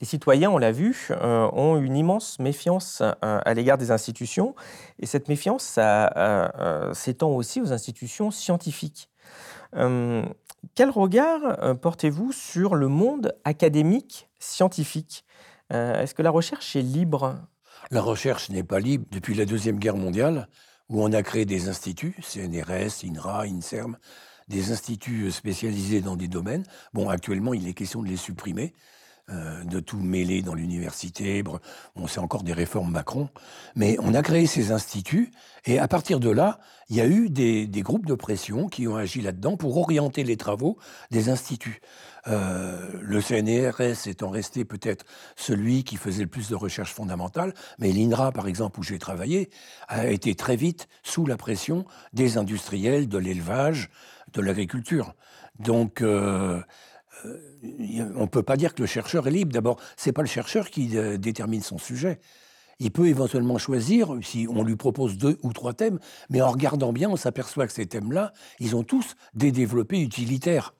Les 0.00 0.06
citoyens, 0.06 0.50
on 0.50 0.58
l'a 0.58 0.70
vu, 0.70 1.08
euh, 1.10 1.50
ont 1.52 1.76
une 1.76 1.96
immense 1.96 2.38
méfiance 2.38 3.00
euh, 3.02 3.12
à 3.22 3.54
l'égard 3.54 3.78
des 3.78 3.90
institutions, 3.90 4.54
et 5.00 5.06
cette 5.06 5.28
méfiance 5.28 5.74
euh, 5.78 6.94
s'étend 6.94 7.30
aussi 7.30 7.60
aux 7.60 7.72
institutions 7.72 8.30
scientifiques. 8.30 9.08
quel 9.72 10.90
regard 10.90 11.78
portez-vous 11.80 12.32
sur 12.32 12.74
le 12.74 12.88
monde 12.88 13.34
académique 13.44 14.28
scientifique? 14.38 15.24
Est-ce 15.70 16.14
que 16.14 16.22
la 16.22 16.30
recherche 16.30 16.76
est 16.76 16.82
libre? 16.82 17.36
La 17.90 18.00
recherche 18.00 18.50
n'est 18.50 18.62
pas 18.62 18.80
libre 18.80 19.06
depuis 19.10 19.34
la 19.34 19.44
Deuxième 19.44 19.78
Guerre 19.78 19.96
mondiale, 19.96 20.48
où 20.88 21.02
on 21.02 21.12
a 21.12 21.22
créé 21.22 21.44
des 21.44 21.68
instituts, 21.68 22.16
CNRS, 22.22 23.04
INRA, 23.04 23.42
INSERM, 23.42 23.98
des 24.48 24.72
instituts 24.72 25.30
spécialisés 25.30 26.00
dans 26.00 26.16
des 26.16 26.28
domaines. 26.28 26.64
Bon, 26.94 27.08
actuellement, 27.10 27.52
il 27.52 27.68
est 27.68 27.74
question 27.74 28.02
de 28.02 28.08
les 28.08 28.16
supprimer 28.16 28.72
euh, 29.30 29.62
de 29.64 29.80
tout 29.80 29.98
mêler 29.98 30.42
dans 30.42 30.54
l'université. 30.54 31.42
Bon, 31.42 31.60
c'est 32.06 32.20
encore 32.20 32.42
des 32.42 32.52
réformes 32.52 32.90
Macron. 32.90 33.28
Mais 33.76 33.96
on 34.00 34.14
a 34.14 34.22
créé 34.22 34.46
ces 34.46 34.72
instituts 34.72 35.32
et 35.66 35.78
à 35.78 35.86
partir 35.86 36.18
de 36.18 36.30
là, 36.30 36.58
il 36.88 36.96
y 36.96 37.00
a 37.02 37.06
eu 37.06 37.28
des, 37.28 37.68
groupes 37.82 38.06
de 38.06 38.14
pression 38.14 38.68
qui 38.68 38.88
ont 38.88 38.96
agi 38.96 39.20
là-dedans 39.20 39.58
pour 39.58 39.76
orienter 39.76 40.24
les 40.24 40.38
travaux 40.38 40.78
des 41.10 41.28
instituts. 41.28 41.82
Euh, 42.26 42.88
le 43.02 43.20
CNRS 43.20 44.08
étant 44.08 44.30
resté 44.30 44.64
peut-être 44.64 45.04
celui 45.36 45.84
qui 45.84 45.96
faisait 45.96 46.22
le 46.22 46.28
plus 46.28 46.48
de 46.48 46.54
recherche 46.54 46.94
fondamentale, 46.94 47.52
mais 47.78 47.92
l'INRA, 47.92 48.32
par 48.32 48.48
exemple, 48.48 48.80
où 48.80 48.82
j'ai 48.82 48.98
travaillé, 48.98 49.50
a 49.88 50.06
été 50.06 50.34
très 50.34 50.56
vite 50.56 50.88
sous 51.02 51.26
la 51.26 51.36
pression 51.36 51.84
des 52.14 52.38
industriels, 52.38 53.08
de 53.08 53.18
l'élevage, 53.18 53.90
de 54.32 54.40
l'agriculture. 54.40 55.14
Donc, 55.58 56.02
euh, 56.02 56.62
on 57.24 58.22
ne 58.22 58.26
peut 58.26 58.42
pas 58.42 58.56
dire 58.56 58.74
que 58.74 58.82
le 58.82 58.86
chercheur 58.86 59.26
est 59.26 59.30
libre. 59.30 59.52
D'abord, 59.52 59.80
ce 59.96 60.08
n'est 60.08 60.12
pas 60.12 60.22
le 60.22 60.28
chercheur 60.28 60.70
qui 60.70 60.96
euh, 60.96 61.16
détermine 61.16 61.62
son 61.62 61.78
sujet. 61.78 62.20
Il 62.80 62.92
peut 62.92 63.08
éventuellement 63.08 63.58
choisir, 63.58 64.16
si 64.22 64.46
on 64.48 64.62
lui 64.62 64.76
propose 64.76 65.18
deux 65.18 65.36
ou 65.42 65.52
trois 65.52 65.72
thèmes, 65.72 65.98
mais 66.30 66.40
en 66.40 66.50
regardant 66.50 66.92
bien, 66.92 67.10
on 67.10 67.16
s'aperçoit 67.16 67.66
que 67.66 67.72
ces 67.72 67.86
thèmes-là, 67.86 68.32
ils 68.60 68.76
ont 68.76 68.84
tous 68.84 69.16
des 69.34 69.50
développés 69.50 70.00
utilitaires, 70.00 70.74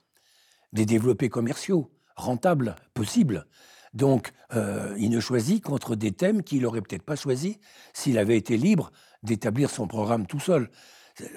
des 0.71 0.85
développés 0.85 1.27
commerciaux, 1.27 1.91
rentables, 2.15 2.75
possibles. 2.93 3.47
Donc, 3.93 4.31
euh, 4.53 4.95
il 4.97 5.09
ne 5.09 5.19
choisit 5.19 5.61
qu'entre 5.61 5.95
des 5.95 6.13
thèmes 6.13 6.43
qu'il 6.43 6.61
n'aurait 6.61 6.81
peut-être 6.81 7.03
pas 7.03 7.17
choisi 7.17 7.59
s'il 7.93 8.17
avait 8.17 8.37
été 8.37 8.55
libre 8.55 8.91
d'établir 9.23 9.69
son 9.69 9.87
programme 9.87 10.25
tout 10.25 10.39
seul. 10.39 10.69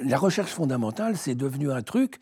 La 0.05 0.17
recherche 0.17 0.53
fondamentale, 0.53 1.17
c'est 1.17 1.35
devenu 1.35 1.73
un 1.73 1.83
truc 1.83 2.21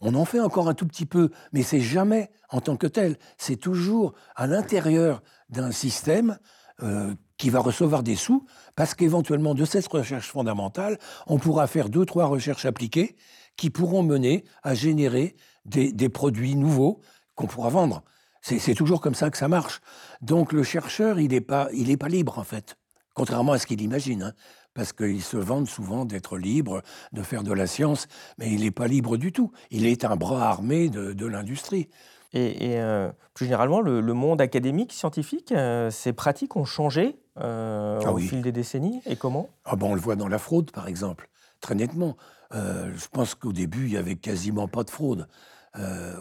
on 0.00 0.14
en 0.14 0.24
fait 0.24 0.40
encore 0.40 0.68
un 0.68 0.74
tout 0.74 0.86
petit 0.86 1.06
peu, 1.06 1.30
mais 1.52 1.62
c'est 1.62 1.80
jamais 1.80 2.30
en 2.48 2.60
tant 2.60 2.76
que 2.76 2.86
tel. 2.86 3.16
C'est 3.36 3.56
toujours 3.56 4.14
à 4.34 4.46
l'intérieur 4.46 5.22
d'un 5.48 5.72
système 5.72 6.38
euh, 6.82 7.14
qui 7.36 7.50
va 7.50 7.60
recevoir 7.60 8.02
des 8.02 8.16
sous 8.16 8.46
parce 8.76 8.94
qu'éventuellement, 8.94 9.54
de 9.54 9.64
cette 9.64 9.86
recherche 9.86 10.28
fondamentale, 10.28 10.98
on 11.26 11.38
pourra 11.38 11.66
faire 11.66 11.88
deux, 11.88 12.06
trois 12.06 12.26
recherches 12.26 12.64
appliquées 12.64 13.16
qui 13.56 13.70
pourront 13.70 14.02
mener 14.02 14.44
à 14.62 14.74
générer 14.74 15.36
des, 15.66 16.08
produits 16.08 16.56
nouveaux 16.56 17.00
qu'on 17.34 17.46
pourra 17.46 17.68
vendre. 17.68 18.02
C'est 18.40 18.74
toujours 18.74 19.02
comme 19.02 19.14
ça 19.14 19.28
que 19.30 19.36
ça 19.36 19.48
marche. 19.48 19.80
Donc 20.22 20.52
le 20.52 20.62
chercheur, 20.62 21.20
il 21.20 21.30
n'est 21.30 21.42
pas, 21.42 21.68
pas 21.98 22.08
libre 22.08 22.38
en 22.38 22.44
fait, 22.44 22.78
contrairement 23.14 23.52
à 23.52 23.58
ce 23.58 23.66
qu'il 23.66 23.82
imagine. 23.82 24.22
Hein 24.22 24.32
parce 24.74 24.92
qu'ils 24.92 25.22
se 25.22 25.36
vendent 25.36 25.68
souvent 25.68 26.04
d'être 26.04 26.38
libres, 26.38 26.82
de 27.12 27.22
faire 27.22 27.42
de 27.42 27.52
la 27.52 27.66
science, 27.66 28.06
mais 28.38 28.50
il 28.50 28.60
n'est 28.60 28.70
pas 28.70 28.86
libre 28.86 29.16
du 29.16 29.32
tout. 29.32 29.52
Il 29.70 29.86
est 29.86 30.04
un 30.04 30.16
bras 30.16 30.48
armé 30.48 30.88
de, 30.88 31.26
l'industrie. 31.26 31.88
Et, 32.32 32.80
euh, 32.80 33.10
plus 33.34 33.46
généralement, 33.46 33.80
le, 33.80 34.00
monde 34.14 34.40
académique, 34.40 34.92
scientifique, 34.92 35.52
euh, 35.52 35.90
ces 35.90 36.12
pratiques 36.12 36.56
ont 36.56 36.64
changé 36.64 37.18
euh, 37.38 38.00
ah 38.04 38.12
au 38.12 38.18
fil 38.18 38.42
des 38.42 38.52
décennies. 38.52 39.00
Et 39.06 39.16
comment? 39.16 39.48
Ah 39.64 39.76
ben, 39.76 39.86
On 39.86 39.94
le 39.94 40.00
voit 40.00 40.16
dans 40.16 40.28
la 40.28 40.38
fraude, 40.38 40.70
par 40.70 40.86
exemple, 40.86 41.28
très 41.60 41.74
nettement. 41.74 42.16
je 42.52 43.08
pense 43.10 43.34
qu'au 43.34 43.52
début, 43.52 43.86
il 43.86 43.90
n'y 43.90 43.96
avait 43.96 44.16
quasiment 44.16 44.68
pas 44.68 44.84
de 44.84 44.90
fraude. 44.90 45.26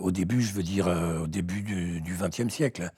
au 0.01 0.11
début, 0.11 0.41
je 0.41 0.53
veux 0.53 0.63
dire, 0.63 0.87
au 1.21 1.27
début 1.27 1.61
du 1.61 2.17
XXe 2.19 2.49
siècle. 2.51 2.89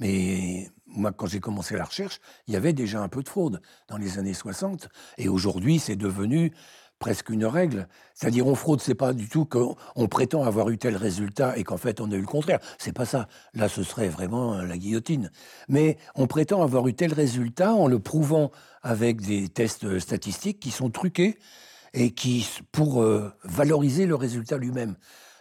Mais 0.00 0.70
moi, 0.86 1.12
quand 1.12 1.26
j'ai 1.26 1.40
commencé 1.40 1.76
la 1.76 1.84
recherche, 1.84 2.20
il 2.46 2.54
y 2.54 2.56
avait 2.56 2.72
déjà 2.72 3.00
un 3.00 3.08
peu 3.08 3.22
de 3.22 3.28
fraude 3.28 3.60
dans 3.88 3.96
les 3.96 4.18
années 4.18 4.34
60. 4.34 4.88
Et 5.18 5.28
aujourd'hui, 5.28 5.78
c'est 5.78 5.96
devenu 5.96 6.52
presque 6.98 7.28
une 7.28 7.44
règle. 7.44 7.88
C'est-à-dire, 8.14 8.46
on 8.46 8.54
fraude, 8.54 8.80
c'est 8.80 8.94
pas 8.94 9.12
du 9.12 9.28
tout 9.28 9.44
qu'on 9.44 10.08
prétend 10.08 10.44
avoir 10.44 10.70
eu 10.70 10.78
tel 10.78 10.96
résultat 10.96 11.56
et 11.58 11.64
qu'en 11.64 11.76
fait, 11.76 12.00
on 12.00 12.10
a 12.10 12.14
eu 12.14 12.20
le 12.20 12.26
contraire. 12.26 12.60
C'est 12.78 12.92
pas 12.92 13.04
ça. 13.04 13.28
Là, 13.54 13.68
ce 13.68 13.82
serait 13.82 14.08
vraiment 14.08 14.62
la 14.62 14.78
guillotine. 14.78 15.30
Mais 15.68 15.98
on 16.14 16.26
prétend 16.26 16.62
avoir 16.62 16.86
eu 16.88 16.94
tel 16.94 17.12
résultat 17.12 17.74
en 17.74 17.86
le 17.86 17.98
prouvant 17.98 18.50
avec 18.82 19.20
des 19.20 19.48
tests 19.48 19.98
statistiques 19.98 20.60
qui 20.60 20.70
sont 20.70 20.90
truqués 20.90 21.38
et 21.92 22.12
qui, 22.12 22.48
pour 22.72 23.02
euh, 23.02 23.32
valoriser 23.44 24.06
le 24.06 24.14
résultat 24.14 24.58
lui-même. 24.58 24.96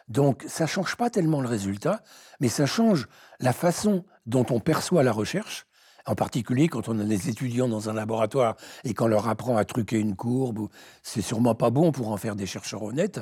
Donc, 0.07 0.43
ça 0.47 0.67
change 0.67 0.95
pas 0.97 1.09
tellement 1.09 1.41
le 1.41 1.47
résultat, 1.47 2.03
mais 2.39 2.47
ça 2.47 2.65
change 2.65 3.07
la 3.39 3.53
façon 3.53 4.05
dont 4.25 4.45
on 4.49 4.59
perçoit 4.59 5.03
la 5.03 5.11
recherche, 5.11 5.65
en 6.05 6.15
particulier 6.15 6.67
quand 6.67 6.87
on 6.87 6.99
a 6.99 7.03
des 7.03 7.29
étudiants 7.29 7.67
dans 7.67 7.89
un 7.89 7.93
laboratoire 7.93 8.55
et 8.83 8.93
qu'on 8.93 9.07
leur 9.07 9.27
apprend 9.27 9.57
à 9.57 9.65
truquer 9.65 9.99
une 9.99 10.15
courbe, 10.15 10.67
c'est 11.03 11.21
sûrement 11.21 11.55
pas 11.55 11.69
bon 11.69 11.91
pour 11.91 12.09
en 12.09 12.17
faire 12.17 12.35
des 12.35 12.45
chercheurs 12.45 12.83
honnêtes, 12.83 13.19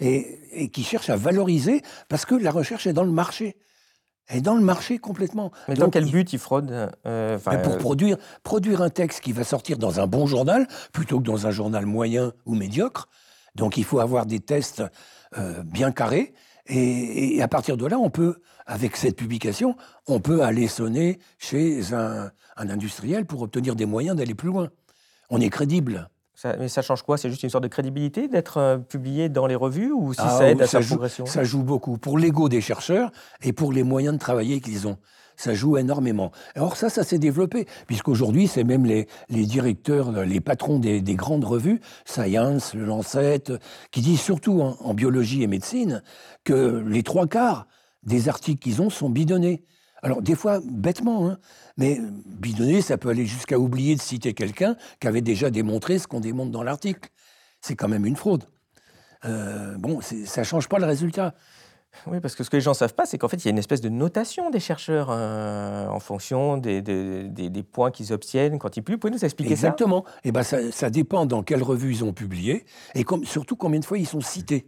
et, 0.00 0.68
qui 0.72 0.84
cherchent 0.84 1.10
à 1.10 1.16
valoriser 1.16 1.82
parce 2.08 2.24
que 2.24 2.34
la 2.34 2.50
recherche 2.50 2.86
est 2.86 2.92
dans 2.92 3.04
le 3.04 3.12
marché. 3.12 3.56
est 4.28 4.40
dans 4.40 4.54
le 4.54 4.62
marché 4.62 4.98
complètement. 4.98 5.50
Mais 5.68 5.74
dans 5.74 5.90
quel 5.90 6.10
but 6.10 6.32
ils 6.32 6.38
fraudent 6.38 6.90
euh, 7.06 7.38
Pour 7.38 7.52
euh, 7.52 7.78
produire, 7.78 8.16
produire 8.42 8.82
un 8.82 8.90
texte 8.90 9.20
qui 9.20 9.32
va 9.32 9.44
sortir 9.44 9.78
dans 9.78 10.00
un 10.00 10.06
bon 10.06 10.26
journal 10.26 10.66
plutôt 10.92 11.18
que 11.18 11.24
dans 11.24 11.46
un 11.46 11.50
journal 11.50 11.86
moyen 11.86 12.32
ou 12.46 12.54
médiocre. 12.54 13.08
Donc 13.54 13.76
il 13.76 13.84
faut 13.84 14.00
avoir 14.00 14.26
des 14.26 14.40
tests 14.40 14.82
euh, 15.36 15.62
bien 15.64 15.92
carrés 15.92 16.34
et, 16.66 17.42
à 17.42 17.48
partir 17.48 17.76
de 17.76 17.86
là, 17.86 17.98
on 17.98 18.10
peut, 18.10 18.40
avec 18.66 18.96
cette 18.96 19.16
publication, 19.16 19.76
on 20.06 20.20
peut 20.20 20.42
aller 20.42 20.68
sonner 20.68 21.18
chez 21.38 21.92
un, 21.92 22.30
industriel 22.56 23.26
pour 23.26 23.42
obtenir 23.42 23.74
des 23.74 23.86
moyens 23.86 24.16
d'aller 24.16 24.34
plus 24.34 24.48
loin. 24.48 24.68
On 25.30 25.40
est 25.40 25.50
crédible. 25.50 26.08
mais 26.44 26.68
ça 26.68 26.82
change 26.82 27.02
quoi? 27.02 27.18
C'est 27.18 27.30
juste 27.30 27.42
une 27.42 27.50
sorte 27.50 27.64
de 27.64 27.68
crédibilité 27.68 28.28
d'être 28.28 28.58
euh, 28.58 28.78
publié 28.78 29.28
dans 29.28 29.46
les 29.46 29.54
revues 29.54 29.90
ou 29.90 30.12
si 30.12 30.20
ah 30.22 30.38
ça 30.38 30.48
aide 30.50 30.62
à 30.62 30.66
sa 30.66 30.80
progression? 30.80 31.26
Ça 31.26 31.44
joue 31.44 31.62
beaucoup 31.62 31.98
pour 31.98 32.18
l'ego 32.18 32.48
des 32.48 32.60
chercheurs 32.60 33.10
et 33.42 33.52
pour 33.52 33.72
les 33.72 33.82
moyens 33.82 34.14
de 34.14 34.20
travailler 34.20 34.60
qu'ils 34.60 34.86
ont 34.86 34.98
ça 35.36 35.54
joue 35.54 35.76
énormément. 35.76 36.30
Alors 36.54 36.76
ça, 36.76 36.88
ça 36.88 37.04
s'est 37.04 37.18
développé, 37.18 37.66
puisqu'aujourd'hui, 37.86 38.46
c'est 38.46 38.64
même 38.64 38.84
les, 38.84 39.06
directeurs, 39.28 40.12
les 40.24 40.40
patrons 40.40 40.78
des, 40.78 41.02
grandes 41.14 41.44
revues, 41.44 41.80
Science, 42.04 42.74
le 42.74 42.84
Lancet, 42.84 43.44
qui 43.90 44.00
disent 44.00 44.20
surtout 44.20 44.60
en, 44.60 44.94
biologie 44.94 45.42
et 45.42 45.46
médecine 45.46 46.02
que 46.44 46.84
les 46.86 47.02
trois 47.02 47.26
quarts 47.26 47.66
des 48.02 48.28
articles 48.28 48.60
qu'ils 48.62 48.82
ont 48.82 48.90
sont 48.90 49.10
bidonnés. 49.10 49.64
Alors 50.02 50.20
des 50.20 50.34
fois, 50.34 50.60
bêtement, 50.64 51.28
hein, 51.28 51.38
mais 51.76 52.00
bidonnés, 52.26 52.82
ça 52.82 52.98
peut 52.98 53.08
aller 53.08 53.24
jusqu'à 53.24 53.58
oublier 53.58 53.94
de 53.94 54.00
citer 54.00 54.34
quelqu'un 54.34 54.76
qui 55.00 55.06
avait 55.06 55.20
déjà 55.20 55.50
démontré 55.50 55.98
ce 55.98 56.08
qu'on 56.08 56.20
démontre 56.20 56.50
dans 56.50 56.64
l'article. 56.64 57.08
C'est 57.60 57.76
quand 57.76 57.88
même 57.88 58.04
une 58.04 58.16
fraude. 58.16 58.44
Euh, 59.24 59.76
bon, 59.78 60.00
ça 60.00 60.40
ne 60.40 60.44
change 60.44 60.68
pas 60.68 60.80
le 60.80 60.86
résultat. 60.86 61.34
Oui, 62.06 62.20
parce 62.20 62.34
que 62.34 62.42
ce 62.42 62.50
que 62.50 62.56
les 62.56 62.62
gens 62.62 62.70
ne 62.70 62.76
savent 62.76 62.94
pas, 62.94 63.06
c'est 63.06 63.18
qu'en 63.18 63.28
fait, 63.28 63.36
il 63.36 63.44
y 63.44 63.48
a 63.48 63.50
une 63.50 63.58
espèce 63.58 63.82
de 63.82 63.90
notation 63.90 64.50
des 64.50 64.60
chercheurs 64.60 65.08
euh, 65.10 65.86
en 65.86 66.00
fonction 66.00 66.56
des, 66.56 66.80
des, 66.80 67.62
points 67.62 67.90
qu'ils 67.90 68.12
obtiennent 68.12 68.58
quand 68.58 68.76
ils 68.76 68.82
publient. 68.82 68.94
Vous 68.94 69.00
pouvez 69.00 69.12
nous 69.12 69.24
expliquer 69.24 69.56
ça? 69.56 69.68
Exactement. 69.68 70.04
Eh 70.24 70.32
ben, 70.32 70.42
ça, 70.42 70.72
ça, 70.72 70.90
dépend 70.90 71.26
dans 71.26 71.42
quelle 71.42 71.62
revue 71.62 71.92
ils 71.92 72.02
ont 72.02 72.14
publié 72.14 72.64
et 72.94 73.04
surtout 73.24 73.56
combien 73.56 73.78
de 73.78 73.84
fois 73.84 73.98
ils 73.98 74.06
sont 74.06 74.22
cités. 74.22 74.66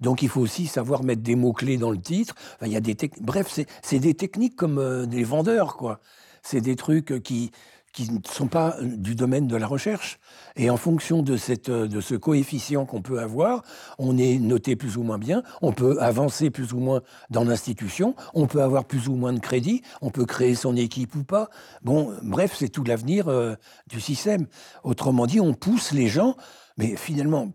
Donc 0.00 0.22
il 0.22 0.28
faut 0.28 0.40
aussi 0.40 0.66
savoir 0.66 1.02
mettre 1.02 1.22
des 1.22 1.36
mots-clés 1.36 1.76
dans 1.76 1.90
le 1.90 2.00
titre. 2.00 2.34
y 2.62 2.76
a 2.76 2.80
des 2.80 2.96
Bref, 3.20 3.58
c'est 3.82 3.98
des 3.98 4.14
techniques 4.14 4.56
comme 4.56 4.78
euh, 4.78 5.06
des 5.06 5.24
vendeurs, 5.24 5.76
quoi. 5.76 6.00
C'est 6.42 6.60
des 6.60 6.76
trucs 6.76 7.22
qui, 7.22 7.50
qui 7.92 8.10
ne 8.12 8.18
sont 8.30 8.48
pas 8.48 8.76
euh, 8.78 8.96
du 8.96 9.14
domaine 9.14 9.46
de 9.46 9.56
la 9.56 9.66
recherche. 9.66 10.18
Et 10.56 10.70
en 10.70 10.76
fonction 10.76 11.22
de, 11.22 11.36
cette, 11.36 11.68
euh, 11.68 11.88
de 11.88 12.00
ce 12.00 12.14
coefficient 12.14 12.86
qu'on 12.86 13.02
peut 13.02 13.18
avoir, 13.18 13.62
on 13.98 14.18
est 14.18 14.38
noté 14.38 14.76
plus 14.76 14.96
ou 14.96 15.02
moins 15.02 15.18
bien, 15.18 15.42
on 15.62 15.72
peut 15.72 16.00
avancer 16.00 16.50
plus 16.50 16.72
ou 16.72 16.78
moins 16.78 17.02
dans 17.30 17.44
l'institution, 17.44 18.14
on 18.34 18.46
peut 18.46 18.62
avoir 18.62 18.84
plus 18.84 19.08
ou 19.08 19.14
moins 19.14 19.32
de 19.32 19.40
crédit, 19.40 19.82
on 20.00 20.10
peut 20.10 20.26
créer 20.26 20.54
son 20.54 20.76
équipe 20.76 21.14
ou 21.14 21.24
pas. 21.24 21.48
Bon, 21.82 22.12
bref, 22.22 22.54
c'est 22.56 22.68
tout 22.68 22.84
l'avenir 22.84 23.28
euh, 23.28 23.54
du 23.88 24.00
système. 24.00 24.46
Autrement 24.84 25.26
dit, 25.26 25.40
on 25.40 25.54
pousse 25.54 25.92
les 25.92 26.08
gens 26.08 26.36
mais 26.78 26.94
finalement, 26.96 27.52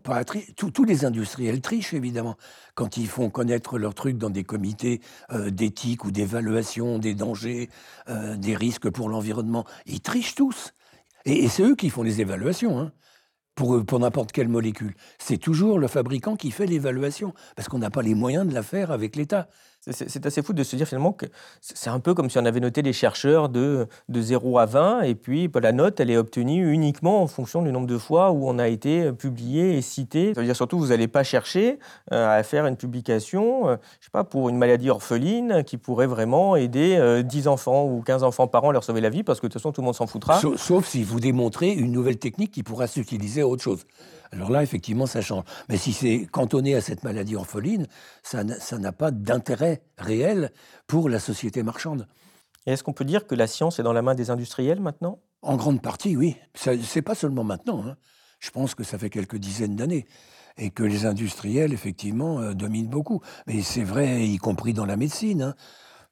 tous 0.56 0.84
les 0.84 1.06
industriels 1.06 1.62
trichent, 1.62 1.94
évidemment, 1.94 2.36
quand 2.74 2.98
ils 2.98 3.08
font 3.08 3.30
connaître 3.30 3.78
leurs 3.78 3.94
trucs 3.94 4.18
dans 4.18 4.28
des 4.28 4.44
comités 4.44 5.00
euh, 5.32 5.50
d'éthique 5.50 6.04
ou 6.04 6.10
d'évaluation 6.10 6.98
des 6.98 7.14
dangers, 7.14 7.70
euh, 8.10 8.36
des 8.36 8.54
risques 8.54 8.90
pour 8.90 9.08
l'environnement. 9.08 9.64
Ils 9.86 10.02
trichent 10.02 10.34
tous. 10.34 10.74
Et, 11.24 11.48
c'est 11.48 11.62
eux 11.62 11.74
qui 11.74 11.88
font 11.88 12.02
les 12.02 12.20
évaluations. 12.20 12.78
Hein, 12.78 12.92
pour 13.56 14.00
n'importe 14.00 14.32
quelle 14.32 14.48
molécule. 14.48 14.94
C'est 15.18 15.38
toujours 15.38 15.78
le 15.78 15.86
fabricant 15.86 16.34
qui 16.34 16.50
fait 16.50 16.66
l'évaluation, 16.66 17.34
parce 17.54 17.68
qu'on 17.68 17.78
n'a 17.78 17.90
pas 17.90 18.02
les 18.02 18.16
moyens 18.16 18.46
de 18.48 18.52
la 18.52 18.64
faire 18.64 18.90
avec 18.90 19.14
l'État. 19.14 19.48
C'est 19.90 20.24
assez 20.24 20.42
fou 20.42 20.54
de 20.54 20.62
se 20.62 20.76
dire 20.76 20.86
finalement 20.86 21.12
que 21.12 21.26
c'est 21.60 21.90
un 21.90 22.00
peu 22.00 22.14
comme 22.14 22.30
si 22.30 22.38
on 22.38 22.44
avait 22.46 22.60
noté 22.60 22.80
les 22.80 22.94
chercheurs 22.94 23.50
de, 23.50 23.86
de 24.08 24.20
0 24.22 24.58
à 24.58 24.64
20, 24.64 25.02
et 25.02 25.14
puis 25.14 25.48
bah, 25.48 25.60
la 25.60 25.72
note, 25.72 26.00
elle 26.00 26.10
est 26.10 26.16
obtenue 26.16 26.72
uniquement 26.72 27.22
en 27.22 27.26
fonction 27.26 27.60
du 27.60 27.70
nombre 27.70 27.86
de 27.86 27.98
fois 27.98 28.30
où 28.30 28.48
on 28.48 28.58
a 28.58 28.68
été 28.68 29.12
publié 29.12 29.76
et 29.76 29.82
cité. 29.82 30.32
Ça 30.34 30.40
veut 30.40 30.46
dire 30.46 30.56
surtout, 30.56 30.78
vous 30.78 30.88
n'allez 30.88 31.08
pas 31.08 31.22
chercher 31.22 31.78
euh, 32.12 32.38
à 32.38 32.42
faire 32.42 32.66
une 32.66 32.76
publication, 32.76 33.68
euh, 33.68 33.76
je 34.00 34.06
sais 34.06 34.10
pas, 34.10 34.24
pour 34.24 34.48
une 34.48 34.56
maladie 34.56 34.88
orpheline 34.88 35.62
qui 35.64 35.76
pourrait 35.76 36.06
vraiment 36.06 36.56
aider 36.56 37.22
10 37.22 37.46
euh, 37.46 37.50
enfants 37.50 37.84
ou 37.84 38.00
15 38.00 38.24
enfants 38.24 38.46
par 38.46 38.64
an 38.64 38.70
à 38.70 38.72
leur 38.72 38.84
sauver 38.84 39.02
la 39.02 39.10
vie, 39.10 39.22
parce 39.22 39.40
que 39.40 39.46
de 39.46 39.52
toute 39.52 39.60
façon, 39.60 39.72
tout 39.72 39.82
le 39.82 39.86
monde 39.86 39.94
s'en 39.94 40.06
foutra. 40.06 40.40
Sauf, 40.56 40.86
si 40.86 41.02
vous 41.02 41.20
démontrez 41.20 41.72
une 41.72 41.92
nouvelle 41.92 42.18
technique 42.18 42.52
qui 42.52 42.62
pourra 42.62 42.86
s'utiliser 42.86 43.42
à 43.42 43.48
autre 43.48 43.62
chose. 43.62 43.84
Alors 44.32 44.50
là, 44.50 44.62
effectivement, 44.62 45.06
ça 45.06 45.20
change. 45.20 45.44
Mais 45.68 45.76
si 45.76 45.92
c'est 45.92 46.26
cantonné 46.30 46.74
à 46.74 46.80
cette 46.80 47.04
maladie 47.04 47.36
orpheline, 47.36 47.86
ça 48.22 48.42
n'a 48.42 48.92
pas 48.92 49.10
d'intérêt 49.10 49.73
réel 49.98 50.52
pour 50.86 51.08
la 51.08 51.18
société 51.18 51.62
marchande. 51.62 52.08
Et 52.66 52.72
est-ce 52.72 52.82
qu'on 52.82 52.92
peut 52.92 53.04
dire 53.04 53.26
que 53.26 53.34
la 53.34 53.46
science 53.46 53.78
est 53.78 53.82
dans 53.82 53.92
la 53.92 54.02
main 54.02 54.14
des 54.14 54.30
industriels 54.30 54.80
maintenant? 54.80 55.20
En 55.42 55.56
grande 55.56 55.82
partie, 55.82 56.16
oui. 56.16 56.36
Ce 56.54 56.70
n'est 56.70 57.02
pas 57.02 57.14
seulement 57.14 57.44
maintenant. 57.44 57.84
Hein. 57.86 57.96
Je 58.40 58.50
pense 58.50 58.74
que 58.74 58.84
ça 58.84 58.98
fait 58.98 59.10
quelques 59.10 59.36
dizaines 59.36 59.76
d'années. 59.76 60.06
Et 60.56 60.70
que 60.70 60.84
les 60.84 61.04
industriels, 61.04 61.72
effectivement, 61.72 62.40
euh, 62.40 62.54
dominent 62.54 62.88
beaucoup. 62.88 63.20
Mais 63.46 63.60
c'est 63.62 63.82
vrai, 63.82 64.26
y 64.26 64.38
compris 64.38 64.72
dans 64.72 64.86
la 64.86 64.96
médecine. 64.96 65.42
Hein. 65.42 65.54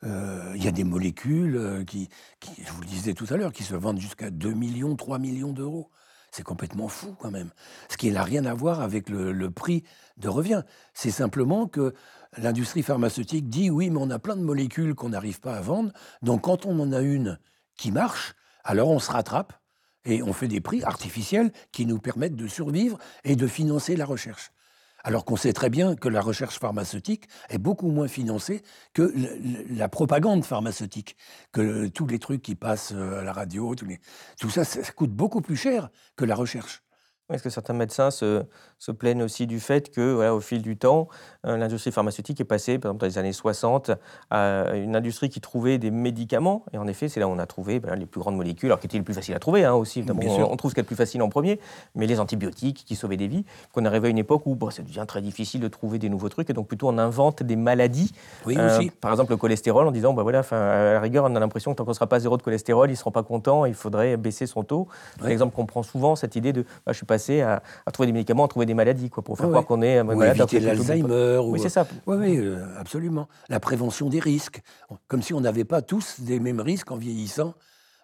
Euh, 0.04 0.52
il 0.56 0.64
y 0.64 0.68
a 0.68 0.72
des 0.72 0.84
molécules 0.84 1.56
euh, 1.56 1.84
qui, 1.84 2.08
qui, 2.40 2.50
je 2.64 2.72
vous 2.72 2.80
le 2.80 2.86
disais 2.86 3.14
tout 3.14 3.26
à 3.30 3.36
l'heure, 3.36 3.52
qui 3.52 3.62
se 3.62 3.76
vendent 3.76 4.00
jusqu'à 4.00 4.30
2 4.30 4.52
millions, 4.52 4.96
3 4.96 5.18
millions 5.18 5.52
d'euros. 5.52 5.90
C'est 6.32 6.42
complètement 6.42 6.88
fou 6.88 7.14
quand 7.18 7.30
même. 7.30 7.50
Ce 7.90 7.98
qui 7.98 8.10
n'a 8.10 8.22
rien 8.22 8.46
à 8.46 8.54
voir 8.54 8.80
avec 8.80 9.10
le, 9.10 9.50
prix 9.50 9.84
de 10.16 10.30
revient. 10.30 10.62
C'est 10.94 11.10
simplement 11.10 11.68
que 11.68 11.94
l'industrie 12.36 12.82
pharmaceutique 12.82 13.48
dit 13.48 13.70
oui, 13.70 13.90
mais 13.90 13.98
on 14.00 14.10
a 14.10 14.18
plein 14.18 14.36
de 14.36 14.42
molécules 14.42 14.94
qu'on 14.94 15.10
n'arrive 15.10 15.40
pas 15.40 15.56
à 15.56 15.60
vendre. 15.60 15.92
Donc 16.22 16.42
quand 16.42 16.66
on 16.66 16.78
en 16.80 16.92
a 16.92 17.00
une 17.00 17.38
qui 17.76 17.92
marche, 17.92 18.34
alors 18.64 18.90
on 18.90 18.98
se 18.98 19.10
rattrape 19.10 19.52
et 20.04 20.22
on 20.22 20.32
fait 20.32 20.48
des 20.48 20.60
prix 20.60 20.82
artificiels 20.82 21.52
qui 21.70 21.86
nous 21.86 21.98
permettent 21.98 22.36
de 22.36 22.46
survivre 22.46 22.98
et 23.24 23.36
de 23.36 23.46
financer 23.46 23.96
la 23.96 24.04
recherche 24.04 24.52
alors 25.04 25.24
qu'on 25.24 25.36
sait 25.36 25.52
très 25.52 25.70
bien 25.70 25.96
que 25.96 26.08
la 26.08 26.20
recherche 26.20 26.58
pharmaceutique 26.58 27.28
est 27.48 27.58
beaucoup 27.58 27.90
moins 27.90 28.08
financée 28.08 28.62
que 28.92 29.12
la 29.70 29.88
propagande 29.88 30.44
pharmaceutique, 30.44 31.16
que 31.52 31.88
tous 31.88 32.06
les 32.06 32.18
trucs 32.18 32.42
qui 32.42 32.54
passent 32.54 32.92
euh, 32.94 33.20
à 33.20 33.24
la 33.24 33.32
radio, 33.32 33.74
tout 34.38 34.50
ça, 34.50 34.64
ça 34.64 34.80
coûte 34.92 35.10
beaucoup 35.10 35.40
plus 35.40 35.56
cher 35.56 35.90
que 36.16 36.24
la 36.24 36.34
recherche. 36.34 36.82
Est-ce 37.30 37.42
que 37.42 37.50
certains 37.50 37.72
médecins 37.72 38.10
se, 38.10 38.42
se, 38.78 38.90
plaignent 38.90 39.22
aussi 39.22 39.46
du 39.46 39.60
fait 39.60 39.90
que, 39.90 40.12
voilà, 40.12 40.34
au 40.34 40.40
fil 40.40 40.60
du 40.60 40.76
temps, 40.76 41.08
euh, 41.46 41.56
l'industrie 41.56 41.92
pharmaceutique 41.92 42.40
est 42.40 42.44
passée, 42.44 42.78
par 42.78 42.90
exemple, 42.90 43.00
dans 43.00 43.06
les 43.06 43.18
années 43.18 43.32
60, 43.32 43.92
à 44.30 44.74
une 44.74 44.96
industrie 44.96 45.28
qui 45.30 45.40
trouvait 45.40 45.78
des 45.78 45.90
médicaments. 45.90 46.64
Et 46.72 46.78
en 46.78 46.86
effet, 46.86 47.08
c'est 47.08 47.20
là 47.20 47.28
où 47.28 47.30
on 47.30 47.38
a 47.38 47.46
trouvé 47.46 47.80
ben, 47.80 47.94
les 47.94 48.06
plus 48.06 48.20
grandes 48.20 48.36
molécules, 48.36 48.68
alors 48.68 48.80
qui 48.80 48.86
étaient 48.86 48.98
les 48.98 49.04
plus 49.04 49.14
faciles 49.14 49.34
à 49.34 49.38
trouver 49.38 49.64
hein, 49.64 49.74
aussi. 49.74 50.04
on, 50.08 50.52
on, 50.52 50.56
trouve 50.56 50.70
ce 50.70 50.74
qui 50.74 50.80
est 50.80 50.82
le 50.82 50.86
plus 50.86 50.96
facile 50.96 51.22
en 51.22 51.28
premier, 51.28 51.58
mais 51.94 52.06
les 52.06 52.20
antibiotiques 52.20 52.84
qui 52.84 52.96
sauvaient 52.96 53.16
des 53.16 53.28
vies. 53.28 53.44
Qu'on 53.72 53.84
arrivé 53.84 54.08
à 54.08 54.10
une 54.10 54.18
époque 54.18 54.46
où 54.46 54.54
bon, 54.54 54.70
ça 54.70 54.82
devient 54.82 55.04
très 55.06 55.22
difficile 55.22 55.60
de 55.60 55.68
trouver 55.68 55.98
des 55.98 56.08
nouveaux 56.08 56.28
trucs, 56.28 56.50
et 56.50 56.52
donc 56.52 56.68
plutôt 56.68 56.88
on 56.88 56.98
invente 56.98 57.42
des 57.42 57.56
maladies. 57.56 58.12
Oui, 58.44 58.58
euh, 58.58 58.78
aussi. 58.78 58.90
Par 58.90 59.10
exemple, 59.10 59.30
le 59.30 59.36
cholestérol, 59.38 59.86
en 59.86 59.92
disant, 59.92 60.12
bah, 60.12 60.22
voilà, 60.22 60.40
à 60.50 60.92
la 60.92 61.00
rigueur, 61.00 61.24
on 61.24 61.34
a 61.34 61.40
l'impression 61.40 61.72
que 61.72 61.76
tant 61.78 61.84
qu'on 61.84 61.92
ne 61.92 61.94
sera 61.94 62.08
pas 62.08 62.20
zéro 62.20 62.36
de 62.36 62.42
cholestérol, 62.42 62.90
il 62.90 62.92
ne 62.92 62.96
sera 62.96 63.10
pas 63.10 63.22
content, 63.22 63.64
il 63.64 63.74
faudrait 63.74 64.16
baisser 64.16 64.46
son 64.46 64.64
taux. 64.64 64.88
C'est 65.20 65.28
l'exemple 65.28 65.54
qu'on 65.54 65.66
prend 65.66 65.82
souvent, 65.82 66.16
cette 66.16 66.36
idée 66.36 66.52
de 66.52 66.62
bah, 66.84 66.92
je 66.92 66.94
suis 66.94 67.06
passé 67.06 67.21
à, 67.30 67.62
trouver 67.92 68.06
des 68.06 68.12
médicaments, 68.12 68.44
à 68.44 68.48
trouver 68.48 68.66
des 68.66 68.74
maladies, 68.74 69.10
quoi, 69.10 69.22
pour 69.22 69.36
faire 69.36 69.48
croire 69.48 69.64
qu'on 69.64 69.82
est 69.82 70.00
ou 70.00 70.22
Éviter 70.22 70.60
l'Alzheimer. 70.60 71.38
Oui, 71.44 71.60
c'est 71.60 71.68
ça. 71.68 71.86
Oui, 72.06 72.16
oui, 72.16 72.36
euh, 72.38 72.64
absolument. 72.78 73.28
La 73.48 73.60
prévention 73.60 74.08
des 74.08 74.20
risques. 74.20 74.62
Comme 75.08 75.22
si 75.22 75.34
on 75.34 75.40
n'avait 75.40 75.64
pas 75.64 75.82
tous 75.82 76.20
des 76.20 76.40
mêmes 76.40 76.60
risques 76.60 76.90
en 76.90 76.96
vieillissant, 76.96 77.54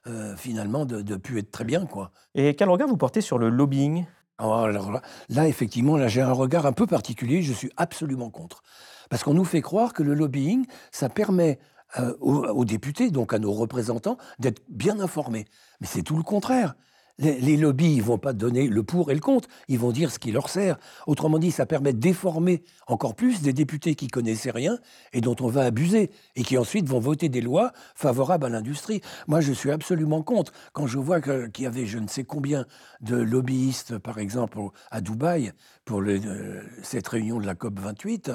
euh, 0.06 0.36
finalement, 0.36 0.86
de 0.86 1.16
plus 1.16 1.38
être 1.38 1.50
très 1.50 1.64
bien. 1.64 1.86
Quoi. 1.86 2.10
Et 2.34 2.54
quel 2.54 2.68
regard 2.68 2.88
vous 2.88 2.96
portez 2.96 3.20
sur 3.20 3.38
le 3.38 3.48
lobbying? 3.48 4.06
Oh, 4.40 4.52
alors 4.52 4.92
là, 4.92 5.02
là, 5.28 5.48
effectivement, 5.48 5.96
là, 5.96 6.06
j'ai 6.06 6.22
un 6.22 6.32
regard 6.32 6.64
un 6.66 6.72
peu 6.72 6.86
particulier. 6.86 7.42
Je 7.42 7.52
suis 7.52 7.70
absolument 7.76 8.30
contre. 8.30 8.62
Parce 9.10 9.24
qu'on 9.24 9.34
nous 9.34 9.44
fait 9.44 9.62
croire 9.62 9.92
que 9.92 10.02
le 10.02 10.14
lobbying, 10.14 10.66
ça 10.92 11.08
permet 11.08 11.58
euh, 11.98 12.14
aux, 12.20 12.64
députés, 12.66 13.10
donc 13.10 13.32
à 13.32 13.38
nos 13.38 13.52
représentants, 13.52 14.18
d'être 14.38 14.62
bien 14.68 15.00
informés. 15.00 15.46
Mais 15.80 15.86
c'est 15.86 16.02
tout 16.02 16.16
le 16.16 16.22
contraire. 16.22 16.74
Les, 17.20 17.56
lobbies, 17.56 17.96
ils 17.96 18.02
vont 18.02 18.18
pas 18.18 18.32
donner 18.32 18.68
le 18.68 18.82
pour 18.84 19.10
et 19.10 19.14
le 19.14 19.20
contre, 19.20 19.48
ils 19.66 19.78
vont 19.78 19.90
dire 19.90 20.12
ce 20.12 20.20
qui 20.20 20.30
leur 20.30 20.48
sert. 20.48 20.78
Autrement 21.08 21.40
dit, 21.40 21.50
ça 21.50 21.66
permet 21.66 21.92
de 21.92 21.98
déformer 21.98 22.62
encore 22.86 23.16
plus 23.16 23.42
des 23.42 23.52
députés 23.52 23.96
qui 23.96 24.06
connaissaient 24.06 24.52
rien 24.52 24.78
et 25.12 25.20
dont 25.20 25.34
on 25.40 25.48
va 25.48 25.62
abuser 25.62 26.10
et 26.36 26.44
qui 26.44 26.56
ensuite 26.56 26.86
vont 26.86 27.00
voter 27.00 27.28
des 27.28 27.40
lois 27.40 27.72
favorables 27.96 28.46
à 28.46 28.48
l'industrie. 28.48 29.00
Moi, 29.26 29.40
je 29.40 29.52
suis 29.52 29.72
absolument 29.72 30.22
contre. 30.22 30.52
Quand 30.72 30.86
je 30.86 30.98
vois 30.98 31.20
qu'il 31.20 31.64
y 31.64 31.66
avait 31.66 31.86
je 31.86 31.98
ne 31.98 32.06
sais 32.06 32.22
combien 32.22 32.66
de 33.00 33.16
lobbyistes, 33.16 33.98
par 33.98 34.18
exemple, 34.18 34.60
à 34.90 35.00
Dubaï, 35.00 35.52
pour 35.88 36.02
euh, 36.02 36.60
cette 36.82 37.08
réunion 37.08 37.40
de 37.40 37.46
la 37.46 37.54
COP 37.54 37.80
28, 37.80 38.30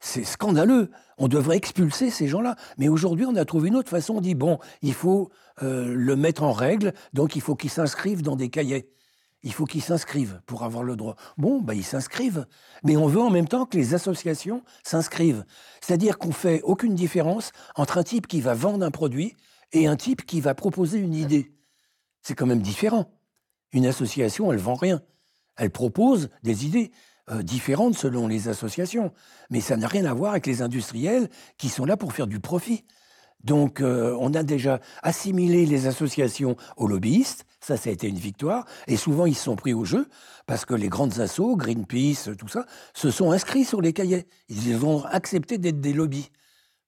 c'est 0.00 0.24
scandaleux. 0.24 0.90
On 1.16 1.28
devrait 1.28 1.56
expulser 1.56 2.10
ces 2.10 2.26
gens-là. 2.26 2.56
Mais 2.76 2.88
aujourd'hui, 2.88 3.24
on 3.24 3.36
a 3.36 3.44
trouvé 3.44 3.68
une 3.68 3.76
autre 3.76 3.88
façon. 3.88 4.14
On 4.16 4.20
dit, 4.20 4.34
bon, 4.34 4.58
il 4.82 4.94
faut 4.94 5.30
euh, 5.62 5.94
le 5.94 6.16
mettre 6.16 6.42
en 6.42 6.50
règle, 6.50 6.92
donc 7.12 7.36
il 7.36 7.40
faut 7.40 7.54
qu'ils 7.54 7.70
s'inscrivent 7.70 8.22
dans 8.22 8.34
des 8.34 8.48
cahiers. 8.48 8.90
Il 9.44 9.52
faut 9.52 9.64
qu'ils 9.64 9.82
s'inscrivent 9.82 10.42
pour 10.46 10.64
avoir 10.64 10.82
le 10.82 10.96
droit. 10.96 11.14
Bon, 11.36 11.60
bah, 11.60 11.74
ils 11.74 11.84
s'inscrivent. 11.84 12.46
Mais 12.82 12.96
on 12.96 13.06
veut 13.06 13.20
en 13.20 13.30
même 13.30 13.46
temps 13.46 13.64
que 13.64 13.78
les 13.78 13.94
associations 13.94 14.64
s'inscrivent. 14.82 15.44
C'est-à-dire 15.80 16.18
qu'on 16.18 16.32
fait 16.32 16.62
aucune 16.62 16.96
différence 16.96 17.52
entre 17.76 17.98
un 17.98 18.02
type 18.02 18.26
qui 18.26 18.40
va 18.40 18.54
vendre 18.54 18.84
un 18.84 18.90
produit 18.90 19.36
et 19.70 19.86
un 19.86 19.94
type 19.94 20.26
qui 20.26 20.40
va 20.40 20.56
proposer 20.56 20.98
une 20.98 21.14
idée. 21.14 21.52
C'est 22.22 22.34
quand 22.34 22.46
même 22.46 22.60
différent. 22.60 23.08
Une 23.70 23.86
association, 23.86 24.52
elle 24.52 24.58
vend 24.58 24.74
rien. 24.74 25.00
Elle 25.58 25.70
propose 25.70 26.30
des 26.42 26.64
idées. 26.64 26.90
Euh, 27.30 27.42
différentes 27.42 27.94
selon 27.94 28.26
les 28.26 28.48
associations. 28.48 29.12
Mais 29.50 29.60
ça 29.60 29.76
n'a 29.76 29.86
rien 29.86 30.06
à 30.06 30.14
voir 30.14 30.30
avec 30.30 30.46
les 30.46 30.62
industriels 30.62 31.28
qui 31.58 31.68
sont 31.68 31.84
là 31.84 31.98
pour 31.98 32.14
faire 32.14 32.26
du 32.26 32.40
profit. 32.40 32.84
Donc 33.44 33.80
euh, 33.80 34.16
on 34.18 34.32
a 34.32 34.42
déjà 34.42 34.80
assimilé 35.02 35.66
les 35.66 35.86
associations 35.86 36.56
aux 36.76 36.86
lobbyistes, 36.86 37.44
ça 37.60 37.76
ça 37.76 37.90
a 37.90 37.92
été 37.92 38.08
une 38.08 38.18
victoire, 38.18 38.64
et 38.86 38.96
souvent 38.96 39.26
ils 39.26 39.34
se 39.34 39.44
sont 39.44 39.56
pris 39.56 39.74
au 39.74 39.84
jeu, 39.84 40.08
parce 40.46 40.64
que 40.64 40.74
les 40.74 40.88
grandes 40.88 41.20
assos, 41.20 41.54
Greenpeace, 41.56 42.30
tout 42.36 42.48
ça, 42.48 42.64
se 42.94 43.10
sont 43.10 43.30
inscrits 43.30 43.64
sur 43.64 43.80
les 43.80 43.92
cahiers. 43.92 44.26
Ils 44.48 44.84
ont 44.84 45.04
accepté 45.04 45.58
d'être 45.58 45.80
des 45.80 45.92
lobbies. 45.92 46.30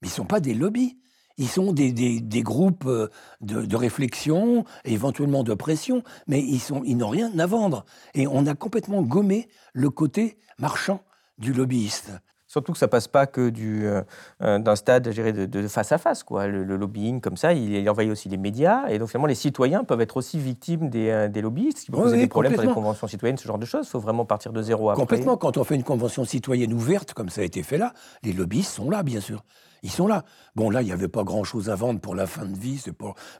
Mais 0.00 0.08
ils 0.08 0.12
ne 0.12 0.16
sont 0.16 0.24
pas 0.24 0.40
des 0.40 0.54
lobbies. 0.54 0.96
Ils 1.40 1.48
sont 1.48 1.72
des, 1.72 1.90
des, 1.90 2.42
groupes 2.42 2.84
euh, 2.86 3.08
de, 3.40 3.62
de, 3.62 3.76
réflexion, 3.76 4.66
éventuellement 4.84 5.42
de 5.42 5.54
pression, 5.54 6.02
mais 6.26 6.44
ils, 6.44 6.96
n'ont 6.98 7.08
rien 7.08 7.32
à 7.38 7.46
vendre. 7.46 7.86
Et 8.12 8.26
on 8.26 8.46
a 8.46 8.54
complètement 8.54 9.00
gommé 9.00 9.48
le 9.72 9.88
côté 9.88 10.36
marchand 10.58 11.00
du 11.38 11.54
lobbyiste. 11.54 12.12
Surtout 12.46 12.72
que 12.72 12.78
ça 12.78 12.88
passe 12.88 13.08
pas 13.08 13.26
que 13.26 13.48
du, 13.48 13.86
euh, 13.86 14.02
euh, 14.42 14.58
d'un 14.58 14.76
stade 14.76 15.08
de, 15.08 15.46
de, 15.46 15.68
face 15.68 15.92
à 15.92 15.98
face. 15.98 16.24
Quoi. 16.24 16.46
Le, 16.46 16.76
lobbying, 16.76 17.22
comme 17.22 17.38
ça, 17.38 17.54
il, 17.54 17.72
il, 17.72 17.88
envahit 17.88 18.10
aussi 18.10 18.28
les 18.28 18.36
médias. 18.36 18.88
Et 18.90 18.98
donc, 18.98 19.08
finalement, 19.08 19.28
les 19.28 19.34
citoyens 19.34 19.82
peuvent 19.82 20.02
être 20.02 20.18
aussi 20.18 20.38
victimes 20.38 20.90
des, 20.90 21.28
des 21.30 21.40
lobbyistes 21.40 21.78
qui 21.78 21.90
peuvent 21.90 22.02
poser 22.02 22.18
des 22.18 22.26
problèmes 22.26 22.52
sur 22.52 22.62
les 22.62 22.74
conventions 22.74 23.06
citoyennes, 23.06 23.38
ce 23.38 23.48
genre 23.48 23.58
de 23.58 23.64
choses. 23.64 23.86
Il 23.86 23.90
faut 23.90 24.00
vraiment 24.00 24.26
partir 24.26 24.52
de 24.52 24.60
zéro 24.60 24.90
après. 24.90 25.00
Complètement. 25.00 25.38
Quand 25.38 25.56
on 25.56 25.64
fait 25.64 25.76
une 25.76 25.84
convention 25.84 26.26
citoyenne 26.26 26.74
ouverte, 26.74 27.14
comme 27.14 27.30
ça 27.30 27.40
a 27.40 27.44
été 27.44 27.62
fait 27.62 27.78
là, 27.78 27.94
les 28.24 28.34
lobbyistes 28.34 28.72
sont 28.72 28.90
là, 28.90 29.02
bien 29.02 29.20
sûr 29.20 29.42
ils 29.82 29.90
sont 29.90 30.06
là. 30.06 30.24
Bon, 30.54 30.70
là, 30.70 30.82
il 30.82 30.86
n'y 30.86 30.92
avait 30.92 31.08
pas 31.08 31.24
grand-chose 31.24 31.70
à 31.70 31.74
vendre 31.74 32.00
pour 32.00 32.14
la 32.14 32.26
fin 32.26 32.46
de 32.46 32.56
vie, 32.56 32.82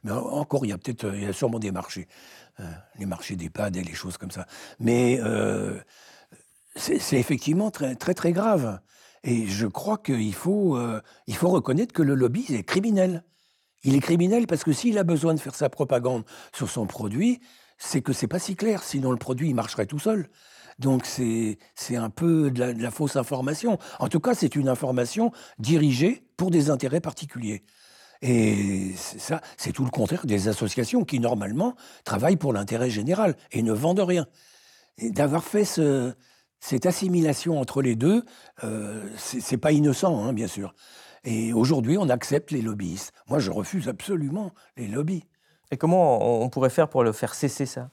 mais 0.05 0.13
encore, 0.13 0.65
il 0.65 0.71
y 0.71 1.27
a 1.27 1.33
sûrement 1.33 1.59
des 1.59 1.71
marchés, 1.71 2.09
euh, 2.61 2.65
les 2.99 3.07
marchés 3.07 3.37
d'EHPAD 3.37 3.77
et 3.77 3.83
les 3.83 3.95
choses 3.95 4.17
comme 4.17 4.31
ça. 4.31 4.47
Mais 4.79 5.19
euh, 5.23 5.79
c'est 6.77 7.19
effectivement 7.19 7.71
très, 7.71 7.95
très, 7.97 8.15
très 8.15 8.33
grave. 8.33 8.81
Et 9.23 9.47
je 9.47 9.67
crois 9.67 9.99
qu'il 9.99 10.35
faut, 10.35 10.77
euh, 10.77 11.01
il 11.27 11.37
faut 11.37 11.51
reconnaître 11.51 11.93
que 11.93 12.03
le 12.03 12.15
lobby 12.15 12.47
est 12.49 12.63
criminel. 12.63 13.23
Il 13.83 13.95
est 13.95 14.01
criminel 14.01 14.47
parce 14.47 14.65
que 14.65 14.73
s'il 14.73 14.99
a 14.99 15.05
besoin 15.05 15.35
de 15.35 15.41
faire 15.41 15.55
sa 15.55 15.69
propagande 15.69 16.25
sur 16.55 16.69
son 16.71 16.87
produit, 16.87 17.41
c'est 17.79 18.03
que 18.03 18.13
c'est 18.13 18.27
pas 18.27 18.39
si 18.39 18.57
clair. 18.57 18.83
Sinon, 18.83 19.11
le 19.11 19.19
produit 19.19 19.49
il 19.49 19.55
marcherait 19.55 19.87
tout 19.87 19.99
seul. 19.99 20.29
Donc 20.81 21.05
c'est 21.05 21.59
un 21.95 22.11
peu 22.11 22.51
de 22.51 22.83
la, 22.83 22.91
fausse 22.91 23.17
information. 23.17 23.79
En 23.99 24.09
tout 24.09 24.19
cas, 24.19 24.35
c'est 24.35 24.57
une 24.57 24.69
information 24.69 25.31
dirigée 25.59 26.25
pour 26.39 26.51
des 26.51 26.71
intérêts 26.71 27.03
particuliers. 27.03 27.63
Et 28.23 28.93
ça, 28.97 29.41
c'est 29.57 29.73
tout 29.73 29.85
le 29.85 29.91
contraire 29.91 30.27
des 30.27 30.49
associations 30.49 31.05
qui, 31.05 31.21
normalement, 31.21 31.75
travaillent 32.05 32.37
pour 32.37 32.53
l'intérêt 32.53 32.91
général 32.91 33.37
et 33.53 33.63
ne 33.63 33.73
vendent 33.73 34.01
rien. 34.01 34.27
Et 34.99 35.11
d'avoir 35.11 35.45
fait 35.45 35.65
ce, 35.65 36.15
cette 36.61 36.87
assimilation 36.87 37.61
entre 37.61 37.83
les 37.83 37.95
deux, 37.95 38.25
euh, 38.65 39.07
c'est 39.17 39.59
pas 39.59 39.73
innocent, 39.73 40.23
hein, 40.23 40.33
bien 40.33 40.49
sûr. 40.49 40.75
Et 41.25 41.53
aujourd'hui, 41.53 41.99
on 41.99 42.09
accepte 42.09 42.51
les 42.51 42.63
lobbyistes. 42.63 43.13
Moi, 43.29 43.39
je 43.39 43.51
refuse 43.51 43.89
absolument 43.89 44.53
les 44.79 44.89
lobbies. 44.89 45.25
Et 45.71 45.77
comment 45.77 46.43
on 46.43 46.49
pourrait 46.49 46.71
faire 46.71 46.89
pour 46.89 47.05
le 47.05 47.13
faire 47.13 47.35
cesser, 47.35 47.67
ça? 47.67 47.91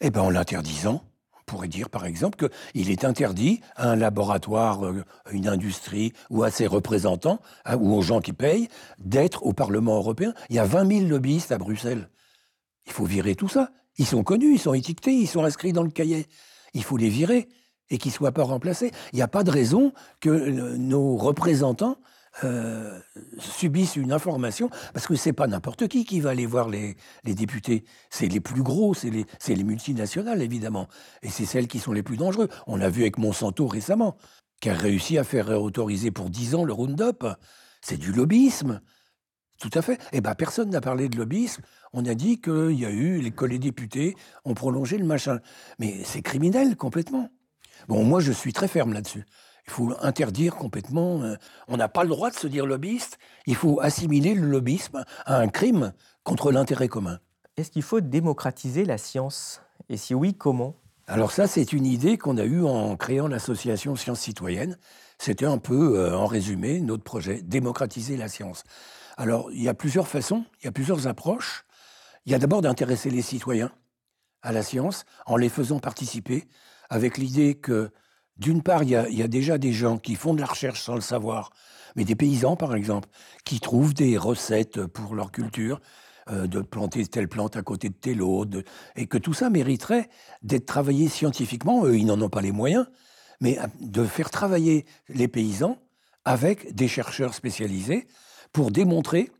Eh 0.00 0.10
bien, 0.10 0.22
en 0.22 0.30
l'interdisant 0.30 1.02
pourrait 1.46 1.68
dire, 1.68 1.88
par 1.88 2.04
exemple, 2.04 2.48
qu'il 2.74 2.90
est 2.90 3.04
interdit 3.04 3.60
à 3.76 3.90
un 3.90 3.96
laboratoire, 3.96 4.84
euh, 4.84 5.04
une 5.30 5.48
industrie 5.48 6.12
ou 6.28 6.42
à 6.42 6.50
ses 6.50 6.66
représentants 6.66 7.40
hein, 7.64 7.76
ou 7.76 7.94
aux 7.94 8.02
gens 8.02 8.20
qui 8.20 8.32
payent 8.32 8.68
d'être 8.98 9.46
au 9.46 9.52
Parlement 9.52 9.96
européen. 9.96 10.34
Il 10.50 10.56
y 10.56 10.58
a 10.58 10.64
20 10.64 10.98
000 10.98 11.08
lobbyistes 11.08 11.52
à 11.52 11.58
Bruxelles. 11.58 12.10
Il 12.86 12.92
faut 12.92 13.04
virer 13.04 13.34
tout 13.34 13.48
ça. 13.48 13.70
Ils 13.98 14.06
sont 14.06 14.24
connus, 14.24 14.54
ils 14.54 14.60
sont 14.60 14.74
étiquetés, 14.74 15.14
ils 15.14 15.28
sont 15.28 15.44
inscrits 15.44 15.72
dans 15.72 15.82
le 15.82 15.90
cahier. 15.90 16.26
Il 16.74 16.84
faut 16.84 16.96
les 16.96 17.08
virer 17.08 17.48
et 17.88 17.98
qu'ils 17.98 18.10
ne 18.10 18.16
soient 18.16 18.32
pas 18.32 18.42
remplacés. 18.42 18.90
Il 19.12 19.16
n'y 19.16 19.22
a 19.22 19.28
pas 19.28 19.44
de 19.44 19.50
raison 19.50 19.92
que 20.20 20.28
euh, 20.28 20.76
nos 20.76 21.16
représentants 21.16 21.98
euh, 22.44 22.98
subissent 23.38 23.96
une 23.96 24.12
information, 24.12 24.68
parce 24.92 25.06
que 25.06 25.14
c'est 25.14 25.32
pas 25.32 25.46
n'importe 25.46 25.88
qui 25.88 26.04
qui 26.04 26.20
va 26.20 26.30
aller 26.30 26.46
voir 26.46 26.68
les, 26.68 26.96
députés. 27.24 27.84
C'est 28.10 28.26
les 28.26 28.40
plus 28.40 28.62
gros, 28.62 28.94
c'est 28.94 29.10
les, 29.10 29.26
les, 29.48 29.64
multinationales, 29.64 30.42
évidemment. 30.42 30.88
Et 31.22 31.28
c'est 31.28 31.46
celles 31.46 31.68
qui 31.68 31.78
sont 31.78 31.92
les 31.92 32.02
plus 32.02 32.16
dangereuses. 32.16 32.48
On 32.66 32.76
l'a 32.76 32.90
vu 32.90 33.02
avec 33.02 33.18
Monsanto 33.18 33.66
récemment, 33.66 34.16
qui 34.60 34.68
a 34.68 34.74
réussi 34.74 35.18
à 35.18 35.24
faire 35.24 35.48
autoriser 35.50 36.10
pour 36.10 36.30
10 36.30 36.54
ans 36.54 36.64
le 36.64 36.72
Roundup. 36.72 37.26
C'est 37.80 37.96
du 37.96 38.12
lobbyisme. 38.12 38.80
Tout 39.58 39.70
à 39.72 39.80
fait. 39.80 39.98
Eh 40.12 40.20
ben, 40.20 40.34
personne 40.34 40.70
n'a 40.70 40.80
parlé 40.80 41.08
de 41.08 41.16
lobbyisme. 41.16 41.62
On 41.92 42.04
a 42.04 42.14
dit 42.14 42.40
qu'il 42.40 42.78
y 42.78 42.84
a 42.84 42.90
eu, 42.90 43.20
les, 43.20 43.30
collègues 43.30 43.62
députés 43.62 44.14
ont 44.44 44.54
prolongé 44.54 44.98
le 44.98 45.06
machin. 45.06 45.40
Mais 45.78 46.02
c'est 46.04 46.22
criminel 46.22 46.76
complètement. 46.76 47.30
Bon, 47.88 48.04
moi, 48.04 48.20
je 48.20 48.32
suis 48.32 48.52
très 48.52 48.68
ferme 48.68 48.92
là-dessus. 48.92 49.24
Il 49.68 49.72
faut 49.72 49.94
interdire 50.00 50.56
complètement. 50.56 51.22
Euh, 51.22 51.36
on 51.68 51.76
n'a 51.76 51.88
pas 51.88 52.02
le 52.04 52.08
droit 52.08 52.30
de 52.30 52.36
se 52.36 52.46
dire 52.46 52.66
lobbyiste. 52.66 53.18
Il 53.46 53.56
faut 53.56 53.80
assimiler 53.80 54.34
le 54.34 54.46
lobbyisme 54.46 55.04
à 55.24 55.38
un 55.38 55.48
crime 55.48 55.92
contre 56.22 56.52
l'intérêt 56.52 56.88
commun. 56.88 57.18
Est-ce 57.56 57.70
qu'il 57.70 57.82
faut 57.82 58.00
démocratiser 58.00 58.84
la 58.84 58.98
science? 58.98 59.62
Et 59.88 59.96
si 59.96 60.14
oui, 60.14 60.34
comment? 60.34 60.76
Alors 61.08 61.30
ça, 61.30 61.46
c'est 61.46 61.72
une 61.72 61.86
idée 61.86 62.18
qu'on 62.18 62.36
a 62.36 62.44
eue 62.44 62.64
en 62.64 62.96
créant 62.96 63.28
l'association 63.28 63.96
Sciences 63.96 64.20
Citoyennes. 64.20 64.76
C'était 65.18 65.46
un 65.46 65.58
peu, 65.58 65.98
euh, 65.98 66.16
en 66.16 66.26
résumé, 66.26 66.80
notre 66.80 67.04
projet, 67.04 67.42
démocratiser 67.42 68.16
la 68.16 68.28
science. 68.28 68.64
Alors, 69.16 69.50
il 69.52 69.62
y 69.62 69.68
a 69.68 69.74
plusieurs 69.74 70.08
façons, 70.08 70.44
il 70.60 70.66
y 70.66 70.68
a 70.68 70.72
plusieurs 70.72 71.06
approches. 71.06 71.64
Il 72.26 72.32
y 72.32 72.34
a 72.34 72.38
d'abord 72.38 72.60
d'intéresser 72.60 73.08
les 73.08 73.22
citoyens 73.22 73.70
à 74.42 74.52
la 74.52 74.62
science 74.62 75.04
en 75.26 75.36
les 75.36 75.48
faisant 75.48 75.78
participer 75.78 76.48
avec 76.90 77.18
l'idée 77.18 77.54
que 77.54 77.90
d'une 78.38 78.62
part, 78.62 78.82
il 78.82 78.90
y, 78.90 78.96
a, 79.22 79.28
déjà 79.28 79.58
des 79.58 79.72
gens 79.72 79.98
qui 79.98 80.14
font 80.14 80.34
de 80.34 80.40
la 80.40 80.46
recherche 80.46 80.82
sans 80.82 80.94
le 80.94 81.00
savoir, 81.00 81.50
mais 81.94 82.04
des 82.04 82.14
paysans, 82.14 82.56
par 82.56 82.74
exemple, 82.74 83.08
qui 83.44 83.60
trouvent 83.60 83.94
des 83.94 84.18
recettes 84.18 84.86
pour 84.86 85.14
leur 85.14 85.32
culture. 85.32 85.80
euh, 86.28 86.48
de 86.48 86.60
planter 86.60 87.06
telle 87.06 87.28
plante 87.28 87.56
à 87.56 87.62
côté 87.62 87.88
de 87.88 87.94
telle 87.94 88.20
autre, 88.20 88.64
et 88.96 89.06
que 89.06 89.16
tout 89.16 89.32
ça 89.32 89.48
mériterait 89.48 90.08
d'être 90.42 90.66
travaillé 90.66 91.08
scientifiquement. 91.08 91.86
Eux, 91.86 91.96
ils 91.96 92.04
n'en 92.04 92.20
ont 92.20 92.28
pas 92.28 92.40
les 92.40 92.50
moyens, 92.50 92.88
mais 93.40 93.60
de 93.80 94.04
faire 94.04 94.28
travailler 94.30 94.86
les 95.08 95.28
paysans 95.28 95.78
avec 96.24 96.74
des 96.74 96.88
chercheurs 96.88 97.32
spécialisés 97.32 98.08
pour 98.52 98.72
démontrer 98.72 99.30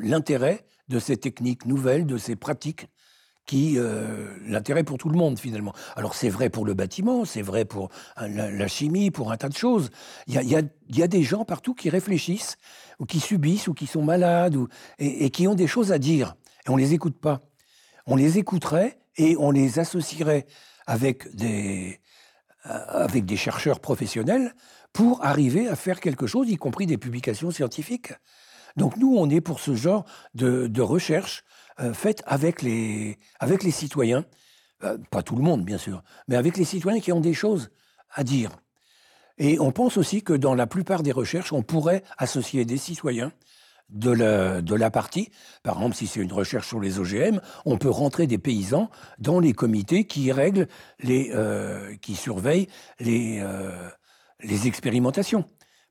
l'intérêt 0.00 0.64
de 0.88 0.98
ces 0.98 1.18
techniques 1.18 1.66
nouvelles, 1.66 2.06
de 2.06 2.16
ces 2.16 2.36
pratiques 2.36 2.88
qui 3.48 3.78
euh, 3.78 4.28
l'intérêt 4.46 4.84
pour 4.84 4.98
tout 4.98 5.08
le 5.08 5.16
monde 5.16 5.38
finalement. 5.38 5.72
Alors 5.96 6.14
c'est 6.14 6.28
vrai 6.28 6.50
pour 6.50 6.66
le 6.66 6.74
bâtiment, 6.74 7.24
c'est 7.24 7.42
vrai 7.42 7.64
pour 7.64 7.88
euh, 8.20 8.28
la, 8.28 8.68
chimie, 8.68 9.10
pour 9.10 9.32
un 9.32 9.38
tas 9.38 9.48
de 9.48 9.56
choses. 9.56 9.90
Il 10.26 10.34
y 10.34 11.02
a, 11.02 11.08
des 11.08 11.22
gens 11.22 11.44
partout 11.46 11.74
qui 11.74 11.88
réfléchissent, 11.88 12.58
ou 13.00 13.06
qui 13.06 13.20
subissent, 13.20 13.66
ou 13.66 13.74
qui 13.74 13.86
sont 13.86 14.02
malades, 14.02 14.54
ou, 14.54 14.68
et, 14.98 15.30
qui 15.30 15.48
ont 15.48 15.54
des 15.54 15.66
choses 15.66 15.92
à 15.92 15.98
dire. 15.98 16.36
Et 16.66 16.70
on 16.70 16.76
les 16.76 16.92
écoute 16.92 17.18
pas. 17.18 17.40
On 18.06 18.16
les 18.16 18.38
écouterait 18.38 18.98
et 19.16 19.34
on 19.38 19.50
les 19.50 19.78
associerait 19.78 20.46
avec 20.86 21.34
des, 21.34 22.00
euh, 22.66 22.84
avec 22.88 23.24
des 23.24 23.36
chercheurs 23.36 23.80
professionnels 23.80 24.54
pour 24.92 25.24
arriver 25.24 25.68
à 25.68 25.76
faire 25.76 26.00
quelque 26.00 26.26
chose, 26.26 26.50
y 26.50 26.56
compris 26.56 26.84
des 26.84 26.98
publications 26.98 27.50
scientifiques. 27.50 28.12
Donc 28.76 28.98
nous, 28.98 29.16
on 29.16 29.30
est 29.30 29.40
pour 29.40 29.58
ce 29.60 29.74
genre 29.74 30.04
de 30.34 30.82
recherche 30.82 31.44
euh, 31.80 31.94
faite 31.94 32.22
avec 32.26 32.62
les, 32.62 33.18
avec 33.38 33.62
les 33.62 33.70
citoyens, 33.70 34.24
euh, 34.84 34.98
pas 35.10 35.22
tout 35.22 35.36
le 35.36 35.42
monde 35.42 35.64
bien 35.64 35.78
sûr, 35.78 36.02
mais 36.26 36.36
avec 36.36 36.56
les 36.56 36.64
citoyens 36.64 37.00
qui 37.00 37.12
ont 37.12 37.20
des 37.20 37.34
choses 37.34 37.70
à 38.12 38.24
dire. 38.24 38.50
Et 39.38 39.60
on 39.60 39.70
pense 39.70 39.96
aussi 39.96 40.22
que 40.22 40.32
dans 40.32 40.54
la 40.54 40.66
plupart 40.66 41.02
des 41.02 41.12
recherches, 41.12 41.52
on 41.52 41.62
pourrait 41.62 42.02
associer 42.16 42.64
des 42.64 42.76
citoyens 42.76 43.32
de 43.90 44.10
la, 44.10 44.60
de 44.60 44.74
la 44.74 44.90
partie. 44.90 45.30
Par 45.62 45.76
exemple, 45.76 45.94
si 45.94 46.06
c'est 46.06 46.20
une 46.20 46.32
recherche 46.32 46.66
sur 46.66 46.80
les 46.80 46.98
OGM, 46.98 47.40
on 47.64 47.78
peut 47.78 47.88
rentrer 47.88 48.26
des 48.26 48.38
paysans 48.38 48.90
dans 49.18 49.38
les 49.38 49.52
comités 49.52 50.04
qui 50.04 50.32
règlent, 50.32 50.66
les, 51.00 51.30
euh, 51.32 51.94
qui 52.02 52.16
surveillent 52.16 52.68
les, 52.98 53.42
les 54.40 54.66
expérimentations 54.66 55.44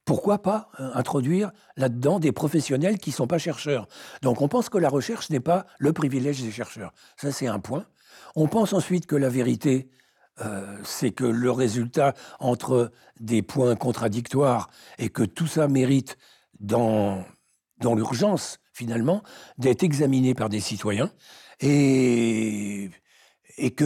pourquoi 0.07 0.41
pas 0.41 0.69
euh, 0.79 0.89
introduire 0.93 1.51
là-dedans 1.75 2.19
des 2.19 2.31
professionnels 2.31 2.97
qui 2.97 3.09
ne 3.11 3.15
sont 3.15 3.27
pas 3.27 3.38
chercheurs 3.38 3.88
Donc 4.21 4.41
on 4.41 4.47
pense 4.47 4.69
que 4.69 4.77
la 4.77 4.88
recherche 4.88 5.29
n'est 5.29 5.41
pas 5.41 5.67
le 5.79 5.91
privilège 5.91 6.41
des 6.41 6.49
chercheurs. 6.49 6.93
Ça, 7.17 7.31
c'est 7.34 7.45
un 7.45 7.59
point. 7.59 7.85
On 8.34 8.47
pense 8.47 8.71
ensuite 8.71 9.05
que 9.05 9.17
la 9.17 9.27
vérité, 9.27 9.89
euh, 10.39 10.77
c'est 10.85 11.11
que 11.11 11.25
le 11.25 11.51
résultat 11.51 12.13
entre 12.39 12.91
des 13.19 13.41
points 13.41 13.75
contradictoires 13.75 14.69
et 14.97 15.09
que 15.09 15.23
tout 15.23 15.45
ça 15.45 15.67
mérite 15.67 16.17
dans, 16.61 17.25
l'urgence, 17.84 18.59
finalement, 18.71 19.23
d'être 19.57 19.84
examiné 19.84 20.34
par 20.34 20.47
des 20.47 20.61
citoyens 20.61 21.11
et, 21.59 22.91
que 23.75 23.84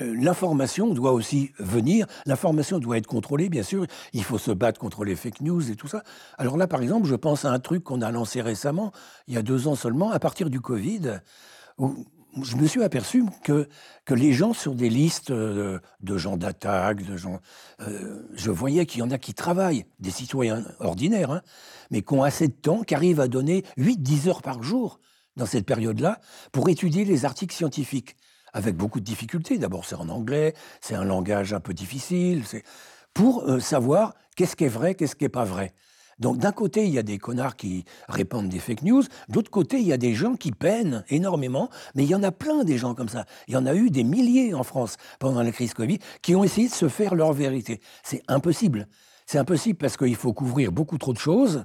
l'information 0.00 0.92
doit 0.92 1.12
aussi 1.12 1.52
venir, 1.58 2.06
l'information 2.26 2.78
doit 2.78 2.98
être 2.98 3.06
contrôlée, 3.06 3.48
bien 3.48 3.62
sûr, 3.62 3.86
il 4.12 4.24
faut 4.24 4.38
se 4.38 4.50
battre 4.50 4.80
contre 4.80 5.04
les 5.04 5.16
fake 5.16 5.40
news 5.40 5.70
et 5.70 5.76
tout 5.76 5.88
ça. 5.88 6.02
Alors 6.38 6.56
là, 6.56 6.66
par 6.66 6.82
exemple, 6.82 7.06
je 7.06 7.14
pense 7.14 7.44
à 7.44 7.50
un 7.50 7.60
truc 7.60 7.84
qu'on 7.84 8.02
a 8.02 8.10
lancé 8.10 8.40
récemment, 8.40 8.92
il 9.28 9.34
y 9.34 9.36
a 9.36 9.42
deux 9.42 9.68
ans 9.68 9.74
seulement, 9.74 10.10
à 10.10 10.18
partir 10.18 10.50
du 10.50 10.60
Covid, 10.60 11.20
où 11.78 11.94
je 12.42 12.56
me 12.56 12.66
suis 12.66 12.82
aperçu 12.82 13.24
que, 13.42 13.68
que 14.04 14.14
les 14.14 14.32
gens 14.32 14.52
sur 14.52 14.74
des 14.74 14.88
listes 14.88 15.30
euh, 15.30 15.78
de, 16.00 16.18
gens 16.18 16.36
d'attaque, 16.36 17.04
de 17.04 17.16
gens, 17.16 17.40
euh, 17.80 18.22
je 18.34 18.50
voyais 18.50 18.86
qu'il 18.86 19.00
y 19.00 19.02
en 19.02 19.10
a 19.10 19.18
qui 19.18 19.34
travaillent, 19.34 19.86
des 20.00 20.10
citoyens 20.10 20.64
ordinaires, 20.80 21.30
hein, 21.30 21.42
mais 21.90 22.02
qui 22.02 22.14
ont 22.14 22.22
assez 22.22 22.48
de 22.48 22.52
temps, 22.52 22.82
qui 22.82 22.94
arrivent 22.94 23.20
à 23.20 23.28
donner 23.28 23.64
8-10 23.78 24.28
heures 24.28 24.42
par 24.42 24.62
jour 24.62 24.98
dans 25.36 25.46
cette 25.46 25.66
période-là 25.66 26.20
pour 26.52 26.68
étudier 26.68 27.04
les 27.04 27.24
articles 27.24 27.54
scientifiques 27.54 28.16
avec 28.54 28.76
beaucoup 28.76 29.00
de 29.00 29.04
difficultés. 29.04 29.58
D'abord, 29.58 29.84
c'est 29.84 29.96
en 29.96 30.08
anglais, 30.08 30.54
c'est 30.80 30.94
un 30.94 31.04
langage 31.04 31.52
un 31.52 31.60
peu 31.60 31.74
difficile, 31.74 32.44
pour 33.12 33.44
euh, 33.44 33.60
savoir 33.60 34.14
qu'est-ce 34.36 34.56
qui 34.56 34.64
est 34.64 34.68
vrai, 34.68 34.94
qu'est-ce 34.94 35.14
qui 35.16 35.24
n'est 35.24 35.28
pas 35.28 35.44
vrai. 35.44 35.74
Donc 36.18 36.38
d'un 36.38 36.52
côté, 36.52 36.84
il 36.84 36.92
y 36.92 36.98
a 36.98 37.02
des 37.02 37.18
connards 37.18 37.56
qui 37.56 37.84
répandent 38.08 38.48
des 38.48 38.60
fake 38.60 38.82
news, 38.82 39.02
d'autre 39.28 39.50
côté, 39.50 39.78
il 39.78 39.86
y 39.86 39.92
a 39.92 39.96
des 39.96 40.14
gens 40.14 40.36
qui 40.36 40.52
peinent 40.52 41.04
énormément, 41.08 41.70
mais 41.94 42.04
il 42.04 42.08
y 42.08 42.14
en 42.14 42.22
a 42.22 42.30
plein 42.30 42.64
des 42.64 42.78
gens 42.78 42.94
comme 42.94 43.08
ça. 43.08 43.24
Il 43.48 43.54
y 43.54 43.56
en 43.56 43.66
a 43.66 43.74
eu 43.74 43.90
des 43.90 44.04
milliers 44.04 44.54
en 44.54 44.62
France 44.62 44.96
pendant 45.18 45.42
la 45.42 45.50
crise 45.50 45.74
Covid 45.74 45.98
qui 46.22 46.36
ont 46.36 46.44
essayé 46.44 46.68
de 46.68 46.74
se 46.74 46.88
faire 46.88 47.14
leur 47.14 47.32
vérité. 47.32 47.80
C'est 48.02 48.22
impossible. 48.28 48.86
C'est 49.26 49.38
impossible 49.38 49.78
parce 49.78 49.96
qu'il 49.96 50.16
faut 50.16 50.32
couvrir 50.32 50.70
beaucoup 50.70 50.98
trop 50.98 51.12
de 51.12 51.18
choses, 51.18 51.64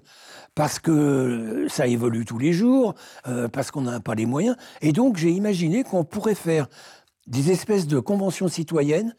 parce 0.56 0.80
que 0.80 1.68
ça 1.70 1.88
évolue 1.88 2.24
tous 2.26 2.38
les 2.38 2.54
jours, 2.54 2.96
euh, 3.28 3.48
parce 3.50 3.70
qu'on 3.70 3.82
n'a 3.82 4.00
pas 4.00 4.16
les 4.16 4.26
moyens. 4.26 4.56
Et 4.82 4.94
donc 4.94 5.18
j'ai 5.18 5.32
imaginé 5.32 5.84
qu'on 5.84 6.06
pourrait 6.06 6.36
faire 6.36 6.68
des 7.28 7.52
espèces 7.52 7.88
de 7.88 8.00
conventions 8.00 8.48
citoyennes 8.48 9.14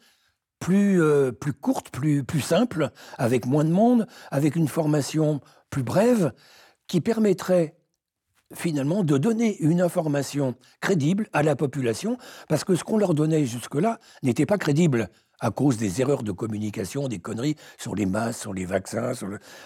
plus, 0.59 1.01
euh, 1.01 1.31
plus 1.31 1.53
courtes, 1.53 1.89
plus, 1.91 2.23
plus 2.23 2.41
simples, 2.41 2.89
avec 3.17 3.45
moins 3.45 3.63
de 3.63 3.71
monde, 3.71 4.07
avec 4.31 4.55
une 4.55 4.67
formation 4.67 5.39
plus 5.69 5.83
brève, 5.83 6.33
qui 6.87 6.99
permettrait 6.99 7.75
finalement 8.53 9.03
de 9.03 9.17
donner 9.17 9.57
une 9.59 9.81
information 9.81 10.55
crédible 10.81 11.27
à 11.31 11.43
la 11.43 11.55
population, 11.55 12.17
parce 12.49 12.63
que 12.63 12.75
ce 12.75 12.83
qu'on 12.83 12.97
leur 12.97 13.13
donnait 13.13 13.45
jusque-là 13.45 13.99
n'était 14.23 14.45
pas 14.45 14.57
crédible 14.57 15.09
à 15.41 15.51
cause 15.51 15.77
des 15.77 15.99
erreurs 15.99 16.23
de 16.23 16.31
communication, 16.31 17.07
des 17.07 17.19
conneries 17.19 17.55
sur 17.77 17.95
les 17.95 18.05
masses, 18.05 18.39
sur 18.39 18.53
les 18.53 18.65
vaccins. 18.65 19.11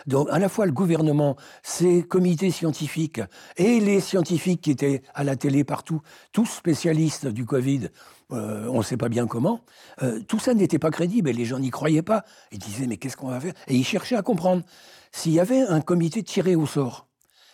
Donc, 0.08 0.28
à 0.32 0.40
la 0.40 0.50
fois 0.50 0.66
le 0.66 0.72
gouvernement, 0.72 1.36
ses 1.62 2.02
comités 2.02 2.50
scientifiques 2.50 3.22
et 3.58 3.80
les 3.80 4.00
scientifiques 4.00 4.62
qui 4.62 4.72
étaient 4.72 5.04
à 5.14 5.24
la 5.24 5.36
télé 5.36 5.64
partout, 5.64 6.02
tous 6.32 6.46
spécialistes 6.46 7.28
du 7.28 7.46
Covid, 7.46 7.90
euh, 8.32 8.68
on 8.70 8.80
ne 8.80 8.84
sait 8.84 8.98
pas 8.98 9.10
bien 9.10 9.28
comment, 9.28 9.62
euh, 10.02 10.20
tout 10.28 10.40
ça 10.40 10.54
n'était 10.54 10.80
pas 10.80 10.90
crédible 10.90 11.30
et 11.30 11.34
les 11.34 11.46
gens 11.46 11.60
n'y 11.60 11.70
croyaient 11.70 12.02
pas. 12.02 12.24
Ils 12.52 12.60
disaient 12.60 12.88
mais 12.88 12.98
qu'est-ce 12.98 13.18
qu'on 13.18 13.30
va 13.30 13.40
faire? 13.40 13.54
Et 13.68 13.76
ils 13.76 13.84
cherchaient 13.84 14.16
à 14.16 14.24
comprendre. 14.24 14.64
S'il 15.12 15.34
y 15.34 15.40
avait 15.40 15.62
un 15.62 15.82
comité 15.82 16.24
tiré 16.24 16.56
au 16.56 16.66
sort 16.66 17.08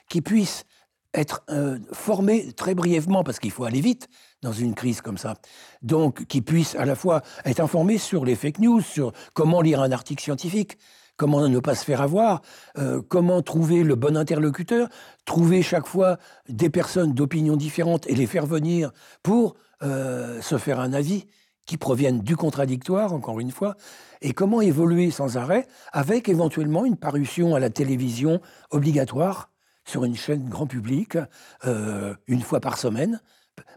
qui 0.09 0.21
puisse 0.21 0.65
être 1.13 1.43
euh, 1.49 1.77
formé 1.91 2.53
très 2.53 2.75
brièvement, 2.75 3.23
parce 3.23 3.39
qu'il 3.39 3.51
faut 3.51 3.65
aller 3.65 3.81
vite 3.81 4.07
dans 4.41 4.53
une 4.53 4.73
crise 4.73 5.01
comme 5.01 5.17
ça, 5.17 5.35
donc 5.81 6.25
qui 6.25 6.41
puisse 6.41 6.75
à 6.75 6.85
la 6.85 6.95
fois 6.95 7.21
être 7.45 7.59
informé 7.59 7.97
sur 7.97 8.25
les 8.25 8.35
fake 8.35 8.59
news, 8.59 8.81
sur 8.81 9.11
comment 9.33 9.61
lire 9.61 9.81
un 9.81 9.91
article 9.91 10.23
scientifique, 10.23 10.77
comment 11.17 11.47
ne 11.47 11.59
pas 11.59 11.75
se 11.75 11.85
faire 11.85 12.01
avoir, 12.01 12.41
euh, 12.77 13.01
comment 13.07 13.41
trouver 13.41 13.83
le 13.83 13.95
bon 13.95 14.17
interlocuteur, 14.17 14.89
trouver 15.25 15.61
chaque 15.61 15.85
fois 15.85 16.17
des 16.49 16.69
personnes 16.69 17.13
d'opinions 17.13 17.57
différentes 17.57 18.07
et 18.07 18.15
les 18.15 18.25
faire 18.25 18.45
venir 18.45 18.91
pour 19.21 19.55
euh, 19.83 20.41
se 20.41 20.57
faire 20.57 20.79
un 20.79 20.93
avis 20.93 21.27
qui 21.67 21.77
proviennent 21.77 22.21
du 22.21 22.35
contradictoire, 22.35 23.13
encore 23.13 23.39
une 23.39 23.51
fois, 23.51 23.75
et 24.21 24.33
comment 24.33 24.61
évoluer 24.61 25.11
sans 25.11 25.37
arrêt 25.37 25.67
avec 25.91 26.27
éventuellement 26.27 26.85
une 26.85 26.97
parution 26.97 27.53
à 27.53 27.59
la 27.59 27.69
télévision 27.69 28.41
obligatoire 28.71 29.50
sur 29.91 30.05
une 30.05 30.15
chaîne 30.15 30.47
grand 30.47 30.67
public 30.67 31.17
euh, 31.65 32.15
une 32.27 32.41
fois 32.41 32.61
par 32.61 32.77
semaine. 32.77 33.19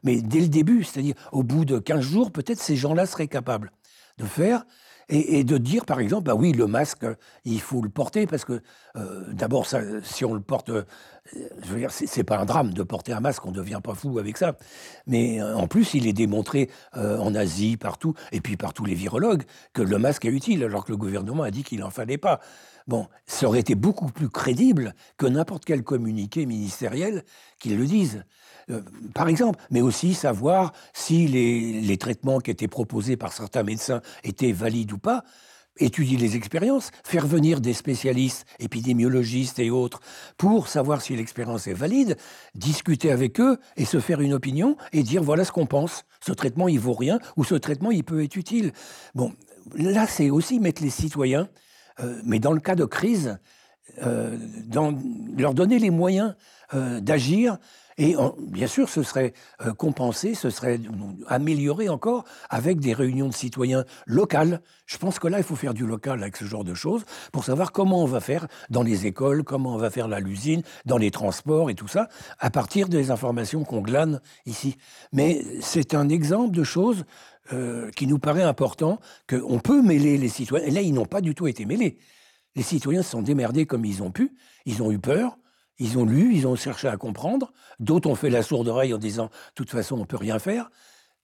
Mais 0.05 0.23
dès 0.23 0.41
le 0.41 0.49
début, 0.49 0.85
c'est-à-dire 0.85 1.17
au 1.33 1.43
bout 1.43 1.65
de 1.65 1.79
15 1.81 2.01
jours, 2.01 2.31
peut-être 2.31 2.61
ces 2.61 2.77
gens-là 2.77 3.05
seraient 3.05 3.27
capables 3.27 3.73
de 4.19 4.25
faire 4.25 4.65
et, 5.11 5.45
de 5.45 5.59
dire, 5.59 5.85
par 5.85 6.01
exemple, 6.01 6.23
bah 6.23 6.35
oui, 6.35 6.53
le 6.53 6.67
masque, 6.67 7.05
il 7.45 7.61
faut 7.61 7.83
le 7.83 7.91
porter 7.91 8.27
parce 8.27 8.47
que, 8.47 8.63
euh, 8.97 9.25
d'abord, 9.33 9.67
si 10.03 10.25
on 10.25 10.33
le 10.33 10.41
porte, 10.41 10.71
euh, 10.71 10.85
je 11.35 11.69
veux 11.69 11.79
dire, 11.79 11.91
c'est 11.91 12.25
pas 12.25 12.39
un 12.39 12.47
drame 12.47 12.73
de 12.73 12.83
porter 12.83 13.13
un 13.13 13.21
masque, 13.21 13.45
on 13.45 13.51
devient 13.51 13.81
pas 13.85 13.95
fou 13.95 14.19
avec 14.19 14.39
ça. 14.39 14.57
Mais 15.07 15.43
en 15.43 15.67
plus, 15.67 15.93
il 15.93 16.07
est 16.07 16.15
démontré 16.15 16.71
en 16.95 17.35
Asie, 17.35 17.77
partout, 17.77 18.15
et 18.33 18.41
puis 18.41 18.57
par 18.57 18.73
tous 18.73 18.87
les 18.87 18.95
virologues, 18.95 19.43
que 19.75 19.83
le 19.83 19.99
masque 19.99 20.25
est 20.25 20.31
utile, 20.31 20.65
alors 20.65 20.87
que 20.87 20.93
le 20.93 20.97
gouvernement 20.97 21.43
a 21.43 21.51
dit 21.51 21.65
qu'il 21.65 21.81
n'en 21.81 21.91
fallait 21.91 22.17
pas. 22.17 22.41
Bon, 22.87 23.07
ça 23.27 23.47
aurait 23.47 23.61
été 23.61 23.75
beaucoup 23.75 24.11
plus 24.11 24.29
crédible 24.29 24.95
que 25.17 25.27
n'importe 25.27 25.65
quel 25.65 25.83
communiqué 25.83 26.45
ministériel 26.45 27.25
qui 27.59 27.71
le 27.71 27.87
dise. 27.87 28.25
Euh, 28.71 28.83
par 29.15 29.29
exemple, 29.29 29.59
mais 29.71 29.81
aussi 29.81 30.15
savoir 30.15 30.73
si 30.93 31.27
les, 31.27 31.97
traitements 31.97 32.41
qui 32.41 32.51
étaient 32.51 32.69
proposés 32.69 33.17
par 33.17 33.33
certains 33.33 33.63
médecins 33.63 34.03
étaient 34.23 34.53
valides 34.53 34.93
ou 34.93 34.99
pas, 34.99 35.25
étudier 35.79 36.19
les 36.19 36.37
expériences, 36.37 36.91
faire 37.05 37.27
venir 37.27 37.61
des 37.61 37.73
spécialistes, 37.73 38.47
épidémiologistes 38.59 39.59
et 39.59 39.71
autres, 39.71 40.01
pour 40.37 40.69
savoir 40.69 41.01
si 41.01 41.17
l'expérience 41.17 41.67
est 41.67 41.75
valide, 41.75 42.17
discuter 42.55 43.11
avec 43.11 43.41
eux 43.41 43.59
et 43.77 43.87
se 43.87 43.99
faire 43.99 44.21
une 44.21 44.35
opinion 44.35 44.77
et 44.93 45.03
dire 45.03 45.23
voilà 45.23 45.45
ce 45.45 45.53
qu'on 45.53 45.67
pense. 45.67 46.05
Ce 46.21 46.33
traitement, 46.33 46.69
il 46.69 46.79
vaut 46.79 46.93
rien 46.93 47.19
ou 47.37 47.45
ce 47.45 47.55
traitement, 47.55 47.91
il 47.91 48.05
peut 48.05 48.23
être 48.23 48.37
utile. 48.37 48.73
Bon, 49.15 49.33
là, 49.75 50.07
c'est 50.07 50.31
aussi 50.31 50.61
mettre 50.61 50.83
les 50.83 50.91
citoyens 50.91 51.49
euh, 52.01 52.21
mais 52.25 52.39
dans 52.39 52.53
le 52.53 52.61
cas 52.61 52.75
de 52.75 52.85
crise, 52.85 53.39
euh, 54.03 54.37
leur 55.37 55.55
donner 55.55 55.79
les 55.79 55.91
moyens 55.91 56.35
d'agir 56.73 57.59
et 57.97 58.17
bien 58.39 58.67
sûr, 58.67 58.89
ce 58.89 59.03
serait 59.03 59.33
euh, 59.65 59.73
compensé, 59.73 60.35
ce 60.35 60.51
serait 60.51 60.81
amélioré 61.29 61.89
encore 61.89 62.25
avec 62.51 62.81
des 62.81 62.93
réunions 62.93 63.29
de 63.29 63.35
citoyens 63.35 63.85
locales. 64.07 64.61
Je 64.87 64.99
pense 64.99 65.19
que 65.19 65.29
là, 65.29 65.39
il 65.39 65.45
faut 65.45 65.57
faire 65.57 65.75
du 65.75 65.87
local 65.87 66.21
avec 66.23 66.37
ce 66.37 66.45
genre 66.45 66.65
de 66.65 66.75
choses 66.75 67.05
pour 67.33 67.45
savoir 67.45 67.73
comment 67.73 68.03
on 68.03 68.07
va 68.07 68.21
faire 68.21 68.49
dans 68.71 68.83
les 68.83 69.07
écoles, 69.07 69.45
comment 69.45 69.75
on 69.75 69.79
va 69.79 69.91
faire 69.91 70.13
à 70.13 70.21
l'usine, 70.21 70.63
dans 70.85 70.99
les 70.99 71.11
transports 71.11 71.71
et 71.71 71.75
tout 71.75 71.89
ça, 71.89 72.09
à 72.39 72.51
partir 72.51 72.89
des 72.89 73.11
informations 73.11 73.65
qu'on 73.65 73.81
glane 73.81 74.21
ici. 74.47 74.77
Mais 75.13 75.45
c'est 75.61 75.95
un 75.95 76.09
exemple 76.09 76.57
de 76.57 76.65
choses 76.65 77.05
euh, 77.53 77.91
qui 77.93 78.07
nous 78.07 78.19
paraît 78.19 78.43
important, 78.43 78.99
qu'on 79.29 79.59
peut 79.59 79.83
mêler 79.83 80.19
les 80.19 80.29
citoyens. 80.29 80.67
Et 80.67 80.71
là, 80.71 80.81
ils 80.81 80.93
n'ont 80.93 81.07
pas 81.07 81.21
du 81.21 81.35
tout 81.35 81.47
été 81.47 81.65
mêlés. 81.65 81.99
Les 82.57 82.63
citoyens 82.63 83.03
se 83.03 83.11
sont 83.11 83.23
démerdés 83.23 83.67
comme 83.67 83.85
ils 83.85 84.03
ont 84.03 84.11
pu, 84.11 84.33
ils 84.65 84.83
ont 84.83 84.91
eu 84.91 84.99
peur, 84.99 85.37
ils 85.79 85.99
ont 85.99 86.05
lu, 86.05 86.35
ils 86.35 86.47
ont 86.47 86.57
cherché 86.57 86.89
à 86.89 86.97
comprendre. 86.97 87.53
D'autres 87.81 88.09
ont 88.09 88.15
fait 88.15 88.31
la 88.31 88.43
sourde 88.43 88.69
oreille 88.69 88.95
en 88.95 88.99
disant, 88.99 89.27
de 89.27 89.55
toute 89.55 89.71
façon, 89.71 89.97
on 89.97 90.01
ne 90.01 90.05
peut 90.05 90.17
rien 90.17 90.39
faire. 90.39 90.71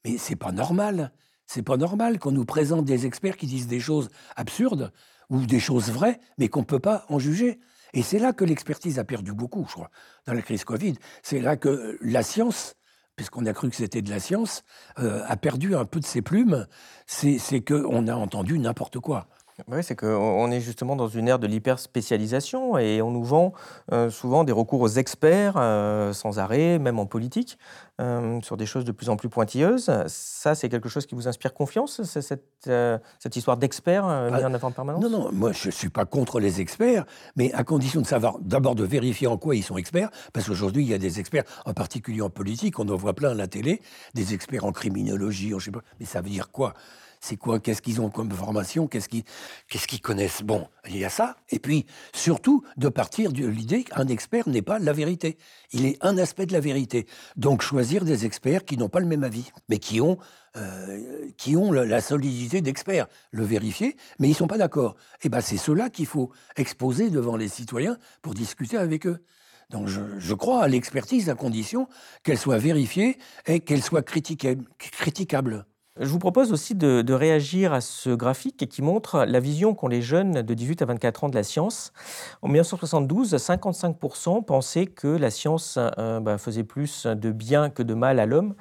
Mais 0.05 0.19
c'est 0.19 0.37
pas 0.37 0.53
normal. 0.53 1.13
C'est 1.47 1.63
pas 1.63 1.77
normal 1.77 2.19
qu'on 2.19 2.33
nous 2.33 2.45
présente 2.45 2.85
des 2.85 3.07
experts 3.07 3.37
qui 3.37 3.47
disent 3.47 3.67
des 3.67 3.81
choses 3.81 4.09
absurdes 4.37 4.93
ou 5.31 5.47
des 5.47 5.61
choses 5.61 5.91
vraies, 5.91 6.21
mais 6.39 6.49
qu'on 6.49 6.61
ne 6.61 6.65
peut 6.65 6.79
pas 6.81 7.05
en 7.09 7.19
juger. 7.19 7.61
Et 7.93 8.03
c'est 8.03 8.19
là 8.19 8.33
que 8.33 8.45
l'expertise 8.45 8.99
a 8.99 9.05
perdu 9.05 9.33
beaucoup, 9.33 9.65
je 9.69 9.73
crois, 9.73 9.91
dans 10.27 10.33
la 10.33 10.43
crise 10.43 10.65
Covid. 10.65 10.95
C'est 11.23 11.41
là 11.41 11.57
que 11.57 11.99
la 12.03 12.23
science, 12.23 12.75
puisqu'on 13.17 13.47
a 13.47 13.53
cru 13.53 13.69
que 13.71 13.77
c'était 13.77 14.03
de 14.03 14.11
la 14.11 14.21
science, 14.21 14.63
euh, 14.99 15.25
a 15.27 15.37
perdu 15.37 15.75
un 15.75 15.85
peu 15.85 16.01
de 16.01 16.07
ses 16.07 16.23
plumes. 16.23 16.67
C'est 17.07 17.65
qu'on 17.65 18.07
a 18.07 18.15
entendu 18.15 18.59
n'importe 18.59 18.99
quoi. 18.99 19.29
Oui, 19.69 19.83
c'est 19.83 19.97
qu'on 19.97 20.51
est 20.51 20.61
justement 20.61 20.97
dans 20.97 21.09
une 21.09 21.29
ère 21.29 21.39
de 21.39 21.47
l'hyper-spécialisation 21.47 22.79
et 22.79 23.03
on 23.03 23.11
nous 23.11 23.25
vend 23.25 23.53
euh, 23.93 24.11
souvent 24.11 24.45
des 24.45 24.53
recours 24.53 24.81
aux 24.81 24.89
experts 24.89 25.55
euh, 25.57 26.13
sans 26.13 26.39
arrêt, 26.39 26.79
même 26.79 26.99
en 26.99 27.07
politique, 27.07 27.59
euh, 28.01 28.41
sur 28.43 28.57
des 28.57 28.67
choses 28.67 28.85
de 28.85 28.93
plus 28.93 29.09
en 29.09 29.17
plus 29.17 29.29
pointilleuses. 29.29 29.91
Ça, 30.07 30.55
c'est 30.55 30.69
quelque 30.69 30.89
chose 30.89 31.07
qui 31.07 31.15
vous 31.15 31.29
inspire 31.29 31.55
confiance, 31.55 32.03
cette, 32.03 32.71
cette 33.19 33.37
histoire 33.37 33.57
d'experts 33.57 34.07
mis 34.31 34.41
ah, 34.43 34.49
en 34.49 34.55
avant 34.55 34.69
en 34.69 34.73
permanence? 34.73 35.03
Non, 35.03 35.11
non, 35.11 35.33
moi 35.33 35.53
je 35.53 35.69
ne 35.69 35.73
suis 35.73 35.91
pas 35.91 36.05
contre 36.05 36.41
les 36.41 36.61
experts, 36.61 37.05
mais 37.37 37.53
à 37.53 37.65
condition 37.65 38.01
de 38.01 38.07
savoir 38.07 38.39
d'abord 38.41 38.75
de 38.75 38.85
vérifier 38.85 39.27
en 39.27 39.37
quoi 39.37 39.57
ils 39.57 39.63
sont 39.63 39.77
experts, 39.77 40.11
parce 40.33 40.47
qu'aujourd'hui 40.47 40.85
il 40.85 40.89
y 40.89 40.95
a 40.95 40.99
des 40.99 41.21
experts, 41.21 41.45
en 41.67 41.75
particulier 41.75 42.23
en 42.23 42.31
politique, 42.31 42.79
on 42.79 42.89
en 42.89 42.97
voit 42.97 43.15
plein 43.15 43.31
à 43.31 43.35
la 43.35 43.47
télé, 43.47 43.81
des 44.15 44.35
experts 44.35 44.65
en 44.65 44.73
criminologie, 44.73 45.55
en 45.55 45.59
je 45.59 45.67
sais 45.67 45.71
pas, 45.71 45.83
mais 45.99 46.07
ça 46.07 46.21
veut 46.21 46.31
dire 46.31 46.51
quoi? 46.51 46.75
C'est 47.21 47.37
quoi? 47.37 47.61
Qu'est-ce 47.61 47.83
qu'ils 47.83 48.01
ont 48.01 48.09
comme 48.09 48.31
formation? 48.31 48.89
Qu'est-ce 48.89 49.09
qu'ils 49.09 50.01
connaissent? 50.01 50.43
Bon, 50.43 50.67
il 50.89 50.97
y 50.97 51.05
a 51.05 51.11
ça. 51.11 51.37
Et 51.51 51.59
puis, 51.59 51.85
surtout, 52.15 52.65
de 52.79 52.89
partir 52.89 53.31
de 53.31 53.47
l'idée 53.47 53.85
qu'un 53.85 54.09
expert 54.09 54.49
n'est 54.49 54.63
pas 54.63 54.79
la 54.79 54.95
vérité. 54.95 55.37
Il 55.73 55.85
est 55.85 55.99
un 56.01 56.17
aspect 56.17 56.47
de 56.47 56.55
la 56.55 56.61
vérité. 56.61 57.07
Donc, 57.37 57.61
choisir 57.61 58.07
des 58.07 58.25
experts 58.25 58.65
qui 58.65 58.79
n'ont 58.79 58.89
pas 58.89 59.01
le 59.01 59.07
même 59.07 59.23
avis, 59.23 59.51
mais 59.69 59.79
qui 59.79 60.01
ont, 60.01 60.17
euh, 60.57 61.29
qui 61.37 61.57
ont 61.57 61.73
la, 61.73 62.01
solidité 62.01 62.63
d'experts. 62.63 63.07
Le 63.33 63.45
vérifier, 63.45 63.97
mais 64.19 64.29
ils 64.29 64.33
ne 64.33 64.37
sont 64.37 64.47
pas 64.47 64.59
d'accord. 64.59 64.97
Et 65.17 65.27
eh 65.27 65.29
bien, 65.29 65.43
c'est 65.43 65.59
cela 65.59 65.91
qu'il 65.91 66.07
faut 66.07 66.33
exposer 66.57 67.11
devant 67.11 67.37
les 67.37 67.49
citoyens 67.49 67.99
pour 68.23 68.33
discuter 68.33 68.79
avec 68.79 69.07
eux. 69.07 69.23
Donc 69.69 69.89
je, 69.89 70.01
je, 70.19 70.35
crois 70.35 70.65
à 70.65 70.69
l'expertise 70.69 71.29
à 71.29 71.35
condition 71.35 71.87
qu'elle 72.25 72.39
soit 72.39 72.59
vérifiée 72.59 73.19
et 73.47 73.61
qu'elle 73.61 73.83
soit 73.83 74.03
critiquable. 74.03 75.67
Je 76.01 76.07
vous 76.07 76.19
propose 76.19 76.51
aussi 76.51 76.75
de, 76.75 77.13
réagir 77.13 77.75
à 77.75 77.83
ce 77.83 78.09
graphique 78.09 78.67
qui 78.71 78.81
montre 78.81 79.25
la 79.27 79.39
vision 79.39 79.75
qu'ont 79.75 79.87
les 79.87 80.01
jeunes 80.01 80.41
de 80.41 80.55
18 80.55 80.81
à 80.81 80.87
24 80.87 81.25
ans 81.25 81.29
de 81.29 81.35
la 81.35 81.43
science. 81.43 81.93
En 82.41 82.49
1972, 82.49 83.35
55% 83.35 84.43
pensaient 84.43 84.87
que 84.87 85.09
la 85.09 85.31
science 85.31 85.79
euh, 85.79 86.21
bah, 86.21 86.39
faisait 86.39 86.65
plus 86.65 87.05
de 87.05 87.31
bien 87.33 87.69
que 87.69 87.83
de 87.83 87.93
mal 87.93 88.19
à 88.19 88.25
l'homme. 88.25 88.55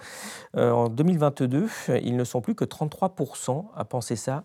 Euh, 0.58 0.72
en 0.72 0.90
2022, 0.90 1.70
ils 2.04 2.18
ne 2.18 2.24
sont 2.26 2.42
plus 2.42 2.56
que 2.56 2.66
33% 2.66 3.68
à 3.74 3.86
penser 3.86 4.18
ça. 4.18 4.44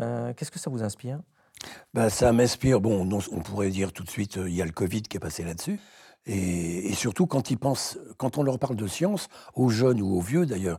Euh, 0.00 0.32
qu'est-ce 0.34 0.50
que 0.50 0.58
ça 0.58 0.68
vous 0.68 0.82
inspire? 0.82 1.20
Bah, 1.94 2.10
Ça 2.10 2.32
m'inspire, 2.32 2.80
bon, 2.80 3.08
on 3.30 3.40
pourrait 3.40 3.70
dire 3.70 3.92
tout 3.92 4.02
de 4.02 4.10
suite, 4.10 4.36
il 4.44 4.54
y 4.54 4.62
a 4.62 4.66
le 4.66 4.72
Covid 4.72 5.02
qui 5.02 5.16
est 5.16 5.20
passé 5.20 5.44
là-dessus. 5.44 5.78
Et, 6.26 6.94
surtout, 6.94 7.26
quand 7.26 7.50
ils 7.50 7.58
pensent, 7.58 7.98
quand 8.16 8.38
on 8.38 8.44
leur 8.44 8.60
parle 8.60 8.76
de 8.76 8.86
science, 8.86 9.28
aux 9.54 9.70
jeunes 9.70 10.00
ou 10.00 10.16
aux 10.16 10.20
vieux 10.20 10.46
d'ailleurs, 10.46 10.78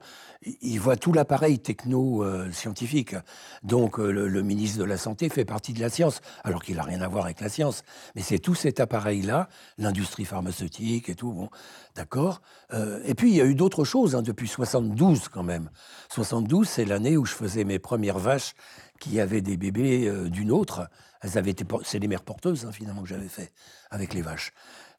ils 0.61 0.79
voient 0.79 0.95
tout 0.95 1.11
l'appareil 1.11 1.59
techno-scientifique. 1.59 3.15
Donc, 3.61 3.99
euh, 3.99 4.09
le, 4.09 4.41
ministre 4.41 4.79
de 4.79 4.85
la 4.85 4.97
Santé 4.97 5.27
fait 5.27 5.43
partie 5.43 5.73
de 5.73 5.81
la 5.81 5.89
science, 5.89 6.21
alors 6.45 6.63
qu'il 6.63 6.77
n'a 6.77 6.83
rien 6.83 7.01
à 7.01 7.09
voir 7.09 7.25
avec 7.25 7.41
la 7.41 7.49
science. 7.49 7.83
Mais 8.15 8.21
c'est 8.21 8.39
tout 8.39 8.55
cet 8.55 8.79
appareil-là, 8.79 9.49
l'industrie 9.77 10.25
pharmaceutique 10.25 11.09
et 11.09 11.15
tout, 11.15 11.33
bon, 11.33 11.49
d'accord. 11.95 12.41
Euh, 12.73 13.01
et 13.05 13.13
puis, 13.13 13.31
il 13.31 13.35
y 13.35 13.41
a 13.41 13.45
eu 13.45 13.55
d'autres 13.55 13.83
choses, 13.83 14.15
hein, 14.15 14.21
depuis 14.21 14.47
72 14.47 15.27
quand 15.27 15.43
même. 15.43 15.69
72, 16.09 16.69
c'est 16.69 16.85
l'année 16.85 17.17
où 17.17 17.25
je 17.25 17.33
faisais 17.33 17.65
mes 17.65 17.79
premières 17.79 18.19
vaches 18.19 18.53
qui 18.99 19.19
avaient 19.19 19.41
des 19.41 19.57
bébés 19.57 20.07
euh, 20.07 20.29
d'une 20.29 20.51
autre. 20.51 20.87
Elles 21.21 21.37
avaient 21.37 21.51
été, 21.51 21.65
c'est 21.83 21.99
les 21.99 22.07
mères 22.07 22.23
porteuses, 22.23 22.65
hein, 22.65 22.71
finalement, 22.71 23.01
que 23.01 23.09
j'avais 23.09 23.27
fait 23.27 23.51
avec 23.91 24.13
les 24.13 24.21
vaches. 24.21 24.53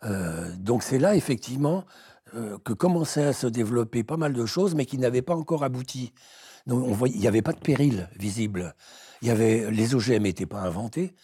Euh, 0.04 0.50
donc 0.58 0.82
c'est 0.82 0.98
là, 0.98 1.16
effectivement, 1.16 1.84
euh, 2.34 2.58
que 2.64 2.72
commençaient 2.72 3.24
à 3.24 3.32
se 3.32 3.46
développer 3.46 4.02
pas 4.02 4.16
mal 4.16 4.32
de 4.32 4.46
choses, 4.46 4.74
mais 4.74 4.86
qui 4.86 4.98
n'avaient 4.98 5.22
pas 5.22 5.34
encore 5.34 5.64
abouti. 5.64 6.12
Donc, 6.66 6.84
on 6.86 7.06
il 7.06 7.18
n'y 7.18 7.28
avait 7.28 7.42
pas 7.42 7.52
de 7.52 7.60
péril 7.60 8.08
visible. 8.18 8.74
Il 9.22 9.28
y 9.28 9.30
avait, 9.30 9.70
les 9.70 9.94
OGM 9.94 10.22
n'étaient 10.22 10.46
pas 10.46 10.60
inventés. 10.60 11.14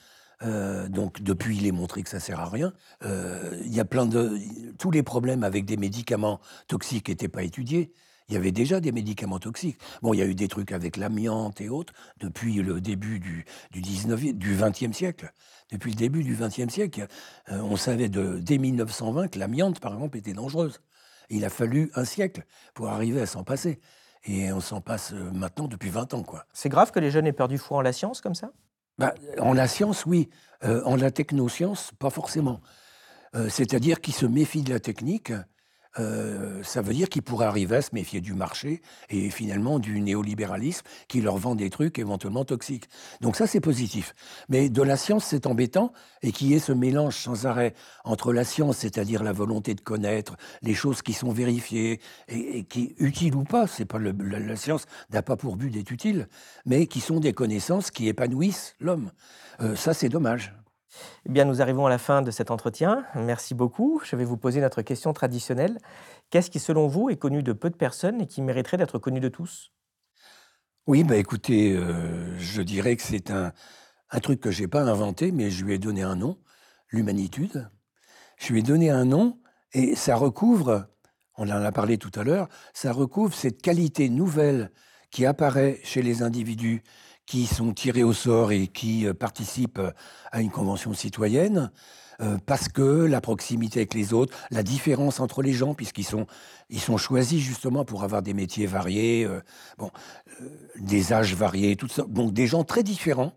Euh, 0.42 0.88
donc 0.88 1.22
depuis, 1.22 1.58
il 1.58 1.66
est 1.66 1.72
montré 1.72 2.02
que 2.02 2.08
ça 2.08 2.20
sert 2.20 2.40
à 2.40 2.48
rien. 2.48 2.72
il 3.04 3.74
y 3.74 3.80
a 3.80 3.84
plein 3.84 4.06
de 4.06 4.38
tous 4.78 4.90
les 4.90 5.02
problèmes 5.02 5.44
avec 5.44 5.64
des 5.64 5.76
médicaments 5.76 6.40
toxiques 6.66 7.08
n'étaient 7.08 7.28
pas 7.28 7.42
étudiés. 7.42 7.92
Il 8.30 8.34
y 8.34 8.36
avait 8.36 8.52
déjà 8.52 8.78
des 8.78 8.92
médicaments 8.92 9.40
toxiques. 9.40 9.76
Bon, 10.02 10.14
il 10.14 10.18
y 10.18 10.22
a 10.22 10.24
eu 10.24 10.36
des 10.36 10.46
trucs 10.46 10.70
avec 10.70 10.96
l'amiante 10.96 11.60
et 11.60 11.68
autres 11.68 11.92
depuis 12.20 12.62
le 12.62 12.80
début 12.80 13.18
du, 13.18 13.44
du, 13.72 13.80
19, 13.80 14.34
du 14.34 14.56
20e 14.56 14.92
siècle. 14.92 15.32
Depuis 15.72 15.90
le 15.90 15.96
début 15.96 16.22
du 16.22 16.36
20e 16.36 16.68
siècle, 16.68 17.08
euh, 17.50 17.60
on 17.60 17.74
savait 17.76 18.08
de, 18.08 18.38
dès 18.38 18.58
1920 18.58 19.28
que 19.28 19.38
l'amiante, 19.40 19.80
par 19.80 19.94
exemple, 19.94 20.16
était 20.16 20.32
dangereuse. 20.32 20.80
Il 21.28 21.44
a 21.44 21.50
fallu 21.50 21.90
un 21.96 22.04
siècle 22.04 22.44
pour 22.74 22.88
arriver 22.88 23.20
à 23.20 23.26
s'en 23.26 23.42
passer. 23.42 23.80
Et 24.24 24.52
on 24.52 24.60
s'en 24.60 24.80
passe 24.80 25.12
euh, 25.12 25.32
maintenant 25.32 25.66
depuis 25.66 25.90
20 25.90 26.14
ans. 26.14 26.22
quoi. 26.22 26.46
C'est 26.52 26.68
grave 26.68 26.92
que 26.92 27.00
les 27.00 27.10
jeunes 27.10 27.26
aient 27.26 27.32
perdu 27.32 27.58
foi 27.58 27.78
en 27.78 27.82
la 27.82 27.92
science 27.92 28.20
comme 28.20 28.36
ça? 28.36 28.52
Bah, 28.96 29.12
En 29.40 29.54
la 29.54 29.66
science, 29.66 30.06
oui. 30.06 30.30
Euh, 30.62 30.84
en 30.84 30.94
la 30.94 31.10
technoscience, 31.10 31.90
pas 31.98 32.10
forcément. 32.10 32.60
C'est-à-dire 33.48 34.00
qu'ils 34.00 34.14
se 34.14 34.26
méfient 34.26 34.64
de 34.64 34.72
la 34.72 34.80
technique 34.80 35.32
euh, 35.98 36.62
ça 36.62 36.82
veut 36.82 36.94
dire 36.94 37.08
qu'ils 37.08 37.22
pourraient 37.22 37.46
arriver 37.46 37.76
à 37.76 37.82
se 37.82 37.90
méfier 37.92 38.20
du 38.20 38.34
marché 38.34 38.80
et 39.08 39.30
finalement 39.30 39.78
du 39.78 40.00
néolibéralisme 40.00 40.82
qui 41.08 41.20
leur 41.20 41.36
vend 41.36 41.56
des 41.56 41.68
trucs 41.68 41.98
éventuellement 41.98 42.44
toxiques. 42.44 42.88
Donc 43.20 43.36
ça, 43.36 43.46
c'est 43.46 43.60
positif. 43.60 44.14
Mais 44.48 44.68
de 44.68 44.82
la 44.82 44.96
science, 44.96 45.24
c'est 45.24 45.46
embêtant 45.46 45.92
et 46.22 46.30
qu'il 46.32 46.48
y 46.48 46.54
ait 46.54 46.60
ce 46.60 46.72
mélange 46.72 47.16
sans 47.16 47.46
arrêt 47.46 47.74
entre 48.04 48.32
la 48.32 48.44
science, 48.44 48.78
c'est-à-dire 48.78 49.24
la 49.24 49.32
volonté 49.32 49.74
de 49.74 49.80
connaître 49.80 50.36
les 50.62 50.74
choses 50.74 51.02
qui 51.02 51.12
sont 51.12 51.32
vérifiées 51.32 52.00
et, 52.28 52.64
qui, 52.64 52.94
utiles 52.98 53.34
ou 53.34 53.44
pas, 53.44 53.66
c'est 53.66 53.84
pas 53.84 53.98
la, 53.98 54.56
science 54.56 54.84
n'a 55.12 55.22
pas 55.22 55.36
pour 55.36 55.56
but 55.56 55.70
d'être 55.70 55.90
utile, 55.90 56.28
mais 56.66 56.86
qui 56.86 57.00
sont 57.00 57.18
des 57.20 57.32
connaissances 57.32 57.90
qui 57.90 58.08
épanouissent 58.08 58.76
l'homme. 58.80 59.10
Euh, 59.60 59.74
ça, 59.74 59.94
c'est 59.94 60.08
dommage. 60.08 60.52
Eh 61.26 61.28
bien, 61.30 61.44
nous 61.44 61.62
arrivons 61.62 61.86
à 61.86 61.90
la 61.90 61.98
fin 61.98 62.22
de 62.22 62.30
cet 62.30 62.50
entretien. 62.50 63.04
Merci 63.14 63.54
beaucoup. 63.54 64.00
Je 64.04 64.16
vais 64.16 64.24
vous 64.24 64.36
poser 64.36 64.60
notre 64.60 64.82
question 64.82 65.12
traditionnelle. 65.12 65.78
Qu'est-ce 66.30 66.50
qui, 66.50 66.58
selon 66.58 66.88
vous, 66.88 67.10
est 67.10 67.16
connu 67.16 67.42
de 67.42 67.52
peu 67.52 67.70
de 67.70 67.76
personnes 67.76 68.20
et 68.20 68.26
qui 68.26 68.42
mériterait 68.42 68.76
d'être 68.76 68.98
connu 68.98 69.20
de 69.20 69.28
tous? 69.28 69.72
Oui, 70.86 71.04
bah 71.04 71.16
écoutez, 71.16 71.72
euh, 71.72 72.36
je 72.38 72.62
dirais 72.62 72.96
que 72.96 73.02
c'est 73.02 73.30
un, 73.30 73.52
un 74.10 74.20
truc 74.20 74.40
que 74.40 74.50
je 74.50 74.62
n'ai 74.62 74.68
pas 74.68 74.82
inventé, 74.82 75.30
mais 75.32 75.50
je 75.50 75.64
lui 75.64 75.74
ai 75.74 75.78
donné 75.78 76.02
un 76.02 76.16
nom, 76.16 76.38
l'humanitude. 76.90 77.70
Je 78.38 78.52
lui 78.52 78.60
ai 78.60 78.62
donné 78.62 78.90
un 78.90 79.04
nom 79.04 79.38
et 79.72 79.94
ça 79.94 80.16
recouvre, 80.16 80.88
on 81.36 81.48
en 81.48 81.62
a 81.62 81.72
parlé 81.72 81.98
tout 81.98 82.10
à 82.18 82.24
l'heure, 82.24 82.48
ça 82.72 82.92
recouvre 82.92 83.34
cette 83.34 83.62
qualité 83.62 84.08
nouvelle 84.08 84.72
qui 85.10 85.26
apparaît 85.26 85.78
chez 85.82 86.02
les 86.02 86.22
individus 86.22 86.82
qui 87.30 87.46
sont 87.46 87.72
tirés 87.72 88.02
au 88.02 88.12
sort 88.12 88.50
et 88.50 88.66
qui 88.66 89.06
euh, 89.06 89.14
participent 89.14 89.78
euh, 89.78 89.92
à 90.32 90.40
une 90.40 90.50
convention 90.50 90.92
citoyenne, 90.94 91.70
euh, 92.20 92.38
parce 92.44 92.68
que 92.68 93.04
la 93.04 93.20
proximité 93.20 93.78
avec 93.78 93.94
les 93.94 94.12
autres, 94.12 94.36
la 94.50 94.64
différence 94.64 95.20
entre 95.20 95.40
les 95.40 95.52
gens, 95.52 95.74
puisqu'ils 95.74 96.02
sont, 96.04 96.26
ils 96.70 96.80
sont 96.80 96.96
choisis 96.96 97.40
justement 97.40 97.84
pour 97.84 98.02
avoir 98.02 98.22
des 98.22 98.34
métiers 98.34 98.66
variés, 98.66 99.28
bon, 99.78 99.92
des 100.80 101.12
âges 101.12 101.36
variés, 101.36 101.76
tout 101.76 101.86
ça. 101.86 102.02
Donc 102.08 102.32
des 102.32 102.48
gens 102.48 102.64
très 102.64 102.82
différents 102.82 103.32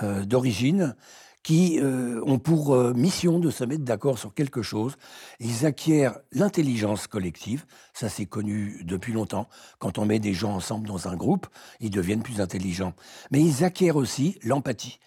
d'origine 0.00 0.94
qui 1.42 1.80
euh, 1.80 2.20
ont 2.24 2.38
pour 2.38 2.74
euh, 2.74 2.92
mission 2.94 3.38
de 3.38 3.50
se 3.50 3.64
mettre 3.64 3.84
d'accord 3.84 4.18
sur 4.18 4.34
quelque 4.34 4.62
chose. 4.62 4.96
Ils 5.40 5.66
acquièrent 5.66 6.18
l'intelligence 6.32 7.06
collective, 7.06 7.64
ça 7.94 8.08
c'est 8.08 8.26
connu 8.26 8.82
depuis 8.84 9.12
longtemps. 9.12 9.48
Quand 9.78 9.98
on 9.98 10.06
met 10.06 10.20
des 10.20 10.34
gens 10.34 10.54
ensemble 10.54 10.86
dans 10.86 11.08
un 11.08 11.16
groupe, 11.16 11.46
ils 11.80 11.90
deviennent 11.90 12.22
plus 12.22 12.40
intelligents. 12.40 12.94
Mais 13.30 13.42
ils 13.42 13.64
acquièrent 13.64 13.96
aussi 13.96 14.38
l'empathie. 14.42 14.98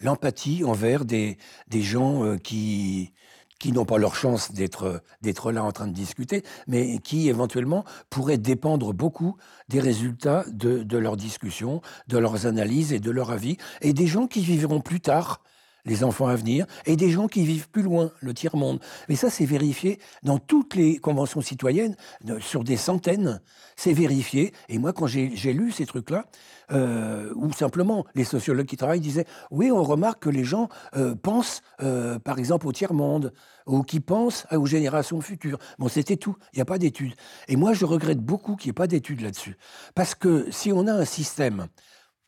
L'empathie 0.00 0.64
envers 0.64 1.04
des, 1.04 1.38
des 1.68 1.82
gens 1.82 2.24
euh, 2.24 2.36
qui, 2.36 3.12
qui 3.60 3.70
n'ont 3.70 3.84
pas 3.84 3.98
leur 3.98 4.16
chance 4.16 4.52
d'être 4.52 5.52
là 5.52 5.62
en 5.62 5.70
train 5.72 5.86
de 5.86 5.92
discuter, 5.92 6.42
mais 6.66 6.98
qui 6.98 7.28
éventuellement 7.28 7.84
pourraient 8.10 8.36
dépendre 8.36 8.92
beaucoup 8.92 9.36
des 9.68 9.80
résultats 9.80 10.44
de, 10.48 10.82
de 10.82 10.98
leurs 10.98 11.16
discussions, 11.16 11.80
de 12.08 12.18
leurs 12.18 12.46
analyses 12.46 12.92
et 12.92 12.98
de 12.98 13.10
leur 13.12 13.30
avis, 13.30 13.56
et 13.80 13.92
des 13.92 14.08
gens 14.08 14.26
qui 14.26 14.40
vivront 14.40 14.80
plus 14.80 15.00
tard 15.00 15.40
les 15.84 16.04
enfants 16.04 16.26
à 16.26 16.36
venir, 16.36 16.66
et 16.86 16.96
des 16.96 17.10
gens 17.10 17.28
qui 17.28 17.44
vivent 17.44 17.68
plus 17.68 17.82
loin, 17.82 18.10
le 18.20 18.34
tiers-monde. 18.34 18.80
Mais 19.08 19.16
ça, 19.16 19.30
c'est 19.30 19.44
vérifié 19.44 19.98
dans 20.22 20.38
toutes 20.38 20.74
les 20.74 20.98
conventions 20.98 21.40
citoyennes, 21.40 21.96
sur 22.40 22.64
des 22.64 22.76
centaines. 22.76 23.40
C'est 23.76 23.92
vérifié. 23.92 24.52
Et 24.68 24.78
moi, 24.78 24.92
quand 24.92 25.06
j'ai 25.06 25.52
lu 25.52 25.72
ces 25.72 25.86
trucs-là, 25.86 26.26
euh, 26.72 27.32
ou 27.34 27.52
simplement 27.52 28.06
les 28.14 28.24
sociologues 28.24 28.66
qui 28.66 28.76
travaillent 28.76 29.00
disaient, 29.00 29.26
oui, 29.50 29.70
on 29.70 29.82
remarque 29.82 30.22
que 30.22 30.30
les 30.30 30.44
gens 30.44 30.68
euh, 30.96 31.14
pensent, 31.14 31.60
euh, 31.82 32.18
par 32.18 32.38
exemple, 32.38 32.66
au 32.66 32.72
tiers-monde, 32.72 33.32
ou 33.66 33.82
qui 33.82 34.00
pensent 34.00 34.46
aux 34.52 34.66
générations 34.66 35.20
futures. 35.20 35.58
Bon, 35.78 35.88
c'était 35.88 36.16
tout. 36.16 36.36
Il 36.52 36.56
n'y 36.56 36.62
a 36.62 36.66
pas 36.66 36.78
d'études. 36.78 37.14
Et 37.48 37.56
moi, 37.56 37.72
je 37.72 37.84
regrette 37.84 38.20
beaucoup 38.20 38.56
qu'il 38.56 38.68
n'y 38.68 38.70
ait 38.70 38.74
pas 38.74 38.86
d'études 38.86 39.20
là-dessus. 39.20 39.56
Parce 39.94 40.14
que 40.14 40.46
si 40.50 40.72
on 40.72 40.86
a 40.86 40.92
un 40.92 41.04
système 41.04 41.66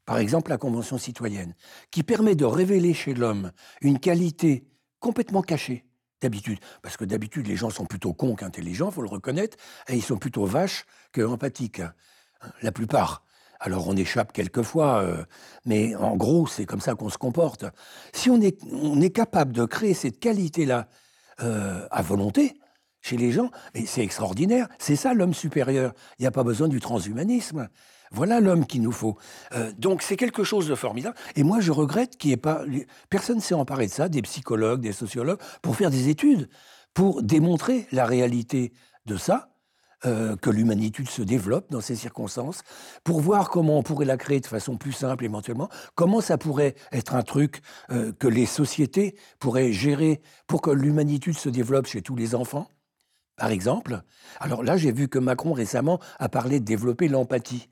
par 0.06 0.18
exemple 0.18 0.50
la 0.50 0.56
Convention 0.56 0.96
citoyenne, 0.96 1.54
qui 1.90 2.02
permet 2.02 2.36
de 2.36 2.44
révéler 2.44 2.94
chez 2.94 3.12
l'homme 3.12 3.52
une 3.82 3.98
qualité 3.98 4.66
complètement 5.00 5.42
cachée, 5.42 5.84
d'habitude. 6.22 6.58
Parce 6.82 6.96
que 6.96 7.04
d'habitude, 7.04 7.46
les 7.46 7.56
gens 7.56 7.70
sont 7.70 7.84
plutôt 7.84 8.14
cons 8.14 8.36
qu'intelligents, 8.36 8.90
faut 8.90 9.02
le 9.02 9.08
reconnaître, 9.08 9.56
et 9.88 9.94
ils 9.94 10.02
sont 10.02 10.16
plutôt 10.16 10.46
vaches 10.46 10.86
que 11.12 11.20
empathiques, 11.20 11.80
hein, 11.80 11.92
la 12.62 12.72
plupart. 12.72 13.24
Alors 13.58 13.88
on 13.88 13.96
échappe 13.96 14.32
quelquefois, 14.32 15.02
euh, 15.02 15.24
mais 15.64 15.94
en 15.96 16.16
gros, 16.16 16.46
c'est 16.46 16.66
comme 16.66 16.80
ça 16.80 16.94
qu'on 16.94 17.08
se 17.08 17.18
comporte. 17.18 17.64
Si 18.12 18.30
on 18.30 18.40
est, 18.40 19.10
capable 19.10 19.52
de 19.52 19.64
créer 19.64 19.94
cette 19.94 20.20
qualité-là 20.20 20.88
euh, 21.42 21.86
à 21.90 22.02
volonté, 22.02 22.60
chez 23.00 23.16
les 23.16 23.30
gens, 23.30 23.50
c'est 23.86 24.02
extraordinaire. 24.02 24.68
C'est 24.78 24.96
ça 24.96 25.14
l'homme 25.14 25.32
supérieur. 25.32 25.92
Il 26.18 26.22
n'y 26.22 26.26
a 26.26 26.32
pas 26.32 26.42
besoin 26.42 26.66
du 26.66 26.80
transhumanisme. 26.80 27.68
Voilà 28.10 28.40
l'homme 28.40 28.66
qu'il 28.66 28.82
nous 28.82 28.92
faut. 28.92 29.16
Euh, 29.52 29.72
donc 29.78 30.02
c'est 30.02 30.16
quelque 30.16 30.44
chose 30.44 30.68
de 30.68 30.74
formidable. 30.74 31.16
Et 31.34 31.42
moi, 31.42 31.60
je 31.60 31.72
regrette 31.72 32.16
qu'il 32.16 32.28
n'y 32.28 32.34
ait 32.34 32.38
pas... 32.38 32.62
Personne 33.10 33.36
ne 33.36 33.42
s'est 33.42 33.54
emparé 33.54 33.86
de 33.86 33.92
ça, 33.92 34.08
des 34.08 34.22
psychologues, 34.22 34.80
des 34.80 34.92
sociologues, 34.92 35.40
pour 35.62 35.76
faire 35.76 35.90
des 35.90 36.08
études, 36.08 36.48
pour 36.94 37.22
démontrer 37.22 37.86
la 37.92 38.06
réalité 38.06 38.72
de 39.06 39.16
ça, 39.16 39.50
euh, 40.04 40.36
que 40.36 40.50
l'humanitude 40.50 41.08
se 41.08 41.22
développe 41.22 41.70
dans 41.70 41.80
ces 41.80 41.96
circonstances, 41.96 42.60
pour 43.02 43.20
voir 43.20 43.48
comment 43.48 43.78
on 43.78 43.82
pourrait 43.82 44.04
la 44.04 44.18
créer 44.18 44.40
de 44.40 44.46
façon 44.46 44.76
plus 44.76 44.92
simple 44.92 45.24
éventuellement, 45.24 45.70
comment 45.94 46.20
ça 46.20 46.36
pourrait 46.36 46.74
être 46.92 47.14
un 47.14 47.22
truc 47.22 47.62
euh, 47.90 48.12
que 48.12 48.28
les 48.28 48.44
sociétés 48.44 49.16
pourraient 49.38 49.72
gérer 49.72 50.20
pour 50.46 50.60
que 50.60 50.70
l'humanitude 50.70 51.38
se 51.38 51.48
développe 51.48 51.86
chez 51.86 52.02
tous 52.02 52.14
les 52.14 52.34
enfants, 52.34 52.68
par 53.36 53.50
exemple. 53.50 54.02
Alors 54.38 54.62
là, 54.62 54.76
j'ai 54.76 54.92
vu 54.92 55.08
que 55.08 55.18
Macron 55.18 55.54
récemment 55.54 55.98
a 56.18 56.28
parlé 56.28 56.60
de 56.60 56.64
développer 56.66 57.08
l'empathie. 57.08 57.70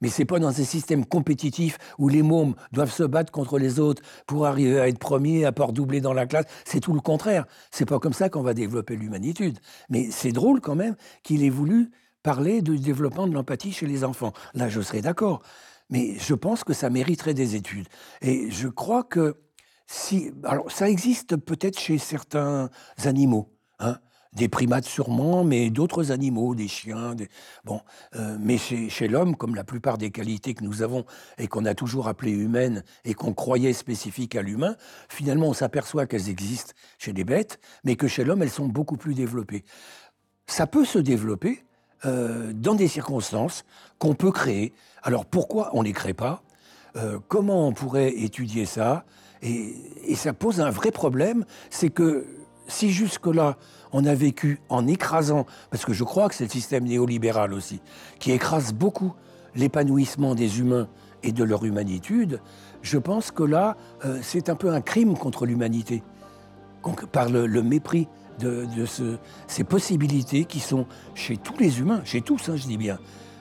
Mais 0.00 0.08
c'est 0.08 0.24
pas 0.24 0.38
dans 0.38 0.48
un 0.48 0.64
système 0.64 1.04
compétitif 1.04 1.78
où 1.98 2.08
les 2.08 2.22
mômes 2.22 2.54
doivent 2.72 2.92
se 2.92 3.02
battre 3.02 3.32
contre 3.32 3.58
les 3.58 3.80
autres 3.80 4.02
pour 4.26 4.46
arriver 4.46 4.80
à 4.80 4.88
être 4.88 4.98
premiers, 4.98 5.44
à 5.44 5.52
pas 5.52 5.66
doubler 5.68 6.00
dans 6.00 6.12
la 6.12 6.26
classe. 6.26 6.46
C'est 6.64 6.80
tout 6.80 6.92
le 6.92 7.00
contraire. 7.00 7.46
C'est 7.70 7.86
pas 7.86 7.98
comme 7.98 8.12
ça 8.12 8.28
qu'on 8.28 8.42
va 8.42 8.54
développer 8.54 8.96
l'humanitude. 8.96 9.58
Mais 9.88 10.10
c'est 10.10 10.32
drôle 10.32 10.60
quand 10.60 10.74
même 10.74 10.96
qu'il 11.22 11.44
ait 11.44 11.50
voulu 11.50 11.90
parler 12.22 12.62
du 12.62 12.78
développement 12.78 13.26
de 13.26 13.34
l'empathie 13.34 13.72
chez 13.72 13.86
les 13.86 14.04
enfants. 14.04 14.32
Là, 14.54 14.68
je 14.68 14.80
serais 14.80 15.00
d'accord. 15.00 15.42
Mais 15.90 16.18
je 16.18 16.34
pense 16.34 16.64
que 16.64 16.72
ça 16.72 16.90
mériterait 16.90 17.34
des 17.34 17.54
études. 17.54 17.86
Et 18.20 18.50
je 18.50 18.68
crois 18.68 19.04
que 19.04 19.36
si. 19.86 20.32
Alors, 20.42 20.70
ça 20.70 20.90
existe 20.90 21.36
peut-être 21.36 21.78
chez 21.78 21.98
certains 21.98 22.70
animaux. 23.04 23.52
Hein 23.78 23.98
des 24.36 24.48
primates 24.48 24.84
sûrement, 24.84 25.44
mais 25.44 25.70
d'autres 25.70 26.12
animaux, 26.12 26.54
des 26.54 26.68
chiens. 26.68 27.16
Bon, 27.64 27.80
euh, 28.14 28.36
mais 28.38 28.58
chez, 28.58 29.08
l'homme, 29.08 29.34
comme 29.34 29.54
la 29.54 29.64
plupart 29.64 29.98
des 29.98 30.10
qualités 30.10 30.54
que 30.54 30.62
nous 30.62 30.82
avons 30.82 31.04
et 31.38 31.48
qu'on 31.48 31.64
a 31.64 31.74
toujours 31.74 32.06
appelées 32.06 32.32
humaines 32.32 32.84
et 33.04 33.14
qu'on 33.14 33.32
croyait 33.32 33.72
spécifiques 33.72 34.36
à 34.36 34.42
l'humain, 34.42 34.76
finalement 35.08 35.48
on 35.48 35.54
s'aperçoit 35.54 36.06
qu'elles 36.06 36.28
existent 36.28 36.74
chez 36.98 37.12
les 37.12 37.24
bêtes, 37.24 37.58
mais 37.84 37.96
que 37.96 38.08
chez 38.08 38.24
l'homme 38.24 38.42
elles 38.42 38.50
sont 38.50 38.68
beaucoup 38.68 38.98
plus 38.98 39.14
développées. 39.14 39.64
Ça 40.46 40.66
peut 40.66 40.84
se 40.84 40.98
développer 40.98 41.64
euh, 42.04 42.52
dans 42.52 42.74
des 42.74 42.88
circonstances 42.88 43.64
qu'on 43.98 44.14
peut 44.14 44.32
créer. 44.32 44.74
Alors 45.02 45.24
pourquoi 45.24 45.70
on 45.72 45.80
ne 45.80 45.86
les 45.86 45.94
crée 45.94 46.14
pas? 46.14 46.42
Euh, 46.96 47.18
Comment 47.28 47.66
on 47.66 47.72
pourrait 47.72 48.12
étudier 48.12 48.66
ça? 48.66 49.06
Et, 49.40 49.74
et 50.04 50.14
ça 50.14 50.34
pose 50.34 50.60
un 50.60 50.70
vrai 50.70 50.90
problème, 50.90 51.46
c'est 51.70 51.90
que 51.90 52.26
si 52.68 52.90
jusque-là, 52.90 53.56
on 53.92 54.04
a 54.04 54.14
vécu 54.14 54.60
en 54.68 54.86
écrasant, 54.86 55.46
parce 55.70 55.84
que 55.84 55.92
je 55.92 56.04
crois 56.04 56.28
que 56.28 56.34
c'est 56.34 56.44
le 56.44 56.50
système 56.50 56.84
néolibéral 56.84 57.52
aussi, 57.52 57.80
qui 58.18 58.32
écrase 58.32 58.72
beaucoup 58.72 59.14
l'épanouissement 59.54 60.34
des 60.34 60.60
humains 60.60 60.88
et 61.22 61.32
de 61.32 61.44
leur 61.44 61.64
humanitude, 61.64 62.40
je 62.82 62.98
pense 62.98 63.30
que 63.30 63.42
là, 63.42 63.76
euh, 64.04 64.18
c'est 64.22 64.48
un 64.48 64.54
peu 64.54 64.72
un 64.72 64.80
crime 64.80 65.16
contre 65.16 65.46
l'humanité, 65.46 66.02
par 67.10 67.28
le, 67.28 67.62
mépris 67.62 68.06
de, 68.38 68.66
ces 69.48 69.64
possibilités 69.64 70.44
qui 70.44 70.60
sont 70.60 70.86
chez 71.14 71.36
tous 71.36 71.58
les 71.58 71.80
humains, 71.80 72.02
chez 72.04 72.20
tous, 72.20 72.48
hein, 72.48 72.54
je 72.54 72.66
dis 72.66 72.76
bien, 72.76 72.98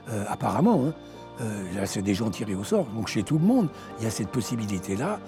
euh, 0.10 0.24
apparemment. 0.28 0.86
Hein, 0.88 0.94
euh, 1.42 1.76
là, 1.76 1.86
c'est 1.86 2.02
des 2.02 2.14
gens 2.14 2.30
tirés 2.30 2.56
au 2.56 2.64
sort, 2.64 2.88
donc 2.96 3.08
chez 3.08 3.24
tout 3.24 3.38
le 3.38 3.46
monde, 3.46 3.68
il 4.00 4.06
y 4.06 4.08
a 4.08 4.10
cette 4.10 4.30
possibilité-là. 4.30 5.20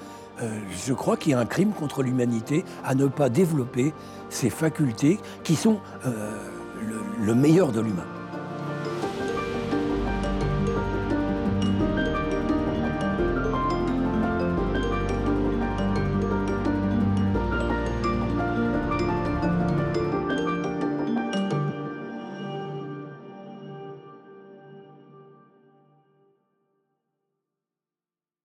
Euh, 0.41 0.59
je 0.85 0.93
crois 0.93 1.17
qu'il 1.17 1.31
y 1.31 1.35
a 1.35 1.39
un 1.39 1.45
crime 1.45 1.71
contre 1.71 2.03
l'humanité 2.03 2.63
à 2.83 2.95
ne 2.95 3.07
pas 3.07 3.29
développer 3.29 3.93
ces 4.29 4.49
facultés 4.49 5.19
qui 5.43 5.55
sont 5.55 5.79
euh, 6.05 6.31
le 7.19 7.35
meilleur 7.35 7.71
de 7.71 7.81
l'humain. 7.81 8.05